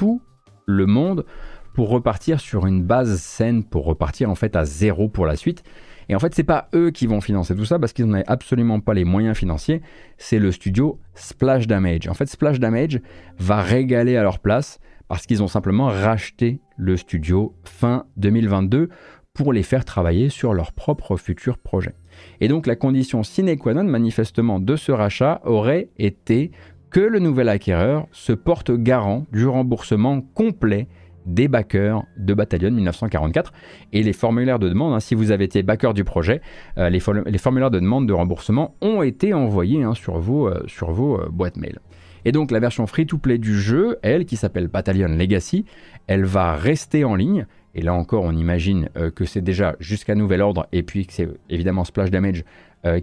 tout 0.00 0.22
le 0.64 0.86
monde 0.86 1.26
pour 1.74 1.90
repartir 1.90 2.40
sur 2.40 2.66
une 2.66 2.82
base 2.82 3.20
saine, 3.20 3.62
pour 3.62 3.84
repartir 3.84 4.30
en 4.30 4.34
fait 4.34 4.56
à 4.56 4.64
zéro 4.64 5.10
pour 5.10 5.26
la 5.26 5.36
suite. 5.36 5.62
Et 6.08 6.14
en 6.14 6.18
fait, 6.18 6.34
c'est 6.34 6.42
pas 6.42 6.70
eux 6.74 6.90
qui 6.90 7.06
vont 7.06 7.20
financer 7.20 7.54
tout 7.54 7.66
ça 7.66 7.78
parce 7.78 7.92
qu'ils 7.92 8.08
avaient 8.10 8.24
absolument 8.26 8.80
pas 8.80 8.94
les 8.94 9.04
moyens 9.04 9.36
financiers. 9.36 9.82
C'est 10.16 10.38
le 10.38 10.52
studio 10.52 10.98
Splash 11.14 11.66
Damage. 11.66 12.08
En 12.08 12.14
fait, 12.14 12.30
Splash 12.30 12.58
Damage 12.58 12.98
va 13.38 13.60
régaler 13.60 14.16
à 14.16 14.22
leur 14.22 14.38
place 14.38 14.80
parce 15.06 15.26
qu'ils 15.26 15.42
ont 15.42 15.48
simplement 15.48 15.88
racheté 15.88 16.62
le 16.78 16.96
studio 16.96 17.54
fin 17.64 18.06
2022 18.16 18.88
pour 19.34 19.52
les 19.52 19.62
faire 19.62 19.84
travailler 19.84 20.30
sur 20.30 20.54
leur 20.54 20.72
propre 20.72 21.18
futur 21.18 21.58
projet. 21.58 21.94
Et 22.40 22.48
donc 22.48 22.66
la 22.66 22.74
condition 22.74 23.22
sine 23.22 23.54
qua 23.58 23.74
non 23.74 23.84
manifestement 23.84 24.60
de 24.60 24.76
ce 24.76 24.92
rachat 24.92 25.42
aurait 25.44 25.90
été 25.98 26.52
que 26.90 27.00
le 27.00 27.18
nouvel 27.18 27.48
acquéreur 27.48 28.06
se 28.12 28.32
porte 28.32 28.72
garant 28.72 29.26
du 29.32 29.46
remboursement 29.46 30.20
complet 30.34 30.88
des 31.26 31.48
backers 31.48 32.02
de 32.16 32.34
Battalion 32.34 32.70
1944 32.70 33.52
et 33.92 34.02
les 34.02 34.12
formulaires 34.12 34.58
de 34.58 34.68
demande, 34.68 34.94
hein, 34.94 35.00
si 35.00 35.14
vous 35.14 35.30
avez 35.30 35.44
été 35.44 35.62
backer 35.62 35.94
du 35.94 36.04
projet, 36.04 36.40
euh, 36.78 36.88
les, 36.88 36.98
formulaires 37.00 37.70
de 37.70 37.78
demande 37.78 38.06
de 38.06 38.12
remboursement 38.12 38.74
ont 38.80 39.02
été 39.02 39.34
envoyés 39.34 39.82
hein, 39.82 39.94
sur 39.94 40.18
vos, 40.18 40.48
euh, 40.48 40.64
euh, 40.82 41.28
boîtes 41.30 41.56
mail. 41.56 41.78
Et 42.24 42.32
donc 42.32 42.50
la 42.50 42.60
version 42.60 42.86
free-to-play 42.86 43.38
du 43.38 43.58
jeu, 43.58 43.98
elle, 44.02 44.24
qui 44.24 44.36
s'appelle 44.36 44.68
Battalion 44.68 45.08
Legacy, 45.08 45.64
elle 46.06 46.24
va 46.24 46.54
rester 46.54 47.04
en 47.04 47.14
ligne 47.14 47.46
Et 47.74 47.82
là 47.82 47.94
encore, 47.94 48.24
on 48.24 48.32
imagine 48.32 48.90
que 49.14 49.24
c'est 49.24 49.40
déjà 49.40 49.76
jusqu'à 49.80 50.14
nouvel 50.14 50.42
ordre, 50.42 50.66
et 50.72 50.82
puis 50.82 51.06
que 51.06 51.14
c'est 51.14 51.28
évidemment 51.48 51.84
Splash 51.84 52.10
Damage 52.10 52.44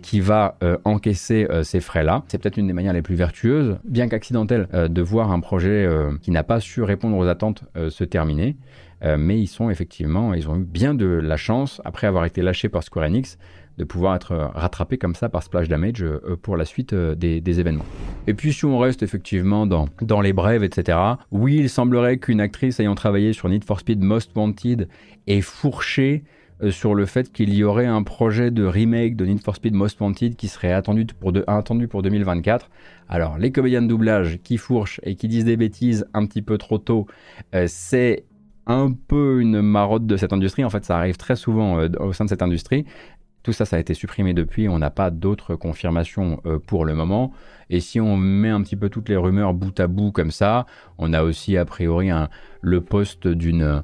qui 0.02 0.20
va 0.20 0.58
encaisser 0.86 1.48
ces 1.64 1.80
frais-là. 1.80 2.24
C'est 2.28 2.42
peut-être 2.42 2.58
une 2.58 2.68
des 2.68 2.74
manières 2.74 2.94
les 2.94 3.02
plus 3.02 3.16
vertueuses, 3.16 3.78
bien 3.84 4.08
qu'accidentelle, 4.08 4.68
de 4.74 5.02
voir 5.02 5.32
un 5.32 5.40
projet 5.40 5.88
qui 6.22 6.32
n'a 6.32 6.44
pas 6.44 6.60
su 6.60 6.82
répondre 6.82 7.16
aux 7.18 7.28
attentes 7.28 7.64
se 7.90 8.04
terminer. 8.04 8.58
mais 9.04 9.40
ils 9.40 9.48
sont 9.48 9.70
effectivement, 9.70 10.34
ils 10.34 10.50
ont 10.50 10.58
eu 10.58 10.64
bien 10.64 10.94
de 10.94 11.06
la 11.06 11.38
chance, 11.38 11.82
après 11.86 12.08
avoir 12.08 12.26
été 12.26 12.42
lâchés 12.42 12.70
par 12.70 12.84
Square 12.84 13.06
Enix, 13.06 13.38
de 13.78 13.84
pouvoir 13.84 14.16
être 14.16 14.52
rattrapé 14.56 14.98
comme 14.98 15.16
ça 15.16 15.30
par 15.30 15.44
Splash 15.44 15.68
Damage 15.68 16.04
euh, 16.04 16.36
pour 16.42 16.58
la 16.58 16.66
suite 16.66 16.94
euh, 16.94 17.16
des, 17.16 17.60
événements. 17.60 17.86
Et 18.26 18.34
puis 18.34 18.52
si 18.54 18.66
on 18.66 18.78
reste 18.80 19.04
effectivement 19.04 19.68
dans, 19.68 19.88
dans 20.02 20.22
les 20.22 20.34
brèves, 20.34 20.64
etc., 20.64 20.98
oui, 21.32 21.58
il 21.58 21.70
semblerait 21.70 22.18
qu'une 22.18 22.42
actrice 22.42 22.80
ayant 22.80 22.96
travaillé 22.96 23.34
sur 23.34 23.50
Need 23.50 23.64
for 23.64 23.80
Speed 23.80 24.02
Most 24.02 24.32
Wanted 24.36 24.88
ait 25.28 25.42
fourché 25.42 26.24
euh, 26.24 26.37
sur 26.70 26.96
le 26.96 27.06
fait 27.06 27.32
qu'il 27.32 27.54
y 27.54 27.64
aurait 27.64 27.86
un 27.86 28.04
projet 28.04 28.52
de 28.52 28.64
remake 28.66 29.16
de 29.16 29.26
Need 29.26 29.42
for 29.42 29.56
Speed 29.56 29.74
Most 29.74 30.00
Wanted 30.00 30.36
qui 30.36 30.48
serait 30.48 30.72
attendu 30.72 31.06
pour, 31.06 31.32
attendu 31.48 31.88
pour 31.88 32.02
2024. 32.02 32.70
Alors, 33.10 33.38
les 33.38 33.52
comédiens 33.52 33.82
de 33.82 33.88
doublage 33.88 34.40
qui 34.44 34.58
fourchent 34.58 35.00
et 35.04 35.16
qui 35.16 35.28
disent 35.28 35.46
des 35.46 35.58
bêtises 35.58 36.06
un 36.14 36.26
petit 36.26 36.42
peu 36.42 36.58
trop 36.58 36.78
tôt, 36.78 37.08
c'est 37.68 38.26
un 38.68 38.92
peu 38.92 39.40
une 39.42 39.62
marotte 39.62 40.06
de 40.06 40.18
cette 40.18 40.34
industrie. 40.34 40.64
En 40.64 40.70
fait, 40.70 40.86
ça 40.86 40.98
arrive 40.98 41.18
très 41.18 41.36
souvent 41.36 41.80
au 42.00 42.14
sein 42.14 42.26
de 42.26 42.30
cette 42.30 42.42
industrie. 42.42 42.86
Tout 43.48 43.54
ça, 43.54 43.64
ça 43.64 43.78
a 43.78 43.80
été 43.80 43.94
supprimé 43.94 44.34
depuis. 44.34 44.68
On 44.68 44.78
n'a 44.78 44.90
pas 44.90 45.10
d'autres 45.10 45.56
confirmations 45.56 46.42
euh, 46.46 46.60
pour 46.60 46.84
le 46.84 46.94
moment. 46.94 47.32
Et 47.70 47.80
si 47.80 48.02
on 48.02 48.18
met 48.18 48.50
un 48.50 48.62
petit 48.62 48.76
peu 48.76 48.90
toutes 48.90 49.08
les 49.08 49.16
rumeurs 49.16 49.54
bout 49.54 49.80
à 49.80 49.88
bout 49.88 50.12
comme 50.12 50.32
ça, 50.32 50.66
on 50.98 51.14
a 51.14 51.24
aussi 51.24 51.56
a 51.56 51.64
priori 51.64 52.10
le 52.62 52.82
poste 52.82 53.26
d'une 53.26 53.84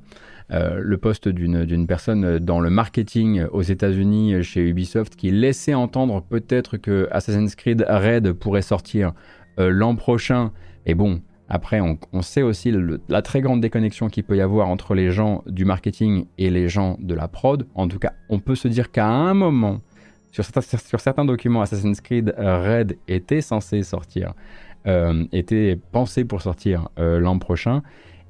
euh, 0.51 0.79
le 0.81 0.97
poste 0.97 1.27
d'une 1.27 1.87
personne 1.87 2.39
dans 2.39 2.59
le 2.59 2.69
marketing 2.69 3.45
aux 3.51 3.61
États-Unis 3.61 4.43
chez 4.43 4.61
Ubisoft 4.61 5.15
qui 5.15 5.31
laissait 5.31 5.73
entendre 5.73 6.21
peut-être 6.21 6.77
que 6.77 7.07
Assassin's 7.11 7.55
Creed 7.55 7.85
Red 7.87 8.33
pourrait 8.33 8.61
sortir 8.61 9.13
euh, 9.59 9.69
l'an 9.69 9.95
prochain. 9.95 10.51
Et 10.85 10.95
bon, 10.95 11.21
après, 11.47 11.79
on, 11.79 12.21
sait 12.21 12.41
aussi 12.41 12.73
la 13.09 13.21
très 13.21 13.41
grande 13.41 13.61
déconnexion 13.61 14.07
qu'il 14.07 14.23
peut 14.23 14.35
y 14.35 14.41
avoir 14.41 14.69
entre 14.69 14.95
les 14.95 15.11
gens 15.11 15.43
du 15.45 15.65
marketing 15.65 16.25
et 16.37 16.49
les 16.49 16.67
gens 16.67 16.97
de 16.99 17.13
la 17.13 17.27
prod. 17.27 17.67
En 17.75 17.87
tout 17.87 17.99
cas, 17.99 18.13
on 18.29 18.39
peut 18.39 18.55
se 18.55 18.67
dire 18.67 18.91
qu'à 18.91 19.07
un 19.07 19.33
moment, 19.33 19.81
sur 20.31 20.43
certains, 20.45 21.25
documents, 21.25 21.61
Assassin's 21.61 22.01
Creed 22.01 22.33
Red 22.37 22.97
était 23.07 23.41
censé 23.41 23.83
sortir, 23.83 24.33
euh, 24.87 25.25
était 25.31 25.79
pensé 25.91 26.25
pour 26.25 26.41
sortir 26.41 26.89
euh, 26.97 27.19
l'an 27.19 27.37
prochain. 27.37 27.83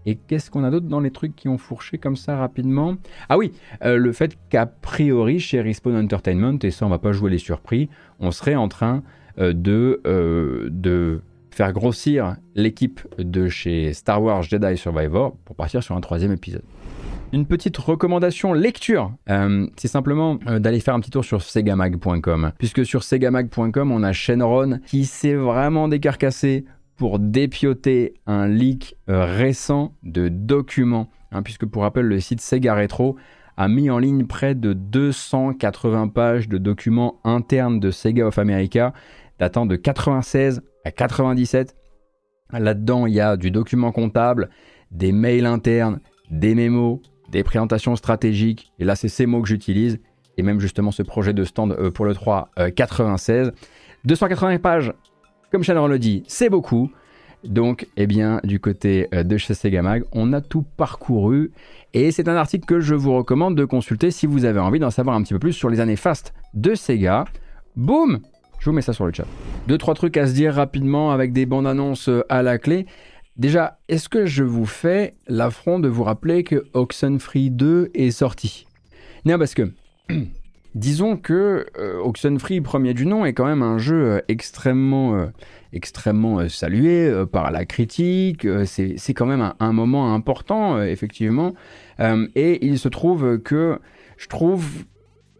Et 0.05 0.15
qu'est-ce 0.15 0.51
qu'on 0.51 0.63
a 0.63 0.71
d'autre 0.71 0.87
dans 0.87 0.99
les 0.99 1.11
trucs 1.11 1.35
qui 1.35 1.47
ont 1.47 1.57
fourché 1.57 1.97
comme 1.97 2.15
ça 2.15 2.37
rapidement? 2.37 2.95
Ah 3.29 3.37
oui, 3.37 3.51
euh, 3.83 3.97
le 3.97 4.11
fait 4.11 4.37
qu'a 4.49 4.65
priori 4.65 5.39
chez 5.39 5.61
Respawn 5.61 5.95
Entertainment, 5.95 6.59
et 6.63 6.71
ça 6.71 6.85
on 6.85 6.89
va 6.89 6.99
pas 6.99 7.11
jouer 7.11 7.31
les 7.31 7.37
surpris, 7.37 7.89
on 8.19 8.31
serait 8.31 8.55
en 8.55 8.67
train 8.67 9.03
de, 9.39 9.99
de 10.69 11.21
faire 11.53 11.71
grossir 11.71 12.35
l'équipe 12.55 13.01
de 13.17 13.47
chez 13.47 13.93
Star 13.93 14.21
Wars 14.21 14.43
Jedi 14.43 14.77
Survivor 14.77 15.35
pour 15.45 15.55
partir 15.55 15.81
sur 15.81 15.95
un 15.95 16.01
troisième 16.01 16.31
épisode. 16.31 16.63
Une 17.31 17.47
petite 17.47 17.77
recommandation 17.77 18.53
lecture, 18.53 19.11
euh, 19.29 19.65
c'est 19.75 19.87
simplement 19.87 20.37
euh, 20.45 20.59
d'aller 20.59 20.79
faire 20.79 20.93
un 20.93 20.99
petit 20.99 21.09
tour 21.09 21.25
sur 21.25 21.41
segamag.com. 21.41 22.51
Puisque 22.59 22.85
sur 22.85 23.03
segamag.com, 23.03 23.91
on 23.91 24.03
a 24.03 24.13
Shenron 24.13 24.79
qui 24.85 25.05
s'est 25.05 25.33
vraiment 25.33 25.87
décarcassé 25.87 26.65
pour 26.95 27.19
dépioter 27.19 28.15
un 28.25 28.47
leak 28.47 28.95
euh, 29.09 29.25
récent 29.25 29.95
de 30.03 30.27
documents. 30.29 31.09
Hein, 31.31 31.41
puisque 31.43 31.65
pour 31.65 31.81
rappel, 31.83 32.05
le 32.05 32.19
site 32.19 32.41
Sega 32.41 32.75
Retro 32.75 33.17
a 33.57 33.67
mis 33.67 33.89
en 33.89 33.99
ligne 33.99 34.25
près 34.25 34.55
de 34.55 34.73
280 34.73 36.07
pages 36.09 36.49
de 36.49 36.57
documents 36.57 37.19
internes 37.23 37.79
de 37.79 37.91
Sega 37.91 38.27
of 38.27 38.37
America 38.39 38.93
datant 39.39 39.65
de 39.65 39.75
96 39.75 40.61
à 40.85 40.91
97. 40.91 41.75
Là-dedans, 42.51 43.07
il 43.07 43.13
y 43.13 43.19
a 43.19 43.35
du 43.35 43.51
document 43.51 43.91
comptable, 43.91 44.49
des 44.91 45.11
mails 45.11 45.45
internes, 45.45 45.99
des 46.29 46.55
mémos, 46.55 46.99
des 47.29 47.43
présentations 47.43 47.95
stratégiques. 47.95 48.71
Et 48.79 48.85
là, 48.85 48.95
c'est 48.95 49.07
ces 49.07 49.25
mots 49.25 49.41
que 49.41 49.47
j'utilise. 49.47 49.99
Et 50.37 50.43
même 50.43 50.59
justement 50.59 50.91
ce 50.91 51.03
projet 51.03 51.33
de 51.33 51.43
stand 51.43 51.73
euh, 51.73 51.91
pour 51.91 52.05
le 52.05 52.13
3 52.13 52.51
96. 52.75 53.51
280 54.05 54.57
pages, 54.59 54.93
comme 55.53 55.63
Shannon 55.63 55.85
le 55.85 55.99
dit, 55.99 56.23
c'est 56.27 56.49
beaucoup. 56.49 56.89
Donc, 57.43 57.87
eh 57.95 58.07
bien, 58.07 58.39
du 58.43 58.59
côté 58.59 59.07
euh, 59.13 59.21
de 59.21 59.37
chez 59.37 59.53
Segamag, 59.53 60.03
on 60.11 60.33
a 60.33 60.41
tout 60.41 60.63
parcouru. 60.77 61.51
Et 61.93 62.11
c'est 62.11 62.27
un 62.27 62.35
article 62.35 62.65
que 62.65 62.79
je 62.79 62.95
vous 62.95 63.15
recommande 63.15 63.55
de 63.55 63.63
consulter 63.63 64.09
si 64.09 64.25
vous 64.25 64.45
avez 64.45 64.59
envie 64.59 64.79
d'en 64.79 64.89
savoir 64.89 65.15
un 65.15 65.21
petit 65.21 65.33
peu 65.33 65.39
plus 65.39 65.53
sur 65.53 65.69
les 65.69 65.79
années 65.79 65.95
fast 65.95 66.33
de 66.55 66.73
Sega. 66.73 67.25
Boum 67.75 68.21
je 68.57 68.69
vous 68.69 68.75
mets 68.75 68.81
ça 68.81 68.93
sur 68.93 69.05
le 69.05 69.13
chat. 69.13 69.27
Deux, 69.67 69.77
trois 69.77 69.93
trucs 69.93 70.17
à 70.17 70.25
se 70.25 70.33
dire 70.33 70.55
rapidement 70.55 71.11
avec 71.11 71.33
des 71.33 71.45
bandes 71.45 71.67
annonces 71.67 72.09
euh, 72.09 72.23
à 72.29 72.41
la 72.41 72.57
clé. 72.57 72.87
Déjà, 73.37 73.77
est-ce 73.89 74.09
que 74.09 74.25
je 74.25 74.43
vous 74.43 74.65
fais 74.65 75.13
l'affront 75.27 75.77
de 75.77 75.87
vous 75.87 76.03
rappeler 76.03 76.43
que 76.43 76.65
Oxenfree 76.73 77.51
2 77.51 77.91
est 77.93 78.09
sorti? 78.09 78.65
Non, 79.25 79.37
parce 79.37 79.53
que 79.53 79.69
disons 80.75 81.17
que 81.17 81.65
euh, 81.77 81.99
Oxenfree, 81.99 82.61
premier 82.61 82.93
du 82.93 83.05
nom, 83.05 83.25
est 83.25 83.33
quand 83.33 83.45
même 83.45 83.61
un 83.61 83.77
jeu 83.77 83.95
euh, 83.95 84.21
extrêmement, 84.27 85.29
extrêmement 85.71 86.47
salué 86.49 87.11
par 87.31 87.51
la 87.51 87.65
critique. 87.65 88.47
c'est 88.65 89.13
quand 89.13 89.25
même 89.25 89.53
un, 89.59 89.73
moment 89.73 90.13
important, 90.13 90.81
effectivement. 90.81 91.53
et 91.99 92.65
il 92.65 92.79
se 92.79 92.87
trouve 92.89 93.39
que 93.39 93.79
je 94.17 94.27
trouve 94.27 94.65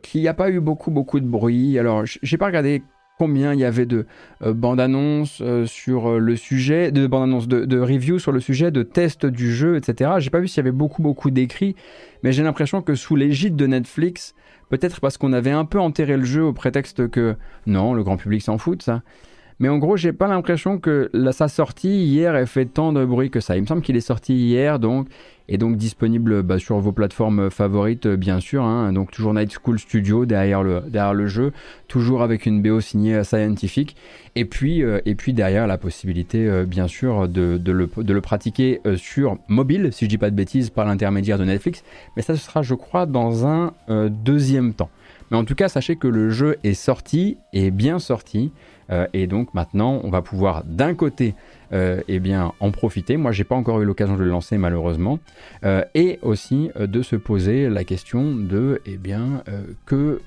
qu'il 0.02 0.22
n'y 0.22 0.28
a 0.28 0.34
pas 0.34 0.50
eu 0.50 0.60
beaucoup, 0.60 0.92
beaucoup 0.92 1.20
de 1.20 1.26
bruit. 1.26 1.80
Alors, 1.80 2.04
j'ai 2.06 2.38
pas 2.38 2.48
regardé 2.48 2.84
combien 3.18 3.54
il 3.54 3.60
y 3.60 3.66
avait 3.66 3.86
de 3.86 4.06
euh, 4.42 4.54
bandes 4.54 4.80
annonces 4.80 5.40
euh, 5.42 5.66
sur 5.66 6.10
euh, 6.10 6.20
le 6.20 6.36
sujet, 6.36 6.92
de 6.92 7.08
bandes 7.08 7.24
annonces, 7.24 7.48
de, 7.48 7.66
de 7.66 7.80
reviews 7.80 8.20
sur 8.20 8.32
le 8.32 8.40
sujet, 8.40 8.72
de 8.72 8.84
tests 8.84 9.26
du 9.26 9.54
jeu, 9.54 9.78
etc. 9.78 10.12
J'ai 10.20 10.30
pas 10.30 10.40
vu 10.40 10.48
s'il 10.48 10.58
y 10.58 10.60
avait 10.62 10.72
beaucoup, 10.72 11.02
beaucoup 11.02 11.32
d'écrits, 11.32 11.76
mais 12.24 12.32
j'ai 12.32 12.44
l'impression 12.44 12.82
que 12.82 12.96
sous 12.96 13.16
l'égide 13.16 13.56
de 13.56 13.68
Netflix, 13.68 14.36
peut-être 14.78 15.02
parce 15.02 15.18
qu'on 15.20 15.34
avait 15.34 15.52
un 15.52 15.66
peu 15.66 15.80
enterré 15.80 16.18
le 16.18 16.26
jeu 16.26 16.44
au 16.44 16.52
prétexte 16.52 17.08
que 17.08 17.36
non, 17.68 17.94
le 17.94 18.04
grand 18.04 18.18
public 18.18 18.42
s'en 18.42 18.58
fout 18.58 18.80
de 18.80 18.84
ça. 18.84 19.04
Mais 19.60 19.70
en 19.70 19.78
gros, 19.78 19.98
j'ai 19.98 20.14
pas 20.14 20.28
l'impression 20.28 20.80
que 20.80 21.10
sa 21.32 21.48
sortie 21.48 22.06
hier 22.06 22.36
ait 22.36 22.46
fait 22.46 22.66
tant 22.66 22.94
de 22.94 23.06
bruit 23.06 23.30
que 23.30 23.40
ça. 23.40 23.56
Il 23.56 23.62
me 23.62 23.68
semble 23.68 23.82
qu'il 23.82 23.96
est 23.96 24.02
sorti 24.02 24.34
hier, 24.34 24.80
donc 24.80 25.08
et 25.50 25.58
donc 25.58 25.76
disponible 25.76 26.42
bah, 26.42 26.60
sur 26.60 26.80
vos 26.80 26.92
plateformes 26.92 27.50
favorites 27.50 28.08
bien 28.08 28.40
sûr. 28.40 28.64
Hein. 28.64 28.94
donc 28.94 29.12
toujours 29.12 29.34
Night 29.34 29.52
School 29.52 29.80
Studio 29.80 30.26
derrière 30.26 30.64
le, 30.64 30.82
derrière 30.88 31.14
le 31.14 31.28
jeu, 31.28 31.52
toujours 31.88 32.22
avec 32.22 32.46
une 32.46 32.62
BO 32.62 32.80
signée 32.80 33.24
Scientific, 33.24 33.96
et 34.36 34.46
puis, 34.46 34.84
euh, 34.84 35.00
et 35.06 35.16
puis 35.16 35.34
derrière 35.34 35.68
la 35.68 35.78
possibilité 35.78 36.48
euh, 36.48 36.66
bien 36.66 36.88
sûr 36.88 37.28
de, 37.28 37.58
de, 37.58 37.72
le, 37.72 37.90
de 37.98 38.14
le, 38.14 38.22
pratiquer 38.22 38.80
euh, 38.86 38.96
sur 38.96 39.38
mobile, 39.48 39.90
si 39.92 40.06
je 40.06 40.10
dis 40.10 40.18
pas 40.18 40.30
de 40.30 40.36
bêtises, 40.36 40.70
par 40.70 40.86
l'intermédiaire 40.86 41.38
de 41.38 41.46
Netflix, 41.46 41.84
mais 42.16 42.22
ça 42.22 42.36
sera 42.36 42.62
je 42.62 42.76
crois 42.76 43.06
dans 43.06 43.46
un 43.46 43.74
deuxième 44.10 44.74
temps. 44.74 44.90
Mais 45.32 45.38
en 45.38 45.46
tout 45.46 45.56
cas, 45.56 45.68
sachez 45.68 45.96
que 45.96 46.08
le 46.08 46.30
jeu 46.30 46.58
est 46.64 46.74
sorti, 46.74 47.38
et 47.54 47.72
bien 47.72 48.00
sorti, 48.00 48.52
et 49.14 49.28
donc 49.28 49.54
maintenant 49.54 50.02
on 50.04 50.10
va 50.10 50.22
pouvoir 50.22 50.64
d'un 50.66 50.94
côté 50.94 51.36
euh, 51.74 52.02
eh 52.08 52.20
bien, 52.20 52.54
en 52.60 52.70
profiter. 52.72 53.18
Moi, 53.18 53.32
j'ai 53.32 53.44
pas 53.44 53.56
encore 53.56 53.82
eu 53.82 53.86
l'occasion 53.86 54.16
de 54.16 54.24
le 54.24 54.30
lancer 54.30 54.58
malheureusement. 54.58 55.20
Euh, 55.64 55.84
et 55.96 56.20
aussi 56.22 56.70
euh, 56.76 56.86
de 56.86 57.02
se 57.02 57.16
poser 57.16 57.68
la 57.68 57.84
question 57.84 58.36
de, 58.36 58.80
eh 58.86 58.98
bien, 58.98 59.44
que 59.86 60.22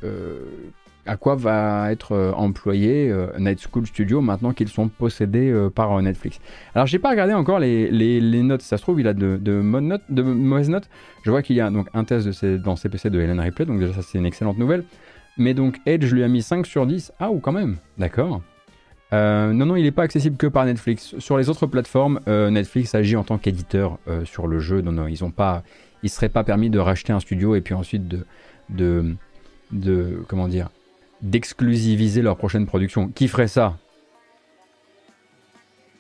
à 1.09 1.17
quoi 1.17 1.37
va 1.37 1.93
être 1.93 2.35
employé 2.37 3.15
Night 3.39 3.61
School 3.61 3.87
Studio 3.87 4.21
maintenant 4.21 4.53
qu'ils 4.53 4.69
sont 4.69 4.89
possédés 4.89 5.55
par 5.75 6.03
Netflix. 6.03 6.41
Alors 6.75 6.87
j'ai 6.87 6.99
pas 6.99 7.11
regardé 7.11 7.33
encore 7.33 7.61
les, 7.61 8.21
notes, 8.43 8.63
ça 8.63 8.77
se 8.77 8.83
trouve 8.83 9.01
il 9.01 9.07
a 9.07 9.15
de, 9.15 9.61
mauvaises 9.61 10.69
notes. 10.69 10.89
Je 11.25 11.31
vois 11.31 11.43
qu'il 11.43 11.55
y 11.57 11.61
a 11.61 11.71
donc 11.71 11.87
un 11.95 12.03
test 12.03 12.27
de 12.27 12.57
dans 12.57 12.75
CPC 12.75 13.11
de 13.11 13.21
Helen 13.21 13.39
Ripley, 13.39 13.67
donc 13.67 13.79
déjà 13.79 13.93
ça 13.93 14.03
c'est 14.03 14.19
une 14.19 14.27
excellente 14.27 14.59
nouvelle. 14.59 14.85
Mais 15.37 15.55
donc 15.55 15.79
Edge 15.87 16.13
lui 16.13 16.23
a 16.23 16.29
mis 16.29 16.43
5 16.43 16.67
sur 16.67 16.87
10. 16.87 17.13
Ah 17.19 17.31
ou 17.31 17.41
quand 17.41 17.53
même, 17.53 17.77
d'accord. 17.99 18.43
Euh, 19.13 19.53
non, 19.53 19.67
non, 19.67 19.77
il 19.77 19.85
n'est 19.85 19.93
pas 19.93 20.03
accessible 20.03 20.37
que 20.37 20.47
par 20.47 20.65
Netflix. 20.65 21.15
Sur 21.19 21.39
les 21.39 21.49
autres 21.49 21.67
plateformes, 21.67 22.21
euh, 22.27 22.51
Netflix 22.51 22.95
agit 22.95 23.17
en 23.17 23.25
tant 23.25 23.39
qu'éditeur 23.39 23.99
euh, 24.09 24.25
sur 24.25 24.47
le 24.47 24.59
jeu. 24.59 24.81
Non, 24.81 24.93
non, 24.93 25.07
ils 25.07 25.25
ont 25.25 25.31
pas, 25.31 25.63
il 26.03 26.11
serait 26.11 26.29
pas 26.29 26.43
permis 26.43 26.71
de 26.71 26.79
racheter 26.79 27.13
un 27.13 27.21
studio 27.21 27.55
et 27.55 27.61
puis 27.61 27.75
ensuite 27.75 28.09
de, 28.09 28.27
de, 28.71 29.15
de 29.71 30.25
comment 30.29 30.49
dire, 30.49 30.71
d'exclusiviser 31.23 32.23
leur 32.23 32.37
prochaine 32.37 32.67
production. 32.67 33.09
Qui 33.09 33.29
ferait 33.29 33.49
ça? 33.49 33.77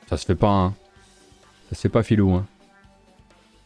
Ça 0.09 0.17
se 0.17 0.25
fait 0.25 0.35
pas, 0.35 0.51
hein. 0.51 0.75
Ça 1.69 1.77
se 1.77 1.81
fait 1.83 1.89
pas 1.89 2.03
filou, 2.03 2.33
hein. 2.33 2.47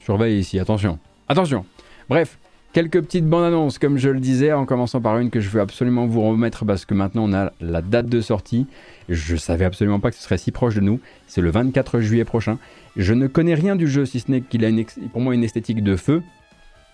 Surveille 0.00 0.38
ici, 0.38 0.58
attention. 0.58 0.98
Attention 1.28 1.64
Bref, 2.08 2.38
Quelques 2.72 3.00
petites 3.00 3.26
bandes 3.26 3.42
annonces, 3.42 3.80
comme 3.80 3.98
je 3.98 4.10
le 4.10 4.20
disais, 4.20 4.52
en 4.52 4.64
commençant 4.64 5.00
par 5.00 5.18
une 5.18 5.30
que 5.30 5.40
je 5.40 5.48
veux 5.48 5.60
absolument 5.60 6.06
vous 6.06 6.22
remettre 6.22 6.64
parce 6.64 6.84
que 6.84 6.94
maintenant 6.94 7.24
on 7.28 7.32
a 7.32 7.50
la 7.60 7.82
date 7.82 8.06
de 8.06 8.20
sortie. 8.20 8.68
Je 9.08 9.34
savais 9.34 9.64
absolument 9.64 9.98
pas 9.98 10.10
que 10.10 10.16
ce 10.16 10.22
serait 10.22 10.38
si 10.38 10.52
proche 10.52 10.76
de 10.76 10.80
nous. 10.80 11.00
C'est 11.26 11.40
le 11.40 11.50
24 11.50 11.98
juillet 11.98 12.24
prochain. 12.24 12.58
Je 12.96 13.12
ne 13.12 13.26
connais 13.26 13.54
rien 13.54 13.74
du 13.74 13.88
jeu 13.88 14.06
si 14.06 14.20
ce 14.20 14.30
n'est 14.30 14.40
qu'il 14.40 14.64
a 14.64 14.70
pour 15.12 15.20
moi 15.20 15.34
une 15.34 15.42
esthétique 15.42 15.82
de 15.82 15.96
feu. 15.96 16.22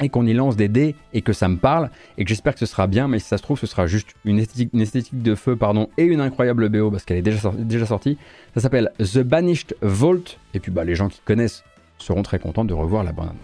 et 0.01 0.09
qu'on 0.09 0.25
y 0.25 0.33
lance 0.33 0.57
des 0.57 0.69
dés 0.69 0.95
et 1.13 1.21
que 1.21 1.35
ça 1.35 1.47
me 1.47 1.59
parle 1.59 1.91
et 2.17 2.25
que 2.25 2.29
j'espère 2.31 2.55
que 2.55 2.61
ce 2.61 2.67
sera 2.67 2.87
bien 2.87 3.07
mais 3.09 3.19
si 3.19 3.29
ça 3.29 3.39
se 3.39 3.43
trouve 3.43 3.59
ce 3.59 3.67
sera 3.67 3.87
juste 3.87 4.09
une 4.27 4.39
esthétique, 4.39 5.23
de 5.23 5.35
feu 5.35 5.57
pardon 5.57 5.89
et 5.97 6.05
une 6.05 6.21
incroyable 6.21 6.69
BO 6.69 6.91
parce 6.91 7.05
qu'elle 7.05 7.17
est 7.17 7.23
déjà, 7.23 7.51
déjà 7.57 7.87
sortie 7.87 8.19
ça 8.55 8.61
s'appelle 8.61 8.93
The 8.99 9.21
Banished 9.21 9.75
Vault 9.81 10.39
et 10.53 10.61
puis 10.61 10.71
bah 10.71 10.85
les 10.85 10.95
gens 10.95 11.09
qui 11.09 11.21
connaissent 11.25 11.65
seront 11.97 12.23
très 12.23 12.39
contents 12.39 12.67
de 12.67 12.75
revoir 12.75 13.05
la 13.05 13.13
bande 13.13 13.37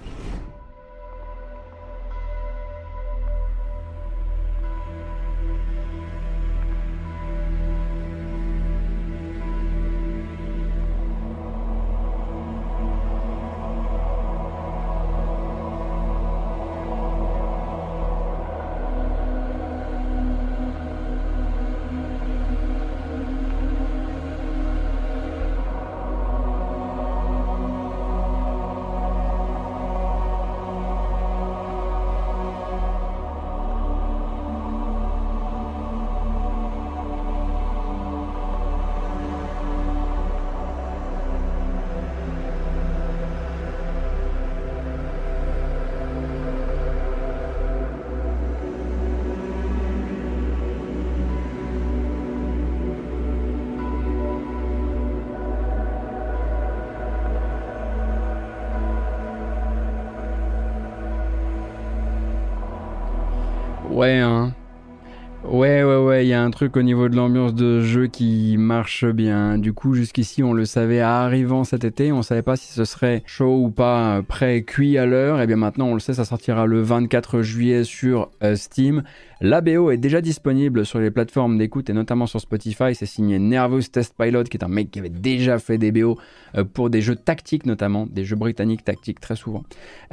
truc 66.62 66.76
au 66.76 66.82
niveau 66.82 67.08
de 67.08 67.16
l'ambiance 67.16 67.56
de 67.56 67.80
jeu 67.80 68.06
qui 68.06 68.56
marche 68.56 69.04
bien. 69.04 69.58
Du 69.58 69.72
coup, 69.72 69.94
jusqu'ici, 69.94 70.44
on 70.44 70.52
le 70.52 70.64
savait 70.64 71.00
arrivant 71.00 71.64
cet 71.64 71.82
été, 71.82 72.12
on 72.12 72.22
savait 72.22 72.42
pas 72.42 72.54
si 72.54 72.72
ce 72.72 72.84
serait 72.84 73.24
chaud 73.26 73.56
ou 73.64 73.70
pas, 73.70 74.22
prêt, 74.22 74.62
cuit 74.62 74.96
à 74.96 75.04
l'heure. 75.04 75.40
Et 75.40 75.42
eh 75.42 75.46
bien 75.48 75.56
maintenant, 75.56 75.88
on 75.88 75.94
le 75.94 75.98
sait, 75.98 76.14
ça 76.14 76.24
sortira 76.24 76.66
le 76.66 76.80
24 76.80 77.42
juillet 77.42 77.82
sur 77.82 78.30
euh, 78.44 78.54
Steam. 78.54 79.02
La 79.40 79.60
BO 79.60 79.90
est 79.90 79.96
déjà 79.96 80.20
disponible 80.20 80.86
sur 80.86 81.00
les 81.00 81.10
plateformes 81.10 81.58
d'écoute 81.58 81.90
et 81.90 81.92
notamment 81.92 82.26
sur 82.26 82.40
Spotify. 82.40 82.94
C'est 82.94 83.06
signé 83.06 83.40
Nervous 83.40 83.82
Test 83.90 84.14
Pilot, 84.16 84.44
qui 84.44 84.56
est 84.56 84.62
un 84.62 84.68
mec 84.68 84.92
qui 84.92 85.00
avait 85.00 85.08
déjà 85.08 85.58
fait 85.58 85.78
des 85.78 85.90
BO 85.90 86.16
euh, 86.54 86.62
pour 86.62 86.90
des 86.90 87.00
jeux 87.00 87.16
tactiques 87.16 87.66
notamment, 87.66 88.06
des 88.06 88.24
jeux 88.24 88.36
britanniques 88.36 88.84
tactiques 88.84 89.18
très 89.18 89.34
souvent. 89.34 89.64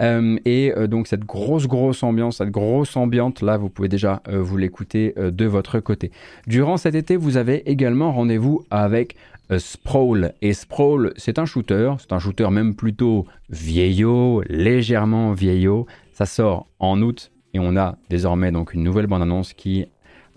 Euh, 0.02 0.40
et 0.46 0.74
donc 0.88 1.06
cette 1.06 1.26
grosse 1.26 1.68
grosse 1.68 2.02
ambiance, 2.02 2.38
cette 2.38 2.50
grosse 2.50 2.98
ambiante 2.98 3.44
là, 3.44 3.58
vous 3.58 3.70
pouvez 3.70 3.88
déjà 3.88 4.24
vous 4.28 4.58
l'écouter 4.58 5.14
de 5.16 5.46
votre 5.46 5.80
côté. 5.80 6.10
Durant 6.48 6.78
cet 6.78 6.95
été, 6.95 7.16
vous 7.16 7.38
avez 7.38 7.70
également 7.70 8.11
rendez-vous 8.11 8.64
avec 8.70 9.16
Sprawl. 9.57 10.34
Et 10.41 10.53
Sprawl, 10.53 11.14
c'est 11.18 11.40
un 11.40 11.45
shooter, 11.45 11.94
c'est 11.99 12.14
un 12.14 12.20
shooter 12.20 12.49
même 12.52 12.76
plutôt 12.76 13.26
vieillot, 13.49 14.44
légèrement 14.48 15.34
vieillot. 15.34 15.88
Ça 16.14 16.26
sort 16.26 16.68
en 16.80 17.02
août 17.02 17.32
et 17.53 17.60
on 17.60 17.76
a 17.78 17.98
désormais 18.10 18.52
donc 18.52 18.74
une 18.74 18.84
nouvelle 18.84 19.07
bande-annonce 19.07 19.53
qui 19.53 19.86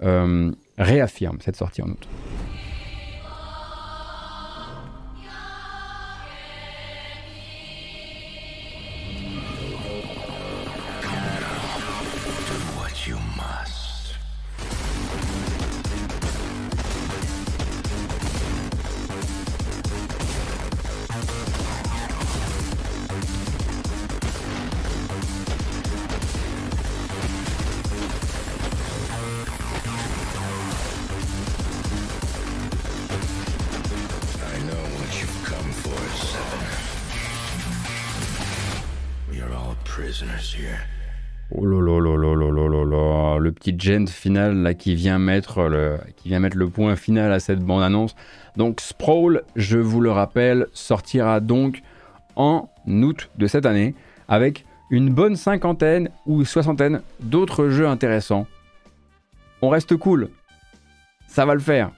euh, 0.03 0.51
réaffirme 0.79 1.39
cette 1.41 1.57
sortie 1.57 1.83
en 1.83 1.89
août. 1.89 2.09
Oh 41.55 41.67
là 41.67 41.81
là 41.81 42.01
là 42.01 42.17
là 42.17 42.51
là 42.51 42.85
là 42.85 43.39
le 43.39 43.53
petit 43.53 43.75
gent 43.79 44.09
final 44.09 44.63
là 44.63 44.73
qui 44.73 44.95
vient 44.95 45.19
mettre 45.19 45.65
le 45.65 45.99
qui 46.17 46.29
vient 46.29 46.41
mettre 46.41 46.57
le 46.57 46.69
point 46.69 46.97
final 46.97 47.31
à 47.31 47.41
cette 47.41 47.61
bande 47.61 47.83
annonce. 47.83 48.15
Donc 48.57 48.81
Sprawl, 48.81 49.43
je 49.55 49.79
vous 49.79 50.01
le 50.01 50.11
rappelle, 50.11 50.67
sortira 50.73 51.41
donc 51.41 51.83
en 52.37 52.71
août 52.87 53.29
de 53.37 53.47
cette 53.47 53.67
année 53.67 53.95
avec 54.29 54.65
une 54.91 55.11
bonne 55.11 55.37
cinquantaine 55.37 56.09
ou 56.27 56.45
soixantaine 56.45 57.03
d'autres 57.21 57.69
jeux 57.69 57.87
intéressants. 57.87 58.47
On 59.61 59.69
reste 59.69 59.97
cool. 59.97 60.29
Ça 61.27 61.45
va 61.45 61.55
le 61.55 61.61
faire. 61.61 61.91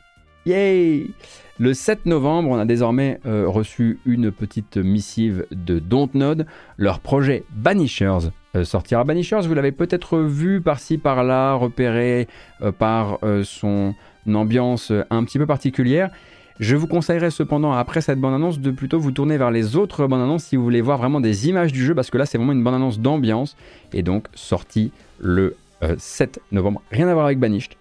Yay 0.47 1.11
le 1.59 1.73
7 1.73 2.07
novembre, 2.07 2.51
on 2.51 2.59
a 2.59 2.65
désormais 2.65 3.21
euh, 3.27 3.45
reçu 3.47 4.01
une 4.07 4.33
petite 4.33 4.77
missive 4.77 5.47
de 5.53 5.79
Dontnod. 5.79 6.47
Leur 6.79 6.99
projet 6.99 7.45
Banishers 7.51 8.31
euh, 8.57 8.65
sortira. 8.65 9.05
Banishers, 9.05 9.43
vous 9.43 9.55
l'avez 9.55 9.71
peut-être 9.71 10.19
vu 10.19 10.61
par-ci 10.61 10.99
par-là, 10.99 11.55
repéré 11.55 12.27
euh, 12.61 12.73
par 12.73 13.21
son 13.45 13.95
ambiance 14.27 14.91
un 15.11 15.23
petit 15.23 15.39
peu 15.39 15.47
particulière. 15.47 16.11
Je 16.59 16.75
vous 16.75 16.89
conseillerais 16.89 17.31
cependant, 17.31 17.73
après 17.73 18.01
cette 18.01 18.19
bande-annonce, 18.19 18.59
de 18.59 18.73
plutôt 18.73 18.99
vous 18.99 19.13
tourner 19.13 19.39
vers 19.39 19.53
les 19.53 19.77
autres 19.77 20.09
bandes-annonces 20.09 20.45
si 20.45 20.57
vous 20.57 20.65
voulez 20.65 20.81
voir 20.81 20.99
vraiment 20.99 21.21
des 21.21 21.49
images 21.49 21.73
du 21.73 21.85
jeu, 21.85 21.95
parce 21.95 22.11
que 22.11 22.19
là, 22.19 22.27
c'est 22.27 22.39
vraiment 22.39 22.53
une 22.53 22.63
bande-annonce 22.63 23.01
d'ambiance, 23.01 23.57
et 23.93 24.03
donc 24.03 24.27
sortie 24.35 24.93
le 25.19 25.57
7 25.99 26.41
novembre. 26.53 26.81
Rien 26.93 27.09
à 27.09 27.15
voir 27.15 27.27
avec 27.27 27.41
Banished, 27.41 27.73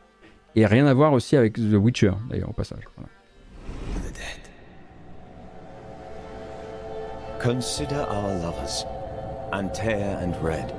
et 0.55 0.65
rien 0.65 0.87
à 0.87 0.93
voir 0.93 1.13
aussi 1.13 1.37
avec 1.37 1.53
The 1.53 1.75
Witcher, 1.75 2.13
d'ailleurs, 2.29 2.49
au 2.49 2.53
passage. 2.53 2.81
Consider 7.43 8.03
our 8.03 8.35
lovers, 8.35 8.85
Antea 9.51 10.23
and 10.23 10.33
Red, 10.41 10.69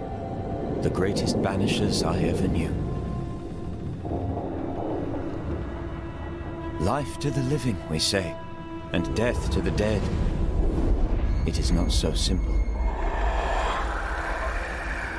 the 0.82 0.88
greatest 0.88 1.42
banishers 1.42 2.02
I 2.02 2.18
ever 2.20 2.48
knew. 2.48 2.72
Life 6.80 7.18
to 7.18 7.30
the 7.30 7.42
living, 7.42 7.76
we 7.90 7.98
say, 7.98 8.34
and 8.94 9.14
death 9.14 9.50
to 9.50 9.60
the 9.60 9.72
dead. 9.72 10.00
It 11.46 11.58
is 11.58 11.70
not 11.70 11.92
so 11.92 12.14
simple. 12.14 12.58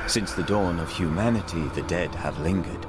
Since 0.08 0.32
the 0.32 0.42
dawn 0.48 0.80
of 0.80 0.90
humanity, 0.90 1.62
the 1.76 1.82
dead 1.82 2.12
have 2.16 2.40
lingered. 2.40 2.86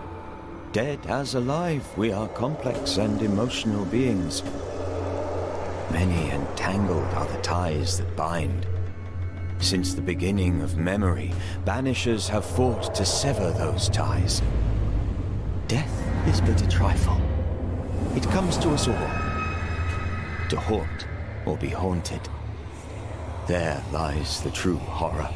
Dead 0.72 0.98
as 1.06 1.36
alive, 1.36 1.88
we 1.96 2.12
are 2.12 2.28
complex 2.30 2.98
and 2.98 3.22
emotional 3.22 3.86
beings 3.86 4.42
Many 5.92 6.32
and 6.32 6.46
tangled 6.58 7.04
are 7.14 7.26
the 7.28 7.42
ties 7.42 7.98
that 7.98 8.16
bind. 8.16 8.68
Since 9.60 9.94
the 9.94 10.02
beginning 10.02 10.62
of 10.62 10.78
memory, 10.78 11.34
banishers 11.66 12.28
have 12.30 12.46
fought 12.46 12.94
to 12.96 13.06
sever 13.06 13.52
those 13.52 13.90
ties. 13.90 14.42
Death 15.68 16.28
is 16.28 16.42
but 16.42 16.62
a 16.62 16.68
trifle. 16.68 17.22
It 18.16 18.24
comes 18.24 18.58
to 18.58 18.70
us 18.72 18.88
all. 18.88 19.10
To 20.50 20.60
haunt 20.60 21.08
or 21.46 21.58
be 21.58 21.70
haunted. 21.70 22.28
There 23.48 23.82
lies 23.92 24.42
the 24.42 24.52
true 24.52 24.78
horror. 24.78 25.30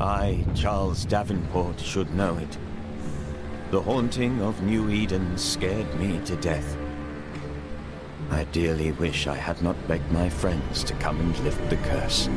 I, 0.00 0.44
Charles 0.54 1.04
Davenport, 1.04 1.80
should 1.80 2.14
know 2.14 2.36
it. 2.36 2.58
The 3.72 3.82
haunting 3.82 4.40
of 4.42 4.62
New 4.62 4.90
Eden 4.90 5.36
scared 5.36 5.92
me 5.98 6.20
to 6.26 6.36
death. 6.36 6.76
I 8.30 8.44
dearly 8.52 8.92
wish 8.92 9.26
I 9.26 9.34
had 9.34 9.60
not 9.60 9.74
begged 9.88 10.12
my 10.12 10.28
friends 10.28 10.84
to 10.84 10.94
come 10.94 11.18
and 11.18 11.36
lift 11.40 11.68
the 11.68 11.76
curse. 11.88 12.28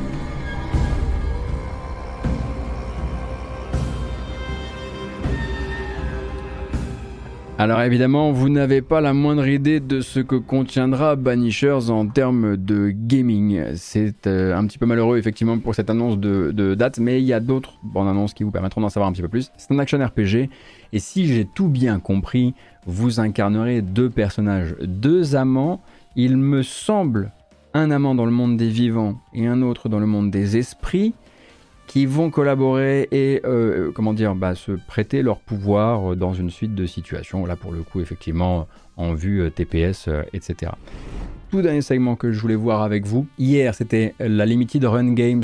Alors 7.60 7.82
évidemment, 7.82 8.32
vous 8.32 8.48
n'avez 8.48 8.80
pas 8.80 9.02
la 9.02 9.12
moindre 9.12 9.46
idée 9.46 9.80
de 9.80 10.00
ce 10.00 10.18
que 10.18 10.36
contiendra 10.36 11.14
Banishers 11.14 11.90
en 11.90 12.06
termes 12.08 12.56
de 12.56 12.90
gaming. 12.90 13.62
C'est 13.74 14.26
euh, 14.26 14.56
un 14.56 14.66
petit 14.66 14.78
peu 14.78 14.86
malheureux 14.86 15.18
effectivement 15.18 15.58
pour 15.58 15.74
cette 15.74 15.90
annonce 15.90 16.18
de, 16.18 16.74
date, 16.74 16.98
mais 16.98 17.20
il 17.20 17.26
y 17.26 17.34
a 17.34 17.40
d'autres 17.40 17.74
bonnes 17.82 18.08
annonces 18.08 18.32
qui 18.32 18.44
vous 18.44 18.50
permettront 18.50 18.80
d'en 18.80 18.88
savoir 18.88 19.10
un 19.10 19.12
petit 19.12 19.20
peu 19.20 19.28
plus. 19.28 19.52
C'est 19.58 19.70
un 19.74 19.78
action 19.78 19.98
RPG, 20.02 20.48
et 20.92 20.98
si 20.98 21.26
j'ai 21.26 21.44
tout 21.44 21.68
bien 21.68 21.98
compris, 22.00 22.54
vous 22.86 23.20
incarnerez 23.20 23.82
deux 23.82 24.10
personnages, 24.10 24.74
deux 24.80 25.36
amants. 25.36 25.80
Il 26.16 26.36
me 26.36 26.62
semble 26.62 27.30
un 27.74 27.90
amant 27.90 28.14
dans 28.14 28.24
le 28.24 28.32
monde 28.32 28.56
des 28.56 28.68
vivants 28.68 29.20
et 29.32 29.46
un 29.46 29.62
autre 29.62 29.88
dans 29.88 30.00
le 30.00 30.06
monde 30.06 30.30
des 30.30 30.56
esprits 30.56 31.14
qui 31.86 32.06
vont 32.06 32.30
collaborer 32.30 33.08
et 33.10 33.40
euh, 33.44 33.90
comment 33.92 34.12
dire 34.12 34.34
bah, 34.34 34.54
se 34.54 34.72
prêter 34.72 35.22
leur 35.22 35.40
pouvoir 35.40 36.14
dans 36.16 36.32
une 36.32 36.50
suite 36.50 36.74
de 36.74 36.86
situations. 36.86 37.46
Là 37.46 37.56
pour 37.56 37.72
le 37.72 37.82
coup 37.82 38.00
effectivement 38.00 38.68
en 38.96 39.14
vue 39.14 39.42
euh, 39.42 39.50
TPS, 39.50 40.06
euh, 40.08 40.22
etc. 40.32 40.72
Tout 41.50 41.62
dernier 41.62 41.82
segment 41.82 42.14
que 42.14 42.30
je 42.30 42.40
voulais 42.40 42.54
voir 42.54 42.82
avec 42.82 43.06
vous. 43.06 43.26
Hier 43.38 43.74
c'était 43.74 44.14
la 44.20 44.46
Limited 44.46 44.84
Run 44.84 45.14
Games 45.14 45.42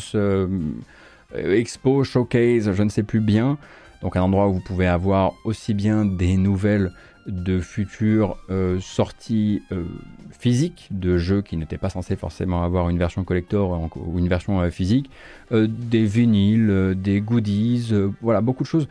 Expo 1.35 2.05
Showcase, 2.05 2.73
je 2.73 2.83
ne 2.83 2.91
sais 2.91 3.03
plus 3.03 3.21
bien. 3.21 3.59
Donc 4.07 4.15
un 4.15 4.23
endroit 4.23 4.47
où 4.47 4.53
vous 4.53 4.61
pouvez 4.61 4.87
avoir 4.87 5.33
aussi 5.43 5.75
bien 5.75 6.05
des 6.05 6.37
nouvelles 6.37 6.93
de 7.27 7.59
futures 7.59 8.37
euh, 8.51 8.79
sorties 8.79 9.63
euh, 9.73 9.83
physiques 10.31 10.87
de 10.93 11.19
jeux 11.19 11.43
qui 11.43 11.57
n'étaient 11.57 11.77
pas 11.77 11.91
censés 11.91 12.15
forcément 12.15 12.63
avoir 12.63 12.89
une 12.89 12.99
version 12.99 13.25
collector 13.25 13.91
ou 13.97 14.21
une 14.21 14.29
version 14.29 14.61
euh, 14.61 14.71
physique, 14.71 15.11
des 15.51 16.05
vinyles, 16.05 16.95
des 16.97 17.21
goodies, 17.21 17.93
voilà, 18.23 18.41
beaucoup 18.41 18.63
de 18.63 18.69
choses 18.69 18.87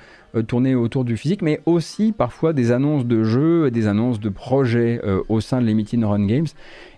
tournées 0.47 0.75
autour 0.75 1.05
du 1.05 1.15
physique, 1.15 1.41
mais 1.41 1.61
aussi 1.65 2.11
parfois 2.11 2.51
des 2.51 2.73
annonces 2.73 3.05
de 3.05 3.23
jeux 3.23 3.67
et 3.67 3.71
des 3.71 3.87
annonces 3.87 4.19
de 4.19 4.27
projets 4.27 5.01
au 5.29 5.39
sein 5.39 5.61
de 5.61 5.65
Limited 5.65 6.03
Run 6.03 6.25
Games. 6.25 6.47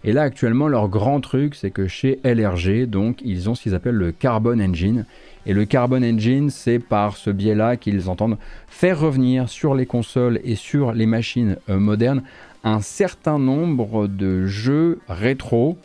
Et 0.03 0.11
là, 0.13 0.23
actuellement, 0.23 0.67
leur 0.67 0.89
grand 0.89 1.21
truc, 1.21 1.55
c'est 1.55 1.71
que 1.71 1.87
chez 1.87 2.19
LRG, 2.23 2.85
donc, 2.85 3.19
ils 3.23 3.49
ont 3.49 3.55
ce 3.55 3.63
qu'ils 3.63 3.75
appellent 3.75 3.95
le 3.95 4.11
Carbon 4.11 4.59
Engine. 4.59 5.05
Et 5.47 5.53
le 5.53 5.63
Carbon 5.63 6.03
Engine, 6.03 6.49
c'est 6.49 6.77
par 6.77 7.15
ce 7.15 7.29
biais-là 7.29 7.77
qu'ils 7.77 8.09
entendent 8.09 8.37
faire 8.67 8.99
revenir 8.99 9.47
sur 9.47 9.75
les 9.75 9.85
consoles 9.85 10.41
et 10.43 10.55
sur 10.55 10.91
les 10.91 11.05
machines 11.05 11.55
euh, 11.69 11.79
modernes 11.79 12.21
un 12.65 12.81
certain 12.81 13.39
nombre 13.39 14.07
de 14.07 14.45
jeux 14.45 14.99
rétro, 15.07 15.77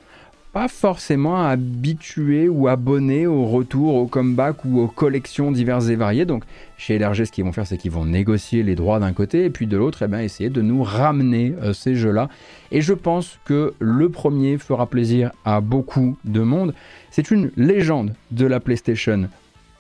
pas 0.53 0.67
forcément 0.67 1.45
habitués 1.45 2.49
ou 2.49 2.67
abonnés 2.67 3.29
au 3.29 3.47
retour, 3.47 3.95
au 3.95 4.07
comeback 4.07 4.65
ou 4.65 4.81
aux 4.81 4.89
collections 4.89 5.53
diverses 5.53 5.89
et 5.91 5.95
variées. 5.95 6.25
Donc 6.25 6.43
chez 6.77 6.99
LRG, 6.99 7.27
ce 7.27 7.31
qu'ils 7.31 7.45
vont 7.45 7.53
faire, 7.53 7.69
c'est 7.69 7.79
qu'ils 7.79 7.93
vont 7.93 8.05
négocier 8.05 8.65
les 8.65 8.75
droits 8.75 8.99
d'un 8.99 9.13
côté 9.13 9.45
et 9.45 9.51
puis 9.51 9.69
de 9.69 9.77
l'autre, 9.77 10.03
eh 10.03 10.09
bien, 10.09 10.21
essayer 10.21 10.51
de 10.51 10.61
nous 10.61 10.83
ramener 10.83 11.55
euh, 11.63 11.73
ces 11.73 11.95
jeux-là. 11.95 12.29
Et 12.73 12.81
je 12.81 12.95
pense 12.95 13.39
que 13.45 13.75
le 13.79 14.09
premier 14.09 14.59
fera 14.59 14.87
plaisir 14.87 15.31
à 15.45 15.61
beaucoup 15.61 16.17
de 16.25 16.41
monde. 16.41 16.75
C'est 17.13 17.31
une 17.31 17.53
légende 17.57 18.13
de 18.33 18.47
la 18.47 18.59
PlayStation 18.59 19.29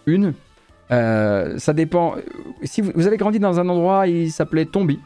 une. 0.06 0.34
Euh, 0.90 1.58
ça 1.58 1.72
dépend. 1.72 2.16
Si 2.62 2.80
vous, 2.80 3.06
avez 3.06 3.16
grandi 3.16 3.38
dans 3.38 3.58
un 3.58 3.68
endroit, 3.68 4.06
il 4.06 4.30
s'appelait 4.30 4.66
Tombi. 4.66 4.98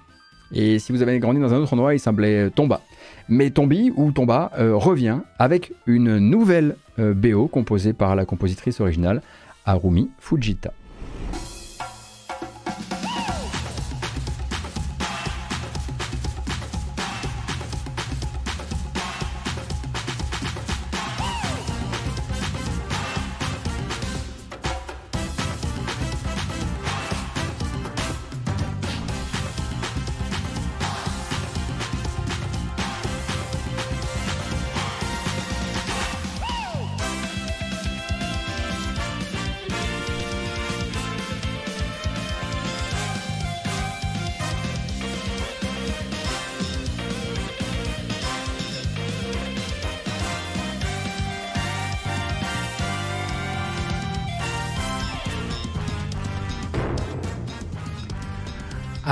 Et 0.53 0.79
si 0.79 0.93
vous 0.93 1.03
avez 1.03 1.19
grandi 1.19 1.41
dans 1.41 1.53
un 1.53 1.59
autre 1.59 1.73
endroit, 1.73 1.95
il 1.95 2.01
s'appelait 2.01 2.51
Tomba. 2.51 2.81
Mais 3.29 3.51
Tombi 3.51 3.93
ou 3.97 4.13
Tomba 4.13 4.53
euh, 4.59 4.77
revient 4.77 5.19
avec 5.39 5.73
une 5.87 6.19
nouvelle 6.19 6.77
euh, 6.99 7.15
BO 7.15 7.49
composée 7.49 7.93
par 7.93 8.15
la 8.15 8.25
compositrice 8.25 8.81
originale 8.81 9.23
Harumi 9.65 10.11
Fujita. 10.19 10.73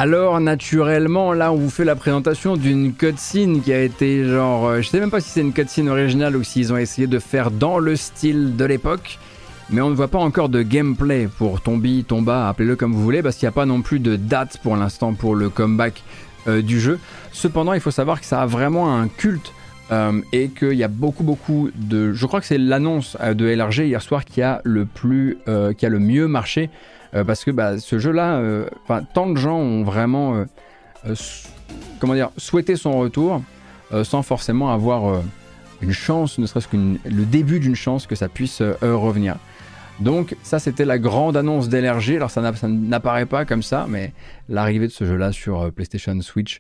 Alors 0.05 0.39
naturellement, 0.39 1.33
là 1.33 1.51
on 1.51 1.57
vous 1.57 1.71
fait 1.71 1.87
la 1.87 1.97
présentation 1.97 2.59
d'une 2.59 2.93
cutscene 2.93 3.63
qui 3.63 3.73
a 3.73 3.81
été 3.81 4.29
genre, 4.29 4.67
euh, 4.67 4.83
je 4.83 4.89
sais 4.91 5.01
même 5.01 5.11
pas 5.11 5.23
si 5.23 5.31
c'est 5.31 5.41
une 5.41 5.55
cutscene 5.55 5.89
originale 5.89 6.37
ou 6.37 6.45
s'ils 6.45 6.75
ont 6.75 6.77
essayé 6.77 7.07
de 7.07 7.19
faire 7.19 7.51
dans 7.51 7.79
le 7.79 7.97
style 7.97 8.55
de 8.55 8.67
l'époque, 8.67 9.19
mais 9.71 9.81
on 9.81 9.89
ne 9.89 9.95
voit 9.95 10.09
pas 10.09 10.19
encore 10.19 10.51
de 10.51 10.61
gameplay 10.61 11.27
pour 11.39 11.63
Tombi, 11.63 12.05
Tomba, 12.05 12.51
appelez-le 12.51 12.77
comme 12.77 12.93
vous 12.93 13.03
voulez, 13.03 13.23
parce 13.23 13.37
qu'il 13.37 13.47
n'y 13.47 13.49
a 13.49 13.53
pas 13.53 13.65
non 13.65 13.81
plus 13.81 13.99
de 13.99 14.17
date 14.17 14.59
pour 14.63 14.77
l'instant 14.77 15.15
pour 15.15 15.35
le 15.35 15.49
comeback 15.49 16.03
euh, 16.49 16.61
du 16.61 16.81
jeu. 16.81 16.99
Cependant, 17.33 17.73
il 17.73 17.81
faut 17.81 17.91
savoir 17.91 18.21
que 18.21 18.27
ça 18.27 18.43
a 18.43 18.47
vraiment 18.47 18.95
un 18.95 19.09
culte 19.09 19.55
euh, 19.93 20.21
et 20.33 20.49
qu'il 20.49 20.75
y 20.75 20.85
a 20.85 20.89
beaucoup 20.89 21.25
beaucoup 21.25 21.71
de, 21.75 22.13
je 22.13 22.27
crois 22.27 22.41
que 22.41 22.47
c'est 22.47 22.59
l'annonce 22.59 23.17
de 23.21 23.45
LRG 23.45 23.87
hier 23.87 24.03
soir 24.03 24.25
qui 24.25 24.43
a 24.43 24.61
le 24.65 24.87
plus, 24.87 25.39
qui 25.77 25.87
a 25.87 25.89
le 25.89 25.99
mieux 25.99 26.27
marché. 26.27 26.71
Euh, 27.15 27.25
parce 27.25 27.45
que 27.45 27.51
bah, 27.51 27.79
ce 27.79 27.99
jeu-là, 27.99 28.37
euh, 28.37 28.67
tant 29.13 29.31
de 29.31 29.37
gens 29.37 29.59
ont 29.59 29.85
vraiment 29.85 30.45
euh, 31.07 31.15
comment 32.01 32.15
dire, 32.15 32.31
souhaité 32.37 32.77
son 32.77 32.99
retour 32.99 33.43
sans 34.03 34.23
forcément 34.23 34.73
avoir 34.73 35.23
une 35.81 35.93
chance, 35.93 36.39
ne 36.39 36.47
serait-ce 36.47 36.67
que 36.67 36.77
le 36.77 37.25
début 37.27 37.61
d'une 37.61 37.77
chance 37.77 38.09
que 38.09 38.17
ça 38.17 38.29
puisse 38.29 38.61
revenir. 38.81 39.37
Donc 40.01 40.37
ça 40.43 40.59
c'était 40.59 40.85
la 40.85 40.99
grande 40.99 41.37
annonce 41.37 41.69
d'LRG, 41.69 42.17
alors 42.17 42.31
ça 42.31 42.43
n'apparaît 42.67 43.27
pas 43.27 43.45
comme 43.45 43.63
ça, 43.63 43.87
mais 43.89 44.13
l'arrivée 44.49 44.89
de 44.89 44.93
ce 44.93 45.05
jeu-là 45.05 45.31
sur 45.31 45.73
PlayStation, 45.73 46.21
Switch, 46.21 46.59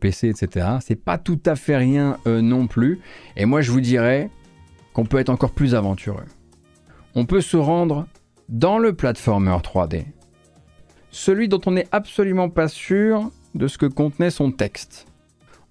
PC, 0.00 0.28
etc., 0.28 0.66
c'est 0.80 0.96
pas 0.96 1.16
tout 1.16 1.40
à 1.46 1.54
fait 1.54 1.76
rien 1.76 2.18
non 2.26 2.66
plus. 2.66 3.00
Et 3.36 3.44
moi 3.44 3.60
je 3.60 3.70
vous 3.70 3.80
dirais 3.80 4.30
qu'on 4.94 5.04
peut 5.04 5.18
être 5.18 5.30
encore 5.30 5.52
plus 5.52 5.74
aventureux. 5.76 6.24
On 7.14 7.24
peut 7.24 7.40
se 7.40 7.56
rendre 7.56 8.06
dans 8.48 8.78
le 8.78 8.94
platformer 8.94 9.56
3D, 9.62 10.04
celui 11.10 11.48
dont 11.48 11.60
on 11.66 11.70
n'est 11.70 11.88
absolument 11.92 12.48
pas 12.48 12.68
sûr 12.68 13.30
de 13.54 13.68
ce 13.68 13.78
que 13.78 13.86
contenait 13.86 14.30
son 14.30 14.50
texte. 14.50 15.06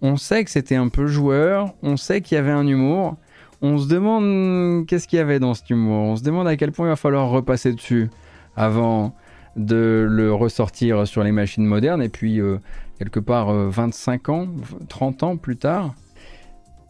On 0.01 0.15
sait 0.15 0.43
que 0.43 0.49
c'était 0.49 0.75
un 0.75 0.87
peu 0.87 1.07
joueur, 1.07 1.73
on 1.83 1.97
sait 1.97 2.21
qu'il 2.21 2.35
y 2.35 2.39
avait 2.39 2.51
un 2.51 2.65
humour, 2.65 3.17
on 3.61 3.77
se 3.77 3.87
demande 3.87 4.85
qu'est-ce 4.87 5.07
qu'il 5.07 5.17
y 5.17 5.21
avait 5.21 5.39
dans 5.39 5.53
cet 5.53 5.69
humour, 5.69 6.03
on 6.03 6.15
se 6.15 6.23
demande 6.23 6.47
à 6.47 6.57
quel 6.57 6.71
point 6.71 6.87
il 6.87 6.89
va 6.89 6.95
falloir 6.95 7.29
repasser 7.29 7.73
dessus 7.73 8.09
avant 8.55 9.15
de 9.55 10.07
le 10.09 10.33
ressortir 10.33 11.05
sur 11.07 11.23
les 11.23 11.31
machines 11.31 11.65
modernes 11.65 12.01
et 12.01 12.09
puis 12.09 12.39
euh, 12.39 12.57
quelque 12.99 13.19
part 13.19 13.53
25 13.53 14.29
euh, 14.29 14.33
ans, 14.33 14.47
30 14.87 15.23
ans 15.23 15.37
plus 15.37 15.57
tard, 15.57 15.93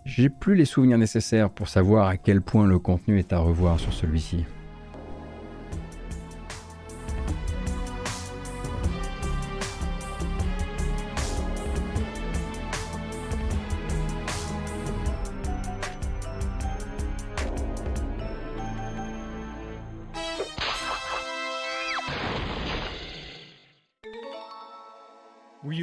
j'ai 0.06 0.30
plus 0.30 0.56
les 0.56 0.66
souvenirs 0.66 0.98
nécessaires 0.98 1.50
pour 1.50 1.68
savoir 1.68 2.08
à 2.08 2.18
quel 2.18 2.42
point 2.42 2.68
le 2.68 2.80
contenu 2.80 3.20
est 3.20 3.34
à 3.34 3.40
revoir 3.40 3.80
sur 3.80 3.94
celui-ci. 3.94 4.46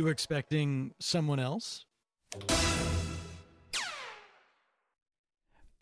Expecting 0.06 0.92
someone 1.00 1.40
else? 1.40 1.86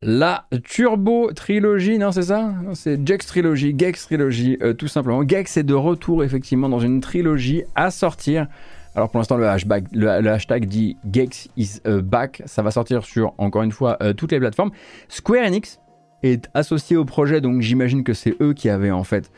La 0.02 0.46
Turbo 0.62 1.32
Trilogy, 1.32 1.98
non 1.98 2.12
c'est 2.12 2.22
ça? 2.22 2.54
C'est 2.74 3.04
Gex 3.04 3.26
Trilogy, 3.26 3.74
Gex 3.76 4.04
Trilogy, 4.04 4.58
euh, 4.62 4.72
tout 4.72 4.88
simplement. 4.88 5.26
Gex 5.26 5.56
est 5.56 5.64
de 5.64 5.74
retour 5.74 6.22
effectivement 6.22 6.68
dans 6.68 6.78
une 6.78 7.00
trilogie 7.00 7.64
à 7.74 7.90
sortir. 7.90 8.46
Alors 8.94 9.10
pour 9.10 9.18
l'instant 9.18 9.36
le 9.36 9.46
hashtag, 9.48 10.66
dit 10.66 10.96
Gex 11.10 11.48
is 11.56 11.80
euh, 11.86 12.02
back, 12.02 12.42
ça 12.46 12.62
va 12.62 12.70
sortir 12.70 13.04
sur 13.04 13.34
encore 13.38 13.62
une 13.62 13.72
fois 13.72 13.96
euh, 14.02 14.12
toutes 14.12 14.32
les 14.32 14.38
plateformes. 14.38 14.70
Square 15.08 15.46
Enix 15.46 15.80
est 16.22 16.48
associé 16.54 16.96
au 16.96 17.04
projet, 17.04 17.40
donc 17.40 17.60
j'imagine 17.62 18.04
que 18.04 18.14
c'est 18.14 18.36
eux 18.40 18.52
qui 18.52 18.68
avaient 18.68 18.90
en 18.90 19.04
fait 19.04 19.30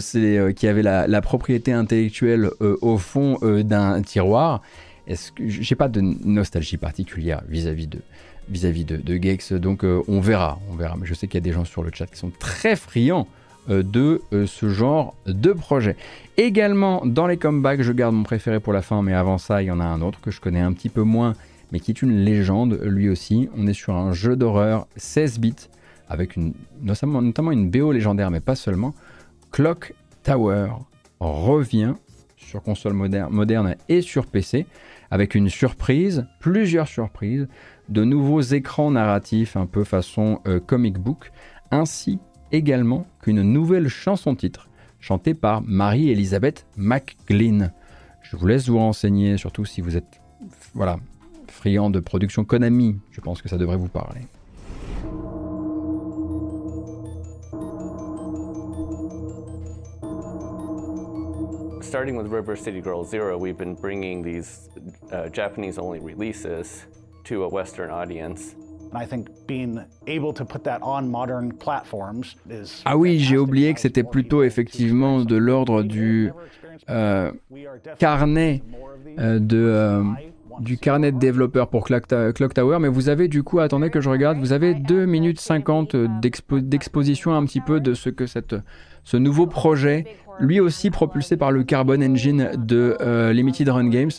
c'est 0.00 0.38
euh, 0.38 0.52
qui 0.52 0.66
avait 0.66 0.82
la, 0.82 1.20
propriété 1.20 1.72
intellectuelle 1.72 2.50
euh, 2.60 2.76
au 2.80 2.98
fond 2.98 3.38
d'un 3.42 4.02
tiroir. 4.02 4.62
est-ce 5.06 5.32
que 5.32 5.48
j'ai 5.48 5.74
pas 5.74 5.88
de 5.88 6.00
nostalgie 6.00 6.76
particulière 6.76 7.42
vis-à-vis 7.48 7.86
de 7.86 8.00
vis-à-vis 8.50 8.84
de, 8.84 8.96
de, 8.96 9.16
Gex, 9.16 9.54
donc 9.54 9.84
on 9.84 10.20
verra, 10.20 10.58
on 10.70 10.74
verra. 10.74 10.96
Mais 11.00 11.06
je 11.06 11.14
sais 11.14 11.26
qu'il 11.26 11.38
y 11.38 11.42
a 11.42 11.44
des 11.44 11.52
gens 11.52 11.64
sur 11.64 11.82
le 11.82 11.90
chat 11.94 12.06
qui 12.06 12.18
sont 12.18 12.30
très 12.38 12.76
friands 12.76 13.26
de 13.68 14.20
ce 14.30 14.68
genre 14.68 15.14
de 15.24 15.52
projet. 15.52 15.96
Également 16.36 17.00
dans 17.06 17.26
les 17.26 17.38
comebacks, 17.38 17.80
je 17.80 17.92
garde 17.92 18.14
mon 18.14 18.22
préféré 18.22 18.60
pour 18.60 18.74
la 18.74 18.82
fin, 18.82 19.00
mais 19.00 19.14
avant 19.14 19.38
ça, 19.38 19.62
il 19.62 19.66
y 19.66 19.70
en 19.70 19.80
a 19.80 19.84
un 19.84 20.02
autre 20.02 20.20
que 20.20 20.30
je 20.30 20.42
connais 20.42 20.60
un 20.60 20.74
petit 20.74 20.90
peu 20.90 21.00
moins, 21.00 21.32
mais 21.72 21.80
qui 21.80 21.90
est 21.90 22.02
une 22.02 22.22
légende 22.22 22.78
lui 22.82 23.08
aussi. 23.08 23.48
On 23.56 23.66
est 23.66 23.72
sur 23.72 23.94
un 23.94 24.12
jeu 24.12 24.36
d'horreur 24.36 24.86
16 24.96 25.40
bits 25.40 25.68
avec 26.08 26.36
une, 26.36 26.52
notamment, 26.82 27.22
notamment 27.22 27.52
une 27.52 27.70
BO 27.70 27.92
légendaire, 27.92 28.30
mais 28.30 28.40
pas 28.40 28.56
seulement. 28.56 28.94
Clock 29.54 29.94
Tower 30.24 30.70
revient 31.20 31.94
sur 32.36 32.60
console 32.60 32.92
moderne, 32.94 33.76
et 33.88 34.00
sur 34.00 34.26
PC 34.26 34.66
avec 35.12 35.36
une 35.36 35.48
surprise, 35.48 36.26
plusieurs 36.40 36.88
surprises, 36.88 37.46
de 37.88 38.02
nouveaux 38.02 38.40
écrans 38.40 38.90
narratifs 38.90 39.56
un 39.56 39.66
peu 39.66 39.84
façon 39.84 40.40
euh, 40.48 40.58
comic 40.58 40.98
book, 40.98 41.30
ainsi 41.70 42.18
également 42.50 43.06
qu'une 43.22 43.42
nouvelle 43.42 43.86
chanson 43.86 44.34
titre 44.34 44.68
chantée 44.98 45.34
par 45.34 45.62
Marie-Elisabeth 45.62 46.66
McGlynn. 46.76 47.72
Je 48.22 48.36
vous 48.36 48.48
laisse 48.48 48.68
vous 48.68 48.78
renseigner, 48.78 49.36
surtout 49.36 49.64
si 49.64 49.82
vous 49.82 49.96
êtes 49.96 50.20
voilà, 50.74 50.96
friand 51.46 51.90
de 51.90 52.00
production 52.00 52.44
Konami, 52.44 52.98
je 53.12 53.20
pense 53.20 53.40
que 53.40 53.48
ça 53.48 53.56
devrait 53.56 53.76
vous 53.76 53.86
parler. 53.86 54.22
Starting 61.94 62.16
with 62.16 62.26
River 62.26 62.56
City 62.56 62.80
Girl 62.80 63.04
Zero, 63.04 63.38
we've 63.38 63.56
been 63.56 63.76
bringing 63.76 64.20
these 64.20 64.68
uh, 65.12 65.28
Japanese 65.28 65.78
only 65.78 66.00
releases 66.00 66.86
to 67.22 67.44
a 67.44 67.48
Western 67.48 67.92
audience. 67.92 68.56
Ah 72.84 72.96
oui, 72.96 73.18
j'ai 73.20 73.36
oublié 73.36 73.74
que 73.74 73.80
c'était 73.80 74.02
plutôt 74.02 74.42
effectivement 74.42 75.20
de 75.20 75.36
l'ordre 75.36 75.84
du 75.84 76.32
euh, 76.90 77.30
carnet 78.00 78.62
euh, 79.20 79.38
de 79.38 79.56
euh, 79.56 80.02
du 80.58 80.78
carnet 80.78 81.12
de 81.12 81.18
développeurs 81.18 81.68
pour 81.68 81.84
Clock, 81.84 82.06
Tower, 82.08 82.78
mais 82.80 82.88
vous 82.88 83.08
avez 83.08 83.28
du 83.28 83.44
coup, 83.44 83.60
attendez 83.60 83.90
que 83.90 84.00
je 84.00 84.08
regarde, 84.10 84.38
vous 84.38 84.52
avez 84.52 84.74
2 84.74 85.06
minutes 85.06 85.40
50 85.40 85.94
d'exposition 85.96 87.34
un 87.34 87.44
petit 87.44 87.60
peu 87.60 87.80
de 87.80 87.94
ce 87.94 88.10
que 88.10 88.26
cette, 88.26 88.54
ce 89.04 89.16
nouveau 89.16 89.46
projet 89.46 90.04
lui 90.40 90.60
aussi 90.60 90.90
propulsé 90.90 91.36
par 91.36 91.52
le 91.52 91.64
Carbon 91.64 92.00
Engine 92.02 92.50
de 92.56 92.96
euh, 93.00 93.32
Limited 93.32 93.68
Run 93.68 93.88
Games, 93.88 94.10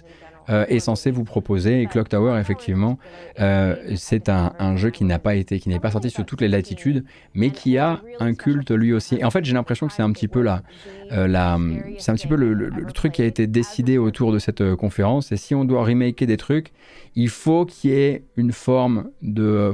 euh, 0.47 0.63
est 0.67 0.79
censé 0.79 1.09
vous 1.09 1.23
proposer. 1.23 1.81
Et 1.81 1.87
Clock 1.87 2.07
Tower, 2.07 2.39
effectivement, 2.39 2.99
euh, 3.39 3.75
c'est 3.95 4.29
un, 4.29 4.77
jeu 4.77 4.91
qui 4.91 5.03
n'a 5.03 5.17
pas 5.17 5.33
été, 5.33 5.59
qui 5.59 5.69
n'est 5.69 5.79
pas 5.79 5.89
sorti 5.89 6.11
sur 6.11 6.23
toutes 6.23 6.41
les 6.41 6.47
latitudes, 6.47 7.03
mais 7.33 7.49
qui 7.49 7.79
a 7.79 8.01
un 8.19 8.35
culte 8.35 8.69
lui 8.69 8.93
aussi. 8.93 9.15
Et 9.15 9.23
en 9.23 9.31
fait, 9.31 9.43
j'ai 9.43 9.53
l'impression 9.53 9.87
que 9.87 9.93
c'est 9.93 10.03
un 10.03 10.11
petit 10.11 10.27
peu 10.27 10.41
la, 10.41 10.61
la 11.09 11.57
c'est 11.97 12.11
un 12.11 12.15
petit 12.15 12.27
peu 12.27 12.35
le, 12.35 12.69
truc 12.93 13.13
qui 13.13 13.23
a 13.23 13.25
été 13.25 13.47
décidé 13.47 13.97
autour 13.97 14.31
de 14.31 14.37
cette 14.37 14.75
conférence. 14.75 15.31
Et 15.31 15.37
si 15.37 15.55
on 15.55 15.65
doit 15.65 15.83
remaker 15.83 16.27
des 16.27 16.37
trucs, 16.37 16.73
il 17.15 17.29
faut 17.29 17.65
qu'il 17.65 17.89
y 17.89 17.93
ait 17.95 18.23
une 18.35 18.51
forme 18.51 19.09
de, 19.23 19.71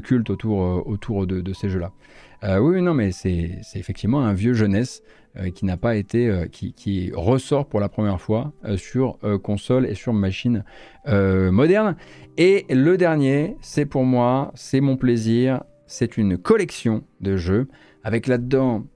culte 0.00 0.28
autour, 0.28 1.26
de 1.26 1.52
ces 1.54 1.70
jeux-là. 1.70 1.92
Oui, 2.60 2.82
non, 2.82 2.94
mais 2.94 3.12
c'est 3.12 3.60
effectivement 3.74 4.24
un 4.24 4.34
vieux 4.34 4.54
jeunesse 4.54 5.02
euh, 5.36 5.50
qui 5.50 5.64
n'a 5.64 5.76
pas 5.76 5.96
été, 5.96 6.28
euh, 6.28 6.46
qui, 6.46 7.10
ressort 7.12 7.66
pour 7.66 7.80
la 7.80 7.88
première 7.88 8.20
fois 8.20 8.52
euh, 8.64 8.76
sur 8.76 9.18
console 9.42 9.84
et 9.84 9.94
sur 9.94 10.12
machine 10.12 10.62
moderne. 11.06 11.96
Et 12.36 12.66
le 12.70 12.96
dernier, 12.96 13.56
c'est 13.60 13.84
pour 13.84 14.04
moi, 14.04 14.52
c'est 14.54 14.80
mon 14.80 14.96
plaisir, 14.96 15.64
c'est 15.86 16.16
une 16.16 16.38
collection 16.38 17.02
de 17.20 17.36
jeux 17.36 17.68
avec 18.04 18.28
là-dedans 18.28 18.86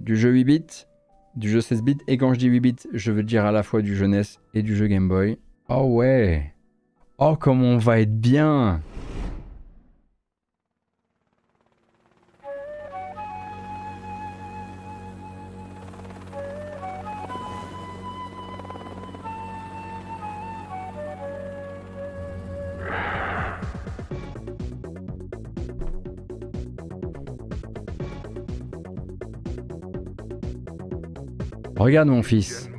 du 0.00 0.16
jeu 0.16 0.30
8 0.30 0.44
bits, 0.44 0.66
du 1.34 1.48
jeu 1.48 1.62
16 1.62 1.82
bits, 1.82 1.98
et 2.08 2.18
quand 2.18 2.34
je 2.34 2.38
dis 2.38 2.48
8 2.48 2.60
bits, 2.60 2.76
je 2.92 3.10
veux 3.10 3.22
dire 3.22 3.46
à 3.46 3.52
la 3.52 3.62
fois 3.62 3.80
du 3.80 3.96
jeunesse 3.96 4.38
et 4.52 4.62
du 4.62 4.76
jeu 4.76 4.88
Game 4.88 5.08
Boy. 5.08 5.38
Oh 5.70 5.84
ouais 5.84 6.52
Oh 7.16 7.36
comme 7.36 7.62
on 7.62 7.78
va 7.78 8.00
être 8.00 8.20
bien 8.20 8.82
Regarde 31.76 32.08
mon 32.08 32.22
fils. 32.22 32.70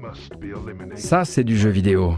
Ça, 0.96 1.24
c'est 1.24 1.44
du 1.44 1.56
jeu 1.56 1.70
vidéo. 1.70 2.16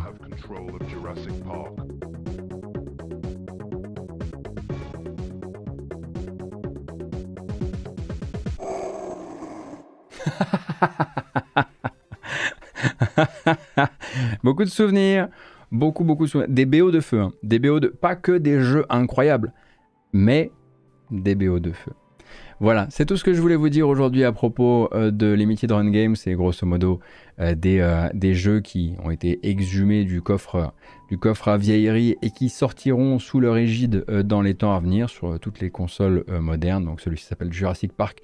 beaucoup 14.43 14.63
de 14.63 14.69
souvenirs, 14.69 15.27
beaucoup, 15.71 16.03
beaucoup 16.03 16.25
de 16.25 16.29
souvenirs. 16.29 16.53
Des 16.53 16.65
BO 16.65 16.91
de 16.91 17.01
feu, 17.01 17.19
hein. 17.19 17.33
des 17.43 17.59
BO 17.59 17.79
de... 17.79 17.87
Pas 17.87 18.15
que 18.15 18.31
des 18.31 18.61
jeux 18.61 18.85
incroyables, 18.89 19.53
mais 20.13 20.51
des 21.11 21.35
BO 21.35 21.59
de 21.59 21.71
feu. 21.71 21.91
Voilà, 22.61 22.87
c'est 22.89 23.05
tout 23.05 23.15
ce 23.15 23.23
que 23.23 23.33
je 23.33 23.39
voulais 23.39 23.55
vous 23.55 23.69
dire 23.69 23.87
aujourd'hui 23.87 24.25
à 24.25 24.33
propos 24.33 24.89
euh, 24.93 25.11
de 25.11 25.31
Limited 25.31 25.71
Run 25.71 25.91
Games. 25.91 26.17
C'est 26.17 26.33
grosso 26.33 26.65
modo 26.65 26.99
euh, 27.39 27.55
des, 27.55 27.79
euh, 27.79 28.09
des, 28.13 28.33
jeux 28.33 28.59
qui 28.59 28.95
ont 29.01 29.11
été 29.11 29.39
exhumés 29.49 30.03
du 30.03 30.21
coffre, 30.21 30.73
du 31.07 31.17
coffre 31.17 31.47
à 31.47 31.57
vieillerie 31.57 32.17
et 32.21 32.31
qui 32.31 32.49
sortiront 32.49 33.17
sous 33.17 33.39
leur 33.39 33.55
égide 33.55 34.03
dans 34.25 34.41
les 34.41 34.55
temps 34.55 34.75
à 34.75 34.79
venir 34.81 35.09
sur 35.09 35.39
toutes 35.39 35.61
les 35.61 35.69
consoles 35.69 36.25
modernes. 36.27 36.83
Donc 36.83 36.99
celui-ci 36.99 37.27
s'appelle 37.27 37.53
Jurassic 37.53 37.93
Park 37.93 38.21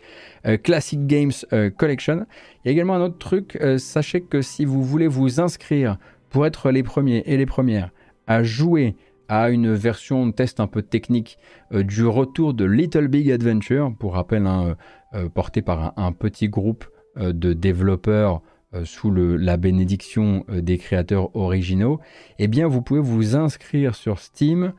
Classic 0.63 1.07
Games 1.07 1.31
Collection. 1.77 2.25
Il 2.63 2.67
y 2.67 2.69
a 2.69 2.71
également 2.73 2.95
un 2.95 3.01
autre 3.01 3.17
truc. 3.17 3.57
sachez 3.77 4.19
que 4.19 4.41
si 4.41 4.65
vous 4.65 4.83
voulez 4.83 5.07
vous 5.07 5.39
inscrire 5.39 5.97
pour 6.29 6.45
être 6.45 6.71
les 6.71 6.83
premiers 6.83 7.23
et 7.25 7.37
les 7.37 7.45
premières 7.45 7.91
à 8.27 8.43
jouer 8.43 8.95
à 9.27 9.49
une 9.49 9.73
version 9.73 10.31
test 10.31 10.59
un 10.59 10.67
peu 10.67 10.81
technique 10.81 11.37
euh, 11.73 11.83
du 11.83 12.05
retour 12.05 12.53
de 12.53 12.65
Little 12.65 13.07
Big 13.07 13.31
Adventure, 13.31 13.93
pour 13.97 14.13
rappel, 14.13 14.45
hein, 14.45 14.75
euh, 15.13 15.25
euh, 15.25 15.29
porté 15.29 15.61
par 15.61 15.93
un, 15.97 16.11
petit 16.11 16.49
groupe 16.49 16.85
de 17.17 17.53
développeurs 17.53 18.41
sous 18.83 19.09
la 19.09 19.55
bénédiction 19.55 20.43
des 20.49 20.77
créateurs 20.77 21.33
originaux, 21.33 22.01
eh 22.39 22.49
bien 22.49 22.67
vous 22.67 22.81
pouvez 22.81 22.99
vous 22.99 23.37
inscrire 23.37 23.95
sur 23.95 24.19
Steam 24.19 24.73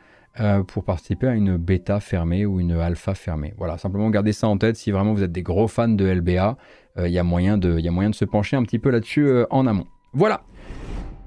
pour 0.66 0.85
participer 0.85 1.28
à 1.28 1.35
une 1.35 1.56
bêta 1.56 1.98
fermée 1.98 2.44
ou 2.44 2.60
une 2.60 2.73
alpha 2.73 3.14
fermée. 3.14 3.55
Voilà, 3.56 3.78
simplement 3.78 4.10
gardez 4.10 4.32
ça 4.35 4.48
en 4.48 4.59
tête 4.59 4.77
si 4.77 4.90
vraiment 4.90 5.14
vous 5.14 5.23
êtes 5.23 5.32
des 5.32 5.43
gros 5.43 5.66
fans 5.66 5.89
de 5.89 6.05
LBA, 6.05 6.59
il 6.98 7.09
y, 7.10 7.18
a 7.18 7.23
moyen 7.23 7.56
de, 7.56 7.78
y 7.78 7.89
a 7.89 7.90
moyen 7.90 8.10
de 8.10 8.14
se 8.14 8.27
pencher 8.27 8.56
un 8.56 8.64
petit 8.64 8.78
peu 8.78 8.90
là-dessus 8.90 9.31
en 9.48 9.66
amont. 9.66 9.86
Voilà 10.12 10.43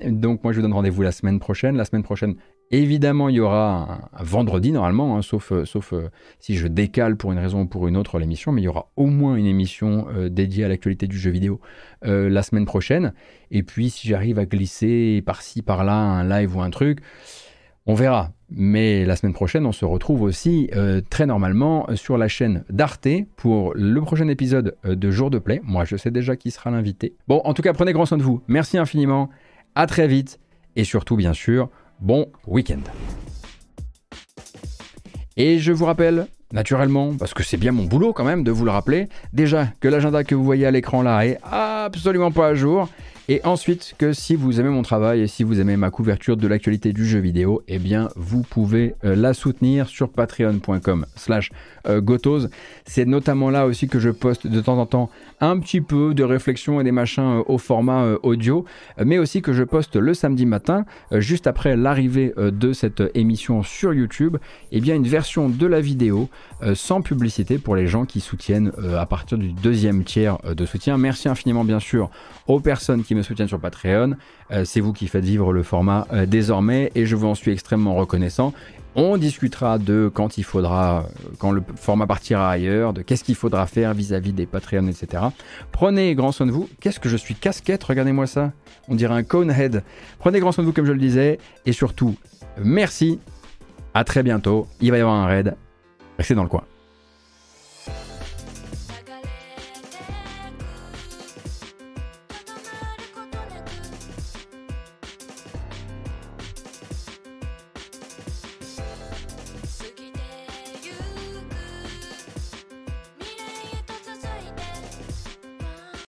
donc 0.05 0.43
moi 0.43 0.53
je 0.53 0.57
vous 0.57 0.61
donne 0.61 0.73
rendez-vous 0.73 1.01
la 1.01 1.11
semaine 1.11 1.39
prochaine. 1.39 1.75
La 1.75 1.85
semaine 1.85 2.03
prochaine, 2.03 2.35
Évidemment, 2.71 3.29
il 3.29 3.35
y 3.35 3.39
aura 3.39 4.09
un, 4.13 4.23
vendredi 4.23 4.71
normalement, 4.71 5.17
hein, 5.17 5.23
sauf, 5.23 5.51
euh, 5.51 5.63
euh, 5.93 6.09
si 6.39 6.55
je 6.55 6.67
décale 6.67 7.17
pour 7.17 7.31
une 7.31 7.39
raison 7.39 7.61
ou 7.61 7.65
pour 7.65 7.87
une 7.87 7.97
autre 7.97 8.19
l'émission, 8.19 8.51
mais 8.51 8.61
il 8.61 8.65
y 8.65 8.67
aura 8.67 8.91
au 8.95 9.07
moins 9.07 9.37
une 9.37 9.47
émission 9.47 10.05
euh, 10.15 10.29
dédiée 10.29 10.65
à 10.65 10.67
l'actualité 10.67 11.07
du 11.07 11.17
jeu 11.17 11.31
vidéo 11.31 11.59
la 12.03 12.43
semaine 12.43 12.65
prochaine. 12.65 13.13
Et 13.51 13.61
puis, 13.61 13.89
si 13.89 14.07
j'arrive 14.07 14.39
à 14.39 14.45
glisser 14.45 15.21
par-ci, 15.25 15.61
par-là, 15.61 15.95
un 15.95 16.23
live 16.23 16.55
ou 16.55 16.61
un 16.61 16.69
truc, 16.69 16.99
on 17.87 17.93
verra. 17.93 18.31
Mais 18.51 19.03
la 19.03 19.17
semaine 19.17 19.33
prochaine, 19.33 19.65
on 19.65 19.73
se 19.73 19.83
retrouve 19.83 20.21
aussi 20.21 20.69
très 21.09 21.25
normalement 21.25 21.87
sur 21.95 22.17
la 22.17 22.29
chaîne 22.29 22.63
d'Arte 22.69 23.09
pour 23.35 23.73
le 23.75 23.99
prochain 23.99 24.29
épisode 24.29 24.77
de 24.85 25.11
Jour 25.11 25.29
de 25.29 25.39
Play. 25.39 25.59
Moi, 25.65 25.83
je 25.83 25.97
sais 25.97 26.09
déjà 26.09 26.37
qui 26.37 26.51
sera 26.51 26.71
l'invité. 26.71 27.15
Bon, 27.27 27.41
en 27.43 27.53
tout 27.53 27.61
cas, 27.61 27.73
prenez 27.73 27.91
grand 27.91 28.05
soin 28.05 28.17
de 28.17 28.23
vous. 28.23 28.41
Merci 28.47 28.77
infiniment. 28.77 29.29
À 29.75 29.85
très 29.85 30.07
vite. 30.07 30.39
Et 30.77 30.85
surtout, 30.85 31.17
bien 31.17 31.33
sûr, 31.33 31.69
bon 31.99 32.27
week-end. 32.47 32.81
Et 35.37 35.57
je 35.59 35.71
vous 35.71 35.85
rappelle, 35.85 36.27
naturellement, 36.51 37.15
parce 37.17 37.33
que 37.33 37.43
c'est 37.43 37.57
bien 37.57 37.71
mon 37.71 37.85
boulot 37.85 38.11
quand 38.11 38.25
même 38.25 38.43
de 38.43 38.51
vous 38.51 38.65
le 38.65 38.71
rappeler, 38.71 39.07
déjà 39.31 39.67
que 39.79 39.87
l'agenda 39.87 40.23
que 40.23 40.35
vous 40.35 40.43
voyez 40.43 40.65
à 40.65 40.71
l'écran 40.71 41.01
là 41.01 41.25
est 41.25 41.37
absolument 41.43 42.31
pas 42.31 42.47
à 42.47 42.55
jour 42.55 42.89
Et 43.29 43.41
ensuite, 43.45 43.93
que 43.99 44.11
si 44.11 44.35
vous 44.35 44.59
aimez 44.59 44.69
mon 44.69 44.81
travail 44.81 45.21
et 45.21 45.27
si 45.27 45.43
vous 45.43 45.61
aimez 45.61 45.77
ma 45.77 45.91
couverture 45.91 46.35
de 46.35 46.47
l'actualité 46.47 46.93
du 46.93 47.05
jeu 47.05 47.19
vidéo, 47.19 47.61
eh 47.67 47.77
bien, 47.77 48.09
vous 48.15 48.41
pouvez 48.41 48.95
euh, 49.05 49.15
la 49.15 49.35
soutenir 49.35 49.87
sur 49.87 50.09
patreon.com 50.09 51.05
slash 51.15 51.51
euh. 51.87 52.01
C'est 52.85 53.05
notamment 53.05 53.49
là 53.49 53.65
aussi 53.65 53.87
que 53.87 53.99
je 53.99 54.09
poste 54.09 54.47
de 54.47 54.61
temps 54.61 54.77
en 54.77 54.85
temps 54.85 55.09
un 55.41 55.59
petit 55.59 55.81
peu 55.81 56.13
de 56.13 56.23
réflexion 56.23 56.81
et 56.81 56.83
des 56.83 56.91
machins 56.91 57.39
euh, 57.39 57.43
au 57.47 57.57
format 57.57 58.15
audio, 58.23 58.65
mais 59.03 59.17
aussi 59.17 59.41
que 59.41 59.53
je 59.53 59.63
poste 59.63 59.95
le 59.95 60.13
samedi 60.13 60.45
matin, 60.45 60.85
juste 61.11 61.47
après 61.47 61.75
l'arrivée 61.75 62.33
de 62.37 62.73
cette 62.73 63.03
émission 63.13 63.63
sur 63.63 63.93
YouTube, 63.93 64.37
eh 64.71 64.81
bien, 64.81 64.95
une 64.95 65.07
version 65.07 65.49
de 65.49 65.65
la 65.65 65.81
vidéo 65.81 66.29
sans 66.73 67.01
publicité 67.01 67.57
pour 67.57 67.75
les 67.75 67.87
gens 67.87 68.05
qui 68.05 68.19
soutiennent 68.19 68.71
à 68.97 69.05
partir 69.05 69.37
du 69.37 69.51
deuxième 69.51 70.03
tiers 70.03 70.37
de 70.43 70.65
soutien. 70.65 70.97
Merci 70.97 71.29
infiniment, 71.29 71.63
bien 71.63 71.79
sûr, 71.79 72.09
aux 72.47 72.59
personnes 72.59 73.03
qui 73.03 73.15
me 73.15 73.23
soutiennent 73.23 73.47
sur 73.47 73.59
Patreon. 73.59 74.15
Euh, 74.51 74.65
c'est 74.65 74.79
vous 74.79 74.93
qui 74.93 75.07
faites 75.07 75.23
vivre 75.23 75.53
le 75.53 75.63
format 75.63 76.07
euh, 76.11 76.25
désormais 76.25 76.91
et 76.95 77.05
je 77.05 77.15
vous 77.15 77.27
en 77.27 77.35
suis 77.35 77.51
extrêmement 77.51 77.95
reconnaissant. 77.95 78.53
On 79.01 79.15
discutera 79.15 79.77
de 79.77 80.11
quand 80.13 80.37
il 80.37 80.43
faudra, 80.43 80.99
euh, 80.99 81.29
quand 81.37 81.51
le 81.51 81.63
format 81.75 82.05
partira 82.05 82.51
ailleurs, 82.51 82.91
de 82.91 83.01
qu'est-ce 83.01 83.23
qu'il 83.23 83.35
faudra 83.35 83.65
faire 83.65 83.93
vis-à-vis 83.93 84.33
des 84.33 84.45
Patreons, 84.45 84.87
etc. 84.87 85.23
Prenez 85.71 86.15
grand 86.15 86.33
soin 86.33 86.45
de 86.45 86.51
vous. 86.51 86.67
Qu'est-ce 86.81 86.99
que 86.99 87.07
je 87.07 87.15
suis 87.15 87.33
casquette? 87.33 87.81
Regardez-moi 87.81 88.27
ça. 88.27 88.51
On 88.89 88.95
dirait 88.95 89.13
un 89.13 89.23
conehead. 89.23 89.83
Prenez 90.19 90.41
grand 90.41 90.51
soin 90.51 90.65
de 90.65 90.67
vous, 90.67 90.73
comme 90.73 90.85
je 90.85 90.91
le 90.91 90.99
disais. 90.99 91.39
Et 91.65 91.71
surtout, 91.71 92.15
merci. 92.61 93.19
À 93.93 94.03
très 94.03 94.21
bientôt. 94.21 94.67
Il 94.81 94.91
va 94.91 94.97
y 94.97 95.01
avoir 95.01 95.15
un 95.15 95.27
raid. 95.27 95.55
Restez 96.17 96.35
dans 96.35 96.43
le 96.43 96.49
coin. 96.49 96.63